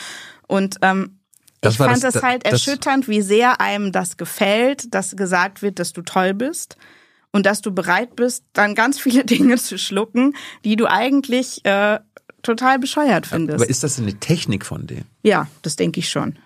Und 0.47 0.77
ähm, 0.83 1.19
Das 1.61 1.75
ich 1.75 1.79
fand 1.79 2.03
das- 2.03 2.15
es 2.17 2.23
halt 2.23 2.45
das- 2.45 2.53
erschütternd, 2.67 3.09
wie 3.09 3.23
sehr 3.23 3.61
einem 3.61 3.93
das 3.93 4.17
gefällt, 4.17 4.95
dass 4.95 5.17
gesagt 5.17 5.63
wird, 5.63 5.79
dass 5.79 5.93
du 5.93 6.03
toll 6.03 6.35
bist 6.35 6.77
und 7.33 7.47
dass 7.47 7.61
du 7.61 7.73
bereit 7.73 8.17
bist, 8.17 8.45
dann 8.53 8.75
ganz 8.75 8.99
viele 8.99 9.25
Dinge 9.55 9.57
zu 9.57 9.79
schlucken, 9.79 10.35
die 10.65 10.77
du 10.77 10.87
eigentlich 10.87 11.65
äh, 11.65 12.01
total 12.43 12.79
bescheuert 12.79 13.27
findest. 13.27 13.61
Aber 13.61 13.69
ist 13.71 13.83
das 13.83 13.99
eine 13.99 14.15
Technik 14.15 14.65
von 14.67 14.87
denen? 14.87 15.05
ja, 15.23 15.47
das 15.63 15.77
denke 15.77 16.01
ich 16.01 16.09
schon. 16.09 16.39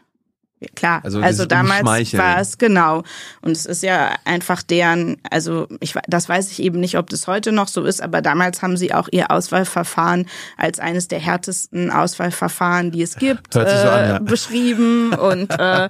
Klar. 0.74 1.01
Also 1.05 1.20
Also, 1.20 1.47
damals 1.47 1.85
war 2.15 2.41
es 2.41 2.59
genau. 2.59 3.03
Und 3.41 3.53
es 3.53 3.66
ist 3.66 3.82
ja 3.82 4.15
einfach 4.24 4.62
deren, 4.62 5.19
also 5.31 5.69
ich, 5.81 5.95
das 6.07 6.28
weiß 6.28 6.51
ich 6.51 6.62
eben 6.62 6.81
nicht, 6.81 6.99
ob 6.99 7.11
das 7.11 7.27
heute 7.27 7.53
noch 7.53 7.69
so 7.69 7.85
ist, 7.85 8.03
aber 8.03 8.23
damals 8.23 8.62
haben 8.62 8.77
sie 8.77 8.95
auch 8.95 9.09
ihr 9.11 9.31
Auswahlverfahren 9.31 10.27
als 10.57 10.78
eines 10.78 11.09
der 11.09 11.20
härtesten 11.20 11.91
Auswahlverfahren, 11.91 12.91
die 12.91 13.03
es 13.03 13.16
gibt, 13.16 13.55
sich 13.55 13.62
so 13.62 13.69
äh, 13.69 13.91
an, 13.91 14.09
ja. 14.09 14.19
beschrieben. 14.19 15.12
Und 15.15 15.51
äh, 15.59 15.89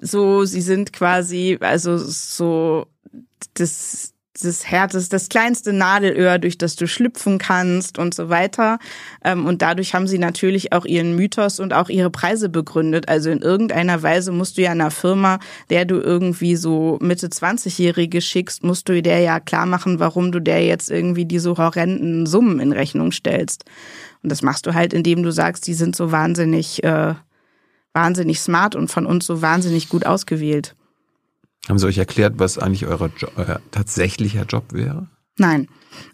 so, 0.00 0.44
sie 0.44 0.60
sind 0.60 0.92
quasi, 0.92 1.58
also 1.60 1.96
so 1.98 2.86
das 3.54 4.12
das 4.44 4.66
härteste, 4.66 5.10
das 5.10 5.28
kleinste 5.28 5.72
Nadelöhr, 5.72 6.38
durch 6.38 6.58
das 6.58 6.76
du 6.76 6.86
schlüpfen 6.86 7.38
kannst 7.38 7.98
und 7.98 8.14
so 8.14 8.28
weiter. 8.28 8.78
Ähm, 9.24 9.46
Und 9.46 9.62
dadurch 9.62 9.94
haben 9.94 10.06
sie 10.06 10.18
natürlich 10.18 10.72
auch 10.72 10.84
ihren 10.84 11.14
Mythos 11.16 11.60
und 11.60 11.72
auch 11.72 11.88
ihre 11.88 12.10
Preise 12.10 12.48
begründet. 12.48 13.08
Also 13.08 13.30
in 13.30 13.42
irgendeiner 13.42 14.02
Weise 14.02 14.32
musst 14.32 14.58
du 14.58 14.62
ja 14.62 14.70
einer 14.72 14.90
Firma, 14.90 15.38
der 15.70 15.84
du 15.84 16.00
irgendwie 16.00 16.56
so 16.56 16.98
Mitte 17.00 17.28
20-Jährige 17.28 18.20
schickst, 18.20 18.62
musst 18.64 18.88
du 18.88 19.00
der 19.02 19.20
ja 19.20 19.40
klar 19.40 19.66
machen, 19.66 20.00
warum 20.00 20.32
du 20.32 20.40
der 20.40 20.64
jetzt 20.64 20.90
irgendwie 20.90 21.24
diese 21.24 21.56
horrenden 21.56 22.26
Summen 22.26 22.60
in 22.60 22.72
Rechnung 22.72 23.12
stellst. 23.12 23.64
Und 24.22 24.30
das 24.32 24.42
machst 24.42 24.66
du 24.66 24.74
halt, 24.74 24.92
indem 24.92 25.22
du 25.22 25.30
sagst, 25.30 25.66
die 25.66 25.74
sind 25.74 25.94
so 25.94 26.12
wahnsinnig, 26.12 26.82
äh, 26.82 27.14
wahnsinnig 27.92 28.40
smart 28.40 28.74
und 28.74 28.90
von 28.90 29.06
uns 29.06 29.26
so 29.26 29.42
wahnsinnig 29.42 29.88
gut 29.88 30.04
ausgewählt. 30.04 30.74
Haben 31.68 31.78
sie 31.78 31.86
euch 31.86 31.98
erklärt, 31.98 32.34
was 32.36 32.58
eigentlich 32.58 32.86
euer, 32.86 33.10
jo 33.18 33.28
euer 33.36 33.60
tatsächlicher 33.70 34.44
Job 34.44 34.72
wäre? 34.72 35.08
Nein. 35.38 35.68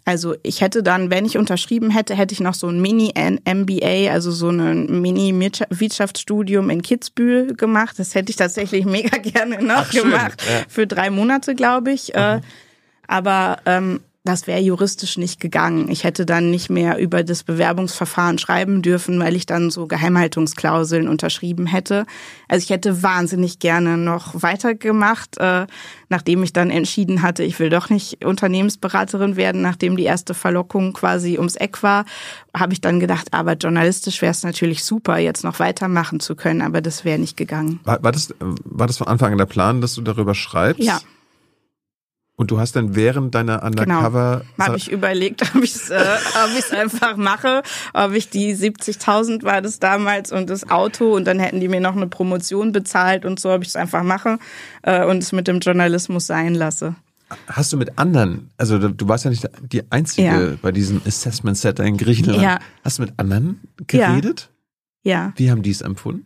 Also 0.05 0.35
ich 0.43 0.61
hätte 0.61 0.81
dann, 0.83 1.09
wenn 1.11 1.25
ich 1.25 1.37
unterschrieben 1.37 1.89
hätte, 1.91 2.15
hätte 2.15 2.33
ich 2.33 2.39
noch 2.39 2.53
so 2.53 2.67
ein 2.67 2.81
Mini-MBA, 2.81 4.11
also 4.11 4.31
so 4.31 4.49
ein 4.49 5.01
Mini-Wirtschaftsstudium 5.01 6.69
in 6.69 6.81
Kitzbühel 6.81 7.55
gemacht. 7.55 7.99
Das 7.99 8.15
hätte 8.15 8.29
ich 8.31 8.35
tatsächlich 8.35 8.85
mega 8.87 9.17
gerne 9.17 9.61
noch 9.63 9.87
Ach, 9.87 9.91
gemacht. 9.91 10.41
ja. 10.47 10.63
Für 10.67 10.87
drei 10.87 11.09
Monate, 11.09 11.55
glaube 11.55 11.91
ich. 11.91 12.15
Äh, 12.15 12.41
Aber 13.07 13.57
ähm, 13.65 14.01
das 14.25 14.47
wäre 14.47 14.61
juristisch 14.61 15.17
nicht 15.17 15.41
gegangen. 15.41 15.89
Ich 15.89 16.05
hätte 16.05 16.25
dann 16.25 16.49
nicht 16.49 16.69
mehr 16.69 16.97
über 16.97 17.25
das 17.25 17.43
Bewerbungsverfahren 17.43 18.37
schreiben 18.37 18.81
dürfen, 18.81 19.19
weil 19.19 19.35
ich 19.35 19.45
dann 19.45 19.69
so 19.69 19.85
Geheimhaltungsklauseln 19.85 21.09
unterschrieben 21.09 21.65
hätte. 21.65 22.05
Also 22.47 22.63
ich 22.63 22.69
hätte 22.69 23.03
wahnsinnig 23.03 23.59
gerne 23.59 23.97
noch 23.97 24.41
weitergemacht, 24.41 25.37
äh, 25.39 25.67
nachdem 26.07 26.41
ich 26.41 26.53
dann 26.53 26.69
entschieden 26.69 27.21
hatte, 27.21 27.43
ich 27.43 27.59
will 27.59 27.69
doch 27.69 27.89
nicht 27.89 28.23
Unternehmensberaterin 28.23 29.35
werden, 29.35 29.61
nachdem 29.61 29.97
die 29.97 30.03
erste 30.03 30.33
Verlockung 30.33 30.93
quasi 30.93 31.37
ums 31.37 31.57
Eck 31.57 31.83
war, 31.83 32.05
habe 32.55 32.71
ich 32.71 32.79
dann 32.79 33.01
gedacht, 33.01 33.33
aber 33.33 33.53
journalistisch 33.53 34.21
wäre 34.21 34.31
es 34.31 34.43
natürlich 34.43 34.85
super, 34.85 35.17
jetzt 35.17 35.43
noch 35.43 35.59
weitermachen 35.59 36.21
zu 36.21 36.35
können, 36.35 36.61
aber 36.61 36.79
das 36.79 37.03
wäre 37.03 37.19
nicht 37.19 37.35
gegangen. 37.35 37.81
War, 37.83 38.01
war, 38.01 38.13
das, 38.13 38.33
war 38.39 38.87
das 38.87 38.97
von 38.97 39.07
Anfang 39.07 39.33
an 39.33 39.37
der 39.37 39.47
Plan, 39.47 39.81
dass 39.81 39.95
du 39.95 40.01
darüber 40.01 40.33
schreibst? 40.33 40.81
Ja. 40.81 41.01
Und 42.35 42.49
du 42.49 42.59
hast 42.59 42.75
dann 42.75 42.95
während 42.95 43.35
deiner 43.35 43.61
Undercover... 43.63 44.43
Habe 44.59 44.77
ich 44.77 44.91
überlegt, 44.91 45.43
ob 45.55 45.63
ich 45.63 45.75
es 45.75 45.89
äh, 45.91 46.03
ob 46.43 46.73
einfach 46.73 47.15
mache, 47.15 47.61
ob 47.93 48.13
ich 48.13 48.29
die 48.29 48.55
70.000 48.55 49.43
war 49.43 49.61
das 49.61 49.79
damals 49.79 50.31
und 50.31 50.49
das 50.49 50.69
Auto 50.69 51.15
und 51.15 51.25
dann 51.25 51.39
hätten 51.39 51.59
die 51.59 51.67
mir 51.67 51.79
noch 51.79 51.95
eine 51.95 52.07
Promotion 52.07 52.71
bezahlt 52.71 53.23
und 53.25 53.39
so, 53.39 53.51
ob 53.51 53.61
ich 53.61 53.67
es 53.69 53.75
einfach 53.75 54.01
mache 54.03 54.39
äh, 54.81 55.05
und 55.05 55.19
es 55.19 55.31
mit 55.31 55.47
dem 55.47 55.59
Journalismus 55.59 56.25
sein 56.25 56.55
lasse. 56.55 56.95
Hast 57.47 57.71
du 57.71 57.77
mit 57.77 57.97
anderen, 57.97 58.49
also 58.57 58.77
du 58.79 59.07
warst 59.07 59.25
ja 59.25 59.29
nicht 59.29 59.47
die 59.71 59.89
Einzige 59.91 60.27
Ja. 60.27 60.57
bei 60.61 60.71
diesem 60.71 61.01
Assessment 61.05 61.57
Center 61.57 61.83
in 61.83 61.97
Griechenland. 61.97 62.41
Ja. 62.41 62.59
Hast 62.83 62.97
du 62.97 63.03
mit 63.03 63.13
anderen 63.17 63.59
Ja. 63.91 64.09
geredet? 64.09 64.49
Ja, 65.03 65.33
Wie 65.35 65.51
haben 65.51 65.61
die 65.61 65.71
es 65.71 65.81
empfunden? 65.81 66.25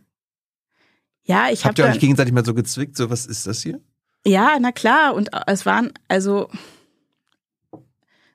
ja, 1.24 1.48
ich 1.50 1.60
habe 1.60 1.68
Habt 1.70 1.78
ihr 1.78 1.84
dann 1.84 1.92
euch 1.94 2.00
gegenseitig 2.00 2.32
mal 2.32 2.44
so 2.44 2.54
gezwickt, 2.54 2.96
so 2.96 3.10
was 3.10 3.26
ist 3.26 3.46
das 3.46 3.62
hier? 3.62 3.80
Ja, 4.26 4.58
na 4.60 4.72
klar. 4.72 5.14
Und 5.14 5.30
es 5.46 5.64
waren, 5.64 5.92
also, 6.08 6.48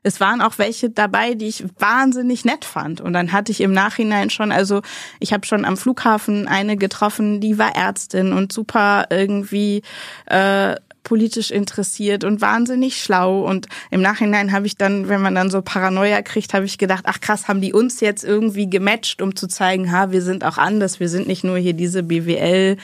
es 0.04 0.20
waren 0.20 0.42
auch 0.42 0.58
welche 0.58 0.90
dabei, 0.90 1.34
die 1.34 1.48
ich 1.48 1.64
wahnsinnig 1.80 2.46
nett 2.46 2.66
fand. 2.66 3.00
Und 3.02 3.14
dann 3.14 3.32
hatte 3.32 3.52
ich 3.52 3.62
im 3.62 3.72
Nachhinein 3.74 4.30
schon, 4.30 4.52
also 4.52 4.82
ich 5.20 5.32
habe 5.34 5.46
schon 5.46 5.66
am 5.66 5.78
Flughafen 5.78 6.48
eine 6.48 6.76
getroffen, 6.78 7.40
die 7.40 7.58
war 7.58 7.76
Ärztin 7.76 8.34
und 8.34 8.52
super 8.52 9.06
irgendwie 9.10 9.82
äh, 10.26 10.76
politisch 11.04 11.52
interessiert 11.52 12.24
und 12.24 12.42
wahnsinnig 12.42 13.02
schlau. 13.02 13.42
Und 13.42 13.68
im 13.92 14.02
Nachhinein 14.02 14.52
habe 14.52 14.66
ich 14.66 14.76
dann, 14.78 15.10
wenn 15.10 15.22
man 15.22 15.36
dann 15.36 15.52
so 15.52 15.62
Paranoia 15.62 16.22
kriegt, 16.22 16.54
habe 16.54 16.66
ich 16.66 16.78
gedacht, 16.78 17.04
ach 17.08 17.20
krass, 17.22 17.48
haben 17.48 17.62
die 17.62 17.74
uns 17.74 18.00
jetzt 18.00 18.24
irgendwie 18.24 18.70
gematcht, 18.70 19.22
um 19.22 19.36
zu 19.36 19.48
zeigen, 19.48 19.92
ha, 19.92 20.12
wir 20.12 20.22
sind 20.22 20.46
auch 20.46 20.58
anders, 20.58 21.00
wir 21.00 21.10
sind 21.10 21.28
nicht 21.28 21.44
nur 21.44 21.58
hier 21.58 21.74
diese 21.74 22.04
BWL-Typen 22.04 22.82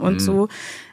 und 0.00 0.20
so. 0.20 0.48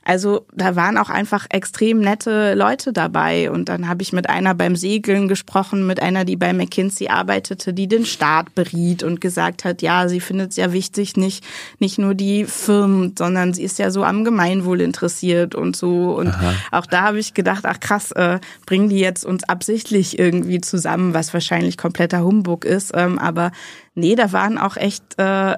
Also 0.10 0.48
da 0.56 0.76
waren 0.76 0.98
auch 0.98 1.12
einfach 1.12 1.46
extrem 1.52 2.00
nette 2.00 2.56
Leute 2.56 2.94
dabei. 2.94 3.52
Und 3.52 3.70
dann 3.70 3.88
habe 3.88 4.02
ich 4.02 4.12
mit 4.12 4.28
einer 4.28 4.56
beim 4.56 4.76
Segeln 4.76 5.28
gesprochen, 5.28 5.86
mit 5.86 6.02
einer, 6.02 6.26
die 6.26 6.36
bei 6.36 6.52
McKinsey 6.52 7.10
arbeitete, 7.10 7.76
die 7.76 7.88
den 7.88 8.08
Staat 8.08 8.56
beriet 8.56 9.04
und 9.04 9.22
gesagt 9.22 9.66
hat, 9.66 9.84
ja, 9.84 10.10
sie 10.10 10.20
findet 10.20 10.50
es 10.50 10.58
ja 10.58 10.74
wichtig, 10.74 11.16
nicht, 11.16 11.46
nicht 11.78 12.00
nur 12.00 12.16
die 12.16 12.46
Firmen, 12.46 13.14
sondern 13.16 13.54
sie 13.54 13.62
ist 13.62 13.78
ja 13.78 13.92
so 13.92 14.04
am 14.04 14.24
Gemeinwohl 14.24 14.82
interessiert 14.82 15.54
und 15.54 15.76
so. 15.76 16.16
Und 16.16 16.34
auch 16.72 16.88
da 16.88 17.04
habe 17.04 17.20
ich 17.20 17.36
gedacht, 17.36 17.68
ach 17.68 17.80
krass, 17.80 18.12
äh, 18.14 18.40
bringen 18.66 18.90
die 18.90 18.98
jetzt 18.98 19.24
uns 19.24 19.44
absichtlich 19.44 20.18
irgendwie 20.18 20.60
zusammen, 20.60 21.14
was 21.14 21.36
wahrscheinlich 21.36 21.78
kompletter 21.78 22.24
Humbug 22.24 22.66
ist. 22.66 22.94
Ähm, 22.96 23.20
aber 23.20 23.52
nee, 23.94 24.16
da 24.16 24.32
waren 24.32 24.58
auch 24.58 24.76
echt 24.76 25.04
äh, 25.20 25.56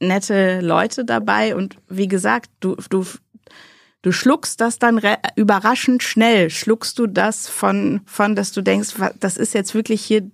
nette 0.00 0.62
Leute 0.62 1.04
dabei. 1.04 1.54
Und 1.54 1.76
wie 1.90 2.08
gesagt, 2.08 2.48
du, 2.60 2.76
du 2.88 3.04
Du 4.02 4.12
schluckst 4.12 4.60
das 4.60 4.78
dann 4.78 5.00
überraschend 5.36 6.02
schnell. 6.02 6.48
Schluckst 6.50 6.98
du 6.98 7.06
das 7.06 7.48
von, 7.48 8.00
von, 8.06 8.34
dass 8.34 8.52
du 8.52 8.62
denkst, 8.62 8.94
das 9.20 9.36
ist 9.36 9.52
jetzt 9.52 9.74
wirklich 9.74 10.02
hier 10.02 10.30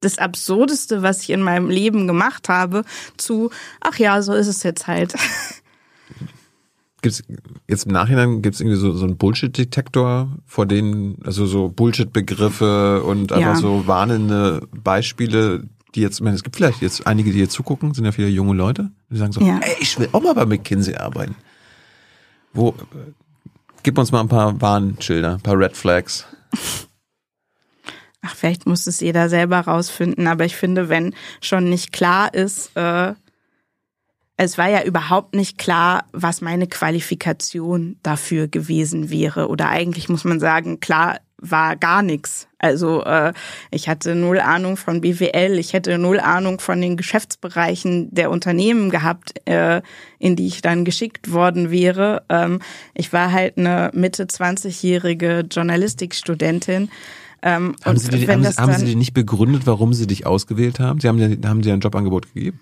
das 0.00 0.18
Absurdeste, 0.18 1.02
was 1.02 1.22
ich 1.22 1.30
in 1.30 1.42
meinem 1.42 1.68
Leben 1.68 2.06
gemacht 2.06 2.48
habe, 2.48 2.84
zu, 3.16 3.50
ach 3.80 3.98
ja, 3.98 4.22
so 4.22 4.32
ist 4.32 4.46
es 4.46 4.62
jetzt 4.62 4.86
halt. 4.86 5.14
Gibt's 7.02 7.22
jetzt 7.66 7.86
im 7.86 7.92
Nachhinein 7.92 8.42
gibt's 8.42 8.60
irgendwie 8.60 8.76
so, 8.78 8.92
so 8.92 9.06
einen 9.06 9.16
Bullshit-Detektor, 9.16 10.36
vor 10.44 10.66
denen, 10.66 11.16
also 11.24 11.46
so 11.46 11.70
Bullshit-Begriffe 11.70 13.02
und 13.02 13.32
einfach 13.32 13.54
Ja. 13.54 13.56
so 13.56 13.86
warnende 13.86 14.68
Beispiele, 14.84 15.64
die 15.94 16.02
jetzt, 16.02 16.16
ich 16.16 16.20
meine, 16.20 16.36
es 16.36 16.42
gibt 16.42 16.56
vielleicht 16.56 16.82
jetzt 16.82 17.06
einige, 17.06 17.30
die 17.30 17.38
hier 17.38 17.48
zugucken, 17.48 17.94
sind 17.94 18.04
ja 18.04 18.12
viele 18.12 18.28
junge 18.28 18.52
Leute, 18.54 18.90
die 19.08 19.16
sagen 19.16 19.32
so, 19.32 19.40
Ja. 19.40 19.58
ey, 19.62 19.76
ich 19.80 19.98
will 19.98 20.10
auch 20.12 20.22
mal 20.22 20.34
bei 20.34 20.44
McKinsey 20.44 20.94
arbeiten. 20.96 21.34
Wo, 22.52 22.74
gib 23.82 23.98
uns 23.98 24.12
mal 24.12 24.20
ein 24.20 24.28
paar 24.28 24.60
Warnschilder, 24.60 25.34
ein 25.34 25.40
paar 25.40 25.58
Red 25.58 25.76
Flags. 25.76 26.26
Ach, 28.22 28.34
vielleicht 28.34 28.66
muss 28.66 28.86
es 28.86 29.00
jeder 29.00 29.28
selber 29.28 29.60
rausfinden, 29.60 30.26
aber 30.26 30.44
ich 30.44 30.56
finde, 30.56 30.88
wenn 30.88 31.14
schon 31.40 31.70
nicht 31.70 31.92
klar 31.92 32.34
ist, 32.34 32.76
äh, 32.76 33.14
es 34.36 34.56
war 34.56 34.68
ja 34.68 34.82
überhaupt 34.84 35.34
nicht 35.34 35.58
klar, 35.58 36.06
was 36.12 36.40
meine 36.40 36.66
Qualifikation 36.66 37.98
dafür 38.02 38.48
gewesen 38.48 39.10
wäre. 39.10 39.48
Oder 39.48 39.68
eigentlich 39.68 40.08
muss 40.08 40.24
man 40.24 40.40
sagen, 40.40 40.80
klar 40.80 41.20
war 41.36 41.76
gar 41.76 42.02
nichts. 42.02 42.48
Also 42.60 43.02
äh, 43.04 43.32
ich 43.70 43.88
hatte 43.88 44.14
null 44.14 44.38
Ahnung 44.38 44.76
von 44.76 45.00
BWL, 45.00 45.58
ich 45.58 45.72
hätte 45.72 45.96
null 45.96 46.20
Ahnung 46.20 46.60
von 46.60 46.80
den 46.80 46.98
Geschäftsbereichen 46.98 48.14
der 48.14 48.30
Unternehmen 48.30 48.90
gehabt, 48.90 49.32
äh, 49.48 49.80
in 50.18 50.36
die 50.36 50.46
ich 50.46 50.60
dann 50.60 50.84
geschickt 50.84 51.32
worden 51.32 51.70
wäre. 51.70 52.22
Ähm, 52.28 52.60
ich 52.94 53.14
war 53.14 53.32
halt 53.32 53.56
eine 53.56 53.90
Mitte 53.94 54.24
20-jährige 54.24 55.46
Journalistikstudentin. 55.50 56.90
Ähm, 57.42 57.74
Haben, 57.82 57.96
und 57.96 57.98
sie, 57.98 58.28
wenn 58.28 58.44
haben, 58.44 58.52
sie, 58.52 58.60
haben 58.60 58.74
sie 58.74 58.84
dir 58.84 58.96
nicht 58.96 59.14
begründet, 59.14 59.62
warum 59.64 59.94
sie 59.94 60.06
dich 60.06 60.26
ausgewählt 60.26 60.78
haben? 60.78 61.00
Sie 61.00 61.08
haben 61.08 61.16
dir, 61.16 61.48
haben 61.48 61.62
dir 61.62 61.72
ein 61.72 61.80
Jobangebot 61.80 62.34
gegeben? 62.34 62.60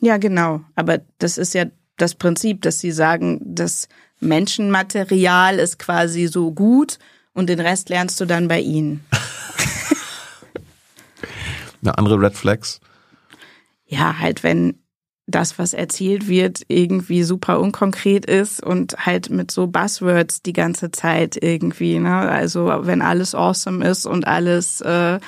Ja, 0.00 0.16
genau. 0.16 0.62
Aber 0.74 0.98
das 1.18 1.38
ist 1.38 1.54
ja 1.54 1.66
das 1.96 2.16
Prinzip, 2.16 2.62
dass 2.62 2.80
sie 2.80 2.90
sagen, 2.90 3.40
das 3.44 3.88
Menschenmaterial 4.18 5.60
ist 5.60 5.78
quasi 5.78 6.26
so 6.26 6.50
gut 6.50 6.98
und 7.34 7.48
den 7.48 7.60
Rest 7.60 7.88
lernst 7.88 8.20
du 8.20 8.26
dann 8.26 8.48
bei 8.48 8.60
ihnen. 8.60 9.04
Eine 11.82 11.98
andere 11.98 12.20
Red 12.20 12.34
Flags? 12.34 12.80
Ja, 13.86 14.18
halt, 14.18 14.42
wenn 14.42 14.80
das, 15.30 15.58
was 15.58 15.72
erzählt 15.72 16.28
wird, 16.28 16.62
irgendwie 16.68 17.22
super 17.22 17.60
unkonkret 17.60 18.26
ist 18.26 18.62
und 18.62 19.06
halt 19.06 19.30
mit 19.30 19.50
so 19.50 19.66
Buzzwords 19.66 20.42
die 20.42 20.52
ganze 20.52 20.90
Zeit 20.90 21.38
irgendwie, 21.40 21.98
ne? 21.98 22.16
Also 22.16 22.70
wenn 22.82 23.02
alles 23.02 23.34
awesome 23.34 23.86
ist 23.86 24.06
und 24.06 24.26
alles 24.26 24.80
äh, 24.80 25.18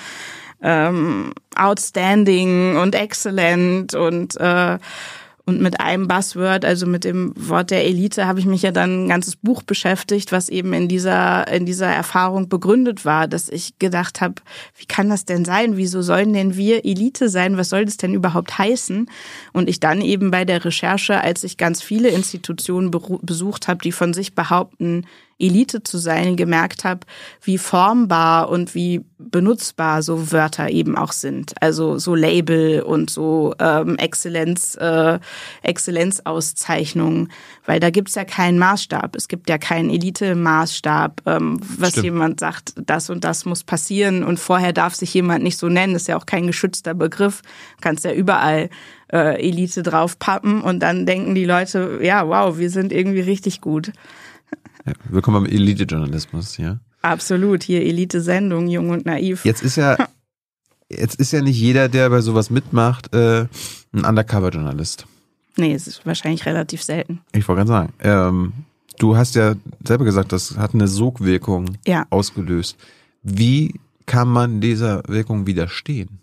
ähm, 0.62 1.33
outstanding 1.55 2.77
und 2.77 2.95
excellent 2.95 3.95
und 3.95 4.37
äh, 4.37 4.79
Und 5.44 5.60
mit 5.60 5.81
einem 5.81 6.06
Buzzword, 6.06 6.64
also 6.64 6.86
mit 6.86 7.02
dem 7.02 7.32
Wort 7.36 7.73
der 7.73 7.85
Elite, 7.85 8.27
habe 8.27 8.39
ich 8.39 8.47
mich 8.47 8.62
ja 8.62 8.70
dann 8.70 9.06
ein 9.06 9.09
ganzes 9.09 9.35
Buch 9.35 9.64
beschäftigt, 9.64 10.31
was 10.31 10.48
eben 10.48 10.73
in 10.73 10.86
dieser, 10.86 11.48
in 11.48 11.66
dieser 11.66 11.89
Erfahrung 11.89 12.48
begründet 12.48 13.05
war, 13.05 13.27
dass 13.27 13.48
ich 13.48 13.77
gedacht 13.81 14.20
habe, 14.20 14.36
wie 14.77 14.86
kann 14.86 15.10
das 15.10 15.24
denn 15.24 15.44
sein? 15.44 15.77
Wieso 15.77 16.01
sollen 16.01 16.32
denn 16.32 16.56
wir 16.56 16.85
Elite 16.85 17.28
sein? 17.28 17.56
Was 17.56 17.70
soll 17.70 17.85
das 17.85 17.97
denn 17.97 18.14
überhaupt 18.14 18.56
heißen? 18.56 19.10
Und 19.52 19.69
ich 19.69 19.81
dann 19.81 20.01
eben 20.01 20.31
bei 20.31 20.44
der 20.44 20.64
Recherche, 20.64 21.20
als 21.20 21.43
ich 21.43 21.56
ganz 21.56 21.82
viele 21.82 22.10
Institutionen 22.10 22.93
besucht 23.23 23.66
habe, 23.66 23.81
die 23.82 23.93
von 23.93 24.14
sich 24.14 24.36
behaupten, 24.36 25.06
Elite 25.38 25.82
zu 25.82 25.98
sein, 25.98 26.36
gemerkt 26.36 26.84
habe, 26.84 27.00
wie 27.42 27.59
formbar 27.59 28.48
und 28.48 28.74
wie 28.74 29.04
benutzbar 29.18 30.02
so 30.02 30.32
Wörter 30.32 30.70
eben 30.70 30.96
auch 30.96 31.12
sind. 31.12 31.54
Also 31.60 31.98
so 31.98 32.14
Label 32.14 32.82
und 32.82 33.10
so 33.10 33.54
ähm, 33.59 33.96
Exzellenz, 33.96 34.76
äh, 34.76 35.18
Exzellenzauszeichnungen, 35.62 37.30
weil 37.66 37.80
da 37.80 37.90
gibt's 37.90 38.14
ja 38.14 38.24
keinen 38.24 38.59
Maßstab. 38.59 39.16
Es 39.16 39.28
gibt 39.28 39.48
ja 39.48 39.59
keinen 39.59 39.90
Elite-Maßstab, 39.90 41.22
ähm, 41.26 41.60
was 41.78 41.90
Stimmt. 41.90 42.04
jemand 42.04 42.40
sagt, 42.40 42.74
das 42.76 43.10
und 43.10 43.24
das 43.24 43.44
muss 43.44 43.64
passieren 43.64 44.24
und 44.24 44.38
vorher 44.40 44.72
darf 44.72 44.94
sich 44.94 45.14
jemand 45.14 45.44
nicht 45.44 45.59
so 45.59 45.68
nennen. 45.68 45.92
Das 45.92 46.02
ist 46.02 46.09
ja 46.09 46.16
auch 46.16 46.26
kein 46.26 46.46
geschützter 46.46 46.94
Begriff. 46.94 47.42
Du 47.76 47.82
kannst 47.82 48.04
ja 48.04 48.12
überall 48.12 48.70
äh, 49.12 49.46
Elite 49.46 49.82
draufpappen 49.82 50.62
und 50.62 50.80
dann 50.80 51.06
denken 51.06 51.34
die 51.34 51.44
Leute, 51.44 52.00
ja, 52.02 52.26
wow, 52.26 52.59
wir 52.59 52.70
sind 52.70 52.92
irgendwie 52.92 53.20
richtig 53.20 53.60
gut. 53.60 53.92
Willkommen 55.09 55.44
beim 55.44 55.52
Elite-Journalismus, 55.52 56.56
ja. 56.56 56.80
Absolut, 57.02 57.62
hier 57.62 57.82
Elite-Sendung, 57.82 58.68
jung 58.68 58.90
und 58.90 59.06
naiv. 59.06 59.44
Jetzt 59.44 59.62
ist 59.62 59.76
ja, 59.76 59.96
jetzt 60.88 61.16
ist 61.16 61.32
ja 61.32 61.40
nicht 61.40 61.59
jeder, 61.59 61.88
der 61.88 62.10
bei 62.10 62.20
sowas 62.20 62.50
mitmacht, 62.50 63.14
äh, 63.14 63.46
ein 63.92 64.04
Undercover-Journalist. 64.04 65.06
Nee, 65.56 65.74
es 65.74 65.86
ist 65.86 66.06
wahrscheinlich 66.06 66.46
relativ 66.46 66.82
selten. 66.82 67.20
Ich 67.32 67.46
wollte 67.46 67.64
gerade 67.64 67.68
sagen, 67.68 67.92
ähm, 68.00 68.52
du 68.98 69.16
hast 69.16 69.34
ja 69.34 69.54
selber 69.84 70.04
gesagt, 70.04 70.32
das 70.32 70.56
hat 70.56 70.74
eine 70.74 70.88
Sogwirkung 70.88 71.76
ja. 71.86 72.06
ausgelöst. 72.10 72.76
Wie 73.22 73.74
kann 74.06 74.28
man 74.28 74.60
dieser 74.60 75.02
Wirkung 75.06 75.46
widerstehen? 75.46 76.22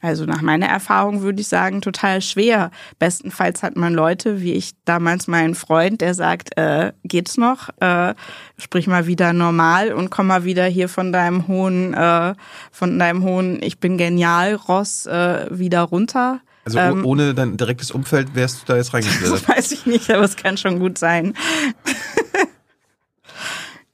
Also 0.00 0.24
nach 0.26 0.42
meiner 0.42 0.66
Erfahrung 0.66 1.22
würde 1.22 1.40
ich 1.40 1.48
sagen, 1.48 1.80
total 1.80 2.22
schwer. 2.22 2.70
Bestenfalls 2.98 3.62
hat 3.62 3.76
man 3.76 3.94
Leute, 3.94 4.40
wie 4.40 4.52
ich 4.52 4.72
damals 4.84 5.26
meinen 5.26 5.54
Freund, 5.54 6.00
der 6.00 6.14
sagt, 6.14 6.56
äh, 6.56 6.92
geht's 7.04 7.36
noch? 7.36 7.68
Äh, 7.80 8.14
sprich 8.58 8.86
mal 8.86 9.06
wieder 9.06 9.32
normal 9.32 9.92
und 9.92 10.10
komm 10.10 10.28
mal 10.28 10.44
wieder 10.44 10.66
hier 10.66 10.88
von 10.88 11.12
deinem 11.12 11.48
hohen, 11.48 11.94
äh, 11.94 12.34
von 12.70 12.98
deinem 12.98 13.24
hohen, 13.24 13.60
ich 13.62 13.80
bin 13.80 13.98
genial, 13.98 14.54
Ross, 14.54 15.06
äh, 15.06 15.46
wieder 15.50 15.82
runter. 15.82 16.40
Also 16.64 16.78
ähm, 16.78 17.04
ohne 17.04 17.34
dein 17.34 17.56
direktes 17.56 17.90
Umfeld 17.90 18.34
wärst 18.34 18.62
du 18.62 18.66
da 18.66 18.76
jetzt 18.76 18.94
reingeschlittert? 18.94 19.48
weiß 19.56 19.72
ich 19.72 19.86
nicht, 19.86 20.10
aber 20.10 20.24
es 20.24 20.36
kann 20.36 20.56
schon 20.56 20.78
gut 20.78 20.98
sein. 20.98 21.34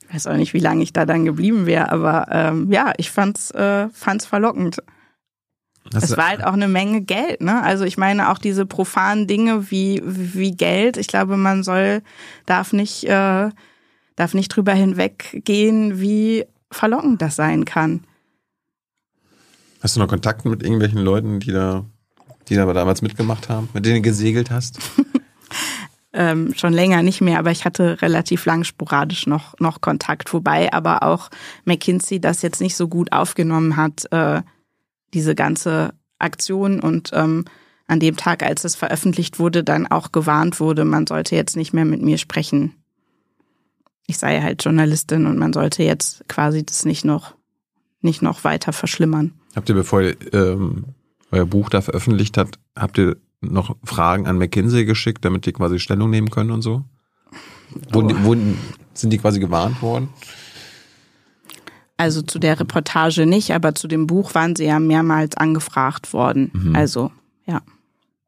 ich 0.03 0.09
weiß 0.15 0.27
auch 0.27 0.37
nicht, 0.37 0.53
wie 0.55 0.61
lange 0.61 0.83
ich 0.83 0.93
da 0.93 1.07
dann 1.07 1.25
geblieben 1.25 1.67
wäre, 1.67 1.91
aber 1.91 2.27
ähm, 2.31 2.71
ja, 2.71 2.93
ich 2.99 3.11
fand's, 3.11 3.53
äh, 3.53 3.89
fand's 3.91 4.27
verlockend. 4.27 4.83
Das 5.91 6.05
es 6.05 6.17
war 6.17 6.29
halt 6.29 6.45
auch 6.45 6.55
eine 6.55 6.69
Menge 6.69 7.03
Geld, 7.03 7.41
ne? 7.41 7.63
Also 7.63 7.85
ich 7.85 7.99
meine 7.99 8.31
auch 8.31 8.39
diese 8.39 8.65
profanen 8.65 9.27
Dinge 9.27 9.71
wie 9.71 10.01
wie 10.05 10.53
Geld. 10.53 10.97
Ich 10.97 11.09
glaube, 11.09 11.37
man 11.37 11.63
soll 11.63 12.03
darf 12.47 12.73
nicht 12.73 13.05
äh, 13.05 13.51
darf 14.17 14.35
nicht 14.35 14.49
drüber 14.49 14.73
hinweggehen, 14.73 16.01
wie 16.01 16.47
verlockend 16.71 17.21
das 17.21 17.37
sein 17.37 17.65
kann. 17.65 18.05
Hast 19.83 19.97
du 19.97 20.01
noch 20.01 20.09
Kontakt 20.09 20.47
mit 20.47 20.63
irgendwelchen 20.63 21.01
Leuten, 21.01 21.41
die 21.41 21.53
da 21.53 21.85
die 22.49 22.57
da 22.57 22.71
damals 22.73 23.03
mitgemacht 23.03 23.49
haben, 23.49 23.69
mit 23.75 23.85
denen 23.85 23.97
du 23.97 24.03
gesegelt 24.03 24.51
hast? 24.51 24.79
ähm, 26.15 26.55
schon 26.57 26.73
länger 26.73 27.03
nicht 27.03 27.21
mehr, 27.21 27.39
aber 27.39 27.51
ich 27.51 27.67
hatte 27.67 28.01
relativ 28.01 28.47
lang 28.47 28.65
sporadisch 28.65 29.27
noch 29.27 29.55
noch 29.61 29.83
Kontakt, 29.83 30.33
wobei 30.33 30.73
aber 30.73 31.03
auch 31.03 31.29
McKinsey 31.67 32.21
das 32.21 32.41
jetzt 32.41 32.63
nicht 32.63 32.77
so 32.77 32.89
gut 32.89 33.13
aufgenommen 33.13 33.77
hat. 33.77 34.11
Äh, 34.11 34.41
diese 35.15 35.35
ganze 35.35 35.95
Aktion 36.19 36.81
und 36.81 37.11
ähm, 37.13 37.45
an 37.87 38.01
dem 38.01 38.17
Tag, 38.17 38.43
als 38.43 38.65
es 38.65 38.77
veröffentlicht 38.77 39.39
wurde, 39.39 39.63
dann 39.63 39.87
auch 39.87 40.13
gewarnt 40.13 40.59
wurde, 40.61 40.85
man 40.85 41.07
sollte 41.07 41.37
jetzt 41.37 41.57
nicht 41.57 41.73
mehr 41.73 41.85
mit 41.85 42.03
mir 42.03 42.19
sprechen. 42.19 42.75
Ich 44.07 44.19
sei 44.19 44.41
halt 44.41 44.65
Journalistin 44.65 45.27
und 45.27 45.39
man 45.39 45.53
sollte 45.53 45.83
jetzt 45.83 46.25
quasi 46.29 46.65
das 46.65 46.85
nicht 46.85 47.05
noch, 47.05 47.35
nicht 48.01 48.23
noch 48.23 48.45
weiter 48.45 48.73
verschlimmern. 48.73 49.33
Habt 49.55 49.69
ihr, 49.69 49.75
bevor 49.75 50.03
ihr 50.03 50.17
ähm, 50.33 50.85
euer 51.31 51.47
Buch 51.47 51.69
da 51.69 51.81
veröffentlicht 51.81 52.39
habt, 52.39 52.59
habt 52.77 52.99
ihr 52.99 53.17
noch 53.41 53.77
Fragen 53.85 54.27
an 54.27 54.39
McKinsey 54.39 54.85
geschickt, 54.85 55.25
damit 55.25 55.47
die 55.47 55.53
quasi 55.53 55.79
Stellung 55.79 56.11
nehmen 56.11 56.31
können 56.31 56.51
und 56.51 56.63
so? 56.63 56.85
Oh. 57.91 57.95
Wurden, 57.95 58.25
wurden, 58.25 58.59
sind 58.95 59.11
die 59.11 59.19
quasi 59.19 59.41
gewarnt 59.41 59.83
worden? 59.83 60.09
Also 61.97 62.23
zu 62.23 62.39
der 62.39 62.59
Reportage 62.59 63.25
nicht, 63.27 63.53
aber 63.53 63.75
zu 63.75 63.87
dem 63.87 64.07
Buch 64.07 64.35
waren 64.35 64.57
sie 64.57 64.65
ja 64.65 64.81
mehrmals 64.81 65.37
angefragt 65.37 66.13
worden. 66.13 66.51
Mhm. 66.53 66.77
Also, 66.77 67.13
ja. 67.47 67.63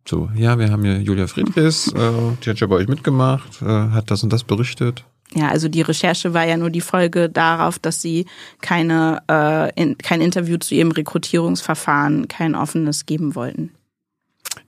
So, 0.08 0.30
ja, 0.36 0.58
wir 0.58 0.70
haben 0.70 0.84
hier 0.84 1.00
Julia 1.00 1.26
Friedrichs, 1.26 1.88
äh, 1.92 2.10
die 2.44 2.50
hat 2.50 2.60
ja 2.60 2.66
bei 2.68 2.76
euch 2.76 2.88
mitgemacht, 2.88 3.60
äh, 3.62 3.66
hat 3.66 4.10
das 4.10 4.22
und 4.22 4.32
das 4.32 4.44
berichtet. 4.44 5.04
Ja, 5.34 5.48
also 5.48 5.68
die 5.68 5.82
Recherche 5.82 6.34
war 6.34 6.46
ja 6.46 6.56
nur 6.56 6.70
die 6.70 6.80
Folge 6.80 7.28
darauf, 7.28 7.80
dass 7.80 8.00
sie 8.00 8.26
keine, 8.60 9.22
äh, 9.28 9.72
in, 9.74 9.98
kein 9.98 10.20
Interview 10.20 10.56
zu 10.58 10.74
ihrem 10.74 10.92
Rekrutierungsverfahren, 10.92 12.28
kein 12.28 12.54
offenes 12.54 13.06
geben 13.06 13.34
wollten. 13.34 13.72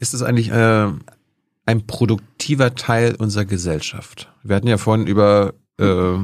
Ist 0.00 0.14
das 0.14 0.22
eigentlich 0.22 0.50
äh, 0.50 0.88
ein 1.66 1.86
produktiver 1.86 2.74
Teil 2.74 3.14
unserer 3.14 3.44
Gesellschaft? 3.44 4.32
Wir 4.42 4.56
hatten 4.56 4.66
ja 4.66 4.78
vorhin 4.78 5.06
über 5.06 5.54
äh, 5.78 6.16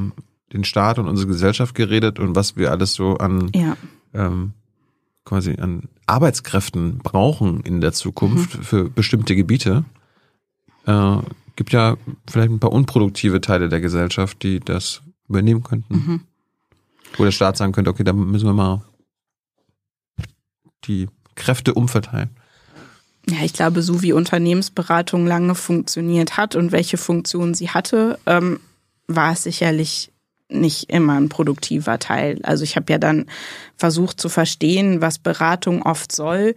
den 0.52 0.64
Staat 0.64 0.98
und 0.98 1.08
unsere 1.08 1.28
Gesellschaft 1.28 1.74
geredet 1.74 2.18
und 2.18 2.36
was 2.36 2.56
wir 2.56 2.70
alles 2.70 2.94
so 2.94 3.16
an 3.16 3.50
ja. 3.54 3.76
ähm, 4.12 4.52
quasi 5.24 5.56
an 5.58 5.88
Arbeitskräften 6.06 6.98
brauchen 6.98 7.60
in 7.60 7.80
der 7.80 7.92
Zukunft 7.92 8.58
mhm. 8.58 8.62
für 8.62 8.90
bestimmte 8.90 9.34
Gebiete. 9.34 9.84
Äh, 10.86 11.16
gibt 11.56 11.72
ja 11.72 11.96
vielleicht 12.28 12.50
ein 12.50 12.60
paar 12.60 12.72
unproduktive 12.72 13.40
Teile 13.40 13.68
der 13.68 13.80
Gesellschaft, 13.80 14.42
die 14.42 14.60
das 14.60 15.02
übernehmen 15.28 15.62
könnten. 15.62 15.94
Mhm. 15.94 16.20
Wo 17.16 17.24
der 17.24 17.30
Staat 17.30 17.56
sagen 17.56 17.72
könnte, 17.72 17.90
okay, 17.90 18.04
da 18.04 18.12
müssen 18.12 18.46
wir 18.46 18.52
mal 18.54 18.82
die 20.84 21.08
Kräfte 21.36 21.74
umverteilen. 21.74 22.30
Ja, 23.28 23.42
ich 23.42 23.54
glaube, 23.54 23.82
so 23.82 24.02
wie 24.02 24.12
Unternehmensberatung 24.12 25.26
lange 25.26 25.54
funktioniert 25.54 26.36
hat 26.36 26.56
und 26.56 26.72
welche 26.72 26.98
Funktion 26.98 27.54
sie 27.54 27.70
hatte, 27.70 28.18
ähm, 28.26 28.60
war 29.06 29.32
es 29.32 29.44
sicherlich 29.44 30.10
nicht 30.48 30.90
immer 30.90 31.14
ein 31.14 31.28
produktiver 31.28 31.98
Teil. 31.98 32.38
Also 32.42 32.64
ich 32.64 32.76
habe 32.76 32.92
ja 32.92 32.98
dann 32.98 33.26
versucht 33.76 34.20
zu 34.20 34.28
verstehen, 34.28 35.00
was 35.00 35.18
Beratung 35.18 35.82
oft 35.82 36.12
soll. 36.12 36.54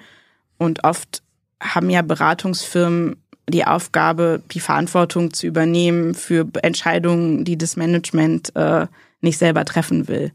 Und 0.58 0.84
oft 0.84 1.24
haben 1.62 1.90
ja 1.90 2.02
Beratungsfirmen 2.02 3.18
die 3.50 3.66
Aufgabe, 3.66 4.42
die 4.52 4.60
Verantwortung 4.60 5.34
zu 5.34 5.48
übernehmen 5.48 6.14
für 6.14 6.48
Entscheidungen, 6.62 7.46
die 7.46 7.58
das 7.58 7.78
Management 7.78 8.56
äh, 8.56 8.88
nicht 9.22 9.38
selber 9.38 9.64
treffen 9.64 10.08
will. 10.08 10.32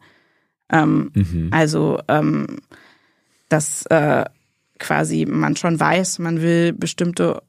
Ähm, 0.70 1.10
mhm. 1.14 1.48
Also 1.50 2.00
ähm, 2.08 2.58
dass 3.48 3.84
äh, 3.86 4.24
quasi 4.78 5.26
man 5.26 5.56
schon 5.56 5.78
weiß, 5.78 6.18
man 6.18 6.40
will 6.40 6.72
bestimmte 6.72 7.42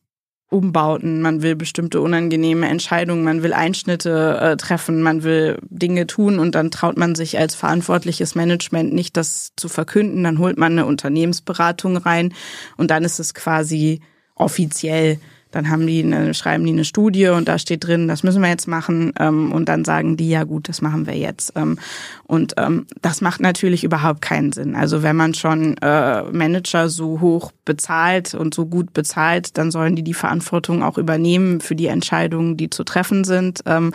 Umbauten, 0.54 1.22
man 1.22 1.42
will 1.42 1.56
bestimmte 1.56 2.00
unangenehme 2.00 2.68
Entscheidungen, 2.68 3.24
man 3.24 3.44
will 3.44 3.54
Einschnitte 3.54 4.38
äh, 4.40 4.58
treffen, 4.58 5.02
man 5.02 5.24
will 5.24 5.58
Dinge 5.70 6.08
tun 6.08 6.40
und 6.40 6.56
dann 6.56 6.72
traut 6.72 6.98
man 6.98 7.16
sich 7.16 7.38
als 7.40 7.56
verantwortliches 7.56 8.36
Management 8.36 8.94
nicht, 8.94 9.18
das 9.18 9.54
zu 9.58 9.68
verkünden. 9.68 10.24
Dann 10.24 10.40
holt 10.40 10.58
man 10.58 10.74
eine 10.74 10.86
Unternehmensberatung 10.86 11.98
rein 11.98 12.34
und 12.78 12.92
dann 12.92 13.04
ist 13.04 13.20
es 13.20 13.34
quasi 13.34 14.02
offiziell 14.36 15.20
dann 15.54 15.70
haben 15.70 15.86
die 15.86 16.04
eine, 16.04 16.34
schreiben 16.34 16.66
die 16.66 16.72
eine 16.72 16.84
Studie 16.84 17.28
und 17.28 17.48
da 17.48 17.60
steht 17.60 17.86
drin, 17.86 18.08
das 18.08 18.24
müssen 18.24 18.42
wir 18.42 18.50
jetzt 18.50 18.68
machen. 18.68 19.14
Ähm, 19.20 19.52
und 19.52 19.70
dann 19.70 19.86
sagen 19.86 20.18
die, 20.18 20.28
ja 20.28 20.44
gut, 20.46 20.68
das 20.68 20.82
machen 20.82 21.06
wir 21.06 21.16
jetzt. 21.16 21.54
Ähm, 21.56 21.78
und 22.24 22.56
ähm, 22.58 22.88
das 23.04 23.22
macht 23.22 23.40
natürlich 23.40 23.84
überhaupt 23.84 24.22
keinen 24.22 24.52
Sinn. 24.52 24.76
Also 24.76 25.04
wenn 25.04 25.16
man 25.16 25.36
schon 25.36 25.78
äh, 25.78 26.24
Manager 26.24 26.90
so 26.90 27.22
hoch 27.22 27.52
bezahlt 27.66 28.34
und 28.34 28.56
so 28.56 28.66
gut 28.66 28.94
bezahlt, 28.94 29.56
dann 29.60 29.70
sollen 29.70 29.96
die 29.96 30.04
die 30.04 30.16
Verantwortung 30.16 30.82
auch 30.82 30.98
übernehmen 30.98 31.62
für 31.62 31.76
die 31.76 31.88
Entscheidungen, 31.88 32.58
die 32.58 32.72
zu 32.72 32.84
treffen 32.84 33.24
sind. 33.24 33.62
Ähm, 33.68 33.94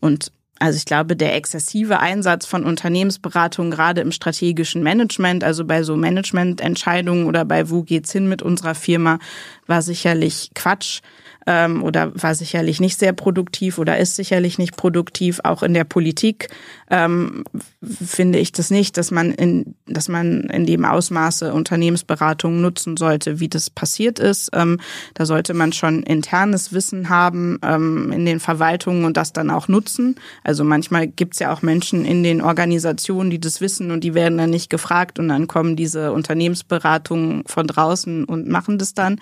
und 0.00 0.32
also 0.58 0.76
ich 0.76 0.84
glaube, 0.86 1.16
der 1.16 1.34
exzessive 1.34 1.98
Einsatz 2.00 2.46
von 2.46 2.64
Unternehmensberatung 2.64 3.70
gerade 3.70 4.00
im 4.00 4.12
strategischen 4.12 4.82
Management, 4.82 5.44
also 5.44 5.64
bei 5.64 5.82
so 5.82 5.96
Managemententscheidungen 5.96 7.26
oder 7.26 7.44
bei 7.44 7.68
wo 7.68 7.82
geht's 7.82 8.12
hin 8.12 8.28
mit 8.28 8.42
unserer 8.42 8.74
Firma, 8.74 9.18
war 9.66 9.82
sicherlich 9.82 10.50
Quatsch. 10.54 11.00
Ähm, 11.46 11.82
oder 11.82 12.12
war 12.14 12.34
sicherlich 12.34 12.80
nicht 12.80 12.98
sehr 12.98 13.12
produktiv 13.12 13.78
oder 13.78 13.98
ist 13.98 14.16
sicherlich 14.16 14.58
nicht 14.58 14.76
produktiv. 14.76 15.40
Auch 15.44 15.62
in 15.62 15.74
der 15.74 15.84
Politik 15.84 16.48
ähm, 16.90 17.44
finde 17.82 18.38
ich 18.38 18.52
das 18.52 18.70
nicht, 18.70 18.96
dass 18.96 19.10
man 19.10 19.30
in, 19.32 19.76
dass 19.86 20.08
man 20.08 20.42
in 20.44 20.66
dem 20.66 20.84
Ausmaße 20.84 21.54
Unternehmensberatung 21.54 22.60
nutzen 22.60 22.96
sollte, 22.96 23.38
wie 23.40 23.48
das 23.48 23.70
passiert 23.70 24.18
ist. 24.18 24.50
Ähm, 24.52 24.80
da 25.14 25.24
sollte 25.24 25.54
man 25.54 25.72
schon 25.72 26.02
internes 26.02 26.72
Wissen 26.72 27.08
haben 27.08 27.58
ähm, 27.62 28.12
in 28.12 28.26
den 28.26 28.40
Verwaltungen 28.40 29.04
und 29.04 29.16
das 29.16 29.32
dann 29.32 29.50
auch 29.50 29.68
nutzen. 29.68 30.16
Also 30.42 30.64
manchmal 30.64 31.06
gibt 31.06 31.34
es 31.34 31.40
ja 31.40 31.52
auch 31.52 31.62
Menschen 31.62 32.04
in 32.04 32.22
den 32.22 32.42
Organisationen, 32.42 33.30
die 33.30 33.40
das 33.40 33.60
wissen 33.60 33.90
und 33.90 34.02
die 34.02 34.14
werden 34.14 34.38
dann 34.38 34.50
nicht 34.50 34.68
gefragt 34.68 35.18
und 35.18 35.28
dann 35.28 35.46
kommen 35.46 35.76
diese 35.76 36.12
Unternehmensberatungen 36.12 37.44
von 37.46 37.66
draußen 37.66 38.24
und 38.24 38.48
machen 38.48 38.78
das 38.78 38.94
dann. 38.94 39.20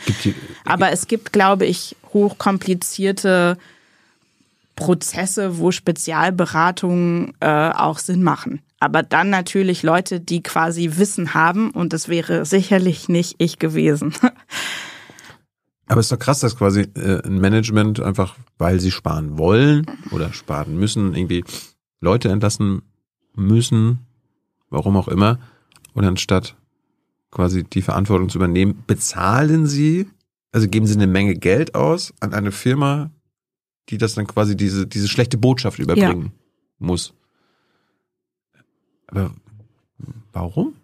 Aber 0.64 0.90
es 0.90 1.06
gibt, 1.06 1.32
glaube 1.32 1.66
ich, 1.66 1.96
hochkomplizierte 2.14 3.58
Prozesse, 4.76 5.58
wo 5.58 5.70
Spezialberatungen 5.70 7.34
äh, 7.40 7.70
auch 7.70 7.98
Sinn 7.98 8.22
machen. 8.22 8.60
Aber 8.80 9.02
dann 9.02 9.30
natürlich 9.30 9.82
Leute, 9.82 10.20
die 10.20 10.42
quasi 10.42 10.92
Wissen 10.96 11.34
haben 11.34 11.70
und 11.70 11.92
das 11.92 12.08
wäre 12.08 12.44
sicherlich 12.44 13.08
nicht 13.08 13.36
ich 13.38 13.58
gewesen. 13.58 14.14
Aber 15.86 16.00
es 16.00 16.06
ist 16.06 16.12
doch 16.12 16.18
krass, 16.18 16.40
dass 16.40 16.56
quasi 16.56 16.82
äh, 16.96 17.26
ein 17.26 17.40
Management 17.40 18.00
einfach, 18.00 18.36
weil 18.56 18.80
sie 18.80 18.90
sparen 18.90 19.36
wollen 19.36 19.86
oder 20.10 20.32
sparen 20.32 20.78
müssen, 20.78 21.14
irgendwie 21.14 21.44
Leute 22.00 22.30
entlassen 22.30 22.82
müssen, 23.34 23.98
warum 24.70 24.96
auch 24.96 25.08
immer, 25.08 25.38
und 25.92 26.04
anstatt 26.04 26.56
quasi 27.30 27.64
die 27.64 27.82
Verantwortung 27.82 28.28
zu 28.28 28.38
übernehmen, 28.38 28.82
bezahlen 28.86 29.66
sie, 29.66 30.08
also 30.55 30.68
geben 30.68 30.86
sie 30.86 30.94
eine 30.94 31.09
Menge 31.09 31.35
Geld 31.35 31.74
aus 31.74 32.14
an 32.20 32.32
eine 32.32 32.52
Firma, 32.52 33.10
die 33.89 33.98
das 33.98 34.14
dann 34.14 34.28
quasi 34.28 34.56
diese, 34.56 34.86
diese 34.86 35.09
schlechte 35.09 35.36
Botschaft 35.36 35.81
überbringen 35.81 36.32
ja. 36.32 36.86
muss. 36.86 37.12
Aber 39.09 39.35
warum? 40.32 40.74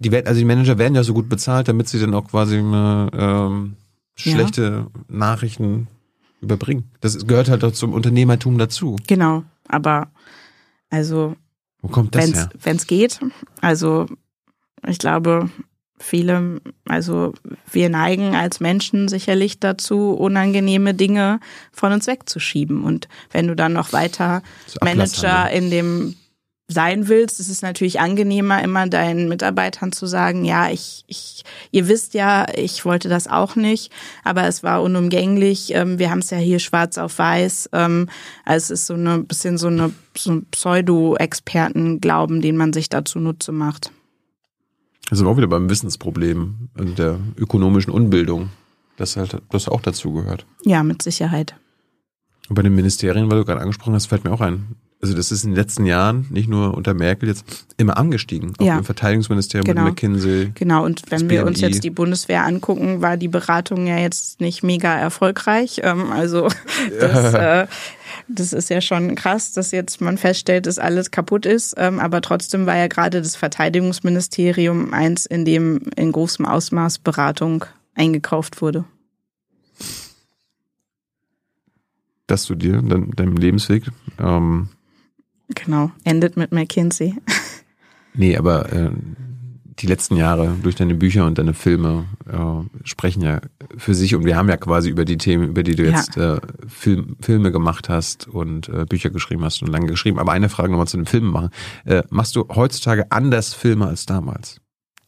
Die 0.00 0.12
also 0.12 0.40
die 0.40 0.44
Manager 0.44 0.76
werden 0.76 0.96
ja 0.96 1.04
so 1.04 1.14
gut 1.14 1.28
bezahlt, 1.28 1.68
damit 1.68 1.88
sie 1.88 2.00
dann 2.00 2.14
auch 2.14 2.26
quasi 2.26 2.58
eine, 2.58 3.10
ähm, 3.12 3.76
schlechte 4.16 4.88
ja. 4.92 5.00
Nachrichten 5.06 5.86
überbringen. 6.40 6.90
Das 7.00 7.28
gehört 7.28 7.48
halt 7.48 7.62
auch 7.62 7.72
zum 7.72 7.92
Unternehmertum 7.92 8.58
dazu. 8.58 8.96
Genau, 9.06 9.44
aber 9.68 10.10
also 10.90 11.36
wo 11.80 11.86
kommt 11.86 12.16
das 12.16 12.24
wenn's, 12.26 12.38
her? 12.38 12.50
Wenn 12.60 12.76
es 12.76 12.88
geht, 12.88 13.20
also 13.60 14.06
ich 14.84 14.98
glaube, 14.98 15.48
viele, 16.00 16.60
also 16.86 17.32
wir 17.70 17.88
neigen 17.88 18.34
als 18.34 18.60
Menschen 18.60 19.08
sicherlich 19.08 19.60
dazu, 19.60 20.10
unangenehme 20.12 20.94
Dinge 20.94 21.40
von 21.72 21.92
uns 21.92 22.06
wegzuschieben. 22.06 22.84
Und 22.84 23.08
wenn 23.30 23.48
du 23.48 23.56
dann 23.56 23.72
noch 23.72 23.92
weiter 23.92 24.42
so 24.66 24.78
Manager 24.82 25.50
in 25.50 25.70
dem 25.70 26.14
sein 26.70 27.08
willst, 27.08 27.40
ist 27.40 27.48
es 27.48 27.62
natürlich 27.62 27.98
angenehmer, 27.98 28.62
immer 28.62 28.86
deinen 28.86 29.28
Mitarbeitern 29.28 29.90
zu 29.90 30.06
sagen, 30.06 30.44
ja, 30.44 30.70
ich, 30.70 31.02
ich, 31.06 31.42
ihr 31.70 31.88
wisst 31.88 32.12
ja, 32.12 32.46
ich 32.54 32.84
wollte 32.84 33.08
das 33.08 33.26
auch 33.26 33.56
nicht, 33.56 33.90
aber 34.22 34.46
es 34.46 34.62
war 34.62 34.82
unumgänglich. 34.82 35.74
Ähm, 35.74 35.98
wir 35.98 36.10
haben 36.10 36.18
es 36.18 36.28
ja 36.28 36.36
hier 36.36 36.58
schwarz 36.58 36.98
auf 36.98 37.18
weiß. 37.18 37.70
Ähm, 37.72 38.10
also 38.44 38.74
es 38.74 38.80
ist 38.82 38.86
so 38.86 38.94
ein 38.94 39.26
bisschen 39.26 39.56
so 39.56 39.68
eine 39.68 39.92
so 40.14 40.32
ein 40.32 40.46
Pseudo-Experten-Glauben, 40.50 42.42
den 42.42 42.56
man 42.56 42.72
sich 42.74 42.90
dazu 42.90 43.18
nutze 43.18 43.52
macht. 43.52 43.90
Da 45.08 45.16
sind 45.16 45.26
wir 45.26 45.30
auch 45.30 45.36
wieder 45.36 45.46
beim 45.46 45.70
Wissensproblem 45.70 46.68
und 46.76 46.98
der 46.98 47.18
ökonomischen 47.36 47.92
Unbildung, 47.92 48.50
das 48.96 49.16
halt 49.16 49.40
das 49.50 49.68
auch 49.68 49.80
dazu 49.80 50.12
gehört. 50.12 50.44
Ja, 50.64 50.82
mit 50.82 51.02
Sicherheit. 51.02 51.56
Und 52.48 52.54
bei 52.54 52.62
den 52.62 52.74
Ministerien, 52.74 53.30
weil 53.30 53.38
du 53.38 53.44
gerade 53.44 53.60
angesprochen 53.60 53.94
hast, 53.94 54.06
fällt 54.06 54.24
mir 54.24 54.32
auch 54.32 54.40
ein. 54.40 54.76
Also 55.00 55.14
das 55.14 55.30
ist 55.30 55.44
in 55.44 55.50
den 55.50 55.56
letzten 55.56 55.86
Jahren, 55.86 56.26
nicht 56.30 56.48
nur 56.48 56.76
unter 56.76 56.92
Merkel 56.92 57.28
jetzt, 57.28 57.44
immer 57.76 57.96
angestiegen. 57.96 58.54
Auch 58.58 58.64
ja. 58.64 58.78
im 58.78 58.84
Verteidigungsministerium 58.84 59.64
genau. 59.64 59.84
mit 59.84 59.92
McKinsey. 59.92 60.50
Genau, 60.54 60.84
und 60.84 61.02
wenn 61.10 61.30
wir 61.30 61.46
uns 61.46 61.60
jetzt 61.60 61.84
die 61.84 61.90
Bundeswehr 61.90 62.44
angucken, 62.44 63.00
war 63.00 63.16
die 63.16 63.28
Beratung 63.28 63.86
ja 63.86 63.96
jetzt 63.96 64.40
nicht 64.40 64.64
mega 64.64 64.92
erfolgreich. 64.92 65.82
Ähm, 65.84 66.10
also 66.10 66.48
das, 67.00 67.34
äh, 67.34 67.66
das 68.26 68.52
ist 68.52 68.70
ja 68.70 68.80
schon 68.80 69.14
krass, 69.14 69.52
dass 69.52 69.70
jetzt 69.70 70.00
man 70.00 70.18
feststellt, 70.18 70.66
dass 70.66 70.80
alles 70.80 71.12
kaputt 71.12 71.46
ist. 71.46 71.74
Ähm, 71.76 72.00
aber 72.00 72.20
trotzdem 72.20 72.66
war 72.66 72.76
ja 72.76 72.88
gerade 72.88 73.22
das 73.22 73.36
Verteidigungsministerium 73.36 74.92
eins, 74.92 75.26
in 75.26 75.44
dem 75.44 75.82
in 75.94 76.10
großem 76.10 76.44
Ausmaß 76.44 76.98
Beratung 76.98 77.64
eingekauft 77.94 78.60
wurde. 78.60 78.84
Das 82.26 82.42
zu 82.42 82.56
dir, 82.56 82.82
dein, 82.82 83.12
deinem 83.12 83.36
Lebensweg. 83.36 83.84
Ähm 84.18 84.70
genau, 85.54 85.90
endet 86.04 86.36
mit 86.36 86.52
McKinsey. 86.52 87.14
Nee, 88.14 88.36
aber 88.36 88.72
äh, 88.72 88.90
die 89.80 89.86
letzten 89.86 90.16
Jahre 90.16 90.56
durch 90.62 90.74
deine 90.74 90.94
Bücher 90.94 91.24
und 91.26 91.38
deine 91.38 91.54
Filme 91.54 92.06
äh, 92.28 92.86
sprechen 92.86 93.22
ja 93.22 93.40
für 93.76 93.94
sich 93.94 94.14
und 94.14 94.24
wir 94.24 94.36
haben 94.36 94.48
ja 94.48 94.56
quasi 94.56 94.90
über 94.90 95.04
die 95.04 95.18
Themen, 95.18 95.48
über 95.48 95.62
die 95.62 95.76
du 95.76 95.84
jetzt 95.84 96.16
ja. 96.16 96.36
äh, 96.36 96.40
Film, 96.66 97.16
Filme 97.20 97.52
gemacht 97.52 97.88
hast 97.88 98.26
und 98.26 98.68
äh, 98.68 98.86
Bücher 98.86 99.10
geschrieben 99.10 99.44
hast 99.44 99.62
und 99.62 99.68
lange 99.68 99.86
geschrieben. 99.86 100.18
Aber 100.18 100.32
eine 100.32 100.48
Frage 100.48 100.70
nochmal 100.70 100.88
zu 100.88 100.96
den 100.96 101.06
Filmen 101.06 101.30
machen. 101.30 101.50
Äh, 101.84 102.02
machst 102.10 102.34
du 102.36 102.46
heutzutage 102.48 103.10
anders 103.10 103.54
Filme 103.54 103.86
als 103.86 104.06
damals? 104.06 104.60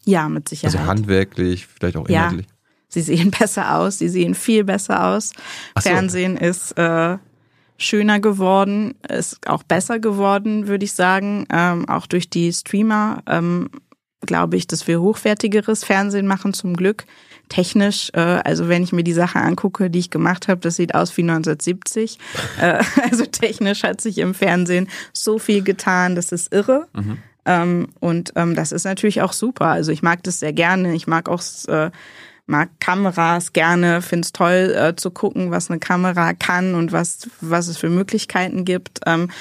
Ja, 0.05 0.29
mit 0.29 0.47
Sicherheit. 0.49 0.75
Also 0.75 0.87
handwerklich, 0.87 1.67
vielleicht 1.67 1.97
auch 1.97 2.07
inhaltlich. 2.07 2.45
Ja. 2.47 2.53
Sie 2.87 3.01
sehen 3.01 3.31
besser 3.39 3.75
aus, 3.77 3.99
sie 3.99 4.09
sehen 4.09 4.35
viel 4.35 4.63
besser 4.63 5.05
aus. 5.05 5.33
So. 5.75 5.89
Fernsehen 5.89 6.37
ist 6.37 6.77
äh, 6.77 7.17
schöner 7.81 8.19
geworden, 8.19 8.95
ist 9.07 9.47
auch 9.47 9.63
besser 9.63 9.99
geworden, 9.99 10.67
würde 10.67 10.85
ich 10.85 10.93
sagen, 10.93 11.45
ähm, 11.51 11.87
auch 11.89 12.07
durch 12.07 12.29
die 12.29 12.51
Streamer. 12.53 13.23
Ähm, 13.27 13.69
glaube 14.25 14.55
ich, 14.55 14.67
dass 14.67 14.87
wir 14.87 15.01
hochwertigeres 15.01 15.83
Fernsehen 15.83 16.27
machen, 16.27 16.53
zum 16.53 16.75
Glück. 16.75 17.05
Technisch, 17.49 18.11
äh, 18.13 18.19
also 18.19 18.69
wenn 18.69 18.83
ich 18.83 18.93
mir 18.93 19.03
die 19.03 19.13
Sache 19.13 19.39
angucke, 19.39 19.89
die 19.89 19.99
ich 19.99 20.09
gemacht 20.09 20.47
habe, 20.47 20.61
das 20.61 20.75
sieht 20.75 20.95
aus 20.95 21.15
wie 21.17 21.23
1970. 21.23 22.19
äh, 22.61 22.83
also 23.11 23.25
technisch 23.25 23.83
hat 23.83 23.99
sich 23.99 24.19
im 24.19 24.33
Fernsehen 24.33 24.87
so 25.11 25.39
viel 25.39 25.63
getan, 25.63 26.15
das 26.15 26.31
ist 26.31 26.53
irre. 26.53 26.87
Mhm. 26.93 27.17
Ähm, 27.45 27.87
und 27.99 28.33
ähm, 28.35 28.55
das 28.55 28.71
ist 28.71 28.83
natürlich 28.83 29.21
auch 29.21 29.33
super. 29.33 29.67
Also 29.67 29.91
ich 29.91 30.03
mag 30.03 30.23
das 30.23 30.39
sehr 30.39 30.53
gerne. 30.53 30.93
Ich 30.93 31.07
mag 31.07 31.27
auch 31.27 31.41
äh, 31.67 31.89
mag 32.51 32.69
Kameras 32.79 33.53
gerne, 33.53 34.01
finde 34.01 34.25
es 34.25 34.33
toll 34.33 34.75
äh, 34.77 34.95
zu 34.95 35.09
gucken, 35.09 35.49
was 35.49 35.71
eine 35.71 35.79
Kamera 35.79 36.33
kann 36.33 36.75
und 36.75 36.91
was, 36.91 37.29
was 37.39 37.67
es 37.67 37.77
für 37.77 37.89
Möglichkeiten 37.89 38.65
gibt. 38.65 38.99
Ähm, 39.07 39.31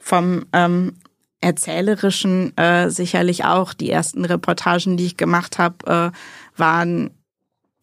vom 0.00 0.46
ähm, 0.52 0.94
Erzählerischen 1.40 2.56
äh, 2.56 2.90
sicherlich 2.90 3.44
auch. 3.44 3.74
Die 3.74 3.90
ersten 3.90 4.24
Reportagen, 4.24 4.96
die 4.96 5.04
ich 5.06 5.16
gemacht 5.16 5.58
habe, 5.58 6.12
äh, 6.14 6.58
waren 6.58 7.10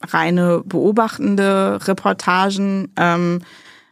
reine 0.02 0.64
beobachtende 0.66 1.80
Reportagen. 1.88 2.92
Ähm, 2.98 3.44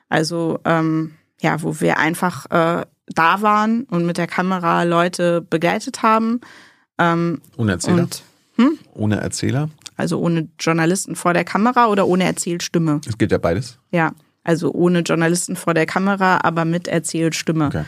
also 0.09 0.59
ähm, 0.65 1.13
ja, 1.39 1.61
wo 1.61 1.79
wir 1.79 1.99
einfach 1.99 2.47
äh, 2.47 2.85
da 3.05 3.41
waren 3.41 3.83
und 3.83 4.05
mit 4.07 4.17
der 4.17 4.27
Kamera 4.27 4.83
Leute 4.83 5.41
begleitet 5.41 6.01
haben. 6.01 6.41
Ähm, 6.97 7.41
ohne 7.57 7.73
Erzähler? 7.73 8.03
Und, 8.03 8.23
hm? 8.55 8.79
Ohne 8.93 9.21
Erzähler? 9.21 9.69
Also 9.99 10.17
ohne 10.17 10.47
Journalisten 10.57 11.17
vor 11.17 11.33
der 11.33 11.43
Kamera 11.43 11.87
oder 11.87 12.07
ohne 12.07 12.23
Erzählstimme? 12.23 13.01
Es 13.05 13.17
geht 13.17 13.33
ja 13.33 13.37
beides. 13.37 13.79
Ja, 13.91 14.13
also 14.45 14.71
ohne 14.71 14.99
Journalisten 14.99 15.57
vor 15.57 15.73
der 15.73 15.85
Kamera, 15.85 16.39
aber 16.41 16.63
mit 16.63 16.87
Erzählstimme. 16.87 17.65
Okay. 17.67 17.83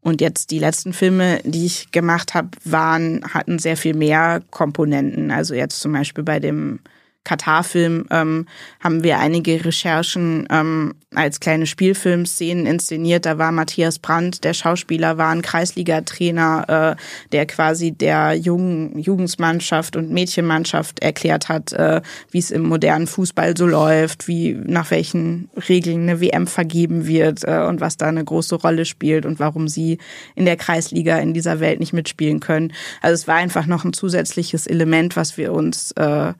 Und 0.00 0.20
jetzt 0.20 0.52
die 0.52 0.60
letzten 0.60 0.92
Filme, 0.92 1.40
die 1.44 1.66
ich 1.66 1.90
gemacht 1.90 2.34
habe, 2.34 2.50
waren, 2.64 3.24
hatten 3.34 3.58
sehr 3.58 3.76
viel 3.76 3.94
mehr 3.94 4.42
Komponenten. 4.50 5.32
Also 5.32 5.54
jetzt 5.54 5.80
zum 5.80 5.92
Beispiel 5.92 6.22
bei 6.22 6.38
dem 6.38 6.78
Katar-Film 7.24 8.06
ähm, 8.10 8.46
haben 8.80 9.02
wir 9.02 9.18
einige 9.18 9.64
Recherchen 9.64 10.48
ähm, 10.50 10.94
als 11.14 11.38
kleine 11.38 11.66
Spielfilmszenen 11.66 12.66
inszeniert. 12.66 13.26
Da 13.26 13.36
war 13.36 13.52
Matthias 13.52 13.98
Brandt, 13.98 14.42
der 14.42 14.54
Schauspieler, 14.54 15.18
war 15.18 15.28
ein 15.28 15.42
Kreisliga-Trainer, 15.42 16.96
äh, 16.96 17.02
der 17.32 17.46
quasi 17.46 17.92
der 17.92 18.34
jungen 18.34 18.98
Jugendsmannschaft 18.98 19.96
und 19.96 20.10
Mädchenmannschaft 20.10 21.00
erklärt 21.00 21.48
hat, 21.48 21.72
äh, 21.72 22.00
wie 22.30 22.38
es 22.38 22.50
im 22.50 22.62
modernen 22.62 23.06
Fußball 23.06 23.56
so 23.56 23.66
läuft, 23.66 24.26
wie 24.26 24.54
nach 24.54 24.90
welchen 24.90 25.50
Regeln 25.68 26.02
eine 26.02 26.20
WM 26.20 26.46
vergeben 26.46 27.06
wird 27.06 27.44
äh, 27.44 27.64
und 27.68 27.80
was 27.80 27.98
da 27.98 28.06
eine 28.06 28.24
große 28.24 28.54
Rolle 28.56 28.86
spielt 28.86 29.26
und 29.26 29.38
warum 29.40 29.68
sie 29.68 29.98
in 30.36 30.46
der 30.46 30.56
Kreisliga 30.56 31.18
in 31.18 31.34
dieser 31.34 31.60
Welt 31.60 31.80
nicht 31.80 31.92
mitspielen 31.92 32.40
können. 32.40 32.72
Also 33.02 33.14
es 33.14 33.28
war 33.28 33.36
einfach 33.36 33.66
noch 33.66 33.84
ein 33.84 33.92
zusätzliches 33.92 34.66
Element, 34.66 35.16
was 35.16 35.36
wir 35.36 35.52
uns 35.52 35.92
äh, 35.92 36.32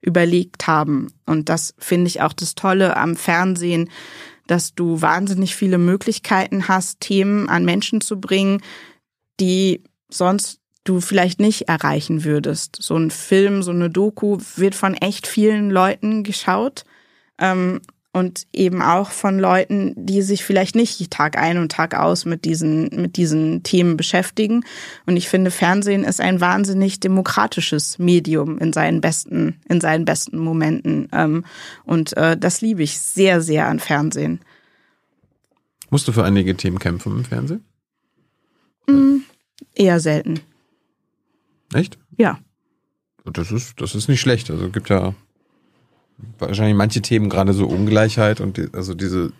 überlegt 0.00 0.66
haben. 0.66 1.08
Und 1.26 1.48
das 1.48 1.74
finde 1.78 2.08
ich 2.08 2.22
auch 2.22 2.32
das 2.32 2.54
Tolle 2.54 2.96
am 2.96 3.16
Fernsehen, 3.16 3.90
dass 4.46 4.74
du 4.74 5.00
wahnsinnig 5.00 5.54
viele 5.54 5.78
Möglichkeiten 5.78 6.68
hast, 6.68 7.00
Themen 7.00 7.48
an 7.48 7.64
Menschen 7.64 8.00
zu 8.00 8.20
bringen, 8.20 8.62
die 9.38 9.84
sonst 10.08 10.60
du 10.84 11.00
vielleicht 11.00 11.40
nicht 11.40 11.68
erreichen 11.68 12.24
würdest. 12.24 12.76
So 12.80 12.96
ein 12.96 13.10
Film, 13.10 13.62
so 13.62 13.70
eine 13.70 13.90
Doku 13.90 14.38
wird 14.56 14.74
von 14.74 14.94
echt 14.94 15.26
vielen 15.26 15.70
Leuten 15.70 16.24
geschaut. 16.24 16.84
Ähm, 17.38 17.80
und 18.12 18.46
eben 18.52 18.82
auch 18.82 19.10
von 19.10 19.38
Leuten, 19.38 19.94
die 19.96 20.22
sich 20.22 20.44
vielleicht 20.44 20.74
nicht 20.74 21.10
Tag 21.10 21.38
ein 21.38 21.58
und 21.58 21.70
Tag 21.70 21.94
aus 21.94 22.24
mit 22.24 22.44
diesen, 22.44 22.88
mit 23.00 23.16
diesen 23.16 23.62
Themen 23.62 23.96
beschäftigen. 23.96 24.64
Und 25.06 25.16
ich 25.16 25.28
finde, 25.28 25.50
Fernsehen 25.52 26.02
ist 26.02 26.20
ein 26.20 26.40
wahnsinnig 26.40 26.98
demokratisches 26.98 27.98
Medium 27.98 28.58
in 28.58 28.72
seinen 28.72 29.00
besten, 29.00 29.60
in 29.68 29.80
seinen 29.80 30.04
besten 30.04 30.38
Momenten. 30.38 31.08
Ähm, 31.12 31.44
und 31.84 32.16
äh, 32.16 32.36
das 32.36 32.60
liebe 32.60 32.82
ich 32.82 32.98
sehr, 32.98 33.40
sehr 33.40 33.68
an 33.68 33.78
Fernsehen. 33.78 34.40
Musst 35.90 36.08
du 36.08 36.12
für 36.12 36.24
einige 36.24 36.56
Themen 36.56 36.78
kämpfen 36.80 37.12
im 37.18 37.24
Fernsehen? 37.24 37.64
Mm, 38.86 39.18
eher 39.74 40.00
selten. 40.00 40.40
Echt? 41.72 41.96
Ja. 42.16 42.40
Das 43.24 43.52
ist, 43.52 43.80
das 43.80 43.94
ist 43.94 44.08
nicht 44.08 44.20
schlecht. 44.20 44.50
Also 44.50 44.68
gibt 44.70 44.88
ja 44.88 45.14
wahrscheinlich 46.38 46.76
manche 46.76 47.02
Themen, 47.02 47.28
gerade 47.28 47.52
so 47.52 47.66
Ungleichheit 47.66 48.40
und 48.40 48.56
die, 48.56 48.68
also 48.72 48.94
diese 48.94 49.32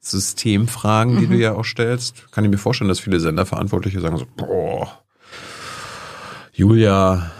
Systemfragen, 0.00 1.18
die 1.18 1.26
Mhm. 1.26 1.30
du 1.30 1.36
ja 1.38 1.52
auch 1.54 1.64
stellst, 1.64 2.30
kann 2.32 2.44
ich 2.44 2.50
mir 2.50 2.58
vorstellen, 2.58 2.88
dass 2.88 3.00
viele 3.00 3.20
Senderverantwortliche 3.20 4.00
sagen 4.00 4.16
so, 4.16 4.26
boah, 4.36 4.98
Julia, 6.52 7.30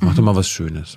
mach 0.00 0.12
Mhm. 0.12 0.16
doch 0.16 0.22
mal 0.24 0.36
was 0.36 0.48
Schönes. 0.48 0.96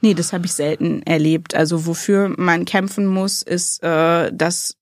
Nee, 0.00 0.14
das 0.14 0.32
habe 0.32 0.46
ich 0.46 0.52
selten 0.52 1.02
erlebt. 1.02 1.54
Also 1.54 1.86
wofür 1.86 2.34
man 2.36 2.64
kämpfen 2.64 3.06
muss, 3.06 3.42
ist, 3.42 3.82
äh, 3.82 4.30
dass 4.32 4.76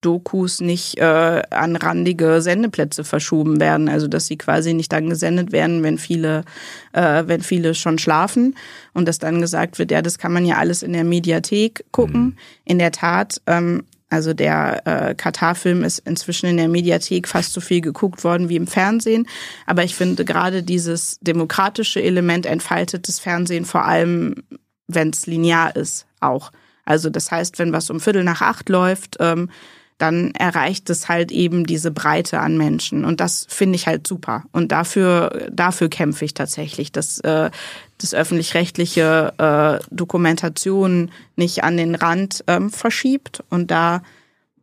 Dokus 0.00 0.60
nicht 0.60 0.98
äh, 0.98 1.42
an 1.50 1.76
randige 1.76 2.42
Sendeplätze 2.42 3.04
verschoben 3.04 3.58
werden. 3.58 3.88
Also 3.88 4.06
dass 4.06 4.26
sie 4.26 4.36
quasi 4.36 4.74
nicht 4.74 4.92
dann 4.92 5.08
gesendet 5.08 5.50
werden, 5.50 5.82
wenn 5.82 5.96
viele, 5.96 6.44
äh, 6.92 7.22
wenn 7.26 7.40
viele 7.40 7.74
schon 7.74 7.98
schlafen 7.98 8.54
und 8.94 9.06
dass 9.06 9.18
dann 9.18 9.40
gesagt 9.40 9.78
wird, 9.78 9.90
ja, 9.90 10.00
das 10.00 10.18
kann 10.18 10.32
man 10.32 10.46
ja 10.46 10.56
alles 10.56 10.82
in 10.82 10.92
der 10.92 11.04
Mediathek 11.04 11.84
gucken. 11.90 12.38
In 12.64 12.78
der 12.78 12.92
Tat, 12.92 13.42
ähm, 13.46 13.84
also 14.08 14.32
der 14.32 14.86
äh, 14.86 15.14
Katar-Film 15.14 15.82
ist 15.82 15.98
inzwischen 15.98 16.46
in 16.46 16.56
der 16.56 16.68
Mediathek 16.68 17.26
fast 17.26 17.52
so 17.52 17.60
viel 17.60 17.80
geguckt 17.80 18.22
worden 18.22 18.48
wie 18.48 18.56
im 18.56 18.68
Fernsehen. 18.68 19.26
Aber 19.66 19.82
ich 19.82 19.96
finde 19.96 20.24
gerade 20.24 20.62
dieses 20.62 21.18
demokratische 21.20 22.00
Element 22.00 22.46
entfaltet 22.46 23.08
das 23.08 23.18
Fernsehen 23.18 23.64
vor 23.64 23.84
allem, 23.84 24.44
wenn 24.86 25.10
es 25.10 25.26
linear 25.26 25.74
ist, 25.74 26.06
auch. 26.20 26.52
Also 26.84 27.10
das 27.10 27.30
heißt, 27.30 27.58
wenn 27.58 27.72
was 27.72 27.90
um 27.90 27.98
Viertel 27.98 28.22
nach 28.22 28.42
acht 28.42 28.68
läuft, 28.68 29.16
ähm, 29.18 29.50
dann 29.98 30.32
erreicht 30.32 30.90
es 30.90 31.08
halt 31.08 31.30
eben 31.30 31.66
diese 31.66 31.90
Breite 31.90 32.40
an 32.40 32.58
Menschen. 32.58 33.04
Und 33.04 33.20
das 33.20 33.46
finde 33.48 33.76
ich 33.76 33.86
halt 33.86 34.06
super. 34.06 34.44
Und 34.52 34.72
dafür, 34.72 35.48
dafür 35.52 35.88
kämpfe 35.88 36.24
ich 36.24 36.34
tatsächlich, 36.34 36.90
dass 36.90 37.20
äh, 37.20 37.50
das 37.98 38.14
öffentlich-rechtliche 38.14 39.32
äh, 39.38 39.84
Dokumentation 39.94 41.10
nicht 41.36 41.62
an 41.62 41.76
den 41.76 41.94
Rand 41.94 42.42
ähm, 42.48 42.70
verschiebt. 42.70 43.44
Und 43.50 43.70
da 43.70 44.02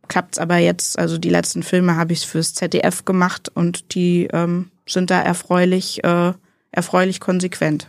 klappt's 0.08 0.38
aber 0.38 0.58
jetzt, 0.58 0.98
also 0.98 1.16
die 1.16 1.30
letzten 1.30 1.62
Filme 1.62 1.96
habe 1.96 2.12
ich 2.12 2.26
fürs 2.26 2.52
ZDF 2.52 3.06
gemacht 3.06 3.50
und 3.54 3.94
die 3.94 4.28
ähm, 4.32 4.70
sind 4.86 5.10
da 5.10 5.20
erfreulich, 5.20 6.04
äh, 6.04 6.34
erfreulich 6.72 7.20
konsequent. 7.20 7.88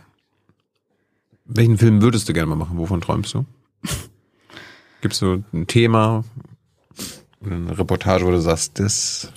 Welchen 1.44 1.76
Film 1.76 2.00
würdest 2.00 2.26
du 2.26 2.32
gerne 2.32 2.48
mal 2.48 2.56
machen? 2.56 2.78
Wovon 2.78 3.02
träumst 3.02 3.34
du? 3.34 3.44
Gibt's 5.02 5.18
so 5.18 5.44
ein 5.52 5.66
Thema 5.66 6.24
eine 7.46 7.78
Reportage, 7.78 8.26
wo 8.26 8.30
du 8.30 8.40
sagst, 8.40 8.78
das 8.78 9.32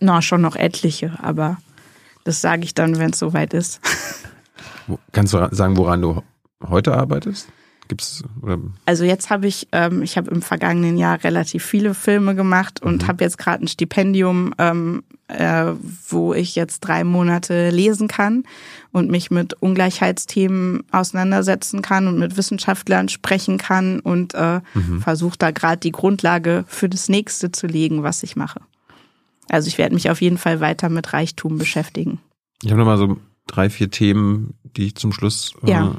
Na, 0.00 0.22
schon 0.22 0.40
noch 0.40 0.56
etliche, 0.56 1.18
aber 1.22 1.58
das 2.24 2.40
sage 2.40 2.64
ich 2.64 2.74
dann, 2.74 2.98
wenn 2.98 3.10
es 3.10 3.18
soweit 3.18 3.54
ist. 3.54 3.80
kannst 5.12 5.32
du 5.32 5.48
sagen, 5.50 5.76
woran 5.76 6.02
du 6.02 6.22
heute 6.66 6.94
arbeitest? 6.96 7.48
Gibt's 7.88 8.22
oder 8.42 8.58
Also 8.86 9.04
jetzt 9.04 9.30
habe 9.30 9.46
ich, 9.46 9.68
ähm, 9.72 10.02
ich 10.02 10.16
habe 10.16 10.30
im 10.30 10.42
vergangenen 10.42 10.98
Jahr 10.98 11.24
relativ 11.24 11.64
viele 11.64 11.94
Filme 11.94 12.34
gemacht 12.34 12.82
und 12.82 13.08
habe 13.08 13.24
jetzt 13.24 13.38
gerade 13.38 13.64
ein 13.64 13.68
Stipendium, 13.68 14.54
ähm, 14.58 15.02
äh, 15.28 15.72
wo 16.08 16.34
ich 16.34 16.54
jetzt 16.54 16.80
drei 16.80 17.04
Monate 17.04 17.70
lesen 17.70 18.08
kann 18.08 18.44
und 18.92 19.10
mich 19.10 19.30
mit 19.30 19.54
Ungleichheitsthemen 19.62 20.84
auseinandersetzen 20.92 21.82
kann 21.82 22.06
und 22.08 22.18
mit 22.18 22.36
Wissenschaftlern 22.36 23.08
sprechen 23.08 23.58
kann 23.58 24.00
und 24.00 24.34
äh, 24.34 24.60
versuche 25.00 25.38
da 25.38 25.50
gerade 25.50 25.80
die 25.80 25.92
Grundlage 25.92 26.64
für 26.68 26.88
das 26.88 27.08
nächste 27.08 27.52
zu 27.52 27.66
legen, 27.66 28.02
was 28.02 28.22
ich 28.22 28.36
mache. 28.36 28.60
Also 29.50 29.68
ich 29.68 29.78
werde 29.78 29.94
mich 29.94 30.10
auf 30.10 30.20
jeden 30.20 30.38
Fall 30.38 30.60
weiter 30.60 30.88
mit 30.90 31.12
Reichtum 31.12 31.56
beschäftigen. 31.58 32.20
Ich 32.62 32.70
habe 32.70 32.78
noch 32.78 32.86
mal 32.86 32.98
so 32.98 33.16
drei, 33.46 33.70
vier 33.70 33.90
Themen, 33.90 34.54
die 34.76 34.86
ich 34.86 34.94
zum 34.96 35.12
Schluss 35.12 35.52
äh, 35.64 35.70
Ja. 35.70 35.94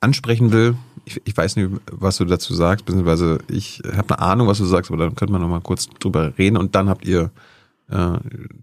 ansprechen 0.00 0.52
will. 0.52 0.76
Ich, 1.10 1.20
ich 1.24 1.36
weiß 1.36 1.56
nicht, 1.56 1.68
was 1.90 2.18
du 2.18 2.24
dazu 2.24 2.54
sagst, 2.54 2.84
beziehungsweise 2.84 3.38
ich 3.48 3.82
habe 3.96 4.16
eine 4.16 4.24
Ahnung, 4.26 4.46
was 4.46 4.58
du 4.58 4.64
sagst, 4.64 4.92
aber 4.92 5.04
dann 5.04 5.16
könnte 5.16 5.32
man 5.32 5.42
noch 5.42 5.48
mal 5.48 5.60
kurz 5.60 5.88
drüber 5.88 6.38
reden 6.38 6.56
und 6.56 6.76
dann 6.76 6.88
habt 6.88 7.04
ihr 7.04 7.32
äh, 7.88 8.18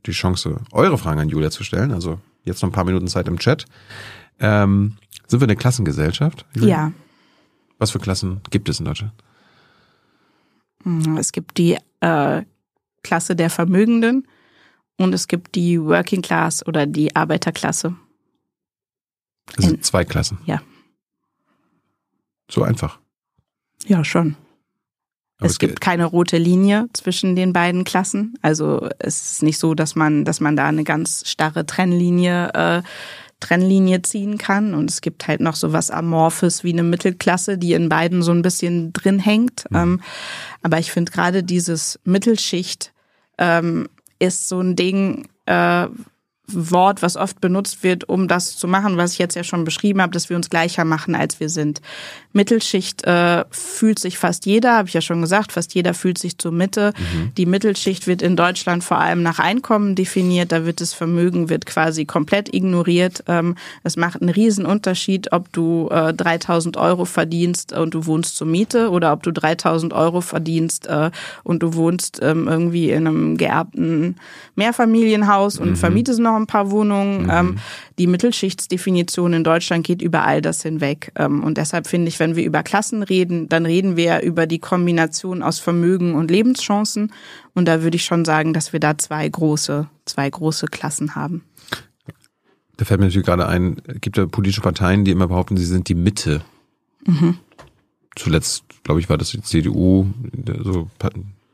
die 0.06 0.11
Chance, 0.11 0.61
eure 0.72 0.98
Fragen 0.98 1.19
an 1.19 1.28
Julia 1.28 1.52
zu 1.52 1.65
stellen. 1.65 1.91
Also 1.91 2.19
jetzt 2.45 2.61
noch 2.61 2.69
ein 2.69 2.74
paar 2.74 2.86
Minuten 2.86 3.07
Zeit 3.07 3.28
im 3.28 3.38
Chat. 3.38 3.65
Ähm, 4.40 4.95
sind 5.28 5.41
wir 5.41 5.45
eine 5.45 5.57
Klassengesellschaft? 5.57 6.45
Ja. 6.56 6.94
Was 7.80 7.91
für 7.91 7.99
Klassen 7.99 8.40
gibt 8.49 8.69
es 8.69 8.80
in 8.80 8.86
Deutschland? 8.86 9.14
Es 11.18 11.34
gibt 11.34 11.57
die 11.57 11.78
äh, 11.99 12.44
Klasse 13.03 13.36
der 13.36 13.49
Vermögenden 13.49 14.26
und 14.98 15.14
es 15.14 15.28
gibt 15.28 15.56
die 15.56 15.82
Working 15.82 16.22
Class 16.22 16.65
oder 16.65 16.86
die 16.86 17.14
Arbeiterklasse. 17.14 17.95
In- 19.57 19.82
zwei 19.82 20.06
Klassen. 20.06 20.38
Ja. 20.45 20.61
So 22.49 22.64
einfach. 22.64 22.99
Ja, 23.86 24.03
schon. 24.03 24.36
Aber 25.40 25.48
es 25.48 25.60
gibt 25.60 25.82
keine 25.82 26.06
rote 26.06 26.38
Linie 26.38 26.88
zwischen 26.94 27.36
den 27.36 27.53
beiden 27.53 27.84
Klassen. 27.84 28.34
Also 28.41 28.90
es 28.98 29.34
ist 29.34 29.44
nicht 29.44 29.60
so, 29.60 29.76
dass 29.76 29.95
man, 29.95 30.26
dass 30.26 30.40
man 30.40 30.56
da 30.56 30.65
eine 30.68 30.84
ganz 30.84 31.30
starre 31.30 31.65
Trennlinie, 31.65 32.53
äh, 32.53 32.82
Trennlinie 33.40 34.02
ziehen 34.02 34.40
kann. 34.40 34.74
Und 34.74 34.90
es 34.90 35.02
gibt 35.02 35.28
halt 35.28 35.41
noch 35.41 35.56
so 35.56 35.74
was 35.74 35.91
Amorphes 35.91 36.64
wie 36.64 36.74
eine 36.74 36.82
Mittelklasse, 36.82 37.60
die 37.60 37.74
in 37.74 37.88
beiden 37.88 38.24
so 38.24 38.32
ein 38.32 38.41
bisschen 38.41 38.94
drin 38.94 39.19
hängt. 39.19 39.65
Ähm, 39.72 40.02
aber 40.64 40.80
ich 40.80 40.91
finde 40.91 41.11
gerade 41.11 41.44
dieses 41.44 41.99
Mittelschicht 42.03 42.94
ähm, 43.38 43.88
ist 44.18 44.49
so 44.49 44.60
ein 44.60 44.76
Ding, 44.76 45.28
äh, 45.45 45.88
Wort, 46.49 47.02
was 47.02 47.18
oft 47.18 47.41
benutzt 47.41 47.84
wird, 47.84 48.07
um 48.07 48.30
das 48.30 48.56
zu 48.56 48.68
machen, 48.68 48.95
was 48.95 49.14
ich 49.14 49.19
jetzt 49.19 49.36
ja 49.36 49.44
schon 49.44 49.65
beschrieben 49.65 50.02
habe, 50.02 50.14
dass 50.14 50.30
wir 50.30 50.38
uns 50.38 50.49
gleicher 50.49 50.86
machen, 50.86 51.14
als 51.14 51.41
wir 51.41 51.49
sind. 51.49 51.82
Mittelschicht 52.32 53.03
äh, 53.06 53.44
fühlt 53.52 53.99
sich 53.99 54.18
fast 54.18 54.45
jeder, 54.45 54.78
habe 54.78 54.88
ich 54.88 54.94
ja 54.94 55.02
schon 55.02 55.22
gesagt, 55.22 55.52
fast 55.52 55.74
jeder 55.74 55.94
fühlt 55.94 56.18
sich 56.18 56.38
zur 56.38 56.53
Mitte. 56.53 56.94
Die 57.36 57.45
Mittelschicht 57.45 58.07
wird 58.07 58.22
in 58.22 58.38
Deutschland 58.38 58.84
vor 58.84 58.99
allem 58.99 59.24
nach 59.24 59.40
Einkommen 59.40 59.95
definiert, 59.95 60.53
da 60.53 60.65
wird 60.65 60.80
das 60.80 60.94
Vermögen 60.94 61.49
wird 61.49 61.65
quasi 61.65 62.06
komplett 62.06 62.53
ignoriert. 62.53 63.24
Ähm, 63.28 63.56
es 63.84 63.98
macht 63.98 64.22
einen 64.22 64.30
riesen 64.30 64.65
Unterschied, 64.65 65.34
ob 65.34 65.52
du 65.52 65.90
äh, 65.90 66.14
3000 66.14 66.78
Euro 66.78 67.03
verdienst 67.03 67.74
und 67.74 67.94
du 67.94 68.06
wohnst 68.06 68.38
zur 68.38 68.48
Miete 68.48 68.90
oder 68.90 69.11
ob 69.11 69.24
du 69.24 69.32
3000 69.32 69.91
Euro 69.91 70.22
verdienst 70.22 70.88
äh, 70.88 71.11
und 71.44 71.61
du 71.61 71.74
wohnst 71.74 72.19
ähm, 72.22 72.48
irgendwie 72.48 72.91
in 72.91 73.07
einem 73.07 73.38
geerbten 73.38 74.15
Mehrfamilienhaus 74.56 75.57
und 75.57 75.76
vermietest 75.76 76.19
noch 76.19 76.37
ein 76.40 76.48
paar 76.48 76.72
Wohnungen. 76.72 77.30
Ähm, 77.32 77.58
die 77.98 78.08
Mittelschichtsdefinition 78.08 79.34
in 79.34 79.44
Deutschland 79.44 79.86
geht 79.86 80.02
über 80.02 80.24
all 80.24 80.42
das 80.42 80.62
hinweg. 80.62 81.12
Ähm, 81.16 81.44
und 81.44 81.58
deshalb 81.58 81.88
finde 81.88 82.08
ich, 82.10 82.20
wenn 82.20 82.36
wir 82.36 82.46
über 82.46 82.64
Klassen 82.64 83.04
reden, 83.04 83.50
dann 83.50 83.66
reden 83.66 83.98
wir 83.98 84.04
ja 84.06 84.20
über 84.20 84.48
die 84.48 84.60
Kombination 84.60 85.44
aus 85.44 85.60
Vermögen 85.60 86.16
und 86.16 86.32
Lebenschancen. 86.32 87.12
Und 87.54 87.66
da 87.68 87.84
würde 87.84 87.96
ich 87.98 88.06
schon 88.06 88.26
sagen, 88.26 88.54
dass 88.54 88.74
wir 88.74 88.80
da 88.80 88.98
zwei 88.98 89.28
große, 89.28 89.88
zwei 90.06 90.30
große 90.30 90.68
Klassen 90.68 91.16
haben. 91.16 91.44
Da 92.78 92.86
fällt 92.86 93.00
mir 93.00 93.08
natürlich 93.08 93.26
gerade 93.26 93.48
ein, 93.48 93.78
gibt 94.02 94.18
ja 94.18 94.28
politische 94.28 94.62
Parteien, 94.62 95.04
die 95.04 95.12
immer 95.12 95.28
behaupten, 95.28 95.58
sie 95.58 95.66
sind 95.66 95.90
die 95.90 95.96
Mitte. 95.96 96.42
Zuletzt, 98.16 98.64
glaube 98.84 99.00
ich, 99.00 99.10
war 99.10 99.18
das 99.18 99.30
die 99.32 99.42
CDU, 99.42 100.08
so 100.64 100.90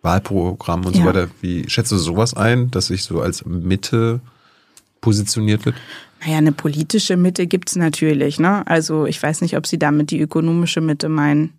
Wahlprogramm 0.01 0.85
und 0.85 0.95
so 0.95 1.01
Ja. 1.01 1.05
weiter. 1.07 1.27
Wie 1.41 1.69
schätzt 1.69 1.91
du 1.91 1.97
sowas 1.97 2.33
ein, 2.33 2.71
dass 2.71 2.87
sich 2.87 3.03
so 3.03 3.21
als 3.21 3.45
Mitte 3.45 4.21
positioniert 5.03 5.65
wird? 5.65 5.75
Naja, 6.25 6.37
eine 6.39 6.51
politische 6.53 7.17
Mitte 7.17 7.45
gibt's 7.45 7.75
natürlich. 7.75 8.39
Ne? 8.39 8.65
Also 8.65 9.05
ich 9.05 9.21
weiß 9.21 9.41
nicht, 9.41 9.55
ob 9.57 9.67
Sie 9.67 9.77
damit 9.77 10.09
die 10.09 10.19
ökonomische 10.19 10.81
Mitte 10.81 11.09
meinen. 11.09 11.51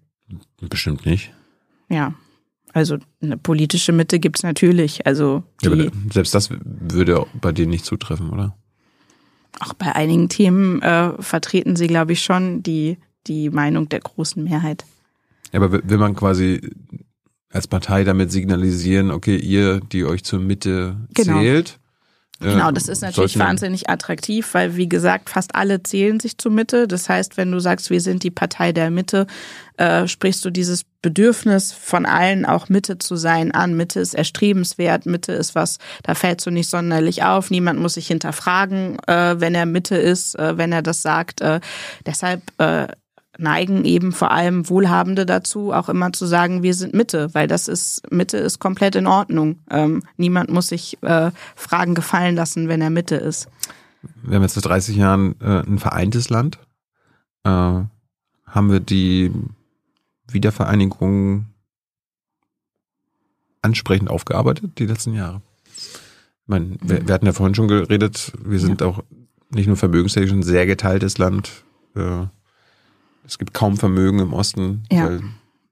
Bestimmt 0.61 1.05
nicht. 1.07 1.33
Ja. 1.89 2.15
Also 2.73 2.97
eine 3.23 3.37
politische 3.37 3.93
Mitte 3.93 4.19
gibt's 4.19 4.43
natürlich. 4.43 5.07
Also 5.07 5.45
Ja, 5.63 5.71
aber 5.71 5.91
selbst 6.13 6.35
das 6.35 6.49
würde 6.51 7.25
bei 7.41 7.53
dir 7.53 7.67
nicht 7.67 7.85
zutreffen, 7.85 8.31
oder? 8.31 8.57
auch 9.61 9.73
bei 9.75 9.95
einigen 9.95 10.29
Themen 10.29 10.83
äh, 10.83 11.13
vertreten 11.23 11.77
Sie, 11.77 11.87
glaube 11.87 12.13
ich, 12.13 12.23
schon 12.25 12.65
die, 12.65 12.99
die 13.29 13.51
Meinung 13.51 13.89
der 13.89 14.01
großen 14.01 14.43
Mehrheit. 14.43 14.85
Ja, 15.53 15.61
aber 15.63 15.89
will 15.89 15.99
man 15.99 16.17
quasi 16.17 16.61
als 17.51 17.69
Partei 17.69 18.03
damit 18.03 18.33
signalisieren, 18.33 19.13
okay, 19.13 19.37
ihr, 19.37 19.79
die 19.79 20.05
euch 20.05 20.25
zur 20.25 20.41
Mitte 20.41 20.97
Genau. 21.15 21.39
zählt, 21.39 21.71
Äh, 21.71 21.84
Genau, 22.41 22.73
das 22.73 22.89
ist 22.89 23.01
natürlich 23.01 23.39
wahnsinnig 23.39 23.89
attraktiv, 23.89 24.55
weil 24.55 24.77
wie 24.77 24.89
gesagt, 24.89 25.31
fast 25.31 25.55
alle 25.55 25.83
zählen 25.83 26.19
sich 26.19 26.37
zur 26.37 26.51
Mitte. 26.51 26.89
Das 26.89 27.09
heißt, 27.09 27.37
wenn 27.37 27.53
du 27.53 27.61
sagst, 27.61 27.91
wir 27.91 28.01
sind 28.01 28.25
die 28.25 28.33
Partei 28.33 28.73
der 28.73 28.91
Mitte, 28.91 29.27
äh, 29.77 30.09
sprichst 30.09 30.45
du 30.45 30.51
dieses 30.51 30.85
Bedürfnis 31.01 31.73
von 31.73 32.07
allen 32.07 32.45
auch 32.45 32.69
Mitte 32.69 32.99
zu 32.99 33.15
sein 33.15 33.53
an. 33.53 33.77
Mitte 33.77 34.01
ist 34.01 34.15
erstrebenswert, 34.15 35.07
Mitte 35.07 35.33
ist 35.33 35.55
was, 35.55 35.79
da 36.03 36.15
fällst 36.15 36.45
du 36.47 36.51
nicht 36.51 36.69
sonderlich 36.69 37.23
auf. 37.23 37.51
Niemand 37.51 37.79
muss 37.79 37.95
sich 37.95 38.09
hinterfragen, 38.09 38.99
äh, 39.07 39.41
wenn 39.41 39.55
er 39.55 39.67
Mitte 39.67 39.97
ist, 39.97 40.37
äh, 40.37 40.59
wenn 40.59 40.73
er 40.73 40.83
das 40.83 41.03
sagt. 41.03 41.41
Äh, 41.41 41.61
deshalb 42.05 42.43
äh, 42.59 42.89
neigen 43.39 43.85
eben 43.85 44.13
vor 44.13 44.31
allem 44.31 44.69
Wohlhabende 44.69 45.27
dazu, 45.27 45.73
auch 45.73 45.89
immer 45.89 46.13
zu 46.13 46.27
sagen, 46.27 46.63
wir 46.63 46.75
sind 46.75 46.95
Mitte, 46.95 47.33
weil 47.33 47.47
das 47.47 47.69
ist, 47.69 48.11
Mitte 48.13 48.39
ist 48.39 48.59
komplett 48.59 48.97
in 48.97 49.07
Ordnung. 49.07 49.59
Ähm, 49.71 50.03
niemand 50.17 50.51
muss 50.51 50.69
sich 50.69 50.99
äh, 51.03 51.31
Fragen 51.57 51.95
gefallen 51.95 52.37
lassen, 52.37 52.69
wenn 52.69 52.81
er 52.81 52.91
Mitte 52.91 53.17
ist. 53.17 53.49
wir 54.23 54.37
haben 54.37 54.43
jetzt 54.43 54.55
seit 54.55 54.67
30 54.67 54.97
Jahren 54.97 55.35
äh, 55.41 55.61
ein 55.67 55.79
vereintes 55.79 56.31
Land. 56.31 56.59
Äh, 57.45 57.51
haben 57.51 58.71
wir 58.71 58.81
die 58.81 59.33
Wiedervereinigung 60.29 61.47
ansprechend 63.63 64.11
aufgearbeitet 64.11 64.79
die 64.79 64.87
letzten 64.87 65.15
Jahre? 65.15 65.43
Ich 65.77 66.49
meine, 66.49 66.77
wir, 66.83 67.07
wir 67.07 67.15
hatten 67.15 67.27
ja 67.27 67.33
vorhin 67.33 67.55
schon 67.55 67.69
geredet, 67.69 68.33
wir 68.45 68.61
sind 68.61 68.83
auch 68.83 69.03
nicht 69.51 69.67
nur 69.67 69.77
vermögenstechnisch 69.77 70.33
ein 70.33 70.43
sehr 70.43 70.67
geteiltes 70.67 71.19
Land. 71.19 71.65
Äh, 71.97 72.27
es 73.27 73.39
gibt 73.39 73.55
kaum 73.55 73.77
Vermögen 73.77 74.19
im 74.19 74.33
Osten. 74.33 74.83
Ja. 74.91 75.19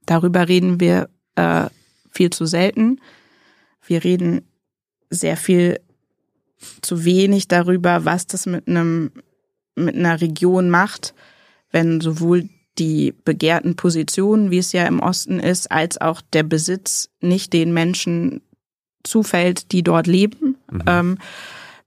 Darüber 0.07 0.49
reden 0.49 0.81
wir 0.81 1.09
äh, 1.37 1.67
viel 2.11 2.31
zu 2.31 2.47
selten. 2.47 3.01
Wir 3.87 4.05
reden 4.05 4.43
sehr 5.11 5.37
viel 5.37 5.81
zu 6.81 7.05
wenig 7.05 7.49
darüber, 7.49 8.05
was 8.05 8.27
das 8.27 8.47
mit 8.47 8.69
einem 8.69 9.11
mit 9.75 9.97
einer 9.97 10.21
Region 10.21 10.69
macht, 10.69 11.15
wenn 11.71 12.01
sowohl 12.01 12.49
die 12.79 13.15
begehrten 13.25 13.75
Positionen, 13.75 14.51
wie 14.51 14.59
es 14.59 14.73
ja 14.73 14.87
im 14.87 15.01
Osten 15.01 15.41
ist, 15.41 15.71
als 15.71 16.01
auch 16.01 16.21
der 16.33 16.43
Besitz 16.43 17.09
nicht 17.21 17.53
den 17.53 17.73
Menschen 17.73 18.43
zufällt, 19.03 19.73
die 19.73 19.83
dort 19.83 20.07
leben. 20.07 20.57
Ähm, 20.87 21.19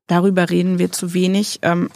darüber 0.07 0.49
reden 0.49 0.79
wir 0.79 0.91
zu 0.91 1.13
wenig. 1.13 1.59
Ähm, 1.61 1.89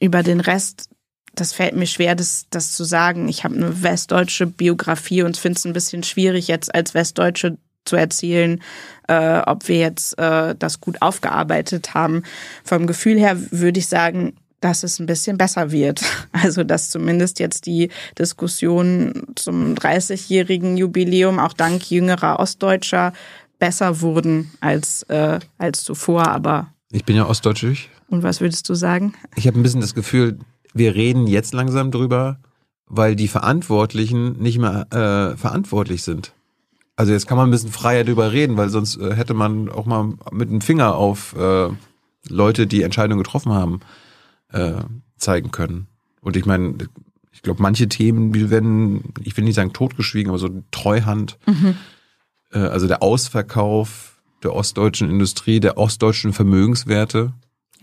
über 0.00 0.22
den 0.22 0.40
Rest, 0.40 0.90
das 1.36 1.52
fällt 1.52 1.74
mir 1.74 1.86
schwer, 1.86 2.14
das, 2.14 2.46
das 2.50 2.72
zu 2.72 2.84
sagen. 2.84 3.28
Ich 3.28 3.44
habe 3.44 3.54
eine 3.54 3.82
westdeutsche 3.82 4.46
Biografie 4.46 5.22
und 5.22 5.36
finde 5.36 5.58
es 5.58 5.64
ein 5.64 5.72
bisschen 5.72 6.02
schwierig, 6.02 6.48
jetzt 6.48 6.74
als 6.74 6.94
Westdeutsche 6.94 7.58
zu 7.84 7.96
erzählen, 7.96 8.62
äh, 9.08 9.38
ob 9.40 9.68
wir 9.68 9.78
jetzt 9.78 10.18
äh, 10.18 10.54
das 10.58 10.80
gut 10.80 11.02
aufgearbeitet 11.02 11.94
haben. 11.94 12.22
Vom 12.64 12.86
Gefühl 12.86 13.18
her 13.18 13.36
würde 13.50 13.78
ich 13.80 13.88
sagen, 13.88 14.34
dass 14.60 14.82
es 14.82 14.98
ein 14.98 15.06
bisschen 15.06 15.36
besser 15.36 15.70
wird. 15.70 16.02
Also 16.32 16.64
dass 16.64 16.90
zumindest 16.90 17.38
jetzt 17.40 17.64
die 17.66 17.90
Diskussionen 18.18 19.28
zum 19.36 19.74
30-jährigen 19.74 20.76
Jubiläum 20.76 21.38
auch 21.38 21.52
dank 21.52 21.90
jüngerer 21.90 22.38
Ostdeutscher 22.38 23.12
besser 23.58 24.00
wurden 24.00 24.50
als, 24.60 25.02
äh, 25.04 25.38
als 25.58 25.84
zuvor. 25.84 26.28
Aber 26.28 26.72
Ich 26.92 27.04
bin 27.04 27.16
ja 27.16 27.26
ostdeutsch. 27.26 27.88
und 28.08 28.22
was 28.22 28.40
würdest 28.40 28.68
du 28.68 28.74
sagen? 28.74 29.14
Ich 29.36 29.46
habe 29.46 29.58
ein 29.58 29.62
bisschen 29.62 29.80
das 29.80 29.94
Gefühl, 29.94 30.38
wir 30.74 30.94
reden 30.94 31.26
jetzt 31.26 31.54
langsam 31.54 31.90
drüber, 31.90 32.38
weil 32.86 33.16
die 33.16 33.28
Verantwortlichen 33.28 34.32
nicht 34.40 34.58
mehr 34.58 34.86
äh, 34.92 35.36
verantwortlich 35.36 36.02
sind. 36.02 36.32
Also 36.96 37.12
jetzt 37.12 37.26
kann 37.26 37.38
man 37.38 37.48
ein 37.48 37.50
bisschen 37.50 37.72
freier 37.72 38.04
drüber 38.04 38.32
reden, 38.32 38.56
weil 38.56 38.68
sonst 38.68 38.96
äh, 38.98 39.14
hätte 39.14 39.34
man 39.34 39.68
auch 39.68 39.86
mal 39.86 40.14
mit 40.30 40.50
dem 40.50 40.60
Finger 40.60 40.94
auf 40.96 41.34
äh, 41.36 41.68
Leute, 42.28 42.66
die 42.66 42.82
Entscheidungen 42.82 43.22
getroffen 43.22 43.52
haben, 43.52 43.80
äh, 44.52 44.82
zeigen 45.16 45.50
können. 45.50 45.86
Und 46.20 46.36
ich 46.36 46.46
meine, 46.46 46.76
ich 47.32 47.42
glaube, 47.42 47.62
manche 47.62 47.88
Themen, 47.88 48.34
werden, 48.50 49.12
ich 49.22 49.36
will 49.36 49.44
nicht 49.44 49.56
sagen 49.56 49.72
totgeschwiegen, 49.72 50.30
aber 50.30 50.38
so 50.38 50.62
Treuhand, 50.70 51.38
äh, 52.52 52.58
also 52.58 52.86
der 52.86 53.02
Ausverkauf 53.02 54.22
der 54.42 54.54
ostdeutschen 54.54 55.10
Industrie, 55.10 55.58
der 55.58 55.78
ostdeutschen 55.78 56.32
Vermögenswerte, 56.32 57.32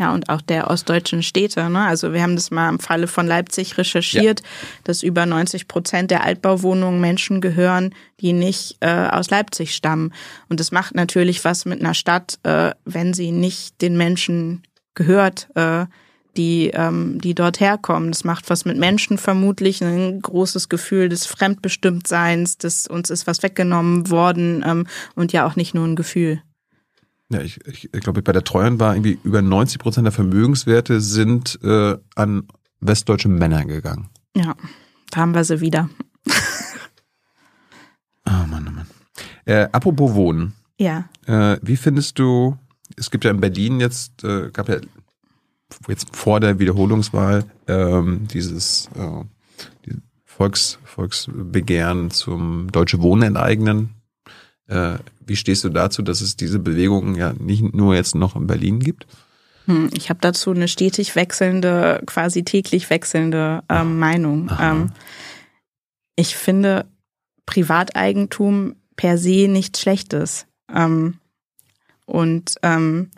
Ja, 0.01 0.15
und 0.15 0.29
auch 0.29 0.41
der 0.41 0.71
ostdeutschen 0.71 1.21
Städte. 1.21 1.69
Ne? 1.69 1.85
Also 1.85 2.11
wir 2.11 2.23
haben 2.23 2.35
das 2.35 2.49
mal 2.49 2.69
im 2.69 2.79
Falle 2.79 3.05
von 3.05 3.27
Leipzig 3.27 3.77
recherchiert, 3.77 4.41
dass 4.83 5.03
über 5.03 5.27
90 5.27 5.67
Prozent 5.67 6.09
der 6.09 6.23
Altbauwohnungen 6.23 6.99
Menschen 6.99 7.39
gehören, 7.39 7.93
die 8.19 8.33
nicht 8.33 8.77
äh, 8.79 8.89
aus 9.11 9.29
Leipzig 9.29 9.75
stammen. 9.75 10.11
Und 10.49 10.59
das 10.59 10.71
macht 10.71 10.95
natürlich 10.95 11.45
was 11.45 11.65
mit 11.65 11.81
einer 11.81 11.93
Stadt, 11.93 12.39
äh, 12.41 12.71
wenn 12.83 13.13
sie 13.13 13.31
nicht 13.31 13.79
den 13.83 13.95
Menschen 13.95 14.63
gehört, 14.95 15.49
äh, 15.53 15.85
die, 16.35 16.71
ähm, 16.73 17.21
die 17.21 17.35
dort 17.35 17.59
herkommen. 17.59 18.09
Das 18.09 18.23
macht 18.23 18.49
was 18.49 18.65
mit 18.65 18.77
Menschen 18.77 19.19
vermutlich, 19.19 19.83
ein 19.83 20.19
großes 20.19 20.67
Gefühl 20.67 21.09
des 21.09 21.27
Fremdbestimmtseins, 21.27 22.57
des 22.57 22.87
uns 22.87 23.11
ist 23.11 23.27
was 23.27 23.43
weggenommen 23.43 24.09
worden 24.09 24.63
ähm, 24.65 24.87
und 25.13 25.31
ja 25.31 25.45
auch 25.45 25.55
nicht 25.55 25.75
nur 25.75 25.85
ein 25.85 25.95
Gefühl. 25.95 26.41
Ja, 27.31 27.39
ich, 27.41 27.65
ich, 27.65 27.93
ich 27.93 28.01
glaube, 28.01 28.21
bei 28.21 28.33
der 28.33 28.43
Treuhand 28.43 28.79
war 28.79 28.93
irgendwie 28.93 29.17
über 29.23 29.41
90 29.41 29.79
Prozent 29.79 30.05
der 30.05 30.11
Vermögenswerte 30.11 30.99
sind 30.99 31.57
äh, 31.63 31.97
an 32.15 32.47
westdeutsche 32.81 33.29
Männer 33.29 33.63
gegangen. 33.63 34.09
Ja, 34.35 34.55
da 35.11 35.21
haben 35.21 35.33
wir 35.33 35.43
sie 35.43 35.61
wieder. 35.61 35.89
Ah, 38.23 38.45
Mann, 38.45 38.67
oh 38.67 38.71
Mann. 38.71 38.87
Äh, 39.45 39.67
apropos 39.71 40.13
Wohnen. 40.13 40.53
Ja. 40.79 41.09
Äh, 41.25 41.57
wie 41.63 41.75
findest 41.75 42.19
du, 42.19 42.55
es 42.95 43.09
gibt 43.09 43.25
ja 43.25 43.31
in 43.31 43.39
Berlin 43.39 43.79
jetzt, 43.79 44.23
äh, 44.23 44.51
gab 44.51 44.69
ja 44.69 44.77
jetzt 45.87 46.15
vor 46.15 46.39
der 46.39 46.59
Wiederholungswahl 46.59 47.45
ähm, 47.67 48.27
dieses 48.27 48.89
äh, 48.95 49.23
die 49.85 49.95
Volks, 50.23 50.77
Volksbegehren 50.83 52.11
zum 52.11 52.71
Deutsche 52.71 53.01
Wohnen 53.01 53.23
enteignen. 53.23 53.95
Äh, 54.67 54.99
wie 55.31 55.37
stehst 55.37 55.63
du 55.63 55.69
dazu, 55.69 56.01
dass 56.01 56.19
es 56.19 56.35
diese 56.35 56.59
Bewegung 56.59 57.15
ja 57.15 57.31
nicht 57.39 57.73
nur 57.73 57.95
jetzt 57.95 58.15
noch 58.15 58.35
in 58.35 58.47
Berlin 58.47 58.81
gibt? 58.81 59.07
Hm, 59.65 59.89
Ich 59.93 60.09
habe 60.09 60.19
dazu 60.19 60.51
eine 60.51 60.67
stetig 60.67 61.15
wechselnde, 61.15 62.03
quasi 62.05 62.43
täglich 62.43 62.89
wechselnde 62.89 63.63
ähm, 63.69 63.97
Meinung. 63.97 64.51
Ähm, 64.59 64.91
ich 66.17 66.35
finde 66.35 66.85
Privateigentum 67.45 68.75
per 68.97 69.17
se 69.17 69.47
nichts 69.47 69.79
Schlechtes. 69.79 70.47
Ähm, 70.69 71.19
und 72.05 72.55
ähm, 72.61 73.09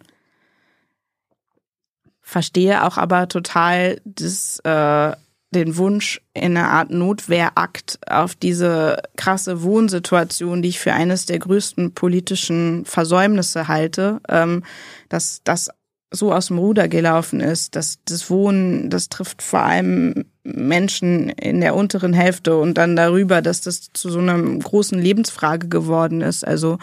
verstehe 2.21 2.83
auch 2.83 2.99
aber 2.99 3.27
total 3.27 4.01
das, 4.05 4.59
äh, 4.59 5.15
den 5.53 5.77
Wunsch 5.77 6.21
in 6.33 6.57
einer 6.57 6.69
Art 6.69 6.91
Notwehrakt 6.91 7.99
auf 8.07 8.35
diese 8.35 9.01
krasse 9.15 9.63
Wohnsituation, 9.63 10.61
die 10.61 10.69
ich 10.69 10.79
für 10.79 10.93
eines 10.93 11.25
der 11.25 11.39
größten 11.39 11.93
politischen 11.93 12.83
Versäumnisse 12.85 13.67
halte, 13.67 14.19
ähm, 14.27 14.63
dass 15.09 15.41
das 15.43 15.69
so 16.11 16.31
aus 16.31 16.47
dem 16.47 16.59
Ruder 16.59 16.87
gelaufen 16.87 17.39
ist, 17.39 17.75
dass 17.75 17.97
das 18.05 18.29
Wohnen, 18.29 18.89
das 18.89 19.09
trifft 19.09 19.41
vor 19.41 19.63
allem 19.63 20.25
Menschen 20.43 21.29
in 21.29 21.59
der 21.61 21.75
unteren 21.75 22.13
Hälfte 22.13 22.55
und 22.57 22.77
dann 22.77 22.95
darüber, 22.95 23.41
dass 23.41 23.61
das 23.61 23.91
zu 23.93 24.09
so 24.09 24.19
einer 24.19 24.37
großen 24.37 24.99
Lebensfrage 24.99 25.69
geworden 25.69 26.21
ist. 26.21 26.45
Also 26.45 26.77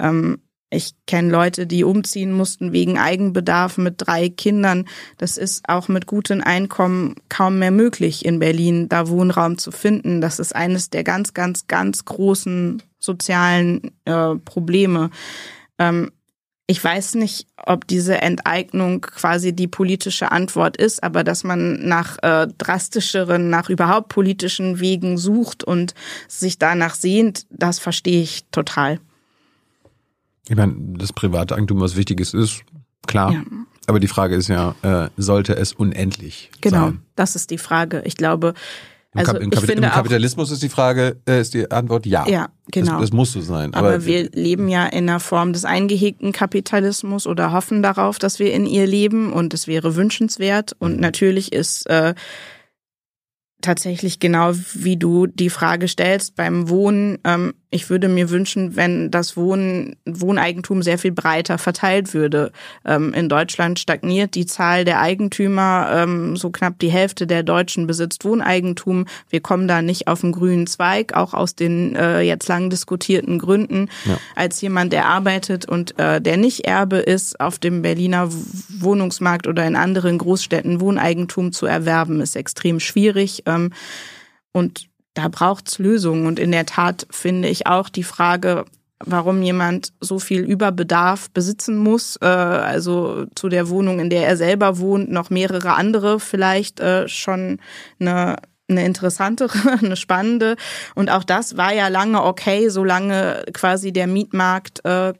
ähm, 0.00 0.40
ich 0.70 0.94
kenne 1.06 1.30
Leute, 1.30 1.66
die 1.66 1.82
umziehen 1.82 2.32
mussten 2.32 2.72
wegen 2.72 2.98
Eigenbedarf 2.98 3.78
mit 3.78 3.94
drei 3.98 4.28
Kindern. 4.28 4.86
Das 5.16 5.38
ist 5.38 5.66
auch 5.68 5.88
mit 5.88 6.06
gutem 6.06 6.42
Einkommen 6.42 7.16
kaum 7.30 7.58
mehr 7.58 7.70
möglich 7.70 8.24
in 8.24 8.38
Berlin, 8.38 8.88
da 8.88 9.08
Wohnraum 9.08 9.56
zu 9.56 9.70
finden. 9.70 10.20
Das 10.20 10.38
ist 10.38 10.54
eines 10.54 10.90
der 10.90 11.04
ganz, 11.04 11.32
ganz, 11.32 11.68
ganz 11.68 12.04
großen 12.04 12.82
sozialen 12.98 13.92
äh, 14.04 14.34
Probleme. 14.44 15.10
Ähm, 15.78 16.10
ich 16.70 16.84
weiß 16.84 17.14
nicht, 17.14 17.46
ob 17.56 17.86
diese 17.86 18.20
Enteignung 18.20 19.00
quasi 19.00 19.54
die 19.54 19.68
politische 19.68 20.32
Antwort 20.32 20.76
ist, 20.76 21.02
aber 21.02 21.24
dass 21.24 21.42
man 21.42 21.88
nach 21.88 22.18
äh, 22.22 22.46
drastischeren, 22.58 23.48
nach 23.48 23.70
überhaupt 23.70 24.10
politischen 24.10 24.80
Wegen 24.80 25.16
sucht 25.16 25.64
und 25.64 25.94
sich 26.28 26.58
danach 26.58 26.94
sehnt, 26.94 27.46
das 27.48 27.78
verstehe 27.78 28.20
ich 28.20 28.44
total. 28.50 29.00
Ich 30.48 30.56
meine, 30.56 30.74
das 30.98 31.12
private 31.12 31.54
Eigentum, 31.54 31.80
was 31.80 31.96
Wichtiges 31.96 32.34
ist, 32.34 32.62
klar. 33.06 33.32
Ja. 33.32 33.42
Aber 33.86 34.00
die 34.00 34.08
Frage 34.08 34.34
ist 34.34 34.48
ja, 34.48 34.74
äh, 34.82 35.08
sollte 35.16 35.56
es 35.56 35.72
unendlich 35.72 36.50
Genau, 36.60 36.86
sein? 36.86 37.02
das 37.16 37.36
ist 37.36 37.50
die 37.50 37.58
Frage. 37.58 38.02
Ich 38.04 38.16
glaube, 38.16 38.52
Im, 39.14 39.20
also 39.20 39.38
im, 39.38 39.50
Kapit 39.50 39.70
Im 39.70 39.84
auch, 39.84 39.92
Kapitalismus 39.92 40.50
ist 40.50 40.62
die 40.62 40.68
Frage, 40.68 41.16
äh, 41.26 41.40
ist 41.40 41.54
die 41.54 41.70
Antwort 41.70 42.04
ja. 42.04 42.28
Ja, 42.28 42.48
genau. 42.70 42.92
Das, 42.92 43.00
das 43.00 43.12
muss 43.12 43.32
so 43.32 43.40
sein. 43.40 43.72
aber, 43.72 43.88
Aber, 43.88 44.04
wir 44.04 44.30
leben 44.30 44.68
ja 44.68 44.84
in 44.86 45.08
einer 45.08 45.20
Form 45.20 45.54
des 45.54 45.64
eingehegten 45.64 46.32
Kapitalismus 46.32 47.26
oder 47.26 47.52
hoffen 47.52 47.82
darauf, 47.82 48.18
dass 48.18 48.38
wir 48.38 48.52
in 48.52 48.66
ihr 48.66 48.86
leben 48.86 49.32
und 49.32 49.54
es 49.54 49.66
wäre 49.66 49.96
wünschenswert. 49.96 50.76
Und 50.78 50.96
Mhm. 50.96 51.00
natürlich 51.00 51.52
ist 51.54 51.86
äh, 51.88 52.14
tatsächlich 53.60 54.20
genau 54.20 54.52
wie 54.74 54.96
du 54.96 55.26
die 55.26 55.50
Frage 55.50 55.88
stellst 55.88 56.36
beim 56.36 56.68
Wohnen, 56.68 57.18
ähm, 57.24 57.54
ich 57.70 57.90
würde 57.90 58.08
mir 58.08 58.30
wünschen, 58.30 58.76
wenn 58.76 59.10
das 59.10 59.36
Wohnen, 59.36 59.96
Wohneigentum 60.06 60.82
sehr 60.82 60.98
viel 60.98 61.12
breiter 61.12 61.58
verteilt 61.58 62.14
würde. 62.14 62.50
Ähm, 62.86 63.12
in 63.12 63.28
Deutschland 63.28 63.78
stagniert 63.78 64.34
die 64.34 64.46
Zahl 64.46 64.86
der 64.86 65.00
Eigentümer. 65.00 65.90
Ähm, 65.92 66.36
so 66.36 66.48
knapp 66.50 66.78
die 66.78 66.90
Hälfte 66.90 67.26
der 67.26 67.42
Deutschen 67.42 67.86
besitzt 67.86 68.24
Wohneigentum. 68.24 69.04
Wir 69.28 69.40
kommen 69.40 69.68
da 69.68 69.82
nicht 69.82 70.08
auf 70.08 70.22
den 70.22 70.32
grünen 70.32 70.66
Zweig, 70.66 71.14
auch 71.14 71.34
aus 71.34 71.54
den 71.54 71.94
äh, 71.94 72.22
jetzt 72.22 72.48
lang 72.48 72.70
diskutierten 72.70 73.38
Gründen. 73.38 73.90
Ja. 74.06 74.18
Als 74.34 74.60
jemand, 74.62 74.94
der 74.94 75.06
arbeitet 75.06 75.66
und 75.66 75.98
äh, 75.98 76.22
der 76.22 76.38
nicht 76.38 76.64
Erbe 76.66 76.96
ist, 76.96 77.38
auf 77.38 77.58
dem 77.58 77.82
Berliner 77.82 78.30
Wohnungsmarkt 78.78 79.46
oder 79.46 79.66
in 79.66 79.76
anderen 79.76 80.16
Großstädten 80.16 80.80
Wohneigentum 80.80 81.52
zu 81.52 81.66
erwerben, 81.66 82.22
ist 82.22 82.34
extrem 82.34 82.80
schwierig. 82.80 83.42
Ähm, 83.44 83.72
und 84.52 84.88
da 85.18 85.28
braucht's 85.28 85.78
Lösungen. 85.78 86.26
Und 86.26 86.38
in 86.38 86.52
der 86.52 86.64
Tat 86.64 87.06
finde 87.10 87.48
ich 87.48 87.66
auch 87.66 87.88
die 87.88 88.04
Frage, 88.04 88.64
warum 89.04 89.42
jemand 89.42 89.92
so 90.00 90.18
viel 90.18 90.42
Überbedarf 90.42 91.30
besitzen 91.30 91.76
muss, 91.76 92.16
äh, 92.22 92.26
also 92.26 93.26
zu 93.34 93.48
der 93.48 93.68
Wohnung, 93.68 93.98
in 93.98 94.10
der 94.10 94.26
er 94.26 94.36
selber 94.36 94.78
wohnt, 94.78 95.10
noch 95.10 95.30
mehrere 95.30 95.74
andere 95.74 96.20
vielleicht 96.20 96.80
äh, 96.80 97.08
schon 97.08 97.58
eine 98.00 98.36
eine 98.70 98.84
interessantere, 98.84 99.78
eine 99.82 99.96
spannende. 99.96 100.56
Und 100.94 101.10
auch 101.10 101.24
das 101.24 101.56
war 101.56 101.72
ja 101.72 101.88
lange 101.88 102.22
okay, 102.22 102.68
solange 102.68 103.46
quasi 103.54 103.94
der 103.94 104.06
Mietmarkt 104.06 104.84
äh, 104.84 105.14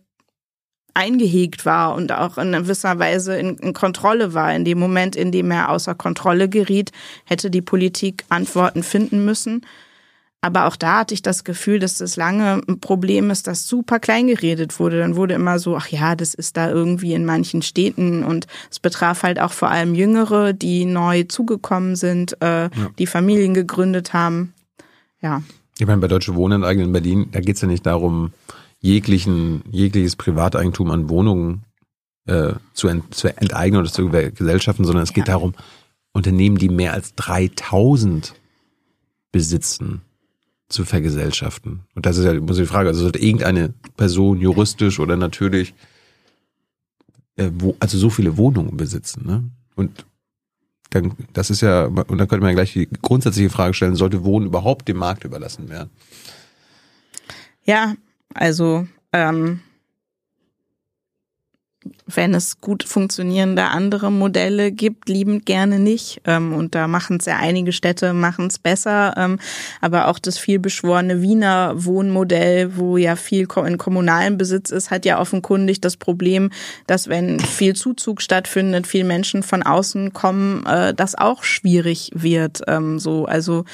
eingehegt 0.92 1.64
war 1.64 1.94
und 1.94 2.12
auch 2.12 2.36
in 2.36 2.52
gewisser 2.52 2.98
Weise 2.98 3.38
in, 3.38 3.56
in, 3.56 3.72
Kontrolle 3.72 4.34
war. 4.34 4.54
In 4.54 4.66
dem 4.66 4.78
Moment, 4.78 5.16
in 5.16 5.32
dem 5.32 5.50
er 5.50 5.70
außer 5.70 5.94
Kontrolle 5.94 6.50
geriet, 6.50 6.92
hätte 7.24 7.50
die 7.50 7.62
Politik 7.62 8.24
Antworten 8.28 8.82
finden 8.82 9.24
müssen. 9.24 9.62
Aber 10.40 10.66
auch 10.66 10.76
da 10.76 11.00
hatte 11.00 11.14
ich 11.14 11.22
das 11.22 11.42
Gefühl, 11.42 11.80
dass 11.80 11.98
das 11.98 12.14
lange 12.14 12.60
ein 12.68 12.78
Problem 12.78 13.30
ist, 13.30 13.48
das 13.48 13.66
super 13.66 13.98
klein 13.98 14.28
geredet 14.28 14.78
wurde. 14.78 14.98
Dann 14.98 15.16
wurde 15.16 15.34
immer 15.34 15.58
so, 15.58 15.76
ach 15.76 15.88
ja, 15.88 16.14
das 16.14 16.32
ist 16.34 16.56
da 16.56 16.70
irgendwie 16.70 17.12
in 17.12 17.24
manchen 17.24 17.60
Städten 17.60 18.22
und 18.22 18.46
es 18.70 18.78
betraf 18.78 19.24
halt 19.24 19.40
auch 19.40 19.52
vor 19.52 19.68
allem 19.68 19.96
Jüngere, 19.96 20.52
die 20.52 20.84
neu 20.84 21.24
zugekommen 21.24 21.96
sind, 21.96 22.40
äh, 22.40 22.64
ja. 22.64 22.70
die 22.98 23.06
Familien 23.06 23.52
gegründet 23.52 24.12
haben. 24.12 24.54
Ja. 25.20 25.42
Ich 25.76 25.86
meine, 25.86 26.00
bei 26.00 26.08
Deutsche 26.08 26.36
Wohnen 26.36 26.62
in 26.62 26.92
Berlin, 26.92 27.28
da 27.32 27.40
geht 27.40 27.56
es 27.56 27.62
ja 27.62 27.68
nicht 27.68 27.84
darum, 27.84 28.32
jeglichen, 28.78 29.62
jegliches 29.70 30.14
Privateigentum 30.14 30.92
an 30.92 31.08
Wohnungen 31.08 31.64
äh, 32.26 32.52
zu, 32.74 32.86
ent, 32.86 33.12
zu 33.12 33.36
enteignen 33.36 33.80
oder 33.80 33.90
zu 33.90 34.08
Gesellschaften, 34.08 34.84
sondern 34.84 35.02
es 35.02 35.10
ja. 35.10 35.14
geht 35.14 35.28
darum, 35.28 35.54
Unternehmen, 36.12 36.58
die 36.58 36.68
mehr 36.68 36.92
als 36.92 37.16
3000 37.16 38.34
besitzen, 39.32 40.02
zu 40.68 40.84
vergesellschaften. 40.84 41.80
Und 41.94 42.06
das 42.06 42.16
ist 42.18 42.24
ja, 42.24 42.34
muss 42.34 42.58
ich 42.58 42.64
die 42.64 42.68
Frage, 42.68 42.88
also 42.88 43.02
sollte 43.02 43.18
irgendeine 43.18 43.72
Person 43.96 44.40
juristisch 44.40 45.00
oder 45.00 45.16
natürlich, 45.16 45.74
äh, 47.36 47.50
wo, 47.54 47.76
also 47.80 47.98
so 47.98 48.10
viele 48.10 48.36
Wohnungen 48.36 48.76
besitzen, 48.76 49.26
ne? 49.26 49.44
Und 49.76 50.04
dann, 50.90 51.12
das 51.32 51.50
ist 51.50 51.60
ja, 51.60 51.84
und 51.84 52.18
dann 52.18 52.28
könnte 52.28 52.40
man 52.40 52.48
ja 52.48 52.54
gleich 52.54 52.72
die 52.72 52.88
grundsätzliche 53.02 53.50
Frage 53.50 53.74
stellen, 53.74 53.94
sollte 53.94 54.24
Wohnen 54.24 54.46
überhaupt 54.46 54.88
dem 54.88 54.96
Markt 54.96 55.24
überlassen 55.24 55.68
werden? 55.68 55.90
Ja, 57.64 57.94
also 58.34 58.88
ähm, 59.12 59.60
wenn 62.06 62.34
es 62.34 62.60
gut 62.60 62.82
funktionierende 62.82 63.64
andere 63.64 64.10
Modelle 64.10 64.72
gibt, 64.72 65.08
liebend 65.08 65.46
gerne 65.46 65.78
nicht. 65.78 66.20
Ähm, 66.24 66.52
und 66.52 66.74
da 66.74 66.88
machen 66.88 67.18
es 67.18 67.26
ja 67.26 67.36
einige 67.36 67.72
Städte, 67.72 68.12
machen 68.12 68.48
es 68.48 68.58
besser. 68.58 69.14
Ähm, 69.16 69.38
aber 69.80 70.08
auch 70.08 70.18
das 70.18 70.38
vielbeschworene 70.38 71.22
Wiener 71.22 71.72
Wohnmodell, 71.84 72.76
wo 72.76 72.96
ja 72.96 73.14
viel 73.16 73.46
in 73.64 73.78
kommunalem 73.78 74.38
Besitz 74.38 74.70
ist, 74.70 74.90
hat 74.90 75.04
ja 75.04 75.20
offenkundig 75.20 75.80
das 75.80 75.96
Problem, 75.96 76.50
dass 76.86 77.08
wenn 77.08 77.38
viel 77.40 77.74
Zuzug 77.74 78.22
stattfindet, 78.22 78.86
viel 78.86 79.04
Menschen 79.04 79.42
von 79.42 79.62
außen 79.62 80.12
kommen, 80.12 80.66
äh, 80.66 80.94
das 80.94 81.14
auch 81.14 81.44
schwierig 81.44 82.10
wird. 82.14 82.62
Ähm, 82.66 82.98
so, 82.98 83.26
also 83.26 83.64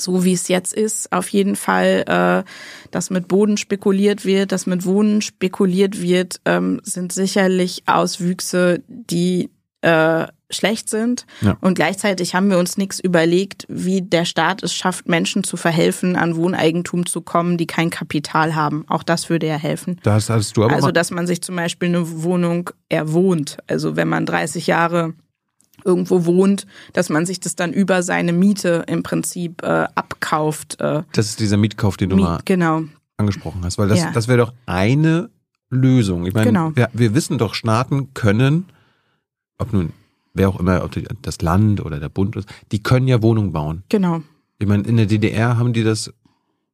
so 0.00 0.24
wie 0.24 0.32
es 0.32 0.48
jetzt 0.48 0.74
ist, 0.74 1.12
auf 1.12 1.28
jeden 1.28 1.56
Fall, 1.56 2.04
äh, 2.06 2.50
dass 2.90 3.10
mit 3.10 3.28
Boden 3.28 3.56
spekuliert 3.56 4.24
wird, 4.24 4.52
dass 4.52 4.66
mit 4.66 4.84
Wohnen 4.84 5.22
spekuliert 5.22 6.00
wird, 6.00 6.40
ähm, 6.44 6.80
sind 6.82 7.12
sicherlich 7.12 7.82
Auswüchse, 7.86 8.82
die 8.88 9.50
äh, 9.82 10.26
schlecht 10.50 10.88
sind. 10.88 11.26
Ja. 11.40 11.56
Und 11.60 11.74
gleichzeitig 11.74 12.34
haben 12.34 12.48
wir 12.48 12.58
uns 12.58 12.76
nichts 12.76 13.00
überlegt, 13.00 13.66
wie 13.68 14.02
der 14.02 14.24
Staat 14.24 14.62
es 14.62 14.72
schafft, 14.72 15.08
Menschen 15.08 15.44
zu 15.44 15.56
verhelfen, 15.56 16.16
an 16.16 16.36
Wohneigentum 16.36 17.06
zu 17.06 17.20
kommen, 17.20 17.58
die 17.58 17.66
kein 17.66 17.90
Kapital 17.90 18.54
haben. 18.54 18.84
Auch 18.88 19.02
das 19.02 19.28
würde 19.30 19.46
ja 19.46 19.56
helfen. 19.56 19.98
Das 20.02 20.30
hast 20.30 20.56
du 20.56 20.64
aber 20.64 20.74
also, 20.74 20.90
dass 20.90 21.10
man 21.10 21.26
sich 21.26 21.42
zum 21.42 21.56
Beispiel 21.56 21.88
eine 21.88 22.22
Wohnung 22.22 22.70
erwohnt. 22.88 23.58
Also 23.66 23.96
wenn 23.96 24.08
man 24.08 24.26
30 24.26 24.66
Jahre 24.66 25.14
irgendwo 25.84 26.24
wohnt, 26.24 26.66
dass 26.92 27.08
man 27.08 27.26
sich 27.26 27.40
das 27.40 27.56
dann 27.56 27.72
über 27.72 28.02
seine 28.02 28.32
Miete 28.32 28.84
im 28.88 29.02
Prinzip 29.02 29.62
äh, 29.62 29.86
abkauft. 29.94 30.80
Äh, 30.80 31.02
das 31.12 31.26
ist 31.26 31.40
dieser 31.40 31.56
Mietkauf, 31.56 31.96
den 31.96 32.10
du 32.10 32.16
Miet, 32.16 32.24
mal 32.24 32.40
genau. 32.44 32.82
angesprochen 33.16 33.60
hast, 33.64 33.78
weil 33.78 33.88
das, 33.88 34.00
ja. 34.00 34.10
das 34.12 34.28
wäre 34.28 34.38
doch 34.38 34.52
eine 34.66 35.30
Lösung. 35.70 36.26
Ich 36.26 36.34
meine, 36.34 36.46
genau. 36.46 36.74
wir, 36.74 36.88
wir 36.92 37.14
wissen 37.14 37.38
doch, 37.38 37.54
Staaten 37.54 38.14
können, 38.14 38.66
ob 39.58 39.72
nun 39.72 39.92
wer 40.34 40.48
auch 40.48 40.58
immer, 40.58 40.84
ob 40.84 40.92
das 41.22 41.40
Land 41.40 41.84
oder 41.84 42.00
der 42.00 42.08
Bund 42.08 42.36
ist, 42.36 42.48
die 42.72 42.82
können 42.82 43.08
ja 43.08 43.22
Wohnungen 43.22 43.52
bauen. 43.52 43.84
Genau. 43.88 44.22
Ich 44.58 44.66
meine, 44.66 44.82
in 44.82 44.96
der 44.96 45.06
DDR 45.06 45.56
haben 45.56 45.72
die 45.72 45.84
das, 45.84 46.12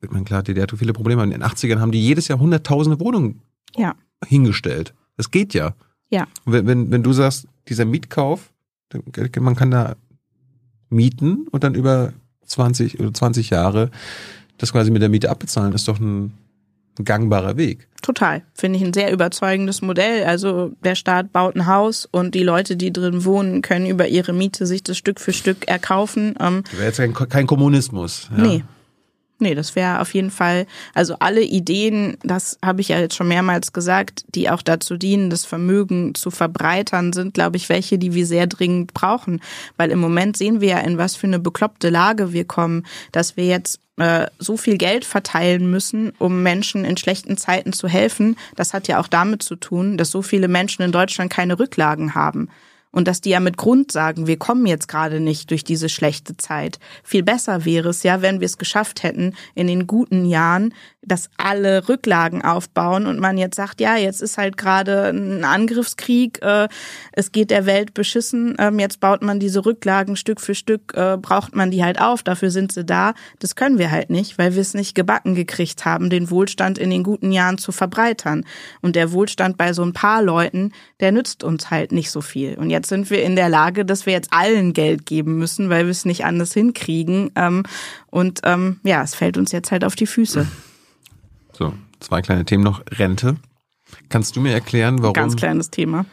ich 0.00 0.10
meine, 0.10 0.24
klar, 0.24 0.42
die 0.42 0.54
DDR 0.54 0.62
hat 0.62 0.78
viele 0.78 0.92
Probleme, 0.92 1.22
in 1.22 1.30
den 1.30 1.42
80ern 1.42 1.78
haben 1.78 1.92
die 1.92 2.02
jedes 2.02 2.28
Jahr 2.28 2.38
hunderttausende 2.40 2.98
Wohnungen 3.00 3.42
ja. 3.76 3.94
hingestellt. 4.26 4.94
Das 5.16 5.30
geht 5.30 5.54
ja. 5.54 5.74
Ja. 6.08 6.26
Wenn, 6.44 6.66
wenn, 6.66 6.90
wenn 6.90 7.02
du 7.02 7.12
sagst, 7.12 7.46
dieser 7.68 7.84
Mietkauf, 7.84 8.49
man 9.40 9.56
kann 9.56 9.70
da 9.70 9.96
mieten 10.88 11.46
und 11.50 11.64
dann 11.64 11.74
über 11.74 12.12
20 12.46 12.98
oder 13.00 13.14
20 13.14 13.50
Jahre 13.50 13.90
das 14.60 14.72
quasi 14.72 14.90
mit 14.90 15.02
der 15.02 15.08
Miete 15.08 15.30
abbezahlen, 15.30 15.72
ist 15.72 15.88
doch 15.88 15.98
ein, 15.98 16.32
ein 16.98 17.04
gangbarer 17.04 17.56
Weg. 17.56 17.88
Total. 18.02 18.42
Finde 18.54 18.78
ich 18.78 18.84
ein 18.84 18.92
sehr 18.92 19.12
überzeugendes 19.12 19.82
Modell. 19.82 20.24
Also 20.24 20.72
der 20.84 20.94
Staat 20.94 21.32
baut 21.32 21.56
ein 21.56 21.66
Haus 21.66 22.06
und 22.10 22.34
die 22.34 22.42
Leute, 22.42 22.76
die 22.76 22.92
drin 22.92 23.24
wohnen, 23.24 23.62
können 23.62 23.86
über 23.86 24.08
ihre 24.08 24.32
Miete 24.32 24.66
sich 24.66 24.82
das 24.82 24.98
Stück 24.98 25.20
für 25.20 25.32
Stück 25.32 25.68
erkaufen. 25.68 26.34
Ähm, 26.40 26.64
Wäre 26.72 26.86
jetzt 26.86 26.98
kein, 26.98 27.14
kein 27.14 27.46
Kommunismus. 27.46 28.28
Ja. 28.36 28.42
Nee, 28.42 28.64
Nee, 29.40 29.54
das 29.54 29.74
wäre 29.74 30.00
auf 30.00 30.12
jeden 30.12 30.30
Fall, 30.30 30.66
also 30.94 31.16
alle 31.18 31.40
Ideen, 31.40 32.18
das 32.22 32.58
habe 32.62 32.82
ich 32.82 32.88
ja 32.88 33.00
jetzt 33.00 33.16
schon 33.16 33.28
mehrmals 33.28 33.72
gesagt, 33.72 34.24
die 34.34 34.50
auch 34.50 34.60
dazu 34.60 34.98
dienen, 34.98 35.30
das 35.30 35.46
Vermögen 35.46 36.14
zu 36.14 36.30
verbreitern, 36.30 37.14
sind, 37.14 37.32
glaube 37.32 37.56
ich, 37.56 37.70
welche, 37.70 37.98
die 37.98 38.12
wir 38.12 38.26
sehr 38.26 38.46
dringend 38.46 38.92
brauchen. 38.92 39.40
Weil 39.78 39.90
im 39.90 39.98
Moment 39.98 40.36
sehen 40.36 40.60
wir 40.60 40.68
ja, 40.68 40.78
in 40.78 40.98
was 40.98 41.16
für 41.16 41.26
eine 41.26 41.38
bekloppte 41.38 41.88
Lage 41.88 42.34
wir 42.34 42.44
kommen, 42.44 42.84
dass 43.12 43.38
wir 43.38 43.46
jetzt 43.46 43.80
äh, 43.96 44.26
so 44.38 44.58
viel 44.58 44.76
Geld 44.76 45.06
verteilen 45.06 45.70
müssen, 45.70 46.12
um 46.18 46.42
Menschen 46.42 46.84
in 46.84 46.98
schlechten 46.98 47.38
Zeiten 47.38 47.72
zu 47.72 47.88
helfen. 47.88 48.36
Das 48.56 48.74
hat 48.74 48.88
ja 48.88 49.00
auch 49.00 49.08
damit 49.08 49.42
zu 49.42 49.56
tun, 49.56 49.96
dass 49.96 50.10
so 50.10 50.20
viele 50.20 50.48
Menschen 50.48 50.82
in 50.82 50.92
Deutschland 50.92 51.32
keine 51.32 51.58
Rücklagen 51.58 52.14
haben 52.14 52.50
und 52.90 53.06
dass 53.08 53.20
die 53.20 53.30
ja 53.30 53.40
mit 53.40 53.56
Grund 53.56 53.92
sagen, 53.92 54.26
wir 54.26 54.38
kommen 54.38 54.66
jetzt 54.66 54.88
gerade 54.88 55.20
nicht 55.20 55.50
durch 55.50 55.64
diese 55.64 55.88
schlechte 55.88 56.36
Zeit. 56.36 56.78
Viel 57.04 57.22
besser 57.22 57.64
wäre 57.64 57.90
es 57.90 58.02
ja, 58.02 58.22
wenn 58.22 58.40
wir 58.40 58.46
es 58.46 58.58
geschafft 58.58 59.02
hätten, 59.02 59.34
in 59.54 59.66
den 59.66 59.86
guten 59.86 60.24
Jahren 60.24 60.74
dass 61.02 61.30
alle 61.38 61.88
Rücklagen 61.88 62.42
aufbauen 62.42 63.06
und 63.06 63.18
man 63.18 63.38
jetzt 63.38 63.56
sagt, 63.56 63.80
ja, 63.80 63.96
jetzt 63.96 64.20
ist 64.20 64.36
halt 64.36 64.58
gerade 64.58 65.08
ein 65.08 65.44
Angriffskrieg, 65.44 66.42
äh, 66.42 66.68
es 67.12 67.32
geht 67.32 67.50
der 67.50 67.64
Welt 67.64 67.94
beschissen, 67.94 68.54
ähm, 68.58 68.78
jetzt 68.78 69.00
baut 69.00 69.22
man 69.22 69.40
diese 69.40 69.64
Rücklagen 69.64 70.16
Stück 70.16 70.40
für 70.40 70.54
Stück, 70.54 70.92
äh, 70.94 71.16
braucht 71.16 71.56
man 71.56 71.70
die 71.70 71.82
halt 71.82 72.00
auf, 72.00 72.22
dafür 72.22 72.50
sind 72.50 72.72
sie 72.72 72.84
da. 72.84 73.14
Das 73.38 73.56
können 73.56 73.78
wir 73.78 73.90
halt 73.90 74.10
nicht, 74.10 74.36
weil 74.36 74.54
wir 74.54 74.60
es 74.60 74.74
nicht 74.74 74.94
gebacken 74.94 75.34
gekriegt 75.34 75.86
haben, 75.86 76.10
den 76.10 76.30
Wohlstand 76.30 76.76
in 76.76 76.90
den 76.90 77.02
guten 77.02 77.32
Jahren 77.32 77.56
zu 77.56 77.72
verbreitern. 77.72 78.44
Und 78.82 78.94
der 78.94 79.12
Wohlstand 79.12 79.56
bei 79.56 79.72
so 79.72 79.82
ein 79.82 79.94
paar 79.94 80.22
Leuten, 80.22 80.72
der 81.00 81.12
nützt 81.12 81.42
uns 81.44 81.70
halt 81.70 81.92
nicht 81.92 82.10
so 82.10 82.20
viel. 82.20 82.54
Und 82.58 82.68
jetzt 82.68 82.88
sind 82.88 83.08
wir 83.08 83.22
in 83.22 83.36
der 83.36 83.48
Lage, 83.48 83.86
dass 83.86 84.04
wir 84.04 84.12
jetzt 84.12 84.32
allen 84.32 84.74
Geld 84.74 85.06
geben 85.06 85.38
müssen, 85.38 85.70
weil 85.70 85.86
wir 85.86 85.90
es 85.90 86.04
nicht 86.04 86.26
anders 86.26 86.52
hinkriegen. 86.52 87.30
Ähm, 87.36 87.62
und 88.08 88.40
ähm, 88.44 88.80
ja, 88.82 89.02
es 89.02 89.14
fällt 89.14 89.38
uns 89.38 89.50
jetzt 89.52 89.70
halt 89.70 89.84
auf 89.84 89.96
die 89.96 90.06
Füße. 90.06 90.46
So, 91.60 91.74
zwei 92.00 92.22
kleine 92.22 92.46
Themen 92.46 92.64
noch. 92.64 92.82
Rente. 92.90 93.36
Kannst 94.08 94.34
du 94.34 94.40
mir 94.40 94.52
erklären, 94.52 95.02
warum? 95.02 95.12
Ganz 95.12 95.36
kleines 95.36 95.70
Thema. 95.70 96.06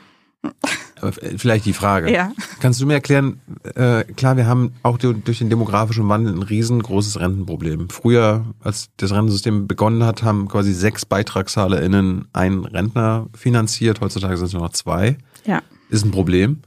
Vielleicht 1.38 1.66
die 1.66 1.74
Frage. 1.74 2.12
Ja. 2.12 2.34
Kannst 2.60 2.82
du 2.82 2.86
mir 2.86 2.96
erklären, 2.96 3.40
äh, 3.76 4.04
klar, 4.04 4.36
wir 4.36 4.46
haben 4.46 4.74
auch 4.84 4.98
durch 4.98 5.38
den 5.40 5.50
demografischen 5.50 6.10
Wandel 6.10 6.34
ein 6.34 6.44
riesengroßes 6.44 7.20
Rentenproblem. 7.20 7.90
Früher, 7.90 8.46
als 8.60 8.90
das 8.98 9.14
Rentensystem 9.14 9.68
begonnen 9.68 10.04
hat, 10.04 10.22
haben 10.22 10.50
quasi 10.50 10.74
sechs 10.74 11.06
BeitragszahlerInnen 11.06 12.28
einen 12.34 12.66
Rentner 12.66 13.28
finanziert. 13.34 14.02
Heutzutage 14.02 14.36
sind 14.36 14.48
es 14.48 14.54
nur 14.54 14.64
noch 14.64 14.74
zwei. 14.74 15.18
Ja. 15.46 15.62
Ist 15.90 16.04
ein 16.04 16.12
Problem. 16.12 16.62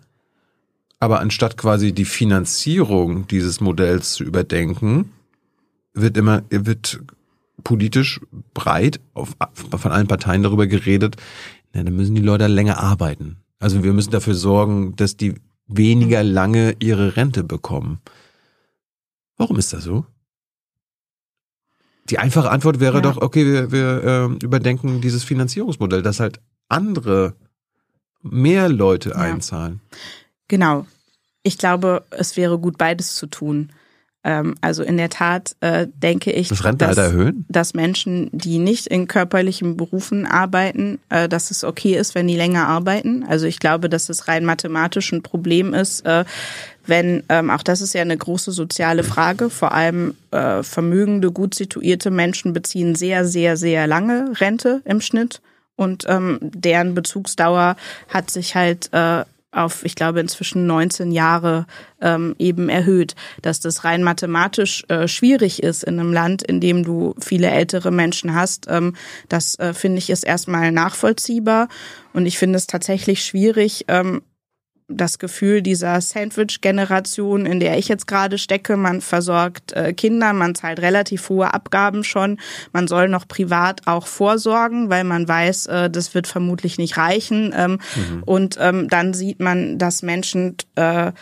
Aber 1.00 1.20
anstatt 1.20 1.58
quasi 1.58 1.92
die 1.92 2.06
Finanzierung 2.06 3.26
dieses 3.26 3.60
Modells 3.60 4.14
zu 4.14 4.24
überdenken, 4.24 5.12
wird 5.92 6.16
immer, 6.16 6.42
wird 6.48 7.00
politisch 7.62 8.20
breit 8.54 9.00
auf, 9.14 9.36
von 9.54 9.92
allen 9.92 10.06
Parteien 10.08 10.42
darüber 10.42 10.66
geredet, 10.66 11.16
na, 11.72 11.82
dann 11.82 11.94
müssen 11.94 12.14
die 12.14 12.22
Leute 12.22 12.46
länger 12.46 12.78
arbeiten. 12.78 13.36
Also 13.58 13.82
wir 13.84 13.92
müssen 13.92 14.10
dafür 14.10 14.34
sorgen, 14.34 14.96
dass 14.96 15.16
die 15.16 15.34
weniger 15.66 16.22
lange 16.24 16.74
ihre 16.80 17.16
Rente 17.16 17.44
bekommen. 17.44 18.00
Warum 19.36 19.56
ist 19.58 19.72
das 19.72 19.84
so? 19.84 20.04
Die 22.08 22.18
einfache 22.18 22.50
Antwort 22.50 22.80
wäre 22.80 22.96
Ja. 22.96 23.00
doch, 23.02 23.18
okay, 23.18 23.46
wir, 23.46 23.70
wir 23.72 24.02
ähm, 24.04 24.38
überdenken 24.42 25.00
dieses 25.00 25.22
Finanzierungsmodell, 25.22 26.02
dass 26.02 26.18
halt 26.20 26.40
andere 26.68 27.34
mehr 28.22 28.68
Leute 28.68 29.10
Ja. 29.10 29.16
einzahlen. 29.16 29.80
Genau. 30.48 30.86
Ich 31.42 31.56
glaube, 31.56 32.04
es 32.10 32.36
wäre 32.36 32.58
gut, 32.58 32.76
beides 32.78 33.14
zu 33.14 33.26
tun. 33.26 33.72
Ähm, 34.22 34.54
also 34.60 34.82
in 34.82 34.98
der 34.98 35.08
Tat 35.08 35.56
äh, 35.60 35.86
denke 36.02 36.30
ich, 36.30 36.48
Das 36.48 36.60
dass, 36.76 36.98
erhöhen? 36.98 37.46
dass 37.48 37.72
Menschen, 37.72 38.28
die 38.32 38.58
nicht 38.58 38.86
in 38.86 39.08
körperlichen 39.08 39.76
Berufen 39.76 40.26
arbeiten, 40.26 40.98
äh, 41.08 41.28
dass 41.28 41.50
es 41.50 41.64
okay 41.64 41.96
ist, 41.96 42.14
wenn 42.14 42.28
die 42.28 42.36
länger 42.36 42.68
arbeiten. 42.68 43.24
Also 43.26 43.46
ich 43.46 43.60
glaube, 43.60 43.88
dass 43.88 44.10
es 44.10 44.28
rein 44.28 44.44
mathematisch 44.44 45.12
ein 45.12 45.22
Problem 45.22 45.72
ist, 45.72 46.04
äh, 46.04 46.24
wenn, 46.86 47.22
ähm, 47.28 47.50
auch 47.50 47.62
das 47.62 47.80
ist 47.80 47.94
ja 47.94 48.02
eine 48.02 48.16
große 48.16 48.52
soziale 48.52 49.04
Frage, 49.04 49.48
vor 49.48 49.72
allem 49.72 50.14
äh, 50.32 50.62
vermögende, 50.62 51.30
gut 51.30 51.54
situierte 51.54 52.10
Menschen 52.10 52.52
beziehen 52.52 52.94
sehr, 52.94 53.24
sehr, 53.24 53.56
sehr 53.56 53.86
lange 53.86 54.32
Rente 54.40 54.82
im 54.84 55.00
Schnitt 55.00 55.40
und 55.76 56.04
ähm, 56.08 56.38
deren 56.42 56.94
Bezugsdauer 56.94 57.76
hat 58.08 58.30
sich 58.30 58.54
halt 58.54 58.90
äh, 58.92 59.24
auf, 59.52 59.84
ich 59.84 59.94
glaube, 59.94 60.20
inzwischen 60.20 60.66
19 60.66 61.10
Jahre 61.10 61.66
ähm, 62.00 62.34
eben 62.38 62.68
erhöht. 62.68 63.14
Dass 63.42 63.60
das 63.60 63.84
rein 63.84 64.02
mathematisch 64.02 64.84
äh, 64.88 65.08
schwierig 65.08 65.62
ist 65.62 65.84
in 65.84 65.98
einem 65.98 66.12
Land, 66.12 66.42
in 66.42 66.60
dem 66.60 66.84
du 66.84 67.14
viele 67.20 67.50
ältere 67.50 67.90
Menschen 67.90 68.34
hast, 68.34 68.66
ähm, 68.68 68.94
das 69.28 69.58
äh, 69.58 69.74
finde 69.74 69.98
ich 69.98 70.10
ist 70.10 70.24
erstmal 70.24 70.72
nachvollziehbar. 70.72 71.68
Und 72.12 72.26
ich 72.26 72.38
finde 72.38 72.56
es 72.56 72.66
tatsächlich 72.66 73.24
schwierig, 73.24 73.84
ähm, 73.88 74.22
das 74.90 75.18
Gefühl 75.18 75.62
dieser 75.62 76.00
Sandwich-Generation, 76.00 77.46
in 77.46 77.60
der 77.60 77.78
ich 77.78 77.88
jetzt 77.88 78.06
gerade 78.06 78.38
stecke, 78.38 78.76
man 78.76 79.00
versorgt 79.00 79.72
äh, 79.72 79.92
Kinder, 79.92 80.32
man 80.32 80.54
zahlt 80.54 80.80
relativ 80.80 81.28
hohe 81.28 81.54
Abgaben 81.54 82.04
schon, 82.04 82.38
man 82.72 82.88
soll 82.88 83.08
noch 83.08 83.26
privat 83.28 83.86
auch 83.86 84.06
vorsorgen, 84.06 84.90
weil 84.90 85.04
man 85.04 85.28
weiß, 85.28 85.66
äh, 85.66 85.90
das 85.90 86.14
wird 86.14 86.26
vermutlich 86.26 86.78
nicht 86.78 86.96
reichen. 86.96 87.54
Ähm, 87.56 87.78
Und 88.26 88.58
ähm, 88.60 88.88
dann 88.88 89.14
sieht 89.14 89.40
man, 89.40 89.78
dass 89.78 90.02
Menschen 90.02 90.56
äh, 90.74 91.12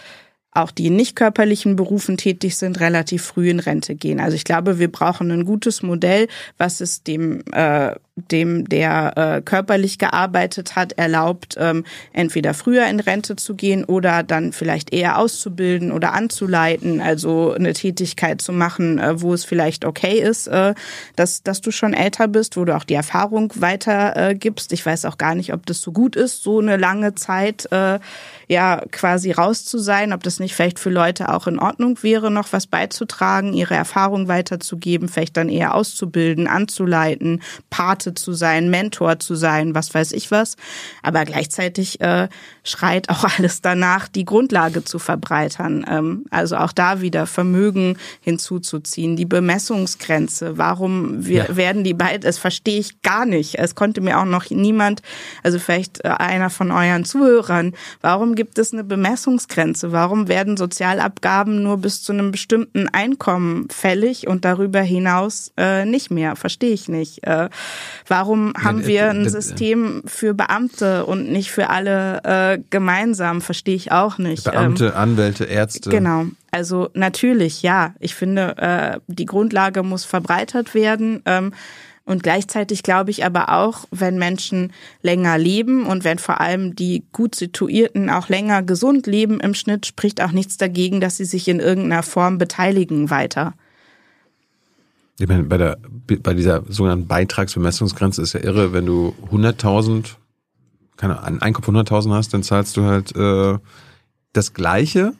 auch 0.52 0.70
die 0.70 0.86
in 0.86 0.96
nicht 0.96 1.14
körperlichen 1.14 1.76
Berufen 1.76 2.16
tätig 2.16 2.56
sind, 2.56 2.80
relativ 2.80 3.22
früh 3.22 3.50
in 3.50 3.60
Rente 3.60 3.94
gehen. 3.94 4.18
Also 4.18 4.34
ich 4.34 4.44
glaube, 4.44 4.78
wir 4.78 4.90
brauchen 4.90 5.30
ein 5.30 5.44
gutes 5.44 5.82
Modell, 5.82 6.26
was 6.56 6.80
es 6.80 7.02
dem, 7.02 7.42
äh, 7.52 7.94
dem 8.30 8.68
der 8.68 9.12
äh, 9.16 9.42
körperlich 9.42 9.98
gearbeitet 9.98 10.76
hat, 10.76 10.92
erlaubt, 10.92 11.56
ähm, 11.58 11.84
entweder 12.12 12.54
früher 12.54 12.86
in 12.86 13.00
Rente 13.00 13.36
zu 13.36 13.54
gehen 13.54 13.84
oder 13.84 14.22
dann 14.22 14.52
vielleicht 14.52 14.92
eher 14.92 15.18
auszubilden 15.18 15.92
oder 15.92 16.12
anzuleiten, 16.12 17.00
also 17.00 17.52
eine 17.52 17.72
Tätigkeit 17.72 18.40
zu 18.40 18.52
machen, 18.52 18.98
äh, 18.98 19.20
wo 19.20 19.34
es 19.34 19.44
vielleicht 19.44 19.84
okay 19.84 20.20
ist, 20.20 20.46
äh, 20.48 20.74
dass, 21.16 21.42
dass 21.42 21.60
du 21.60 21.70
schon 21.70 21.94
älter 21.94 22.28
bist, 22.28 22.56
wo 22.56 22.64
du 22.64 22.76
auch 22.76 22.84
die 22.84 22.94
Erfahrung 22.94 23.52
weiter 23.56 24.16
äh, 24.16 24.34
gibst. 24.34 24.72
Ich 24.72 24.84
weiß 24.84 25.04
auch 25.04 25.18
gar 25.18 25.34
nicht, 25.34 25.52
ob 25.52 25.66
das 25.66 25.80
so 25.80 25.92
gut 25.92 26.16
ist, 26.16 26.42
so 26.42 26.60
eine 26.60 26.76
lange 26.76 27.14
Zeit 27.14 27.70
äh, 27.72 27.98
ja 28.48 28.82
quasi 28.90 29.30
raus 29.32 29.64
zu 29.64 29.78
sein, 29.78 30.12
ob 30.12 30.22
das 30.22 30.40
nicht 30.40 30.54
vielleicht 30.54 30.78
für 30.78 30.90
Leute 30.90 31.32
auch 31.32 31.46
in 31.46 31.58
Ordnung 31.58 32.02
wäre, 32.02 32.30
noch 32.30 32.52
was 32.52 32.66
beizutragen, 32.66 33.52
ihre 33.52 33.74
Erfahrung 33.74 34.28
weiterzugeben, 34.28 35.08
vielleicht 35.08 35.36
dann 35.36 35.48
eher 35.48 35.74
auszubilden, 35.74 36.46
anzuleiten, 36.46 37.42
Pate 37.70 38.07
zu 38.14 38.32
sein, 38.32 38.70
Mentor 38.70 39.18
zu 39.18 39.34
sein, 39.34 39.74
was 39.74 39.94
weiß 39.94 40.12
ich 40.12 40.30
was. 40.30 40.56
Aber 41.02 41.24
gleichzeitig 41.24 42.00
äh, 42.00 42.28
schreit 42.64 43.08
auch 43.08 43.24
alles 43.38 43.60
danach, 43.60 44.08
die 44.08 44.24
Grundlage 44.24 44.84
zu 44.84 44.98
verbreitern. 44.98 45.84
Ähm, 45.88 46.24
also 46.30 46.56
auch 46.56 46.72
da 46.72 47.00
wieder 47.00 47.26
Vermögen 47.26 47.96
hinzuzuziehen, 48.20 49.16
die 49.16 49.24
Bemessungsgrenze. 49.26 50.58
Warum 50.58 51.26
wir, 51.26 51.46
Ja. 51.48 51.56
werden 51.56 51.84
die 51.84 51.94
beide, 51.94 52.20
das 52.20 52.38
verstehe 52.38 52.78
ich 52.78 53.02
gar 53.02 53.26
nicht. 53.26 53.58
Es 53.58 53.74
konnte 53.74 54.00
mir 54.00 54.18
auch 54.18 54.24
noch 54.24 54.48
niemand, 54.50 55.02
also 55.42 55.58
vielleicht 55.58 56.04
äh, 56.04 56.08
einer 56.08 56.50
von 56.50 56.70
euren 56.70 57.04
Zuhörern, 57.04 57.74
warum 58.00 58.34
gibt 58.34 58.58
es 58.58 58.72
eine 58.72 58.84
Bemessungsgrenze? 58.84 59.92
Warum 59.92 60.28
werden 60.28 60.56
Sozialabgaben 60.56 61.62
nur 61.62 61.78
bis 61.78 62.02
zu 62.02 62.12
einem 62.12 62.30
bestimmten 62.30 62.88
Einkommen 62.88 63.68
fällig 63.70 64.26
und 64.26 64.44
darüber 64.44 64.80
hinaus 64.80 65.52
äh, 65.56 65.84
nicht 65.84 66.10
mehr? 66.10 66.36
Verstehe 66.36 66.72
ich 66.72 66.88
nicht. 66.88 67.24
Äh, 67.26 67.48
warum 68.06 68.52
haben 68.56 68.86
wir 68.86 69.10
ein 69.10 69.28
System 69.28 70.02
für 70.06 70.34
Beamte 70.34 71.06
und 71.06 71.30
nicht 71.30 71.50
für 71.50 71.70
alle 71.70 72.22
äh, 72.24 72.58
gemeinsam? 72.70 73.40
Verstehe 73.40 73.76
ich 73.76 73.92
auch 73.92 74.18
nicht. 74.18 74.46
Ähm, 74.46 74.52
Beamte, 74.52 74.96
Anwälte, 74.96 75.44
Ärzte. 75.44 75.90
Genau. 75.90 76.26
Also 76.50 76.88
natürlich, 76.94 77.62
ja. 77.62 77.94
Ich 78.00 78.14
finde, 78.14 78.56
äh, 78.58 79.00
die 79.06 79.26
Grundlage 79.26 79.82
muss 79.82 80.04
verbreitert 80.04 80.74
werden. 80.74 81.22
Ähm, 81.26 81.52
und 82.08 82.22
gleichzeitig 82.22 82.82
glaube 82.82 83.10
ich 83.10 83.26
aber 83.26 83.50
auch, 83.50 83.84
wenn 83.90 84.16
Menschen 84.16 84.72
länger 85.02 85.36
leben 85.36 85.84
und 85.84 86.04
wenn 86.04 86.18
vor 86.18 86.40
allem 86.40 86.74
die 86.74 87.04
gut 87.12 87.34
situierten 87.34 88.08
auch 88.08 88.30
länger 88.30 88.62
gesund 88.62 89.06
leben 89.06 89.40
im 89.40 89.52
Schnitt, 89.52 89.84
spricht 89.84 90.22
auch 90.22 90.32
nichts 90.32 90.56
dagegen, 90.56 91.02
dass 91.02 91.18
sie 91.18 91.26
sich 91.26 91.48
in 91.48 91.60
irgendeiner 91.60 92.02
Form 92.02 92.38
beteiligen 92.38 93.10
weiter. 93.10 93.52
Ich 95.18 95.26
meine, 95.26 95.44
bei, 95.44 95.56
der, 95.56 95.78
bei 96.22 96.34
dieser 96.34 96.62
sogenannten 96.68 97.08
Beitragsbemessungsgrenze 97.08 98.22
ist 98.22 98.34
ja 98.34 98.40
irre, 98.40 98.72
wenn 98.72 98.86
du 98.86 99.14
100.000, 99.30 100.14
keine 100.96 101.20
Ahnung, 101.20 101.62
von 101.62 101.76
100.000 101.76 102.12
hast, 102.14 102.32
dann 102.32 102.42
zahlst 102.44 102.76
du 102.76 102.84
halt 102.84 103.14
äh, 103.16 103.58
das 104.32 104.54
Gleiche 104.54 105.14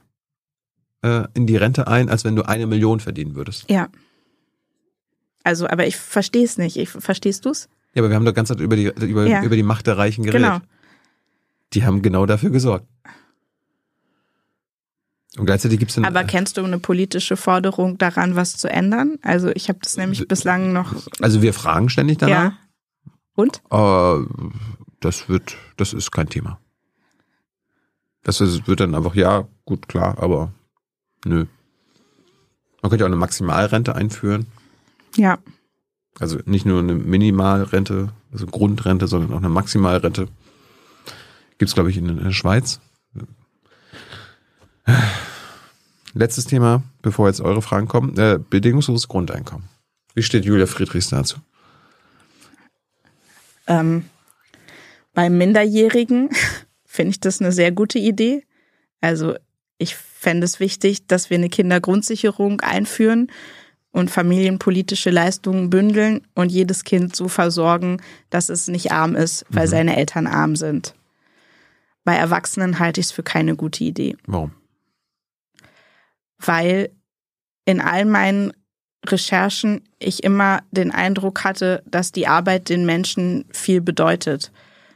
äh, 1.02 1.24
in 1.34 1.46
die 1.48 1.56
Rente 1.56 1.88
ein, 1.88 2.08
als 2.08 2.24
wenn 2.24 2.36
du 2.36 2.42
eine 2.42 2.66
Million 2.66 3.00
verdienen 3.00 3.34
würdest. 3.34 3.68
Ja. 3.68 3.88
Also, 5.42 5.66
aber 5.68 5.86
ich 5.86 5.96
verstehe 5.96 6.44
es 6.44 6.58
nicht. 6.58 6.76
Ich, 6.76 6.90
verstehst 6.90 7.44
du's? 7.44 7.68
Ja, 7.94 8.02
aber 8.02 8.10
wir 8.10 8.16
haben 8.16 8.24
doch 8.24 8.34
ganz 8.34 8.50
über 8.50 8.76
die, 8.76 8.92
über, 9.00 9.26
Ja. 9.26 9.42
über 9.42 9.56
die 9.56 9.62
Macht 9.62 9.86
der 9.86 9.98
Reichen 9.98 10.22
geredet. 10.24 10.46
Genau. 10.46 10.60
Die 11.72 11.84
haben 11.84 12.02
genau 12.02 12.24
dafür 12.26 12.50
gesorgt. 12.50 12.86
Und 15.38 15.46
gleichzeitig 15.46 15.78
gibt 15.78 15.90
es. 15.92 15.98
Aber 15.98 16.24
kennst 16.24 16.56
du 16.56 16.64
eine 16.64 16.78
politische 16.78 17.36
Forderung 17.36 17.96
daran, 17.96 18.34
was 18.34 18.56
zu 18.56 18.68
ändern? 18.68 19.18
Also 19.22 19.50
ich 19.54 19.68
habe 19.68 19.78
das 19.82 19.96
nämlich 19.96 20.26
bislang 20.26 20.72
noch. 20.72 20.94
also 21.20 21.42
wir 21.42 21.54
fragen 21.54 21.88
ständig 21.88 22.18
danach. 22.18 22.52
Ja. 22.52 22.58
Und? 23.34 23.62
Aber 23.70 24.26
das 25.00 25.28
wird, 25.28 25.56
das 25.76 25.92
ist 25.92 26.10
kein 26.10 26.28
Thema. 26.28 26.58
Das 28.24 28.40
ist, 28.40 28.66
wird 28.66 28.80
dann 28.80 28.94
einfach, 28.94 29.14
ja, 29.14 29.46
gut, 29.64 29.88
klar, 29.88 30.18
aber 30.18 30.52
nö. 31.24 31.46
Man 32.82 32.90
könnte 32.90 33.02
ja 33.02 33.06
auch 33.06 33.10
eine 33.10 33.16
Maximalrente 33.16 33.94
einführen. 33.94 34.46
Ja. 35.16 35.38
Also 36.18 36.38
nicht 36.46 36.66
nur 36.66 36.80
eine 36.80 36.94
Minimalrente, 36.94 38.08
also 38.32 38.46
Grundrente, 38.46 39.06
sondern 39.06 39.32
auch 39.32 39.38
eine 39.38 39.48
Maximalrente. 39.48 40.28
Gibt's 41.58 41.74
glaube 41.74 41.90
ich, 41.90 41.96
in 41.96 42.22
der 42.22 42.32
Schweiz. 42.32 42.80
Letztes 46.14 46.46
Thema, 46.46 46.82
bevor 47.02 47.28
jetzt 47.28 47.40
eure 47.40 47.62
Fragen 47.62 47.88
kommen. 47.88 48.16
Äh, 48.16 48.38
bedingungsloses 48.38 49.08
Grundeinkommen. 49.08 49.68
Wie 50.14 50.22
steht 50.22 50.44
Julia 50.44 50.66
Friedrichs 50.66 51.10
dazu? 51.10 51.38
Ähm, 53.66 54.04
bei 55.14 55.30
Minderjährigen 55.30 56.30
finde 56.84 57.10
ich 57.10 57.20
das 57.20 57.40
eine 57.40 57.52
sehr 57.52 57.70
gute 57.72 57.98
Idee. 57.98 58.44
Also 59.00 59.36
ich 59.78 59.94
fände 59.94 60.44
es 60.44 60.58
wichtig, 60.58 61.06
dass 61.06 61.30
wir 61.30 61.36
eine 61.36 61.48
Kindergrundsicherung 61.48 62.60
einführen 62.60 63.30
und 63.92 64.10
familienpolitische 64.10 65.10
Leistungen 65.10 65.70
bündeln 65.70 66.26
und 66.34 66.50
jedes 66.50 66.84
Kind 66.84 67.14
so 67.14 67.28
versorgen, 67.28 68.02
dass 68.30 68.48
es 68.48 68.68
nicht 68.68 68.92
arm 68.92 69.14
ist, 69.14 69.46
weil 69.50 69.68
seine 69.68 69.96
Eltern 69.96 70.26
arm 70.26 70.56
sind. 70.56 70.94
Bei 72.04 72.14
Erwachsenen 72.14 72.78
halte 72.78 73.00
ich 73.00 73.06
es 73.06 73.12
für 73.12 73.22
keine 73.22 73.54
gute 73.54 73.84
Idee. 73.84 74.16
Warum? 74.26 74.52
Weil 76.38 76.90
in 77.64 77.80
all 77.80 78.04
meinen 78.04 78.52
Recherchen 79.06 79.82
ich 79.98 80.24
immer 80.24 80.60
den 80.70 80.90
Eindruck 80.90 81.44
hatte, 81.44 81.82
dass 81.86 82.12
die 82.12 82.26
Arbeit 82.26 82.68
den 82.68 82.86
Menschen 82.86 83.44
viel 83.52 83.80
bedeutet 83.80 84.50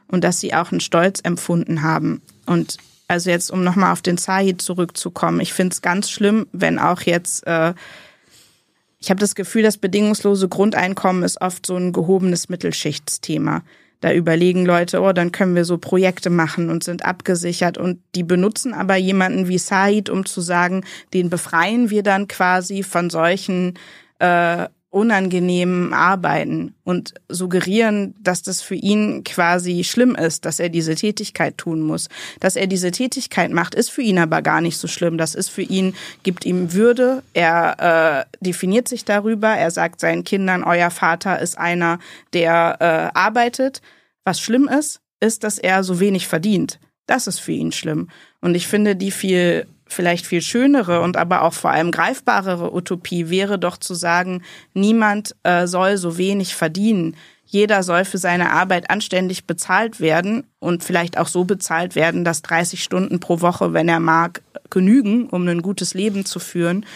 und 0.09 0.25
dass 0.25 0.41
sie 0.41 0.55
auch 0.55 0.71
einen 0.71 0.81
Stolz 0.81 1.21
empfunden 1.23 1.83
haben. 1.83 2.23
Und 2.47 2.79
also 3.09 3.31
jetzt, 3.31 3.51
um 3.51 3.63
nochmal 3.63 3.93
auf 3.93 4.03
den 4.03 4.19
Zahid 4.19 4.63
zurückzukommen, 4.63 5.41
ich 5.41 5.53
finde 5.53 5.75
es 5.75 5.83
ganz 5.83 6.11
schlimm, 6.11 6.47
wenn 6.53 6.79
auch 6.79 7.03
jetzt, 7.03 7.47
äh, 7.47 7.75
ich 8.99 9.11
habe 9.11 9.21
das 9.21 9.35
Gefühl, 9.35 9.63
das 9.63 9.79
bedingungslose 9.79 10.49
Grundeinkommen 10.49 11.23
ist 11.23 11.41
oft 11.41 11.67
so 11.67 11.77
ein 11.77 11.93
gehobenes 11.93 12.49
Mittelschichtsthema. 12.49 13.63
Da 14.03 14.13
überlegen 14.13 14.67
Leute, 14.67 15.01
oh, 15.01 15.13
dann 15.13 15.33
können 15.33 15.55
wir 15.55 15.65
so 15.65 15.79
Projekte 15.79 16.29
machen 16.29 16.71
und 16.71 16.85
sind 16.85 17.05
abgesichert. 17.05 17.79
Und 17.79 18.01
die 18.15 18.25
benutzen 18.25 18.75
aber 18.75 18.97
jemanden 18.97 19.49
wie 19.49 19.59
Said, 19.59 20.11
um 20.11 20.27
zu 20.27 20.41
sagen, 20.41 20.85
den 21.15 21.31
befreien 21.31 21.89
wir 21.89 22.03
dann 22.03 22.29
quasi 22.29 22.83
von 22.83 23.11
solchen 23.11 23.79
äh, 24.19 24.67
unangenehmen 24.93 25.95
Arbeiten 25.95 26.75
und 26.85 27.15
suggerieren, 27.29 28.15
dass 28.21 28.43
das 28.43 28.61
für 28.61 28.75
ihn 28.75 29.25
quasi 29.25 29.85
schlimm 29.85 30.15
ist, 30.15 30.45
dass 30.45 30.61
er 30.61 30.69
diese 30.69 30.95
Tätigkeit 30.95 31.57
tun 31.57 31.81
muss. 31.81 32.11
Dass 32.41 32.57
er 32.57 32.67
diese 32.67 32.91
Tätigkeit 32.91 33.51
macht, 33.51 33.75
ist 33.75 33.91
für 33.91 34.03
ihn 34.03 34.19
aber 34.19 34.43
gar 34.43 34.61
nicht 34.61 34.77
so 34.77 34.89
schlimm. 34.89 35.17
Das 35.17 35.35
ist 35.35 35.49
für 35.49 35.63
ihn, 35.63 35.95
gibt 36.25 36.45
ihm 36.45 36.75
Würde. 36.75 37.23
Er 37.33 38.27
äh, 38.39 38.45
definiert 38.45 38.87
sich 38.87 39.07
darüber. 39.07 39.49
Er 39.49 39.71
sagt 39.71 39.99
seinen 39.99 40.25
Kindern, 40.25 40.63
euer 40.63 40.91
Vater 40.91 41.41
ist 41.41 41.57
einer, 41.57 41.99
der 42.35 42.77
äh, 42.81 43.19
arbeitet. 43.19 43.81
Was 44.25 44.41
schlimm 44.41 44.69
ist, 44.69 45.01
ist, 45.21 45.43
dass 45.43 45.59
er 45.59 45.85
so 45.85 46.01
wenig 46.01 46.29
verdient. 46.29 46.79
Das 47.07 47.27
ist 47.27 47.39
für 47.39 47.53
ihn 47.53 47.73
schlimm. 47.73 48.11
Und 48.43 48.55
ich 48.55 48.67
finde, 48.67 48.95
die 48.95 49.11
viel 49.11 49.67
vielleicht 49.93 50.27
viel 50.27 50.43
schönere 50.43 51.01
und 51.01 51.17
aber 51.17 51.43
auch 51.43 51.53
vor 51.53 51.71
allem 51.71 51.91
greifbarere 51.91 52.75
Utopie 52.75 53.31
wäre 53.31 53.59
doch 53.59 53.77
zu 53.77 53.95
sagen, 53.95 54.43
niemand 54.75 55.35
äh, 55.43 55.67
soll 55.67 55.97
so 55.97 56.19
wenig 56.19 56.55
verdienen. 56.55 57.17
Jeder 57.45 57.83
soll 57.83 58.07
für 58.07 58.19
seine 58.19 58.51
Arbeit 58.51 58.89
anständig 58.89 59.47
bezahlt 59.47 60.01
werden 60.01 60.45
und 60.59 60.83
vielleicht 60.83 61.19
auch 61.19 61.29
so 61.29 61.45
bezahlt 61.45 61.95
werden, 61.95 62.25
dass 62.25 62.41
30 62.43 62.83
Stunden 62.83 63.21
pro 63.21 63.43
Woche, 63.43 63.75
wenn 63.75 63.89
er 63.91 64.01
mag, 64.01 64.43
genügen, 64.71 65.29
um 65.29 65.47
ein 65.47 65.61
gutes 65.61 65.93
Leben 65.93 66.25
zu 66.25 66.39
führen. 66.39 66.87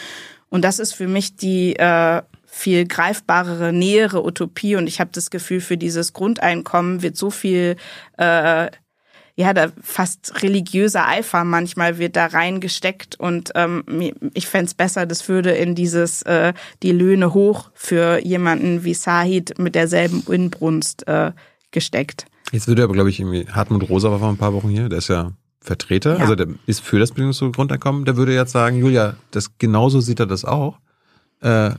Und 0.48 0.62
das 0.62 0.78
ist 0.78 0.94
für 0.94 1.08
mich 1.08 1.36
die 1.36 1.76
äh, 1.76 2.22
viel 2.46 2.86
greifbarere, 2.86 3.72
nähere 3.72 4.24
Utopie. 4.24 4.76
Und 4.76 4.86
ich 4.86 4.98
habe 4.98 5.10
das 5.12 5.30
Gefühl, 5.30 5.60
für 5.60 5.76
dieses 5.76 6.14
Grundeinkommen 6.14 7.02
wird 7.02 7.16
so 7.16 7.30
viel 7.30 7.76
äh, 8.16 8.70
ja, 9.36 9.52
da 9.52 9.68
fast 9.82 10.42
religiöser 10.42 11.06
Eifer 11.06 11.44
manchmal 11.44 11.98
wird 11.98 12.16
da 12.16 12.26
reingesteckt 12.26 13.20
und 13.20 13.52
ähm, 13.54 13.84
ich 14.32 14.46
fände 14.46 14.72
besser, 14.74 15.04
das 15.04 15.28
würde 15.28 15.50
in 15.50 15.74
dieses 15.74 16.22
äh, 16.22 16.54
die 16.82 16.92
Löhne 16.92 17.34
hoch 17.34 17.70
für 17.74 18.18
jemanden 18.24 18.82
wie 18.84 18.94
Sahid 18.94 19.58
mit 19.58 19.74
derselben 19.74 20.24
Inbrunst 20.26 21.06
äh, 21.06 21.32
gesteckt. 21.70 22.24
Jetzt 22.50 22.66
würde 22.66 22.82
aber, 22.82 22.94
glaube 22.94 23.10
ich, 23.10 23.20
irgendwie 23.20 23.46
Hartmut 23.50 23.88
Rosa 23.90 24.10
war 24.10 24.20
vor 24.20 24.30
ein 24.30 24.38
paar 24.38 24.54
Wochen 24.54 24.70
hier, 24.70 24.88
der 24.88 24.98
ist 24.98 25.08
ja 25.08 25.32
Vertreter, 25.60 26.14
ja. 26.14 26.20
also 26.20 26.34
der 26.34 26.48
ist 26.66 26.80
für 26.80 26.98
das 26.98 27.10
bedingungslose 27.10 27.52
Grundeinkommen, 27.52 28.06
der 28.06 28.16
würde 28.16 28.34
jetzt 28.34 28.52
sagen, 28.52 28.78
Julia, 28.78 29.16
das 29.32 29.58
genauso 29.58 30.00
sieht 30.00 30.20
er 30.20 30.26
das 30.26 30.46
auch. 30.46 30.78
Äh, 31.40 31.72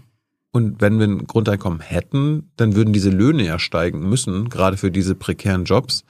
und 0.52 0.80
wenn 0.80 1.00
wir 1.00 1.08
ein 1.08 1.26
Grundeinkommen 1.26 1.80
hätten, 1.80 2.52
dann 2.56 2.76
würden 2.76 2.94
diese 2.94 3.10
Löhne 3.10 3.44
ja 3.46 3.58
steigen 3.58 4.08
müssen, 4.08 4.50
gerade 4.50 4.78
für 4.78 4.92
diese 4.92 5.16
prekären 5.16 5.66
Jobs, 5.66 6.04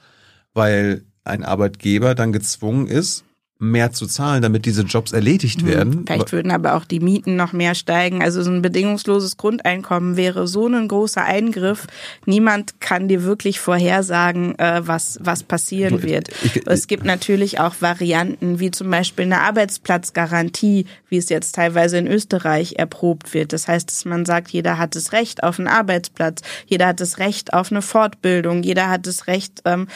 weil 0.52 1.04
ein 1.28 1.44
Arbeitgeber 1.44 2.14
dann 2.14 2.32
gezwungen 2.32 2.86
ist, 2.86 3.24
mehr 3.60 3.90
zu 3.90 4.06
zahlen, 4.06 4.40
damit 4.40 4.66
diese 4.66 4.82
Jobs 4.82 5.12
erledigt 5.12 5.62
hm, 5.62 5.68
werden. 5.68 6.04
Vielleicht 6.06 6.30
würden 6.30 6.52
aber 6.52 6.74
auch 6.74 6.84
die 6.84 7.00
Mieten 7.00 7.34
noch 7.34 7.52
mehr 7.52 7.74
steigen. 7.74 8.22
Also 8.22 8.42
so 8.42 8.52
ein 8.52 8.62
bedingungsloses 8.62 9.36
Grundeinkommen 9.36 10.16
wäre 10.16 10.46
so 10.46 10.68
ein 10.68 10.86
großer 10.86 11.24
Eingriff. 11.24 11.88
Niemand 12.24 12.80
kann 12.80 13.08
dir 13.08 13.24
wirklich 13.24 13.58
vorhersagen, 13.58 14.56
äh, 14.60 14.82
was, 14.86 15.18
was 15.20 15.42
passieren 15.42 16.04
wird. 16.04 16.28
es 16.66 16.86
gibt 16.86 17.04
natürlich 17.04 17.58
auch 17.58 17.74
Varianten, 17.80 18.60
wie 18.60 18.70
zum 18.70 18.90
Beispiel 18.90 19.24
eine 19.24 19.40
Arbeitsplatzgarantie, 19.40 20.86
wie 21.08 21.16
es 21.16 21.28
jetzt 21.28 21.56
teilweise 21.56 21.98
in 21.98 22.06
Österreich 22.06 22.74
erprobt 22.76 23.34
wird. 23.34 23.52
Das 23.52 23.66
heißt, 23.66 23.90
dass 23.90 24.04
man 24.04 24.24
sagt, 24.24 24.50
jeder 24.50 24.78
hat 24.78 24.94
das 24.94 25.10
Recht 25.12 25.42
auf 25.42 25.58
einen 25.58 25.66
Arbeitsplatz, 25.66 26.42
jeder 26.66 26.86
hat 26.86 27.00
das 27.00 27.18
Recht 27.18 27.52
auf 27.52 27.72
eine 27.72 27.82
Fortbildung, 27.82 28.62
jeder 28.62 28.88
hat 28.88 29.08
das 29.08 29.26
Recht, 29.26 29.62
ähm, 29.64 29.88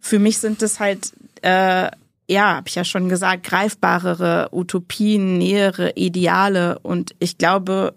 für 0.00 0.18
mich 0.18 0.38
sind 0.38 0.62
das 0.62 0.80
halt, 0.80 1.12
äh, 1.42 1.90
ja, 2.28 2.56
habe 2.56 2.68
ich 2.68 2.74
ja 2.74 2.84
schon 2.84 3.08
gesagt, 3.08 3.44
greifbarere 3.44 4.48
Utopien, 4.52 5.38
nähere 5.38 5.92
Ideale. 5.96 6.78
Und 6.80 7.14
ich 7.18 7.38
glaube, 7.38 7.94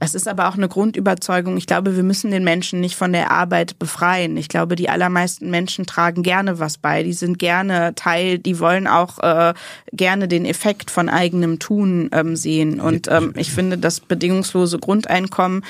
das 0.00 0.14
ist 0.14 0.28
aber 0.28 0.48
auch 0.48 0.54
eine 0.54 0.68
Grundüberzeugung. 0.68 1.56
Ich 1.56 1.66
glaube, 1.66 1.96
wir 1.96 2.04
müssen 2.04 2.30
den 2.30 2.44
Menschen 2.44 2.80
nicht 2.80 2.94
von 2.94 3.12
der 3.12 3.32
Arbeit 3.32 3.80
befreien. 3.80 4.36
Ich 4.36 4.48
glaube, 4.48 4.76
die 4.76 4.88
allermeisten 4.88 5.50
Menschen 5.50 5.86
tragen 5.86 6.22
gerne 6.22 6.60
was 6.60 6.78
bei. 6.78 7.02
Die 7.02 7.12
sind 7.12 7.38
gerne 7.38 7.94
Teil, 7.96 8.38
die 8.38 8.60
wollen 8.60 8.86
auch 8.86 9.18
äh, 9.18 9.54
gerne 9.92 10.28
den 10.28 10.44
Effekt 10.44 10.92
von 10.92 11.08
eigenem 11.08 11.58
Tun 11.58 12.10
ähm, 12.12 12.36
sehen. 12.36 12.80
Und 12.80 13.08
ähm, 13.08 13.34
ich 13.36 13.50
finde, 13.50 13.76
das 13.76 13.98
bedingungslose 13.98 14.78
Grundeinkommen 14.78 15.64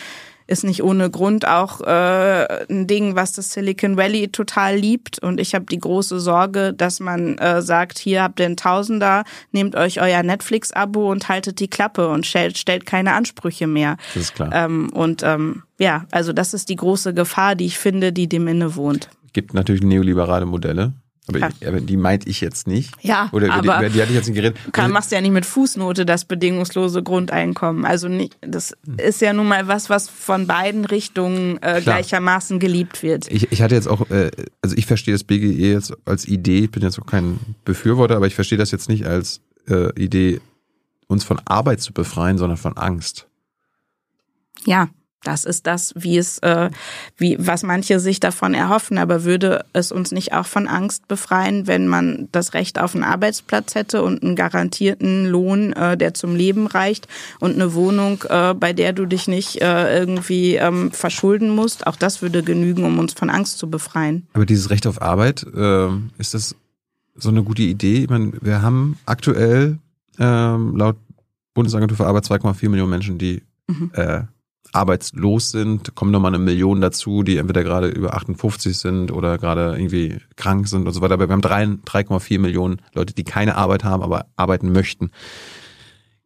ist 0.48 0.64
nicht 0.64 0.82
ohne 0.82 1.10
Grund 1.10 1.46
auch 1.46 1.82
äh, 1.82 2.64
ein 2.68 2.86
Ding, 2.86 3.14
was 3.14 3.32
das 3.32 3.52
Silicon 3.52 3.96
Valley 3.96 4.28
total 4.28 4.76
liebt. 4.76 5.18
Und 5.18 5.38
ich 5.38 5.54
habe 5.54 5.66
die 5.66 5.78
große 5.78 6.18
Sorge, 6.18 6.72
dass 6.72 7.00
man 7.00 7.36
äh, 7.38 7.60
sagt, 7.62 7.98
hier 7.98 8.22
habt 8.22 8.40
ihr 8.40 8.46
einen 8.46 8.56
Tausender, 8.56 9.24
nehmt 9.52 9.76
euch 9.76 10.00
euer 10.00 10.22
Netflix-Abo 10.22 11.10
und 11.10 11.28
haltet 11.28 11.60
die 11.60 11.68
Klappe 11.68 12.08
und 12.08 12.26
stellt, 12.26 12.56
stellt 12.56 12.86
keine 12.86 13.12
Ansprüche 13.12 13.66
mehr. 13.66 13.98
Das 14.14 14.24
ist 14.24 14.34
klar. 14.34 14.50
Ähm, 14.52 14.88
und 14.92 15.22
ähm, 15.22 15.64
ja, 15.78 16.06
also 16.10 16.32
das 16.32 16.54
ist 16.54 16.70
die 16.70 16.76
große 16.76 17.12
Gefahr, 17.12 17.54
die 17.54 17.66
ich 17.66 17.78
finde, 17.78 18.12
die 18.12 18.26
dem 18.26 18.48
innewohnt. 18.48 19.10
Gibt 19.34 19.52
natürlich 19.52 19.82
neoliberale 19.82 20.46
Modelle. 20.46 20.94
Aber, 21.28 21.38
ja. 21.38 21.48
ich, 21.60 21.68
aber, 21.68 21.80
die 21.80 21.96
meinte 21.96 22.28
ich 22.28 22.40
jetzt 22.40 22.66
nicht. 22.66 22.92
Ja, 23.02 23.28
Oder 23.32 23.52
aber 23.52 23.62
die, 23.62 23.68
über 23.68 23.88
die 23.90 24.00
hatte 24.00 24.10
ich 24.10 24.16
jetzt 24.16 24.26
nicht 24.26 24.36
geredet. 24.36 24.58
Du 24.64 24.70
kann, 24.70 24.90
machst 24.90 25.12
ja 25.12 25.20
nicht 25.20 25.32
mit 25.32 25.46
Fußnote 25.46 26.06
das 26.06 26.24
bedingungslose 26.24 27.02
Grundeinkommen. 27.02 27.84
Also 27.84 28.08
nicht, 28.08 28.36
das 28.40 28.74
ist 28.96 29.20
ja 29.20 29.32
nun 29.32 29.48
mal 29.48 29.68
was, 29.68 29.90
was 29.90 30.08
von 30.08 30.46
beiden 30.46 30.84
Richtungen 30.84 31.58
äh, 31.62 31.80
gleichermaßen 31.82 32.58
geliebt 32.58 33.02
wird. 33.02 33.30
Ich, 33.30 33.52
ich 33.52 33.62
hatte 33.62 33.74
jetzt 33.74 33.88
auch, 33.88 34.10
äh, 34.10 34.30
also 34.62 34.76
ich 34.76 34.86
verstehe 34.86 35.14
das 35.14 35.24
BGE 35.24 35.72
jetzt 35.72 35.92
als 36.04 36.26
Idee, 36.26 36.64
ich 36.64 36.70
bin 36.70 36.82
jetzt 36.82 36.98
auch 36.98 37.06
kein 37.06 37.38
Befürworter, 37.64 38.16
aber 38.16 38.26
ich 38.26 38.34
verstehe 38.34 38.58
das 38.58 38.70
jetzt 38.70 38.88
nicht 38.88 39.06
als 39.06 39.40
äh, 39.68 39.92
Idee, 40.00 40.40
uns 41.06 41.24
von 41.24 41.40
Arbeit 41.44 41.80
zu 41.80 41.92
befreien, 41.92 42.38
sondern 42.38 42.58
von 42.58 42.76
Angst. 42.76 43.26
Ja, 44.64 44.88
das 45.24 45.44
ist 45.44 45.66
das, 45.66 45.92
wie 45.96 46.16
es, 46.16 46.38
äh, 46.38 46.70
wie 47.16 47.36
was 47.38 47.62
manche 47.62 47.98
sich 47.98 48.20
davon 48.20 48.54
erhoffen. 48.54 48.98
Aber 48.98 49.24
würde 49.24 49.64
es 49.72 49.90
uns 49.90 50.12
nicht 50.12 50.32
auch 50.32 50.46
von 50.46 50.68
Angst 50.68 51.08
befreien, 51.08 51.66
wenn 51.66 51.88
man 51.88 52.28
das 52.30 52.54
Recht 52.54 52.78
auf 52.78 52.94
einen 52.94 53.04
Arbeitsplatz 53.04 53.74
hätte 53.74 54.02
und 54.02 54.22
einen 54.22 54.36
garantierten 54.36 55.26
Lohn, 55.26 55.72
äh, 55.72 55.96
der 55.96 56.14
zum 56.14 56.36
Leben 56.36 56.66
reicht 56.66 57.08
und 57.40 57.54
eine 57.54 57.74
Wohnung, 57.74 58.22
äh, 58.28 58.54
bei 58.54 58.72
der 58.72 58.92
du 58.92 59.06
dich 59.06 59.26
nicht 59.26 59.60
äh, 59.60 59.98
irgendwie 59.98 60.54
ähm, 60.54 60.92
verschulden 60.92 61.50
musst? 61.50 61.86
Auch 61.86 61.96
das 61.96 62.22
würde 62.22 62.42
genügen, 62.42 62.84
um 62.84 62.98
uns 62.98 63.12
von 63.12 63.28
Angst 63.28 63.58
zu 63.58 63.68
befreien. 63.68 64.26
Aber 64.34 64.46
dieses 64.46 64.70
Recht 64.70 64.86
auf 64.86 65.02
Arbeit, 65.02 65.44
äh, 65.54 65.88
ist 66.18 66.34
das 66.34 66.54
so 67.16 67.30
eine 67.30 67.42
gute 67.42 67.62
Idee? 67.62 68.04
Ich 68.04 68.10
meine, 68.10 68.32
wir 68.40 68.62
haben 68.62 68.98
aktuell 69.04 69.78
ähm, 70.20 70.76
laut 70.76 70.96
Bundesagentur 71.54 71.96
für 71.96 72.06
Arbeit 72.06 72.24
2,4 72.24 72.68
Millionen 72.68 72.90
Menschen, 72.90 73.18
die 73.18 73.42
mhm. 73.66 73.90
äh, 73.94 74.22
arbeitslos 74.72 75.50
sind, 75.50 75.94
kommen 75.94 76.10
nochmal 76.10 76.34
eine 76.34 76.42
Million 76.42 76.80
dazu, 76.80 77.22
die 77.22 77.36
entweder 77.36 77.64
gerade 77.64 77.88
über 77.88 78.14
58 78.14 78.76
sind 78.76 79.10
oder 79.10 79.38
gerade 79.38 79.76
irgendwie 79.76 80.18
krank 80.36 80.68
sind 80.68 80.86
und 80.86 80.92
so 80.92 81.00
weiter. 81.00 81.14
Aber 81.14 81.28
wir 81.28 81.32
haben 81.32 81.42
3,4 81.42 82.38
Millionen 82.38 82.80
Leute, 82.94 83.14
die 83.14 83.24
keine 83.24 83.56
Arbeit 83.56 83.84
haben, 83.84 84.02
aber 84.02 84.26
arbeiten 84.36 84.72
möchten. 84.72 85.10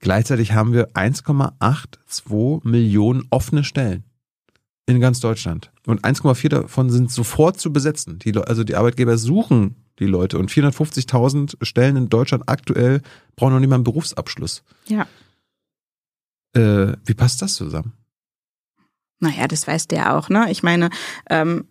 Gleichzeitig 0.01 0.53
haben 0.53 0.73
wir 0.73 0.91
1,82 0.93 2.69
Millionen 2.69 3.25
offene 3.31 3.63
Stellen 3.63 4.05
in 4.87 5.01
ganz 5.01 5.21
Deutschland. 5.21 5.71
Und 5.87 6.03
1,4 6.03 6.49
davon 6.49 6.91
sind 6.91 7.11
sofort 7.11 7.61
zu 7.61 7.73
besetzen. 7.73 8.19
Die, 8.19 8.37
also 8.37 8.65
die 8.65 8.75
Arbeitgeber 8.75 9.17
suchen 9.17 9.77
die 9.99 10.07
Leute. 10.07 10.39
Und 10.39 10.51
450.000 10.51 11.65
Stellen 11.65 11.97
in 11.97 12.09
Deutschland 12.09 12.49
aktuell 12.49 13.01
brauchen 13.37 13.53
noch 13.53 13.61
nicht 13.61 13.69
mal 13.69 13.77
einen 13.77 13.85
Berufsabschluss. 13.85 14.65
Ja. 14.89 15.07
Äh, 16.55 16.97
wie 17.05 17.15
passt 17.15 17.41
das 17.41 17.55
zusammen? 17.55 17.93
Naja, 19.23 19.47
das 19.47 19.69
weiß 19.69 19.87
der 19.87 20.17
auch, 20.17 20.29
ne? 20.29 20.51
Ich 20.51 20.65
meine, 20.65 20.91
ähm, 21.31 21.69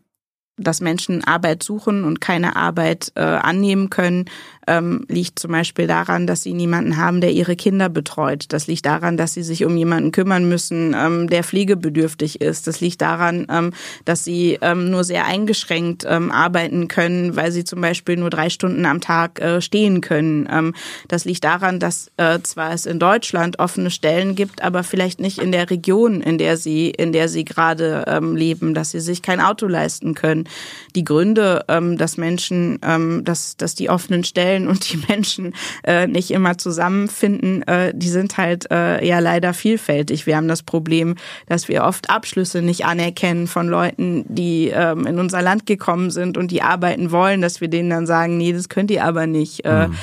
dass 0.55 0.79
Menschen 0.79 1.23
Arbeit 1.25 1.63
suchen 1.63 2.05
und 2.05 2.21
keine 2.21 2.55
Arbeit 2.55 3.11
äh, 3.15 3.21
annehmen 3.21 3.89
können, 3.89 4.29
ähm, 4.71 5.05
liegt 5.09 5.39
zum 5.39 5.51
Beispiel 5.51 5.85
daran, 5.85 6.27
dass 6.27 6.43
sie 6.43 6.53
niemanden 6.53 6.95
haben, 6.95 7.19
der 7.19 7.31
ihre 7.31 7.55
Kinder 7.57 7.89
betreut. 7.89 8.45
Das 8.49 8.67
liegt 8.67 8.85
daran, 8.85 9.17
dass 9.17 9.33
sie 9.33 9.43
sich 9.43 9.65
um 9.65 9.75
jemanden 9.75 10.11
kümmern 10.11 10.47
müssen, 10.47 10.95
ähm, 10.97 11.29
der 11.29 11.43
pflegebedürftig 11.43 12.39
ist. 12.39 12.67
Das 12.67 12.79
liegt 12.79 13.01
daran, 13.01 13.47
ähm, 13.51 13.73
dass 14.05 14.23
sie 14.23 14.57
ähm, 14.61 14.89
nur 14.89 15.03
sehr 15.03 15.25
eingeschränkt 15.25 16.05
ähm, 16.07 16.31
arbeiten 16.31 16.87
können, 16.87 17.35
weil 17.35 17.51
sie 17.51 17.65
zum 17.65 17.81
Beispiel 17.81 18.15
nur 18.15 18.29
drei 18.29 18.49
Stunden 18.49 18.85
am 18.85 19.01
Tag 19.01 19.41
äh, 19.41 19.61
stehen 19.61 19.99
können. 19.99 20.47
Ähm, 20.49 20.73
das 21.09 21.25
liegt 21.25 21.43
daran, 21.43 21.79
dass 21.79 22.09
äh, 22.15 22.39
zwar 22.41 22.73
es 22.73 22.85
in 22.85 22.99
Deutschland 22.99 23.59
offene 23.59 23.91
Stellen 23.91 24.35
gibt, 24.35 24.63
aber 24.63 24.83
vielleicht 24.83 25.19
nicht 25.19 25.39
in 25.39 25.51
der 25.51 25.69
Region, 25.69 26.21
in 26.21 26.37
der 26.37 26.55
sie, 26.55 26.89
in 26.89 27.11
der 27.11 27.27
sie 27.27 27.43
gerade 27.43 28.21
leben, 28.21 28.73
dass 28.73 28.91
sie 28.91 28.99
sich 28.99 29.21
kein 29.21 29.41
Auto 29.41 29.67
leisten 29.67 30.13
können. 30.13 30.47
Die 30.95 31.03
Gründe, 31.03 31.65
dass 31.67 32.17
Menschen, 32.17 32.79
dass, 33.23 33.57
dass 33.57 33.75
die 33.75 33.89
offenen 33.89 34.23
Stellen 34.23 34.60
Stellen 34.61 34.67
und 34.67 34.91
die 34.91 34.97
Menschen 35.07 35.53
äh, 35.83 36.07
nicht 36.07 36.31
immer 36.31 36.57
zusammenfinden, 36.57 37.63
äh, 37.63 37.93
die 37.95 38.09
sind 38.09 38.37
halt 38.37 38.69
äh, 38.71 39.05
ja 39.05 39.19
leider 39.19 39.53
vielfältig. 39.53 40.25
Wir 40.25 40.37
haben 40.37 40.47
das 40.47 40.63
Problem, 40.63 41.15
dass 41.47 41.67
wir 41.67 41.83
oft 41.83 42.09
Abschlüsse 42.09 42.61
nicht 42.61 42.85
anerkennen 42.85 43.47
von 43.47 43.67
Leuten, 43.67 44.25
die 44.27 44.71
ähm, 44.73 45.05
in 45.05 45.19
unser 45.19 45.41
Land 45.41 45.65
gekommen 45.65 46.11
sind 46.11 46.37
und 46.37 46.51
die 46.51 46.61
arbeiten 46.61 47.11
wollen, 47.11 47.41
dass 47.41 47.61
wir 47.61 47.67
denen 47.67 47.89
dann 47.89 48.07
sagen, 48.07 48.37
nee, 48.37 48.53
das 48.53 48.69
könnt 48.69 48.91
ihr 48.91 49.03
aber 49.03 49.27
nicht. 49.27 49.65
Äh, 49.65 49.87
mhm. 49.87 49.95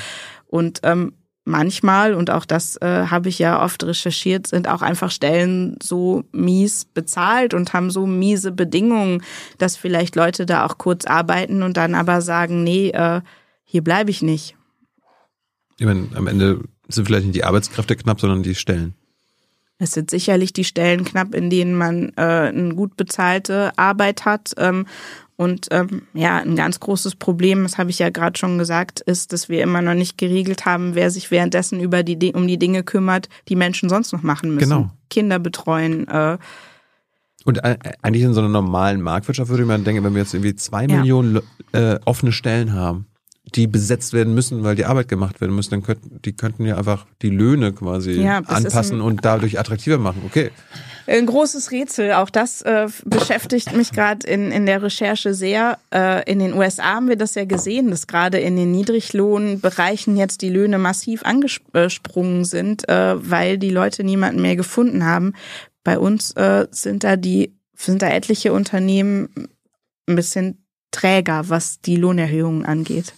Und 0.47 0.81
ähm, 0.83 1.13
manchmal, 1.45 2.15
und 2.15 2.31
auch 2.31 2.45
das 2.45 2.77
äh, 2.77 3.07
habe 3.07 3.29
ich 3.29 3.39
ja 3.39 3.63
oft 3.63 3.83
recherchiert, 3.85 4.47
sind 4.47 4.69
auch 4.69 4.83
einfach 4.83 5.11
Stellen 5.11 5.77
so 5.83 6.25
mies 6.33 6.85
bezahlt 6.85 7.55
und 7.55 7.73
haben 7.73 7.91
so 7.91 8.07
miese 8.07 8.53
Bedingungen, 8.53 9.23
dass 9.59 9.77
vielleicht 9.77 10.17
Leute 10.17 10.47
da 10.47 10.65
auch 10.67 10.79
kurz 10.79 11.07
arbeiten 11.07 11.63
und 11.63 11.77
dann 11.77 11.95
aber 11.95 12.21
sagen, 12.21 12.65
nee, 12.65 12.91
äh, 12.91 13.21
hier 13.71 13.85
bleibe 13.85 14.11
ich 14.11 14.23
nicht. 14.23 14.57
Ich 15.79 15.85
meine, 15.85 16.09
am 16.15 16.27
Ende 16.27 16.65
sind 16.89 17.05
vielleicht 17.07 17.27
nicht 17.27 17.37
die 17.37 17.45
Arbeitskräfte 17.45 17.97
knapp, 17.97 18.19
sondern 18.21 18.43
die 18.43 18.55
Stellen. 18.55 18.95
Es 19.79 19.93
sind 19.93 20.11
sicherlich 20.11 20.55
die 20.55 20.65
Stellen 20.65 21.05
knapp, 21.05 21.35
in 21.35 21.51
denen 21.51 21.75
man 21.75 22.13
äh, 22.17 22.23
eine 22.23 22.75
gut 22.75 22.97
bezahlte 22.97 23.77
Arbeit 23.79 24.25
hat. 24.25 24.53
Ähm, 24.57 24.87
und 25.37 25.69
ähm, 25.71 26.03
ja, 26.15 26.39
ein 26.39 26.57
ganz 26.57 26.81
großes 26.81 27.15
Problem, 27.15 27.63
das 27.63 27.79
habe 27.79 27.91
ich 27.91 28.01
ja 28.01 28.09
gerade 28.11 28.37
schon 28.39 28.59
gesagt, 28.59 29.01
ist, 29.01 29.33
dass 29.33 29.49
wir 29.49 29.63
immer 29.63 29.83
noch 29.83 29.95
nicht 29.95 30.19
geregelt 30.19 30.65
haben, 30.65 30.97
wer 30.97 31.11
sich 31.11 31.31
währenddessen 31.31 31.79
über 31.79 32.03
die 32.03 32.33
um 32.33 32.49
die 32.49 32.59
Dinge 32.59 32.83
kümmert, 32.83 33.29
die 33.49 33.55
Menschen 33.55 33.89
sonst 33.89 34.13
noch 34.13 34.23
machen 34.23 34.55
müssen. 34.55 34.69
Genau. 34.71 34.91
Kinder 35.11 35.39
betreuen. 35.39 36.09
Äh, 36.09 36.39
Und 37.45 37.59
äh, 37.63 37.79
eigentlich 38.03 38.25
in 38.25 38.35
so 38.35 38.41
einer 38.41 38.49
normalen 38.49 39.01
Marktwirtschaft 39.01 39.51
würde 39.51 39.65
man 39.65 39.85
denken, 39.85 40.03
wenn 40.03 40.15
wir 40.15 40.23
jetzt 40.23 40.35
irgendwie 40.35 40.57
zwei 40.57 40.87
Ja. 40.87 40.97
Millionen 40.97 41.41
äh, 41.73 42.01
offene 42.05 42.33
Stellen 42.33 42.73
haben, 42.73 43.07
die 43.55 43.67
besetzt 43.67 44.13
werden 44.13 44.35
müssen, 44.35 44.63
weil 44.63 44.75
die 44.75 44.85
Arbeit 44.85 45.09
gemacht 45.09 45.41
werden 45.41 45.55
muss, 45.55 45.69
dann 45.69 45.83
könnten 45.83 46.21
die 46.23 46.33
könnten 46.33 46.65
ja 46.65 46.77
einfach 46.77 47.07
die 47.23 47.31
Löhne 47.31 47.73
quasi 47.73 48.13
Ja, 48.13 48.39
anpassen 48.39 49.01
und 49.01 49.25
dadurch 49.25 49.59
attraktiver 49.59 49.99
machen. 49.99 50.23
Okay. 50.27 50.51
Ein 51.07 51.25
großes 51.25 51.71
Rätsel, 51.71 52.13
auch 52.13 52.29
das 52.29 52.61
äh, 52.63 52.87
beschäftigt 53.07 53.75
mich 53.75 53.93
gerade 53.93 54.27
in, 54.27 54.53
in 54.53 54.67
der 54.67 54.83
Recherche 54.83 55.33
sehr. 55.33 55.79
Äh, 55.93 56.31
in 56.31 56.39
den 56.39 56.53
USA 56.53 56.97
haben 56.97 57.09
wir 57.09 57.17
das 57.17 57.35
ja 57.35 57.47
gesehen, 57.47 57.91
dass 57.91 58.07
gerade 58.07 58.39
in 58.39 58.57
den 58.57 58.73
Niedriglohnbereichen 58.73 60.19
jetzt 60.19 60.43
die 60.43 60.51
Löhne 60.51 60.79
massiv 60.79 61.23
angesprungen 61.25 62.45
sind, 62.45 62.87
äh, 62.91 63.15
weil 63.31 63.57
die 63.57 63.71
Leute 63.71 64.05
niemanden 64.05 64.43
mehr 64.43 64.57
gefunden 64.57 65.07
haben. 65.07 65.33
Bei 65.83 65.99
uns 65.99 66.33
äh, 66.33 66.67
sind 66.71 67.05
da 67.05 67.17
die 67.17 67.55
sind 67.75 68.03
da 68.03 68.09
etliche 68.09 68.53
Unternehmen 68.53 69.29
ein 70.07 70.17
bisschen 70.17 70.65
träger, 70.91 71.49
was 71.49 71.81
die 71.81 71.97
Lohnerhöhungen 71.97 72.67
angeht. 72.67 73.15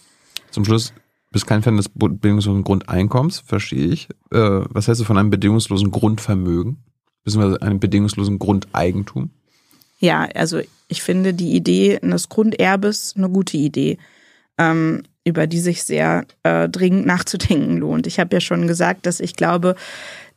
Zum 0.51 0.65
Schluss, 0.65 0.93
bist 1.31 1.47
kein 1.47 1.63
Fan 1.63 1.77
des 1.77 1.89
bedingungslosen 1.89 2.63
Grundeinkommens, 2.63 3.39
verstehe 3.39 3.87
ich. 3.87 4.09
Äh, 4.31 4.37
was 4.69 4.87
hältst 4.87 5.01
du 5.01 5.05
von 5.05 5.17
einem 5.17 5.29
bedingungslosen 5.29 5.91
Grundvermögen? 5.91 6.83
Beziehungsweise 7.23 7.61
einem 7.61 7.79
bedingungslosen 7.79 8.37
Grundeigentum? 8.37 9.31
Ja, 9.99 10.27
also 10.35 10.59
ich 10.87 11.01
finde 11.01 11.33
die 11.33 11.55
Idee 11.55 11.99
eines 12.01 12.27
Grunderbes 12.27 13.13
eine 13.15 13.29
gute 13.29 13.57
Idee, 13.57 13.97
ähm, 14.57 15.03
über 15.23 15.47
die 15.47 15.59
sich 15.59 15.83
sehr 15.83 16.25
äh, 16.43 16.67
dringend 16.67 17.05
nachzudenken 17.05 17.77
lohnt. 17.77 18.07
Ich 18.07 18.19
habe 18.19 18.35
ja 18.35 18.41
schon 18.41 18.67
gesagt, 18.67 19.05
dass 19.05 19.19
ich 19.19 19.35
glaube, 19.35 19.75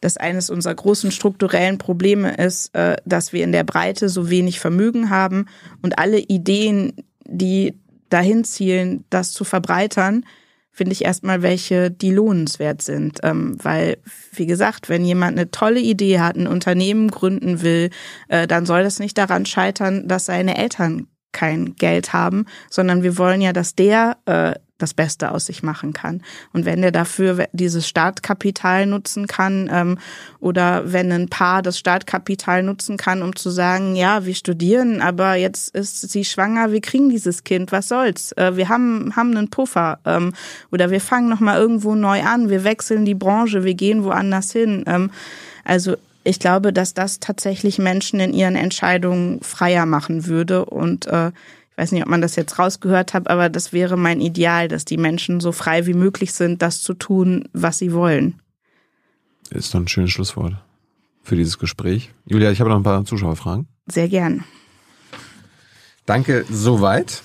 dass 0.00 0.18
eines 0.18 0.50
unserer 0.50 0.74
großen 0.74 1.10
strukturellen 1.10 1.78
Probleme 1.78 2.34
ist, 2.34 2.74
äh, 2.74 2.96
dass 3.06 3.32
wir 3.32 3.42
in 3.42 3.52
der 3.52 3.64
Breite 3.64 4.10
so 4.10 4.28
wenig 4.28 4.60
Vermögen 4.60 5.08
haben 5.08 5.46
und 5.80 5.98
alle 5.98 6.18
Ideen, 6.18 6.92
die 7.26 7.72
dahin 8.14 8.44
zielen, 8.44 9.04
das 9.10 9.32
zu 9.32 9.44
verbreitern, 9.44 10.24
finde 10.70 10.92
ich 10.92 11.04
erstmal 11.04 11.42
welche, 11.42 11.90
die 11.90 12.10
lohnenswert 12.10 12.82
sind. 12.82 13.20
Ähm, 13.22 13.56
weil, 13.62 13.98
wie 14.32 14.46
gesagt, 14.46 14.88
wenn 14.88 15.04
jemand 15.04 15.36
eine 15.38 15.50
tolle 15.50 15.80
Idee 15.80 16.20
hat, 16.20 16.36
ein 16.36 16.46
Unternehmen 16.46 17.10
gründen 17.10 17.62
will, 17.62 17.90
äh, 18.28 18.46
dann 18.46 18.66
soll 18.66 18.82
das 18.82 18.98
nicht 18.98 19.18
daran 19.18 19.46
scheitern, 19.46 20.08
dass 20.08 20.26
seine 20.26 20.56
Eltern 20.56 21.06
kein 21.32 21.74
Geld 21.74 22.12
haben, 22.12 22.46
sondern 22.70 23.02
wir 23.02 23.18
wollen 23.18 23.40
ja, 23.40 23.52
dass 23.52 23.74
der 23.74 24.16
äh, 24.26 24.54
das 24.78 24.92
Beste 24.92 25.30
aus 25.30 25.46
sich 25.46 25.62
machen 25.62 25.92
kann. 25.92 26.22
Und 26.52 26.64
wenn 26.64 26.82
der 26.82 26.90
dafür 26.90 27.46
dieses 27.52 27.86
Startkapital 27.88 28.86
nutzen 28.86 29.28
kann 29.28 29.70
ähm, 29.72 29.98
oder 30.40 30.92
wenn 30.92 31.12
ein 31.12 31.28
Paar 31.28 31.62
das 31.62 31.78
Startkapital 31.78 32.64
nutzen 32.64 32.96
kann, 32.96 33.22
um 33.22 33.36
zu 33.36 33.50
sagen, 33.50 33.94
ja, 33.94 34.26
wir 34.26 34.34
studieren, 34.34 35.00
aber 35.00 35.36
jetzt 35.36 35.74
ist 35.74 36.10
sie 36.10 36.24
schwanger, 36.24 36.72
wir 36.72 36.80
kriegen 36.80 37.08
dieses 37.08 37.44
Kind, 37.44 37.70
was 37.70 37.88
soll's? 37.88 38.32
Äh, 38.32 38.56
wir 38.56 38.68
haben 38.68 39.14
haben 39.14 39.36
einen 39.36 39.48
Puffer 39.48 40.00
ähm, 40.04 40.32
oder 40.72 40.90
wir 40.90 41.00
fangen 41.00 41.28
noch 41.28 41.40
mal 41.40 41.58
irgendwo 41.58 41.94
neu 41.94 42.22
an, 42.22 42.50
wir 42.50 42.64
wechseln 42.64 43.04
die 43.04 43.14
Branche, 43.14 43.62
wir 43.62 43.74
gehen 43.74 44.02
woanders 44.02 44.50
hin. 44.50 44.84
Ähm, 44.88 45.10
also 45.64 45.94
ich 46.24 46.40
glaube, 46.40 46.72
dass 46.72 46.94
das 46.94 47.20
tatsächlich 47.20 47.78
Menschen 47.78 48.18
in 48.18 48.32
ihren 48.32 48.56
Entscheidungen 48.56 49.40
freier 49.42 49.86
machen 49.86 50.26
würde 50.26 50.64
und 50.64 51.06
äh, 51.06 51.30
ich 51.74 51.78
weiß 51.82 51.90
nicht, 51.90 52.04
ob 52.04 52.08
man 52.08 52.20
das 52.20 52.36
jetzt 52.36 52.56
rausgehört 52.56 53.14
hat, 53.14 53.28
aber 53.28 53.48
das 53.48 53.72
wäre 53.72 53.96
mein 53.96 54.20
Ideal, 54.20 54.68
dass 54.68 54.84
die 54.84 54.96
Menschen 54.96 55.40
so 55.40 55.50
frei 55.50 55.86
wie 55.86 55.94
möglich 55.94 56.32
sind, 56.32 56.62
das 56.62 56.80
zu 56.80 56.94
tun, 56.94 57.48
was 57.52 57.78
sie 57.78 57.92
wollen. 57.92 58.40
Ist 59.50 59.74
doch 59.74 59.80
ein 59.80 59.88
schönes 59.88 60.12
Schlusswort 60.12 60.54
für 61.24 61.34
dieses 61.34 61.58
Gespräch. 61.58 62.12
Julia, 62.26 62.52
ich 62.52 62.60
habe 62.60 62.70
noch 62.70 62.76
ein 62.76 62.84
paar 62.84 63.04
Zuschauerfragen. 63.04 63.66
Sehr 63.88 64.08
gern. 64.08 64.44
Danke 66.06 66.44
soweit. 66.48 67.24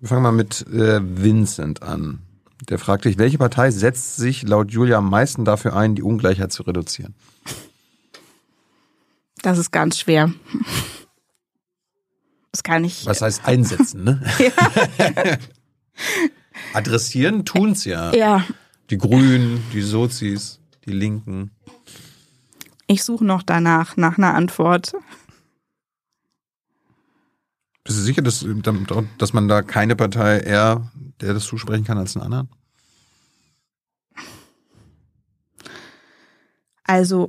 Wir 0.00 0.08
fangen 0.08 0.22
mal 0.22 0.32
mit 0.32 0.66
äh, 0.68 1.00
Vincent 1.02 1.82
an. 1.82 2.20
Der 2.70 2.78
fragt 2.78 3.04
dich, 3.04 3.18
welche 3.18 3.36
Partei 3.36 3.70
setzt 3.70 4.16
sich 4.16 4.48
laut 4.48 4.70
Julia 4.70 4.96
am 4.96 5.10
meisten 5.10 5.44
dafür 5.44 5.76
ein, 5.76 5.94
die 5.94 6.02
Ungleichheit 6.02 6.52
zu 6.52 6.62
reduzieren? 6.62 7.14
Das 9.42 9.58
ist 9.58 9.72
ganz 9.72 9.98
schwer. 9.98 10.32
Das 12.52 12.62
kann 12.62 12.84
ich. 12.84 13.04
Was 13.06 13.22
heißt 13.22 13.44
einsetzen, 13.44 14.04
ne? 14.04 14.20
Adressieren 16.72 17.44
tun's 17.44 17.84
ja. 17.84 18.14
Ja, 18.14 18.44
Die 18.90 18.98
Grünen, 18.98 19.62
die 19.72 19.82
Sozis, 19.82 20.60
die 20.84 20.92
Linken. 20.92 21.50
ich 22.86 23.04
suche 23.04 23.24
noch 23.24 23.42
danach, 23.42 23.96
nach 23.96 24.16
einer 24.18 24.34
Antwort. 24.34 24.92
Bist 27.84 27.98
du 27.98 28.02
sicher, 28.02 28.22
dass, 28.22 28.44
dass 29.18 29.32
man 29.32 29.48
da 29.48 29.62
keine 29.62 29.96
Partei 29.96 30.40
eher 30.40 30.90
der 31.20 31.34
das 31.34 31.44
zusprechen 31.44 31.84
kann 31.84 31.98
als 31.98 32.16
einen 32.16 32.24
anderen? 32.26 32.48
Also, 36.84 37.28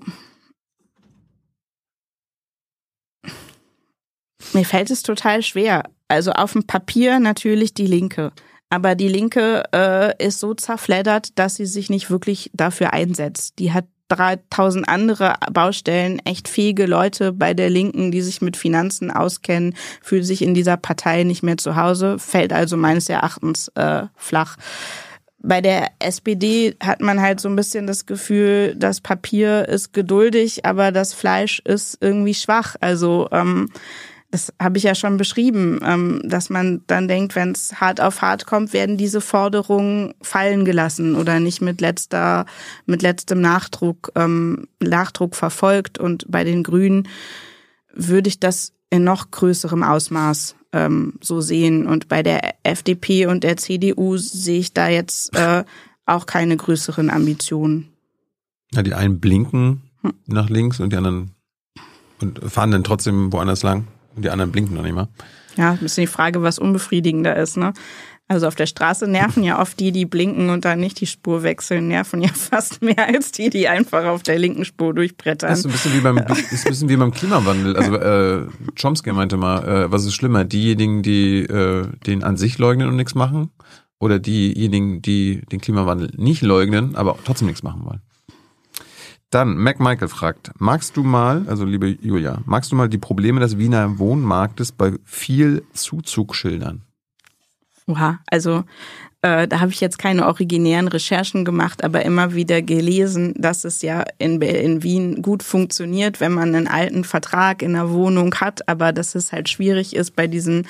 mir 4.59 4.65
fällt 4.65 4.91
es 4.91 5.03
total 5.03 5.41
schwer. 5.41 5.83
Also 6.09 6.31
auf 6.31 6.51
dem 6.51 6.67
Papier 6.67 7.21
natürlich 7.21 7.73
die 7.73 7.87
Linke. 7.87 8.33
Aber 8.69 8.95
die 8.95 9.07
Linke 9.07 9.63
äh, 9.73 10.13
ist 10.25 10.41
so 10.41 10.53
zerfleddert, 10.53 11.39
dass 11.39 11.55
sie 11.55 11.65
sich 11.65 11.89
nicht 11.89 12.11
wirklich 12.11 12.51
dafür 12.53 12.91
einsetzt. 12.91 13.57
Die 13.57 13.71
hat 13.71 13.85
3000 14.09 14.89
andere 14.89 15.35
Baustellen, 15.53 16.19
echt 16.25 16.49
fähige 16.49 16.87
Leute 16.87 17.31
bei 17.31 17.53
der 17.53 17.69
Linken, 17.69 18.11
die 18.11 18.21
sich 18.21 18.41
mit 18.41 18.57
Finanzen 18.57 19.11
auskennen, 19.11 19.75
fühlt 20.01 20.25
sich 20.25 20.41
in 20.41 20.53
dieser 20.53 20.75
Partei 20.75 21.23
nicht 21.23 21.41
mehr 21.41 21.57
zu 21.57 21.77
Hause, 21.77 22.19
fällt 22.19 22.51
also 22.51 22.75
meines 22.75 23.07
Erachtens 23.07 23.69
äh, 23.75 24.07
flach. 24.17 24.57
Bei 25.41 25.61
der 25.61 25.91
SPD 25.99 26.75
hat 26.83 26.99
man 26.99 27.21
halt 27.21 27.39
so 27.39 27.47
ein 27.47 27.55
bisschen 27.55 27.87
das 27.87 28.05
Gefühl, 28.05 28.75
das 28.75 28.99
Papier 28.99 29.69
ist 29.69 29.93
geduldig, 29.93 30.65
aber 30.65 30.91
das 30.91 31.13
Fleisch 31.13 31.61
ist 31.63 31.97
irgendwie 32.01 32.33
schwach. 32.33 32.75
Also 32.81 33.29
ähm, 33.31 33.69
das 34.31 34.53
habe 34.59 34.77
ich 34.77 34.83
ja 34.83 34.93
schon 34.93 35.17
beschrieben, 35.17 35.79
ähm, 35.83 36.21
dass 36.23 36.49
man 36.49 36.83
dann 36.85 37.07
denkt, 37.07 37.35
wenn 37.35 37.51
es 37.51 37.81
hart 37.81 37.99
auf 37.99 38.21
hart 38.21 38.45
kommt, 38.45 38.73
werden 38.73 38.97
diese 38.97 39.21
Forderungen 39.21 40.13
fallen 40.21 40.65
gelassen 40.65 41.15
oder 41.15 41.39
nicht 41.39 41.61
mit 41.61 41.81
letzter, 41.81 42.45
mit 42.85 43.01
letztem 43.01 43.41
Nachdruck, 43.41 44.11
ähm, 44.15 44.67
Nachdruck 44.79 45.35
verfolgt. 45.35 45.97
Und 45.97 46.25
bei 46.29 46.43
den 46.43 46.63
Grünen 46.63 47.07
würde 47.93 48.29
ich 48.29 48.39
das 48.39 48.73
in 48.91 49.03
noch 49.03 49.31
größerem 49.31 49.81
Ausmaß 49.81 50.55
ähm, 50.73 51.13
so 51.21 51.41
sehen. 51.41 51.87
Und 51.87 52.07
bei 52.07 52.21
der 52.21 52.53
FDP 52.63 53.25
und 53.25 53.43
der 53.43 53.57
CDU 53.57 54.17
sehe 54.17 54.59
ich 54.59 54.73
da 54.73 54.89
jetzt 54.89 55.35
äh, 55.35 55.63
auch 56.05 56.27
keine 56.27 56.55
größeren 56.55 57.09
Ambitionen. 57.09 57.89
Ja, 58.73 58.83
die 58.83 58.93
einen 58.93 59.19
blinken 59.19 59.81
nach 60.27 60.49
links 60.49 60.79
und 60.79 60.93
die 60.93 60.97
anderen 60.97 61.31
und 62.21 62.39
fahren 62.51 62.71
dann 62.71 62.83
trotzdem 62.83 63.33
woanders 63.33 63.63
lang 63.63 63.87
und 64.19 64.25
die 64.25 64.29
anderen 64.29 64.51
blinken 64.51 64.75
noch 64.75 64.83
nicht 64.83 64.95
mal. 64.95 65.07
Ja, 65.55 65.71
ein 65.71 65.77
bisschen 65.77 66.03
die 66.03 66.07
Frage, 66.07 66.41
was 66.41 66.59
unbefriedigender 66.59 67.37
ist, 67.37 67.55
ne? 67.55 67.73
Also 68.27 68.47
auf 68.47 68.53
der 68.53 68.65
Straße 68.67 69.07
nerven 69.07 69.43
ja 69.43 69.59
oft 69.59 69.79
die, 69.79 69.91
die 69.91 70.05
blinken 70.05 70.51
und 70.51 70.63
dann 70.63 70.79
nicht 70.79 70.99
die 71.01 71.07
Spur 71.07 71.41
wechseln, 71.41 71.87
nerven 71.87 72.21
ja 72.21 72.29
fast 72.33 72.81
mehr 72.81 73.07
als 73.07 73.31
die, 73.31 73.49
die 73.49 73.69
einfach 73.69 74.03
auf 74.05 74.21
der 74.21 74.37
linken 74.37 74.65
Spur 74.65 74.93
durchbrettern. 74.93 75.49
Das 75.49 75.59
ist 75.59 75.65
ein 75.65 75.71
bisschen 75.71 75.93
wie 75.95 76.01
beim, 76.01 76.17
ist 76.51 76.65
ein 76.65 76.69
bisschen 76.69 76.89
wie 76.89 76.97
beim 76.97 77.11
Klimawandel. 77.11 77.77
Also 77.77 77.95
äh, 77.95 78.45
Chomsky 78.79 79.13
meinte 79.13 79.37
mal, 79.37 79.67
äh, 79.67 79.91
was 79.91 80.05
ist 80.05 80.13
schlimmer, 80.15 80.43
diejenigen, 80.43 81.01
die 81.01 81.39
äh, 81.39 81.87
den 82.05 82.23
an 82.23 82.35
sich 82.35 82.57
leugnen 82.57 82.89
und 82.89 82.97
nichts 82.97 83.15
machen, 83.15 83.51
oder 83.99 84.19
diejenigen, 84.19 85.01
die 85.01 85.41
den 85.51 85.61
Klimawandel 85.61 86.11
nicht 86.15 86.41
leugnen, 86.41 86.95
aber 86.95 87.17
trotzdem 87.23 87.47
nichts 87.47 87.63
machen 87.63 87.85
wollen. 87.85 88.01
Dann, 89.29 89.57
Mac 89.57 89.79
Michael 89.79 90.07
fragt, 90.07 90.51
magst 90.59 90.97
du 90.97 91.03
mal, 91.03 91.45
also 91.47 91.63
liebe 91.63 91.87
Julia, 91.87 92.41
magst 92.45 92.71
du 92.71 92.75
mal 92.75 92.89
die 92.89 92.97
Probleme 92.97 93.39
des 93.39 93.59
Wiener 93.59 93.99
Wohnmarktes 93.99 94.71
bei 94.71 94.93
viel 95.05 95.63
Zuzugschildern? 95.73 96.81
Oha, 97.85 98.19
also 98.27 98.63
äh, 99.21 99.49
da 99.49 99.59
habe 99.59 99.71
ich 99.71 99.81
jetzt 99.81 99.99
keine 99.99 100.27
originären 100.27 100.87
Recherchen 100.87 101.43
gemacht, 101.43 101.83
aber 101.83 102.05
immer 102.05 102.35
wieder 102.35 102.61
gelesen, 102.61 103.33
dass 103.37 103.65
es 103.65 103.81
ja 103.81 104.05
in, 104.17 104.41
in 104.41 104.81
Wien 104.81 105.21
gut 105.21 105.43
funktioniert, 105.43 106.21
wenn 106.21 106.31
man 106.31 106.55
einen 106.55 106.69
alten 106.69 107.03
Vertrag 107.03 107.61
in 107.61 107.73
der 107.73 107.89
Wohnung 107.89 108.33
hat, 108.35 108.69
aber 108.69 108.93
dass 108.93 109.15
es 109.15 109.33
halt 109.33 109.49
schwierig 109.49 109.93
ist 109.93 110.15
bei 110.15 110.27
diesen, 110.27 110.67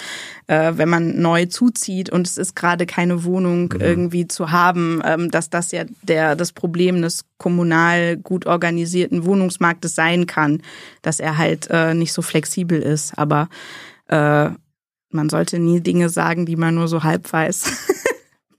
äh, 0.47 0.73
wenn 0.75 0.89
man 0.89 1.21
neu 1.21 1.45
zuzieht 1.45 2.09
und 2.09 2.25
es 2.25 2.39
ist 2.39 2.55
gerade 2.55 2.87
keine 2.87 3.23
Wohnung 3.23 3.71
mhm. 3.71 3.81
irgendwie 3.81 4.27
zu 4.27 4.49
haben, 4.49 4.99
ähm, 5.05 5.29
dass 5.29 5.51
das 5.51 5.71
ja 5.71 5.83
der 6.01 6.35
das 6.35 6.51
Problem 6.51 7.03
des 7.03 7.25
kommunal 7.37 8.17
gut 8.17 8.47
organisierten 8.47 9.25
Wohnungsmarktes 9.25 9.93
sein 9.93 10.25
kann, 10.25 10.63
dass 11.03 11.19
er 11.19 11.37
halt 11.37 11.67
äh, 11.69 11.93
nicht 11.93 12.13
so 12.13 12.23
flexibel 12.23 12.81
ist. 12.81 13.15
Aber 13.15 13.47
äh, 14.07 14.49
man 15.11 15.29
sollte 15.29 15.59
nie 15.59 15.81
Dinge 15.81 16.09
sagen, 16.09 16.47
die 16.47 16.55
man 16.55 16.73
nur 16.73 16.87
so 16.87 17.03
halb 17.03 17.31
weiß. 17.31 18.05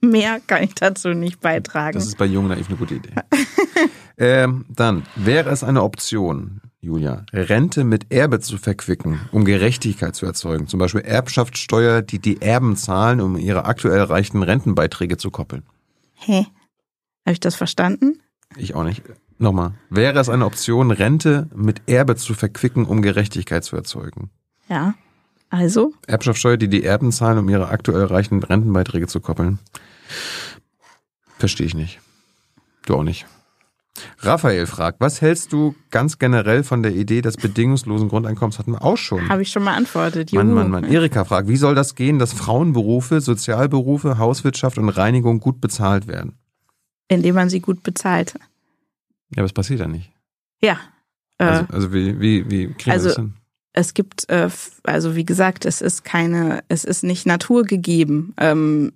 Mehr 0.01 0.39
kann 0.45 0.63
ich 0.63 0.73
dazu 0.73 1.09
nicht 1.09 1.41
beitragen. 1.41 1.93
Das 1.93 2.07
ist 2.07 2.17
bei 2.17 2.25
Jung 2.25 2.47
Naiv 2.47 2.67
eine 2.67 2.77
gute 2.77 2.95
Idee. 2.95 3.13
ähm, 4.17 4.65
dann 4.67 5.03
wäre 5.15 5.51
es 5.51 5.63
eine 5.63 5.83
Option, 5.83 6.61
Julia, 6.79 7.25
Rente 7.31 7.83
mit 7.83 8.11
Erbe 8.11 8.39
zu 8.39 8.57
verquicken, 8.57 9.19
um 9.31 9.45
Gerechtigkeit 9.45 10.15
zu 10.15 10.25
erzeugen. 10.25 10.67
Zum 10.67 10.79
Beispiel 10.79 11.01
Erbschaftssteuer, 11.01 12.01
die 12.01 12.17
die 12.17 12.41
Erben 12.41 12.75
zahlen, 12.75 13.21
um 13.21 13.37
ihre 13.37 13.65
aktuell 13.65 13.99
erreichten 13.99 14.41
Rentenbeiträge 14.41 15.17
zu 15.17 15.29
koppeln. 15.29 15.63
Hä? 16.15 16.47
Habe 17.23 17.33
ich 17.33 17.39
das 17.39 17.53
verstanden? 17.55 18.19
Ich 18.57 18.73
auch 18.73 18.83
nicht. 18.83 19.03
Nochmal. 19.37 19.73
Wäre 19.91 20.19
es 20.19 20.29
eine 20.29 20.45
Option, 20.45 20.89
Rente 20.89 21.47
mit 21.55 21.83
Erbe 21.87 22.15
zu 22.15 22.33
verquicken, 22.33 22.85
um 22.85 23.03
Gerechtigkeit 23.03 23.63
zu 23.63 23.75
erzeugen? 23.75 24.31
Ja. 24.67 24.95
Also? 25.51 25.93
Erbschaftssteuer, 26.07 26.57
die 26.57 26.69
die 26.69 26.83
Erben 26.83 27.11
zahlen, 27.11 27.37
um 27.37 27.49
ihre 27.49 27.69
aktuell 27.69 28.01
erreichten 28.01 28.41
Rentenbeiträge 28.41 29.07
zu 29.07 29.19
koppeln. 29.19 29.59
Verstehe 31.37 31.67
ich 31.67 31.73
nicht. 31.73 31.99
Du 32.85 32.95
auch 32.95 33.03
nicht. 33.03 33.25
Raphael 34.19 34.67
fragt, 34.67 35.01
was 35.01 35.21
hältst 35.21 35.51
du 35.51 35.75
ganz 35.89 36.17
generell 36.17 36.63
von 36.63 36.81
der 36.81 36.93
Idee 36.93 37.21
des 37.21 37.37
bedingungslosen 37.37 38.09
Grundeinkommens? 38.09 38.57
Hatten 38.57 38.71
wir 38.71 38.83
auch 38.83 38.97
schon. 38.97 39.27
Habe 39.29 39.41
ich 39.41 39.51
schon 39.51 39.65
beantwortet. 39.65 40.31
Juhu. 40.31 40.43
Mann, 40.43 40.53
Mann, 40.53 40.71
Mann. 40.71 40.83
Erika 40.91 41.25
fragt, 41.25 41.47
wie 41.47 41.57
soll 41.57 41.75
das 41.75 41.95
gehen, 41.95 42.17
dass 42.17 42.33
Frauenberufe, 42.33 43.21
Sozialberufe, 43.21 44.17
Hauswirtschaft 44.17 44.77
und 44.77 44.89
Reinigung 44.89 45.39
gut 45.39 45.59
bezahlt 45.59 46.07
werden? 46.07 46.37
Indem 47.07 47.35
man 47.35 47.49
sie 47.49 47.59
gut 47.59 47.83
bezahlt. 47.83 48.35
Ja, 49.35 49.37
aber 49.37 49.45
es 49.45 49.53
passiert 49.53 49.81
ja 49.81 49.87
nicht. 49.87 50.11
Ja. 50.61 50.79
Äh, 51.37 51.43
also, 51.43 51.65
also, 51.73 51.93
wie, 51.93 52.19
wie, 52.19 52.49
wie 52.49 52.73
kriegen 52.73 52.91
also, 52.91 53.05
wir 53.05 53.09
das 53.09 53.17
hin? 53.17 53.33
Es 53.73 53.93
gibt, 53.93 54.29
äh, 54.29 54.49
also 54.83 55.15
wie 55.15 55.25
gesagt, 55.25 55.65
es 55.65 55.81
ist 55.81 56.03
keine, 56.03 56.63
es 56.67 56.83
ist 56.83 57.03
nicht 57.03 57.25
naturgegeben. 57.25 58.33
Ähm, 58.37 58.93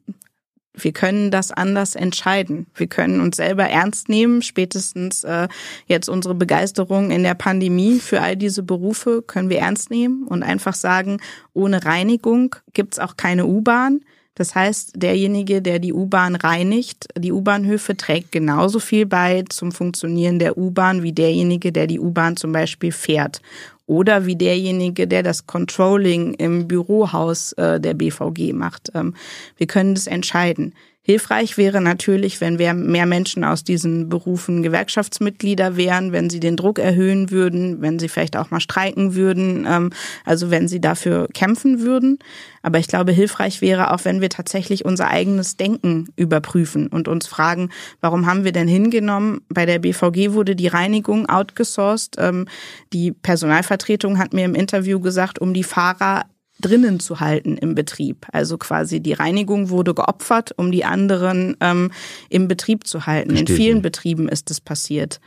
wir 0.77 0.91
können 0.91 1.31
das 1.31 1.51
anders 1.51 1.95
entscheiden. 1.95 2.67
Wir 2.75 2.87
können 2.87 3.21
uns 3.21 3.37
selber 3.37 3.63
ernst 3.63 4.09
nehmen. 4.09 4.41
Spätestens 4.41 5.23
äh, 5.23 5.47
jetzt 5.87 6.09
unsere 6.09 6.35
Begeisterung 6.35 7.11
in 7.11 7.23
der 7.23 7.35
Pandemie 7.35 7.99
für 7.99 8.21
all 8.21 8.35
diese 8.35 8.63
Berufe 8.63 9.21
können 9.21 9.49
wir 9.49 9.59
ernst 9.59 9.89
nehmen 9.89 10.23
und 10.27 10.43
einfach 10.43 10.73
sagen, 10.73 11.19
ohne 11.53 11.85
Reinigung 11.85 12.55
gibt's 12.73 12.99
auch 12.99 13.17
keine 13.17 13.45
U-Bahn. 13.45 14.01
Das 14.37 14.53
heißt, 14.53 14.93
derjenige, 14.97 15.61
der 15.61 15.79
die 15.79 15.93
U-Bahn 15.93 16.35
reinigt, 16.35 17.07
die 17.17 17.31
U-Bahnhöfe 17.31 17.95
trägt 17.95 18.33
genauso 18.33 18.79
viel 18.79 19.05
bei 19.05 19.45
zum 19.47 19.71
Funktionieren 19.71 20.39
der 20.39 20.57
U-Bahn 20.57 21.03
wie 21.03 21.13
derjenige, 21.13 21.71
der 21.71 21.87
die 21.87 22.01
U-Bahn 22.01 22.35
zum 22.35 22.51
Beispiel 22.51 22.91
fährt 22.91 23.41
oder 23.87 24.25
wie 24.25 24.35
derjenige, 24.35 25.07
der 25.07 25.23
das 25.23 25.45
Controlling 25.45 26.33
im 26.33 26.67
Bürohaus 26.67 27.53
äh, 27.53 27.79
der 27.79 27.93
BVG 27.93 28.53
macht. 28.53 28.91
Ähm, 28.95 29.15
wir 29.57 29.67
können 29.67 29.95
das 29.95 30.07
entscheiden. 30.07 30.73
Hilfreich 31.07 31.55
wäre 31.55 31.81
natürlich, 31.81 32.41
wenn 32.41 32.57
wir 32.57 32.73
mehr 32.73 33.05
Menschen 33.05 33.43
aus 33.43 33.63
diesen 33.63 34.09
Berufen 34.09 34.63
Gewerkschaftsmitglieder 34.63 35.77
wären, 35.77 36.11
wenn 36.11 36.31
sie 36.31 36.39
den 36.39 36.57
Druck 36.57 36.79
erhöhen 36.79 37.29
würden, 37.29 37.79
wenn 37.79 37.99
sie 37.99 38.09
vielleicht 38.09 38.35
auch 38.35 38.49
mal 38.49 38.59
streiken 38.59 39.13
würden, 39.13 39.67
ähm, 39.69 39.91
also 40.25 40.49
wenn 40.49 40.67
sie 40.67 40.81
dafür 40.81 41.27
kämpfen 41.31 41.81
würden. 41.81 42.17
Aber 42.63 42.79
ich 42.79 42.87
glaube, 42.87 43.11
hilfreich 43.11 43.61
wäre 43.61 43.93
auch, 43.93 44.03
wenn 44.03 44.19
wir 44.19 44.31
tatsächlich 44.31 44.83
unser 44.83 45.07
eigenes 45.07 45.57
Denken 45.57 46.07
überprüfen 46.15 46.87
und 46.87 47.07
uns 47.07 47.27
fragen, 47.27 47.69
warum 48.01 48.25
haben 48.25 48.43
wir 48.43 48.51
denn 48.51 48.67
hingenommen? 48.67 49.41
Bei 49.47 49.67
der 49.67 49.77
BVG 49.77 50.33
wurde 50.33 50.55
die 50.55 50.69
Reinigung 50.69 51.29
outgesourced. 51.29 52.15
Ähm, 52.17 52.47
die 52.93 53.11
Personalvertretung 53.11 54.17
hat 54.17 54.33
mir 54.33 54.45
im 54.45 54.55
Interview 54.55 54.99
gesagt, 54.99 55.37
um 55.37 55.53
die 55.53 55.63
Fahrer 55.63 56.23
drinnen 56.59 56.99
zu 56.99 57.19
halten 57.19 57.57
im 57.57 57.75
Betrieb. 57.75 58.25
Also 58.31 58.57
quasi 58.57 58.99
die 58.99 59.13
Reinigung 59.13 59.69
wurde 59.69 59.93
geopfert, 59.93 60.53
um 60.57 60.71
die 60.71 60.85
anderen 60.85 61.57
ähm, 61.59 61.91
im 62.29 62.47
Betrieb 62.47 62.87
zu 62.87 63.05
halten. 63.05 63.31
Verstehe. 63.31 63.55
In 63.55 63.61
vielen 63.61 63.81
Betrieben 63.81 64.29
ist 64.29 64.49
das 64.49 64.61
passiert. 64.61 65.19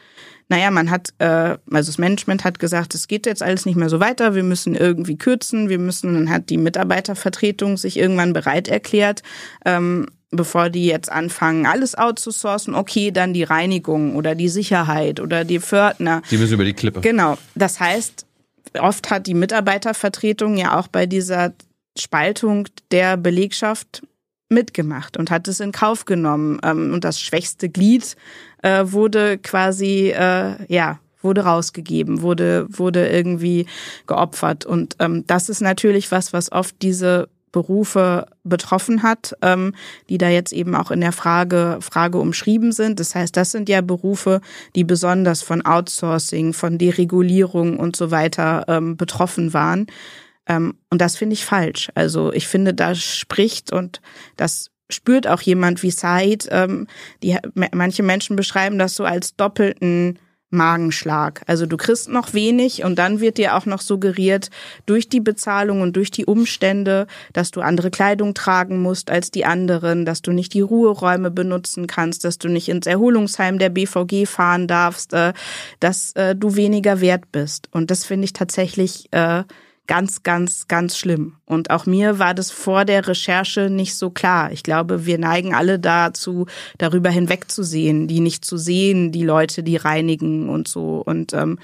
Naja, 0.49 0.71
man 0.71 0.91
hat, 0.91 1.11
äh, 1.19 1.59
also 1.71 1.91
das 1.91 1.99
Management 1.99 2.45
hat 2.45 2.59
gesagt, 2.59 2.95
es 2.95 3.07
geht 3.07 3.27
jetzt 3.27 3.43
alles 3.43 3.67
nicht 3.67 3.77
mehr 3.77 3.91
so 3.91 4.01
weiter, 4.01 4.35
wir 4.35 4.43
müssen 4.43 4.75
irgendwie 4.75 5.19
kürzen, 5.19 5.69
wir 5.69 5.79
müssen, 5.79 6.15
dann 6.15 6.31
hat 6.31 6.49
die 6.49 6.57
Mitarbeitervertretung 6.57 7.77
sich 7.77 7.99
irgendwann 7.99 8.33
bereit 8.33 8.67
erklärt, 8.67 9.23
ähm, 9.67 10.07
bevor 10.31 10.71
die 10.71 10.87
jetzt 10.87 11.13
anfangen, 11.13 11.67
alles 11.67 11.97
outzusourcen, 11.97 12.75
okay, 12.75 13.11
dann 13.11 13.35
die 13.35 13.43
Reinigung 13.43 14.17
oder 14.17 14.35
die 14.35 14.49
Sicherheit 14.49 15.21
oder 15.21 15.45
die 15.45 15.61
Pförtner. 15.61 16.23
Die 16.31 16.39
müssen 16.39 16.55
über 16.55 16.65
die 16.65 16.75
Klippe. 16.75 17.01
Genau. 17.01 17.37
Das 17.55 17.81
heißt, 17.81 18.27
oft 18.79 19.11
hat 19.11 19.27
die 19.27 19.35
Mitarbeitervertretung 19.35 20.57
ja 20.57 20.79
auch 20.79 20.89
bei 20.89 21.07
dieser 21.07 21.53
Spaltung 21.97 22.69
der 22.91 23.17
Belegschaft 23.17 24.03
mitgemacht 24.49 25.17
und 25.17 25.31
hat 25.31 25.49
es 25.49 25.61
in 25.61 25.73
Kauf 25.73 26.05
genommen. 26.05 26.59
Ähm, 26.63 26.93
und 26.93 27.05
das 27.05 27.21
schwächste 27.21 27.69
Glied 27.69 28.17
äh, 28.63 28.85
wurde 28.87 29.39
quasi, 29.39 30.11
äh, 30.11 30.57
ja, 30.73 30.99
wurde 31.21 31.43
rausgegeben, 31.43 32.23
wurde, 32.23 32.67
wurde 32.71 33.09
irgendwie 33.09 33.67
geopfert. 34.07 34.65
Und 34.65 34.97
ähm, 35.01 35.25
das 35.27 35.49
ist 35.49 35.61
natürlich 35.61 36.11
was, 36.11 36.33
was 36.33 36.53
oft 36.53 36.77
diese 36.81 37.29
Berufe 37.53 38.27
betroffen 38.45 39.03
hat, 39.03 39.35
ähm, 39.43 39.75
die 40.09 40.19
da 40.19 40.29
jetzt 40.29 40.53
eben 40.53 40.75
auch 40.75 40.91
in 40.91 41.01
der 41.01 41.13
Frage, 41.13 41.79
Frage 41.81 42.19
umschrieben 42.19 42.73
sind. 42.73 43.01
Das 43.01 43.15
heißt, 43.15 43.37
das 43.37 43.53
sind 43.53 43.69
ja 43.69 43.81
Berufe, 43.81 44.41
die 44.75 44.85
besonders 44.85 45.43
von 45.43 45.65
Outsourcing, 45.65 46.53
von 46.53 46.79
Deregulierung 46.79 47.79
und 47.79 47.97
so 47.97 48.11
weiter 48.11 48.65
ähm, 48.69 48.97
betroffen 48.97 49.53
waren. 49.53 49.87
Ähm, 50.47 50.75
und 50.91 51.01
das 51.01 51.17
finde 51.17 51.35
ich 51.35 51.45
falsch. 51.45 51.91
Also 51.95 52.33
ich 52.33 52.49
finde, 52.49 52.75
da 52.75 52.95
spricht 52.95 53.73
und 53.73 54.01
das 54.37 54.71
spürt 54.91 55.27
auch 55.27 55.43
jemand 55.43 55.83
wie 55.83 55.91
Said. 55.91 56.49
Ähm, 56.51 56.87
die, 57.23 57.37
manche 57.73 58.03
Menschen 58.03 58.37
beschreiben 58.37 58.79
das 58.79 58.95
so 58.95 59.05
als 59.05 59.37
doppelten 59.37 60.19
Magenschlag. 60.51 61.43
Also 61.47 61.67
du 61.67 61.77
kriegst 61.77 62.09
noch 62.09 62.33
wenig 62.33 62.83
und 62.85 62.99
dann 62.99 63.21
wird 63.21 63.37
dir 63.37 63.57
auch 63.57 63.67
noch 63.67 63.81
suggeriert 63.81 64.51
durch 64.87 65.09
die 65.09 65.21
Bezahlung 65.21 65.83
und 65.83 65.97
durch 65.97 66.11
die 66.11 66.25
Umstände, 66.25 67.07
dass 67.33 67.51
du 67.51 67.61
andere 67.61 67.91
Kleidung 67.91 68.33
tragen 68.35 68.81
musst 68.81 69.11
als 69.11 69.31
die 69.31 69.45
anderen, 69.45 70.07
dass 70.07 70.23
du 70.23 70.33
nicht 70.33 70.55
die 70.55 70.63
Ruheräume 70.63 71.31
benutzen 71.31 71.87
kannst, 71.87 72.25
dass 72.25 72.39
du 72.39 72.49
nicht 72.49 72.69
ins 72.69 72.87
Erholungsheim 72.87 73.59
der 73.59 73.69
BVG 73.69 74.27
fahren 74.27 74.67
darfst, 74.67 75.13
äh, 75.13 75.35
dass 75.81 76.13
äh, 76.13 76.35
du 76.35 76.57
weniger 76.57 77.01
wert 77.01 77.31
bist. 77.31 77.69
Und 77.73 77.91
das 77.91 78.05
finde 78.05 78.25
ich 78.25 78.33
tatsächlich 78.33 79.09
äh, 79.13 79.45
ganz, 79.89 80.23
ganz, 80.23 80.69
ganz 80.69 80.97
schlimm. 80.97 81.37
Und 81.47 81.71
auch 81.71 81.87
mir 81.87 82.21
war 82.21 82.35
das 82.35 82.53
vor 82.53 82.85
der 82.85 83.09
Recherche 83.09 83.71
nicht 83.71 83.97
so 83.97 84.11
klar. 84.11 84.53
Ich 84.53 84.63
glaube, 84.63 85.07
wir 85.07 85.19
neigen 85.19 85.55
alle 85.55 85.81
dazu, 85.81 86.47
darüber 86.77 87.11
hinwegzusehen, 87.11 88.07
die 88.07 88.21
nicht 88.21 88.45
zu 88.45 88.57
sehen, 88.57 89.11
die 89.11 89.25
Leute, 89.25 89.65
die 89.65 89.77
reinigen 89.77 90.49
und 90.49 90.69
so. 90.69 91.03
Und 91.05 91.33
ähm, 91.33 91.59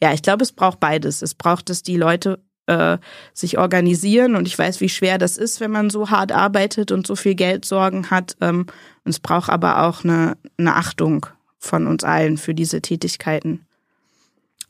ja, 0.00 0.12
ich 0.12 0.22
glaube, 0.22 0.44
es 0.44 0.52
braucht 0.52 0.78
beides. 0.78 1.22
Es 1.22 1.34
braucht, 1.34 1.70
dass 1.70 1.82
die 1.82 1.96
Leute 1.96 2.38
äh, 2.66 2.98
sich 3.32 3.58
organisieren 3.58 4.36
und 4.36 4.46
ich 4.46 4.56
weiß, 4.56 4.80
wie 4.80 4.88
schwer 4.88 5.18
das 5.18 5.36
ist, 5.36 5.60
wenn 5.60 5.72
man 5.72 5.90
so 5.90 6.10
hart 6.10 6.30
arbeitet 6.30 6.92
und 6.92 7.06
so 7.06 7.16
viel 7.16 7.34
Geldsorgen 7.34 8.10
hat. 8.10 8.36
Ähm, 8.40 8.66
und 9.04 9.10
es 9.10 9.20
braucht 9.20 9.50
aber 9.50 9.82
auch 9.82 10.04
eine, 10.04 10.36
eine 10.58 10.76
Achtung 10.76 11.26
von 11.58 11.86
uns 11.86 12.04
allen 12.04 12.36
für 12.36 12.54
diese 12.54 12.80
Tätigkeiten. 12.82 13.66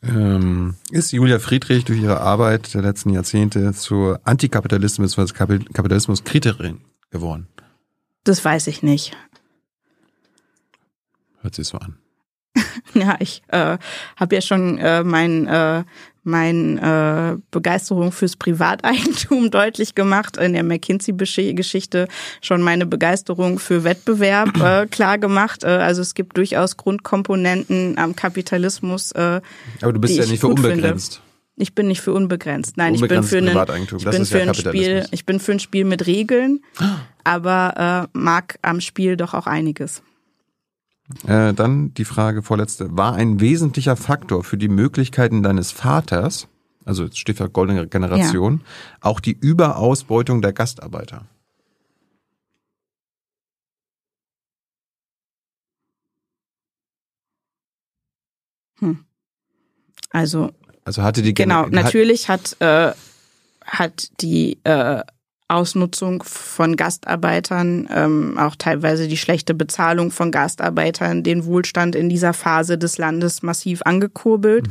Ähm, 0.03 0.77
ist 0.91 1.13
Julia 1.13 1.39
Friedrich 1.39 1.85
durch 1.85 2.01
ihre 2.01 2.21
Arbeit 2.21 2.73
der 2.75 2.83
letzten 2.83 3.11
Jahrzehnte 3.11 3.75
zur 3.75 4.21
Antikapitalismus 4.25 5.17
bzw. 5.17 5.59
Kapitalismus-Kritikerin 5.73 6.81
geworden? 7.11 7.49
Das 8.25 8.45
weiß 8.45 8.67
ich 8.69 8.83
nicht. 8.83 9.17
Hört 11.43 11.55
sich 11.55 11.69
so 11.69 11.79
an. 11.79 11.99
ja, 12.95 13.17
ich 13.21 13.43
äh, 13.49 13.79
habe 14.17 14.35
ja 14.35 14.41
schon 14.41 14.79
äh, 14.79 15.05
mein 15.05 15.47
äh, 15.47 15.85
meine 16.23 17.39
äh, 17.39 17.43
Begeisterung 17.51 18.13
fürs 18.13 18.37
Privateigentum 18.37 19.51
deutlich 19.51 19.95
gemacht, 19.95 20.37
in 20.37 20.53
der 20.53 20.65
McKinsey-Geschichte 20.65 22.09
schon 22.43 22.63
meine 22.63 22.87
Begeisterung 22.87 23.59
für 23.59 23.85
Wettbewerb 23.85 24.61
äh, 24.61 24.87
klar 24.91 25.19
gemacht. 25.19 25.65
Äh, 25.65 25.69
also 25.69 26.03
es 26.03 26.15
gibt 26.15 26.37
durchaus 26.37 26.77
Grundkomponenten 26.77 27.97
am 27.99 28.15
Kapitalismus. 28.15 29.13
Äh, 29.13 29.41
Aber 29.81 29.93
du 29.93 30.01
bist 30.01 30.17
ja 30.17 30.27
nicht 30.27 30.41
für 30.41 30.49
unbegrenzt. 30.49 31.15
Finde. 31.15 31.31
Ich 31.57 31.75
bin 31.75 31.89
nicht 31.89 32.01
für 32.01 32.13
unbegrenzt. 32.13 32.77
Nein, 32.77 32.95
unbegrenzt 32.95 33.33
ich 33.33 33.41
bin 33.41 33.55
für, 33.55 33.73
einen, 33.73 33.87
ich 33.99 34.05
bin, 34.05 34.27
für 34.27 34.43
ein 34.43 34.55
Spiel, 34.55 35.07
ich 35.11 35.27
bin 35.27 35.41
für 35.41 35.53
ein 35.53 35.61
Spiel 35.61 35.85
mit 35.85 36.07
Regeln. 36.07 36.61
aber 37.25 38.09
äh, 38.13 38.19
mag 38.19 38.59
am 38.63 38.81
Spiel 38.81 39.17
doch 39.17 39.35
auch 39.35 39.47
einiges. 39.47 40.03
Äh, 41.27 41.53
dann 41.55 41.93
die 41.95 42.05
Frage 42.05 42.43
vorletzte. 42.43 42.97
War 42.97 43.15
ein 43.15 43.41
wesentlicher 43.41 43.97
Faktor 43.97 44.45
für 44.45 44.57
die 44.57 44.69
Möglichkeiten 44.69 45.43
deines 45.43 45.73
Vaters, 45.73 46.49
also 46.85 47.09
Stichwort 47.13 47.53
goldene 47.53 47.87
Generation, 47.89 48.63
auch 49.01 49.21
die 49.21 49.37
Überausbeutung 49.39 50.41
der 50.43 50.53
Gastarbeiter? 50.53 51.27
Also 60.11 60.51
Also 60.85 61.03
hatte 61.03 61.23
die 61.23 61.35
Genau, 61.35 61.65
Gener- 61.65 61.75
natürlich 61.75 62.29
hat, 62.29 62.57
äh, 62.61 62.93
hat 63.65 64.11
die 64.21 64.59
äh, 64.65 65.03
Ausnutzung 65.51 66.23
von 66.23 66.77
Gastarbeitern, 66.77 67.89
ähm, 67.93 68.39
auch 68.39 68.57
teilweise 68.57 69.09
die 69.09 69.17
schlechte 69.17 69.55
Bezahlung 69.55 70.11
von 70.11 70.31
Gastarbeitern, 70.31 71.23
den 71.23 71.45
Wohlstand 71.45 71.95
in 71.97 72.09
dieser 72.09 72.33
Phase 72.33 72.79
des 72.79 72.99
Landes 72.99 73.43
massiv 73.43 73.83
angekurbelt. 73.85 74.69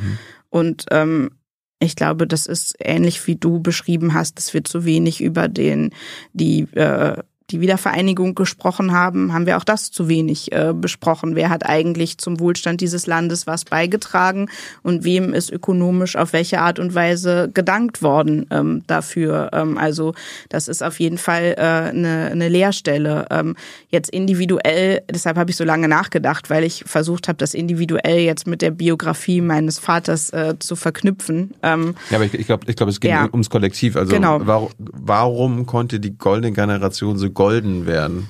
Und 0.49 0.85
ähm, 0.91 1.31
ich 1.79 1.95
glaube, 1.95 2.27
das 2.27 2.45
ist 2.45 2.75
ähnlich 2.79 3.25
wie 3.27 3.35
du 3.35 3.61
beschrieben 3.61 4.13
hast, 4.13 4.37
dass 4.37 4.53
wir 4.53 4.63
zu 4.63 4.83
wenig 4.83 5.21
über 5.21 5.47
den 5.47 5.91
die 6.33 6.61
äh, 6.73 7.17
die 7.51 7.61
Wiedervereinigung 7.61 8.35
gesprochen 8.35 8.91
haben, 8.91 9.33
haben 9.33 9.45
wir 9.45 9.57
auch 9.57 9.63
das 9.63 9.91
zu 9.91 10.07
wenig 10.07 10.51
äh, 10.51 10.73
besprochen. 10.73 11.35
Wer 11.35 11.49
hat 11.49 11.65
eigentlich 11.65 12.17
zum 12.17 12.39
Wohlstand 12.39 12.81
dieses 12.81 13.07
Landes 13.07 13.47
was 13.47 13.65
beigetragen 13.65 14.49
und 14.83 15.03
wem 15.03 15.33
ist 15.33 15.51
ökonomisch 15.51 16.15
auf 16.15 16.33
welche 16.33 16.61
Art 16.61 16.79
und 16.79 16.93
Weise 16.95 17.49
gedankt 17.53 18.01
worden 18.01 18.45
ähm, 18.51 18.83
dafür? 18.87 19.49
Ähm, 19.53 19.77
also 19.77 20.13
das 20.49 20.67
ist 20.67 20.83
auf 20.83 20.99
jeden 20.99 21.17
Fall 21.17 21.55
äh, 21.57 21.61
eine, 21.61 22.29
eine 22.31 22.49
Leerstelle. 22.49 23.25
Ähm, 23.31 23.55
jetzt 23.89 24.09
individuell, 24.09 25.01
deshalb 25.09 25.37
habe 25.37 25.49
ich 25.51 25.57
so 25.57 25.63
lange 25.63 25.87
nachgedacht, 25.87 26.49
weil 26.49 26.63
ich 26.63 26.83
versucht 26.85 27.27
habe, 27.27 27.37
das 27.37 27.53
individuell 27.53 28.19
jetzt 28.19 28.47
mit 28.47 28.61
der 28.61 28.71
Biografie 28.71 29.41
meines 29.41 29.79
Vaters 29.79 30.29
äh, 30.31 30.55
zu 30.59 30.75
verknüpfen. 30.75 31.53
Ähm, 31.63 31.95
Ja, 32.09 32.17
aber 32.17 32.25
ich, 32.25 32.33
ich 32.33 32.45
glaube, 32.45 32.65
ich 32.69 32.75
glaub, 32.75 32.89
es 32.89 32.99
geht 32.99 33.11
Ja. 33.11 33.27
ums 33.31 33.49
Kollektiv. 33.49 33.95
Also 33.95 34.13
Genau. 34.13 34.39
warum, 34.43 34.69
warum 34.77 35.65
konnte 35.65 35.99
die 35.99 36.17
goldene 36.17 36.51
Generation 36.53 37.17
so 37.17 37.29
golden 37.39 37.85
werden? 37.85 38.27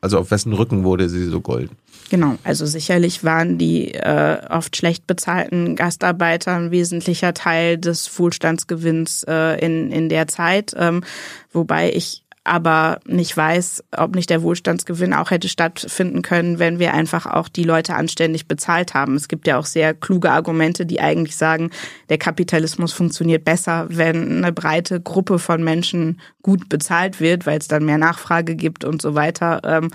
Also 0.00 0.18
auf 0.18 0.32
wessen 0.32 0.52
Rücken 0.52 0.82
wurde 0.82 1.08
sie 1.08 1.26
so 1.26 1.40
golden? 1.40 1.76
Genau, 2.10 2.36
also 2.42 2.66
sicherlich 2.66 3.22
waren 3.22 3.56
die 3.56 3.94
äh, 3.94 4.38
oft 4.50 4.76
schlecht 4.76 5.06
bezahlten 5.06 5.76
Gastarbeiter 5.76 6.56
ein 6.56 6.72
wesentlicher 6.72 7.34
Teil 7.34 7.78
des 7.78 8.18
Wohlstandsgewinns 8.18 9.22
äh, 9.28 9.64
in, 9.64 9.92
in 9.92 10.08
der 10.08 10.26
Zeit, 10.26 10.74
ähm, 10.76 11.04
wobei 11.52 11.92
ich 11.92 12.24
aber 12.46 13.00
nicht 13.06 13.36
weiß, 13.36 13.84
ob 13.96 14.14
nicht 14.14 14.30
der 14.30 14.42
Wohlstandsgewinn 14.42 15.12
auch 15.12 15.30
hätte 15.30 15.48
stattfinden 15.48 16.22
können, 16.22 16.58
wenn 16.58 16.78
wir 16.78 16.94
einfach 16.94 17.26
auch 17.26 17.48
die 17.48 17.64
Leute 17.64 17.94
anständig 17.94 18.48
bezahlt 18.48 18.94
haben. 18.94 19.14
Es 19.14 19.28
gibt 19.28 19.46
ja 19.46 19.58
auch 19.58 19.66
sehr 19.66 19.94
kluge 19.94 20.30
Argumente, 20.30 20.86
die 20.86 21.00
eigentlich 21.00 21.36
sagen, 21.36 21.70
der 22.08 22.18
Kapitalismus 22.18 22.92
funktioniert 22.92 23.44
besser, 23.44 23.86
wenn 23.88 24.38
eine 24.38 24.52
breite 24.52 25.00
Gruppe 25.00 25.38
von 25.38 25.62
Menschen 25.62 26.20
gut 26.42 26.68
bezahlt 26.68 27.20
wird, 27.20 27.46
weil 27.46 27.58
es 27.58 27.68
dann 27.68 27.84
mehr 27.84 27.98
Nachfrage 27.98 28.54
gibt 28.54 28.84
und 28.84 29.02
so 29.02 29.14
weiter. 29.14 29.60
Ähm, 29.64 29.90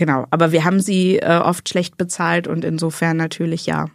Genau, 0.00 0.26
aber 0.30 0.50
wir 0.50 0.64
haben 0.64 0.80
sie 0.80 1.18
äh, 1.18 1.40
oft 1.40 1.68
schlecht 1.68 1.98
bezahlt 1.98 2.48
und 2.48 2.64
insofern 2.64 3.18
natürlich 3.18 3.66
ja. 3.66 3.88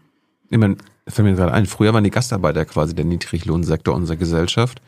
Ich 0.51 0.57
meine, 0.59 0.77
fällt 1.07 1.27
mir 1.27 1.33
gerade 1.33 1.51
ein, 1.51 1.65
früher 1.65 1.95
waren 1.95 2.03
die 2.03 2.11
Gastarbeiter 2.11 2.63
quasi 2.65 2.93
der 2.93 3.05
Niedriglohnsektor 3.05 3.95
unserer 3.95 4.15
Gesellschaft. 4.15 4.83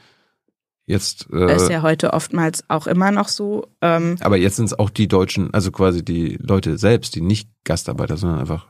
Jetzt, 0.88 1.28
äh, 1.34 1.54
Ist 1.54 1.70
ja 1.70 1.82
heute 1.82 2.14
oftmals 2.14 2.64
auch 2.70 2.88
immer 2.88 3.12
noch 3.12 3.28
so. 3.28 3.68
Ähm, 3.82 4.16
aber 4.22 4.38
jetzt 4.38 4.56
sind 4.56 4.66
es 4.66 4.80
auch 4.80 4.90
die 4.90 5.10
Deutschen, 5.10 5.54
also 5.54 5.70
quasi 5.70 6.04
die 6.04 6.38
Leute 6.42 6.78
selbst, 6.78 7.14
die 7.16 7.22
nicht 7.22 7.50
Gastarbeiter, 7.66 8.16
sondern 8.16 8.40
einfach 8.40 8.66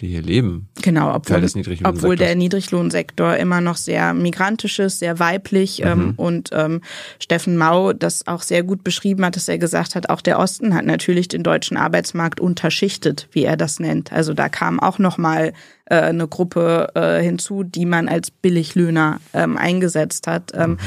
die 0.00 0.08
hier 0.08 0.22
leben. 0.22 0.68
genau, 0.82 1.14
obwohl, 1.14 1.46
obwohl 1.84 2.16
der 2.16 2.34
Niedriglohnsektor 2.34 3.36
immer 3.36 3.60
noch 3.60 3.76
sehr 3.76 4.14
migrantisch 4.14 4.80
ist, 4.80 4.98
sehr 4.98 5.20
weiblich 5.20 5.82
ähm, 5.84 5.98
Mhm. 6.08 6.14
und 6.16 6.50
ähm, 6.52 6.80
Steffen 7.20 7.56
Mau 7.56 7.92
das 7.92 8.26
auch 8.26 8.42
sehr 8.42 8.64
gut 8.64 8.82
beschrieben 8.82 9.24
hat, 9.24 9.36
dass 9.36 9.48
er 9.48 9.58
gesagt 9.58 9.94
hat, 9.94 10.08
auch 10.08 10.22
der 10.22 10.40
Osten 10.40 10.74
hat 10.74 10.86
natürlich 10.86 11.28
den 11.28 11.44
deutschen 11.44 11.76
Arbeitsmarkt 11.76 12.40
unterschichtet, 12.40 13.28
wie 13.30 13.44
er 13.44 13.56
das 13.56 13.78
nennt. 13.78 14.12
Also 14.12 14.34
da 14.34 14.48
kam 14.48 14.80
auch 14.80 14.98
noch 14.98 15.18
mal 15.18 15.52
äh, 15.92 15.96
eine 15.96 16.26
Gruppe 16.26 16.88
äh, 16.94 17.22
hinzu, 17.22 17.64
die 17.64 17.84
man 17.84 18.08
als 18.08 18.30
Billiglöhner 18.30 19.20
ähm, 19.34 19.58
eingesetzt 19.58 20.26
hat. 20.26 20.52
Ähm, 20.54 20.78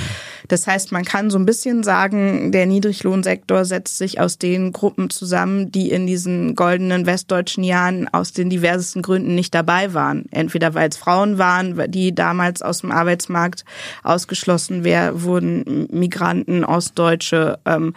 das 0.48 0.66
heißt, 0.66 0.92
man 0.92 1.06
kann 1.06 1.30
so 1.30 1.38
ein 1.38 1.46
bisschen 1.46 1.84
sagen, 1.84 2.52
der 2.52 2.66
Niedriglohnsektor 2.66 3.66
setzt 3.66 4.00
sich 4.00 4.20
aus 4.20 4.40
den 4.40 4.74
Gruppen 4.74 5.12
zusammen, 5.12 5.72
die 5.72 5.92
in 5.92 6.08
diesen 6.08 6.56
goldenen 6.56 7.06
westdeutschen 7.06 7.64
Jahren 7.64 8.08
aus 8.08 8.34
den 8.34 8.50
diversesten 8.50 9.04
Gründen 9.04 9.36
nicht 9.36 9.54
dabei 9.54 9.94
waren. 9.94 10.26
Entweder 10.32 10.74
weil 10.74 10.90
es 10.90 10.98
Frauen 10.98 11.38
waren, 11.38 11.80
die 11.92 12.16
damals 12.16 12.64
aus 12.64 12.82
dem 12.82 12.92
Arbeitsmarkt 12.92 13.64
ausgeschlossen 14.02 14.86
wurden, 14.86 15.88
Migranten, 15.92 16.66
Ostdeutsche, 16.66 17.60
ähm, 17.66 17.94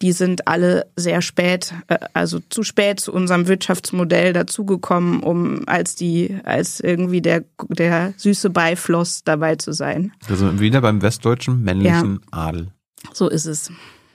die 0.00 0.12
sind 0.12 0.46
alle 0.46 0.86
sehr 0.96 1.22
spät, 1.22 1.74
äh, 1.88 1.98
also 2.14 2.40
zu 2.48 2.62
spät 2.62 3.00
zu 3.00 3.12
unserem 3.12 3.48
Wirtschaftsmodell 3.48 4.32
dazugekommen, 4.32 5.20
um 5.20 5.62
als 5.66 5.94
die, 5.94 6.38
als 6.44 6.80
irgendwie 6.80 7.20
der, 7.20 7.44
der 7.68 8.14
süße 8.16 8.50
Beifloss 8.50 9.24
dabei 9.24 9.56
zu 9.56 9.72
sein. 9.72 10.12
Also 10.28 10.60
wieder 10.60 10.80
beim 10.80 11.02
westdeutschen 11.02 11.62
männlichen 11.62 12.20
Adel. 12.30 12.68
So 13.12 13.28
ist 13.28 13.46
es. 13.46 13.72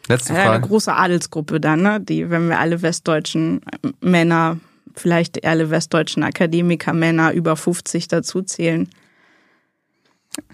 Letzte 0.07 0.33
Ja, 0.33 0.39
eine 0.39 0.49
Frage. 0.49 0.67
große 0.67 0.93
Adelsgruppe 0.93 1.59
dann, 1.59 1.81
ne? 1.81 2.01
Die, 2.01 2.29
wenn 2.29 2.49
wir 2.49 2.59
alle 2.59 2.81
westdeutschen 2.81 3.61
Männer, 4.01 4.59
vielleicht 4.95 5.45
alle 5.45 5.69
westdeutschen 5.69 6.23
Akademiker 6.23 6.93
Männer 6.93 7.31
über 7.31 7.55
50 7.55 8.09
dazu 8.09 8.41
zählen. 8.41 8.89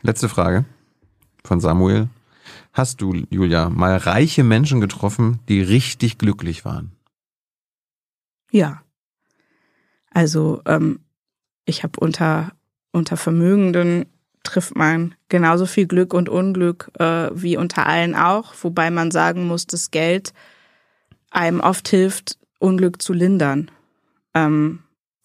Letzte 0.03 0.29
Frage 0.29 0.65
von 1.43 1.59
Samuel. 1.59 2.09
Hast 2.71 3.01
du, 3.01 3.25
Julia, 3.29 3.69
mal 3.69 3.97
reiche 3.97 4.43
Menschen 4.43 4.79
getroffen, 4.81 5.39
die 5.49 5.61
richtig 5.61 6.17
glücklich 6.17 6.65
waren? 6.65 6.91
Ja. 8.51 8.83
Also 10.11 10.61
ähm, 10.65 10.99
ich 11.65 11.83
habe 11.83 11.99
unter 11.99 12.51
unter 12.91 13.17
Vermögenden 13.17 14.05
trifft 14.43 14.75
man 14.75 15.15
genauso 15.27 15.65
viel 15.65 15.85
Glück 15.85 16.13
und 16.13 16.29
Unglück 16.29 16.91
äh, 16.97 17.29
wie 17.33 17.57
unter 17.57 17.85
allen 17.85 18.15
auch, 18.15 18.53
wobei 18.61 18.89
man 18.89 19.11
sagen 19.11 19.47
muss, 19.47 19.67
dass 19.67 19.91
Geld 19.91 20.33
einem 21.29 21.59
oft 21.59 21.87
hilft, 21.89 22.37
Unglück 22.57 23.01
zu 23.01 23.13
lindern. 23.13 23.69
Ähm, 24.33 24.79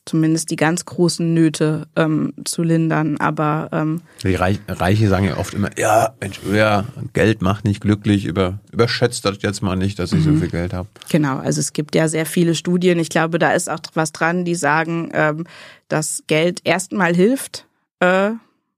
zumindest 0.07 0.50
die 0.50 0.57
ganz 0.57 0.84
großen 0.84 1.33
Nöte 1.33 1.86
ähm, 1.97 2.34
zu 2.44 2.62
lindern. 2.62 3.16
Aber 3.18 3.68
ähm, 3.73 4.02
Die 4.23 4.34
Reich, 4.34 4.58
Reiche 4.68 5.08
sagen 5.08 5.26
ja 5.26 5.36
oft 5.39 5.55
immer, 5.55 5.70
ja, 5.78 6.15
Mensch, 6.20 6.41
ja, 6.52 6.84
Geld 7.12 7.42
macht 7.42 7.65
nicht 7.65 7.81
glücklich, 7.81 8.26
über, 8.26 8.60
überschätzt 8.73 9.24
das 9.24 9.39
jetzt 9.41 9.62
mal 9.62 9.76
nicht, 9.76 9.99
dass 9.99 10.12
ich 10.12 10.23
so 10.23 10.34
viel 10.34 10.49
Geld 10.49 10.73
habe. 10.73 10.89
Genau, 11.10 11.39
also 11.39 11.60
es 11.60 11.73
gibt 11.73 11.94
ja 11.94 12.08
sehr 12.08 12.26
viele 12.26 12.55
Studien. 12.55 12.99
Ich 12.99 13.08
glaube, 13.08 13.39
da 13.39 13.52
ist 13.52 13.70
auch 13.70 13.81
was 13.94 14.12
dran, 14.12 14.44
die 14.44 14.55
sagen, 14.55 15.10
ähm, 15.15 15.47
dass 15.89 16.23
Geld 16.26 16.60
erstmal 16.65 17.15
hilft 17.15 17.66
äh, 18.00 18.31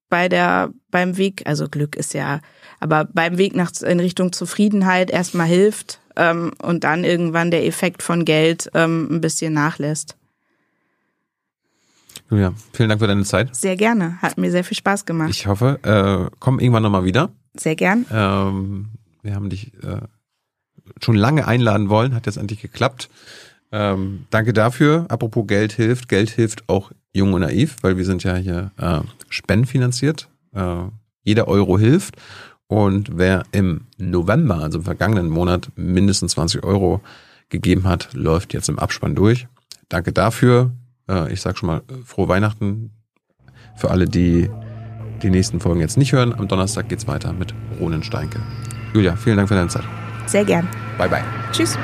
bei 0.09 0.29
der 0.29 0.71
beim 0.91 1.17
Weg, 1.17 1.43
also 1.47 1.69
Glück 1.69 1.97
ist 1.97 2.15
ja, 2.15 2.41
aber 2.81 3.05
beim 3.05 3.39
Weg 3.39 3.55
nach 3.55 3.73
in 3.83 4.01
Richtung 4.01 4.33
Zufriedenheit 4.33 5.11
erstmal 5.11 5.47
hilft 5.47 6.01
ähm, 6.17 6.53
und 6.63 6.85
dann 6.85 7.05
irgendwann 7.05 7.51
der 7.51 7.67
Effekt 7.67 8.03
von 8.03 8.25
Geld 8.25 8.71
ähm, 8.75 9.09
ein 9.11 9.21
bisschen 9.21 9.53
nachlässt. 9.53 10.17
Julia, 12.31 12.53
vielen 12.73 12.89
Dank 12.89 13.01
für 13.01 13.07
deine 13.07 13.25
Zeit. 13.25 13.55
Sehr 13.55 13.77
gerne, 13.77 14.21
hat 14.21 14.37
mir 14.37 14.51
sehr 14.51 14.65
viel 14.65 14.77
Spaß 14.77 15.05
gemacht. 15.05 15.31
Ich 15.31 15.47
hoffe, 15.47 15.79
äh, 15.83 16.35
komm 16.41 16.59
irgendwann 16.59 16.83
nochmal 16.83 17.05
wieder. 17.05 17.31
sehr 17.57 17.77
gern. 17.77 18.05
Ähm, 18.11 18.89
wir 19.23 19.35
haben 19.35 19.49
dich 19.49 19.73
äh, 19.83 20.01
schon 21.01 21.17
lange 21.17 21.47
einladen 21.47 21.89
wollen, 21.89 22.15
hat 22.15 22.27
jetzt 22.27 22.37
endlich 22.37 22.61
geklappt. 22.63 23.09
Ähm, 23.73 24.27
danke 24.31 24.53
dafür. 24.53 25.07
Apropos 25.09 25.47
Geld 25.47 25.73
hilft. 25.73 26.09
Geld 26.09 26.31
hilft 26.31 26.69
auch 26.69 26.93
jung 27.13 27.33
und 27.33 27.41
naiv, 27.41 27.77
weil 27.83 27.97
wir 27.97 28.05
sind 28.05 28.23
ja 28.25 28.37
hier 28.37 28.71
äh, 28.77 29.01
spendenfinanziert. 29.29 30.29
Äh, 30.55 30.85
jeder 31.23 31.49
Euro 31.49 31.79
hilft. 31.79 32.17
Und 32.69 33.17
wer 33.17 33.45
im 33.53 33.83
November, 33.99 34.59
also 34.59 34.79
im 34.79 34.85
vergangenen 34.85 35.29
Monat, 35.29 35.71
mindestens 35.77 36.33
20 36.33 36.65
Euro 36.65 37.01
gegeben 37.49 37.85
hat, 37.85 38.13
läuft 38.13 38.55
jetzt 38.55 38.69
im 38.69 38.79
Abspann 38.79 39.15
durch. 39.15 39.47
Danke 39.89 40.13
dafür. 40.13 40.73
Äh, 41.09 41.33
ich 41.33 41.41
sage 41.41 41.57
schon 41.57 41.68
mal 41.68 41.78
äh, 41.91 42.05
frohe 42.05 42.28
Weihnachten 42.28 42.91
für 43.76 43.91
alle, 43.91 44.07
die 44.07 44.51
die 45.23 45.31
nächsten 45.31 45.60
Folgen 45.60 45.81
jetzt 45.81 45.97
nicht 45.97 46.12
hören. 46.12 46.35
Am 46.35 46.49
Donnerstag 46.49 46.89
geht's 46.89 47.07
weiter 47.07 47.33
mit 47.33 47.55
Ronen 47.81 48.02
Steinke. 48.02 48.41
Julia, 48.93 49.17
vielen 49.17 49.36
Dank 49.36 49.49
für 49.49 49.55
deine 49.55 49.68
Zeit. 49.68 49.85
Sehr 50.26 50.44
gern. 50.44 50.68
Bye 50.99 51.09
bye. 51.09 51.25
Tschüss. 51.52 51.78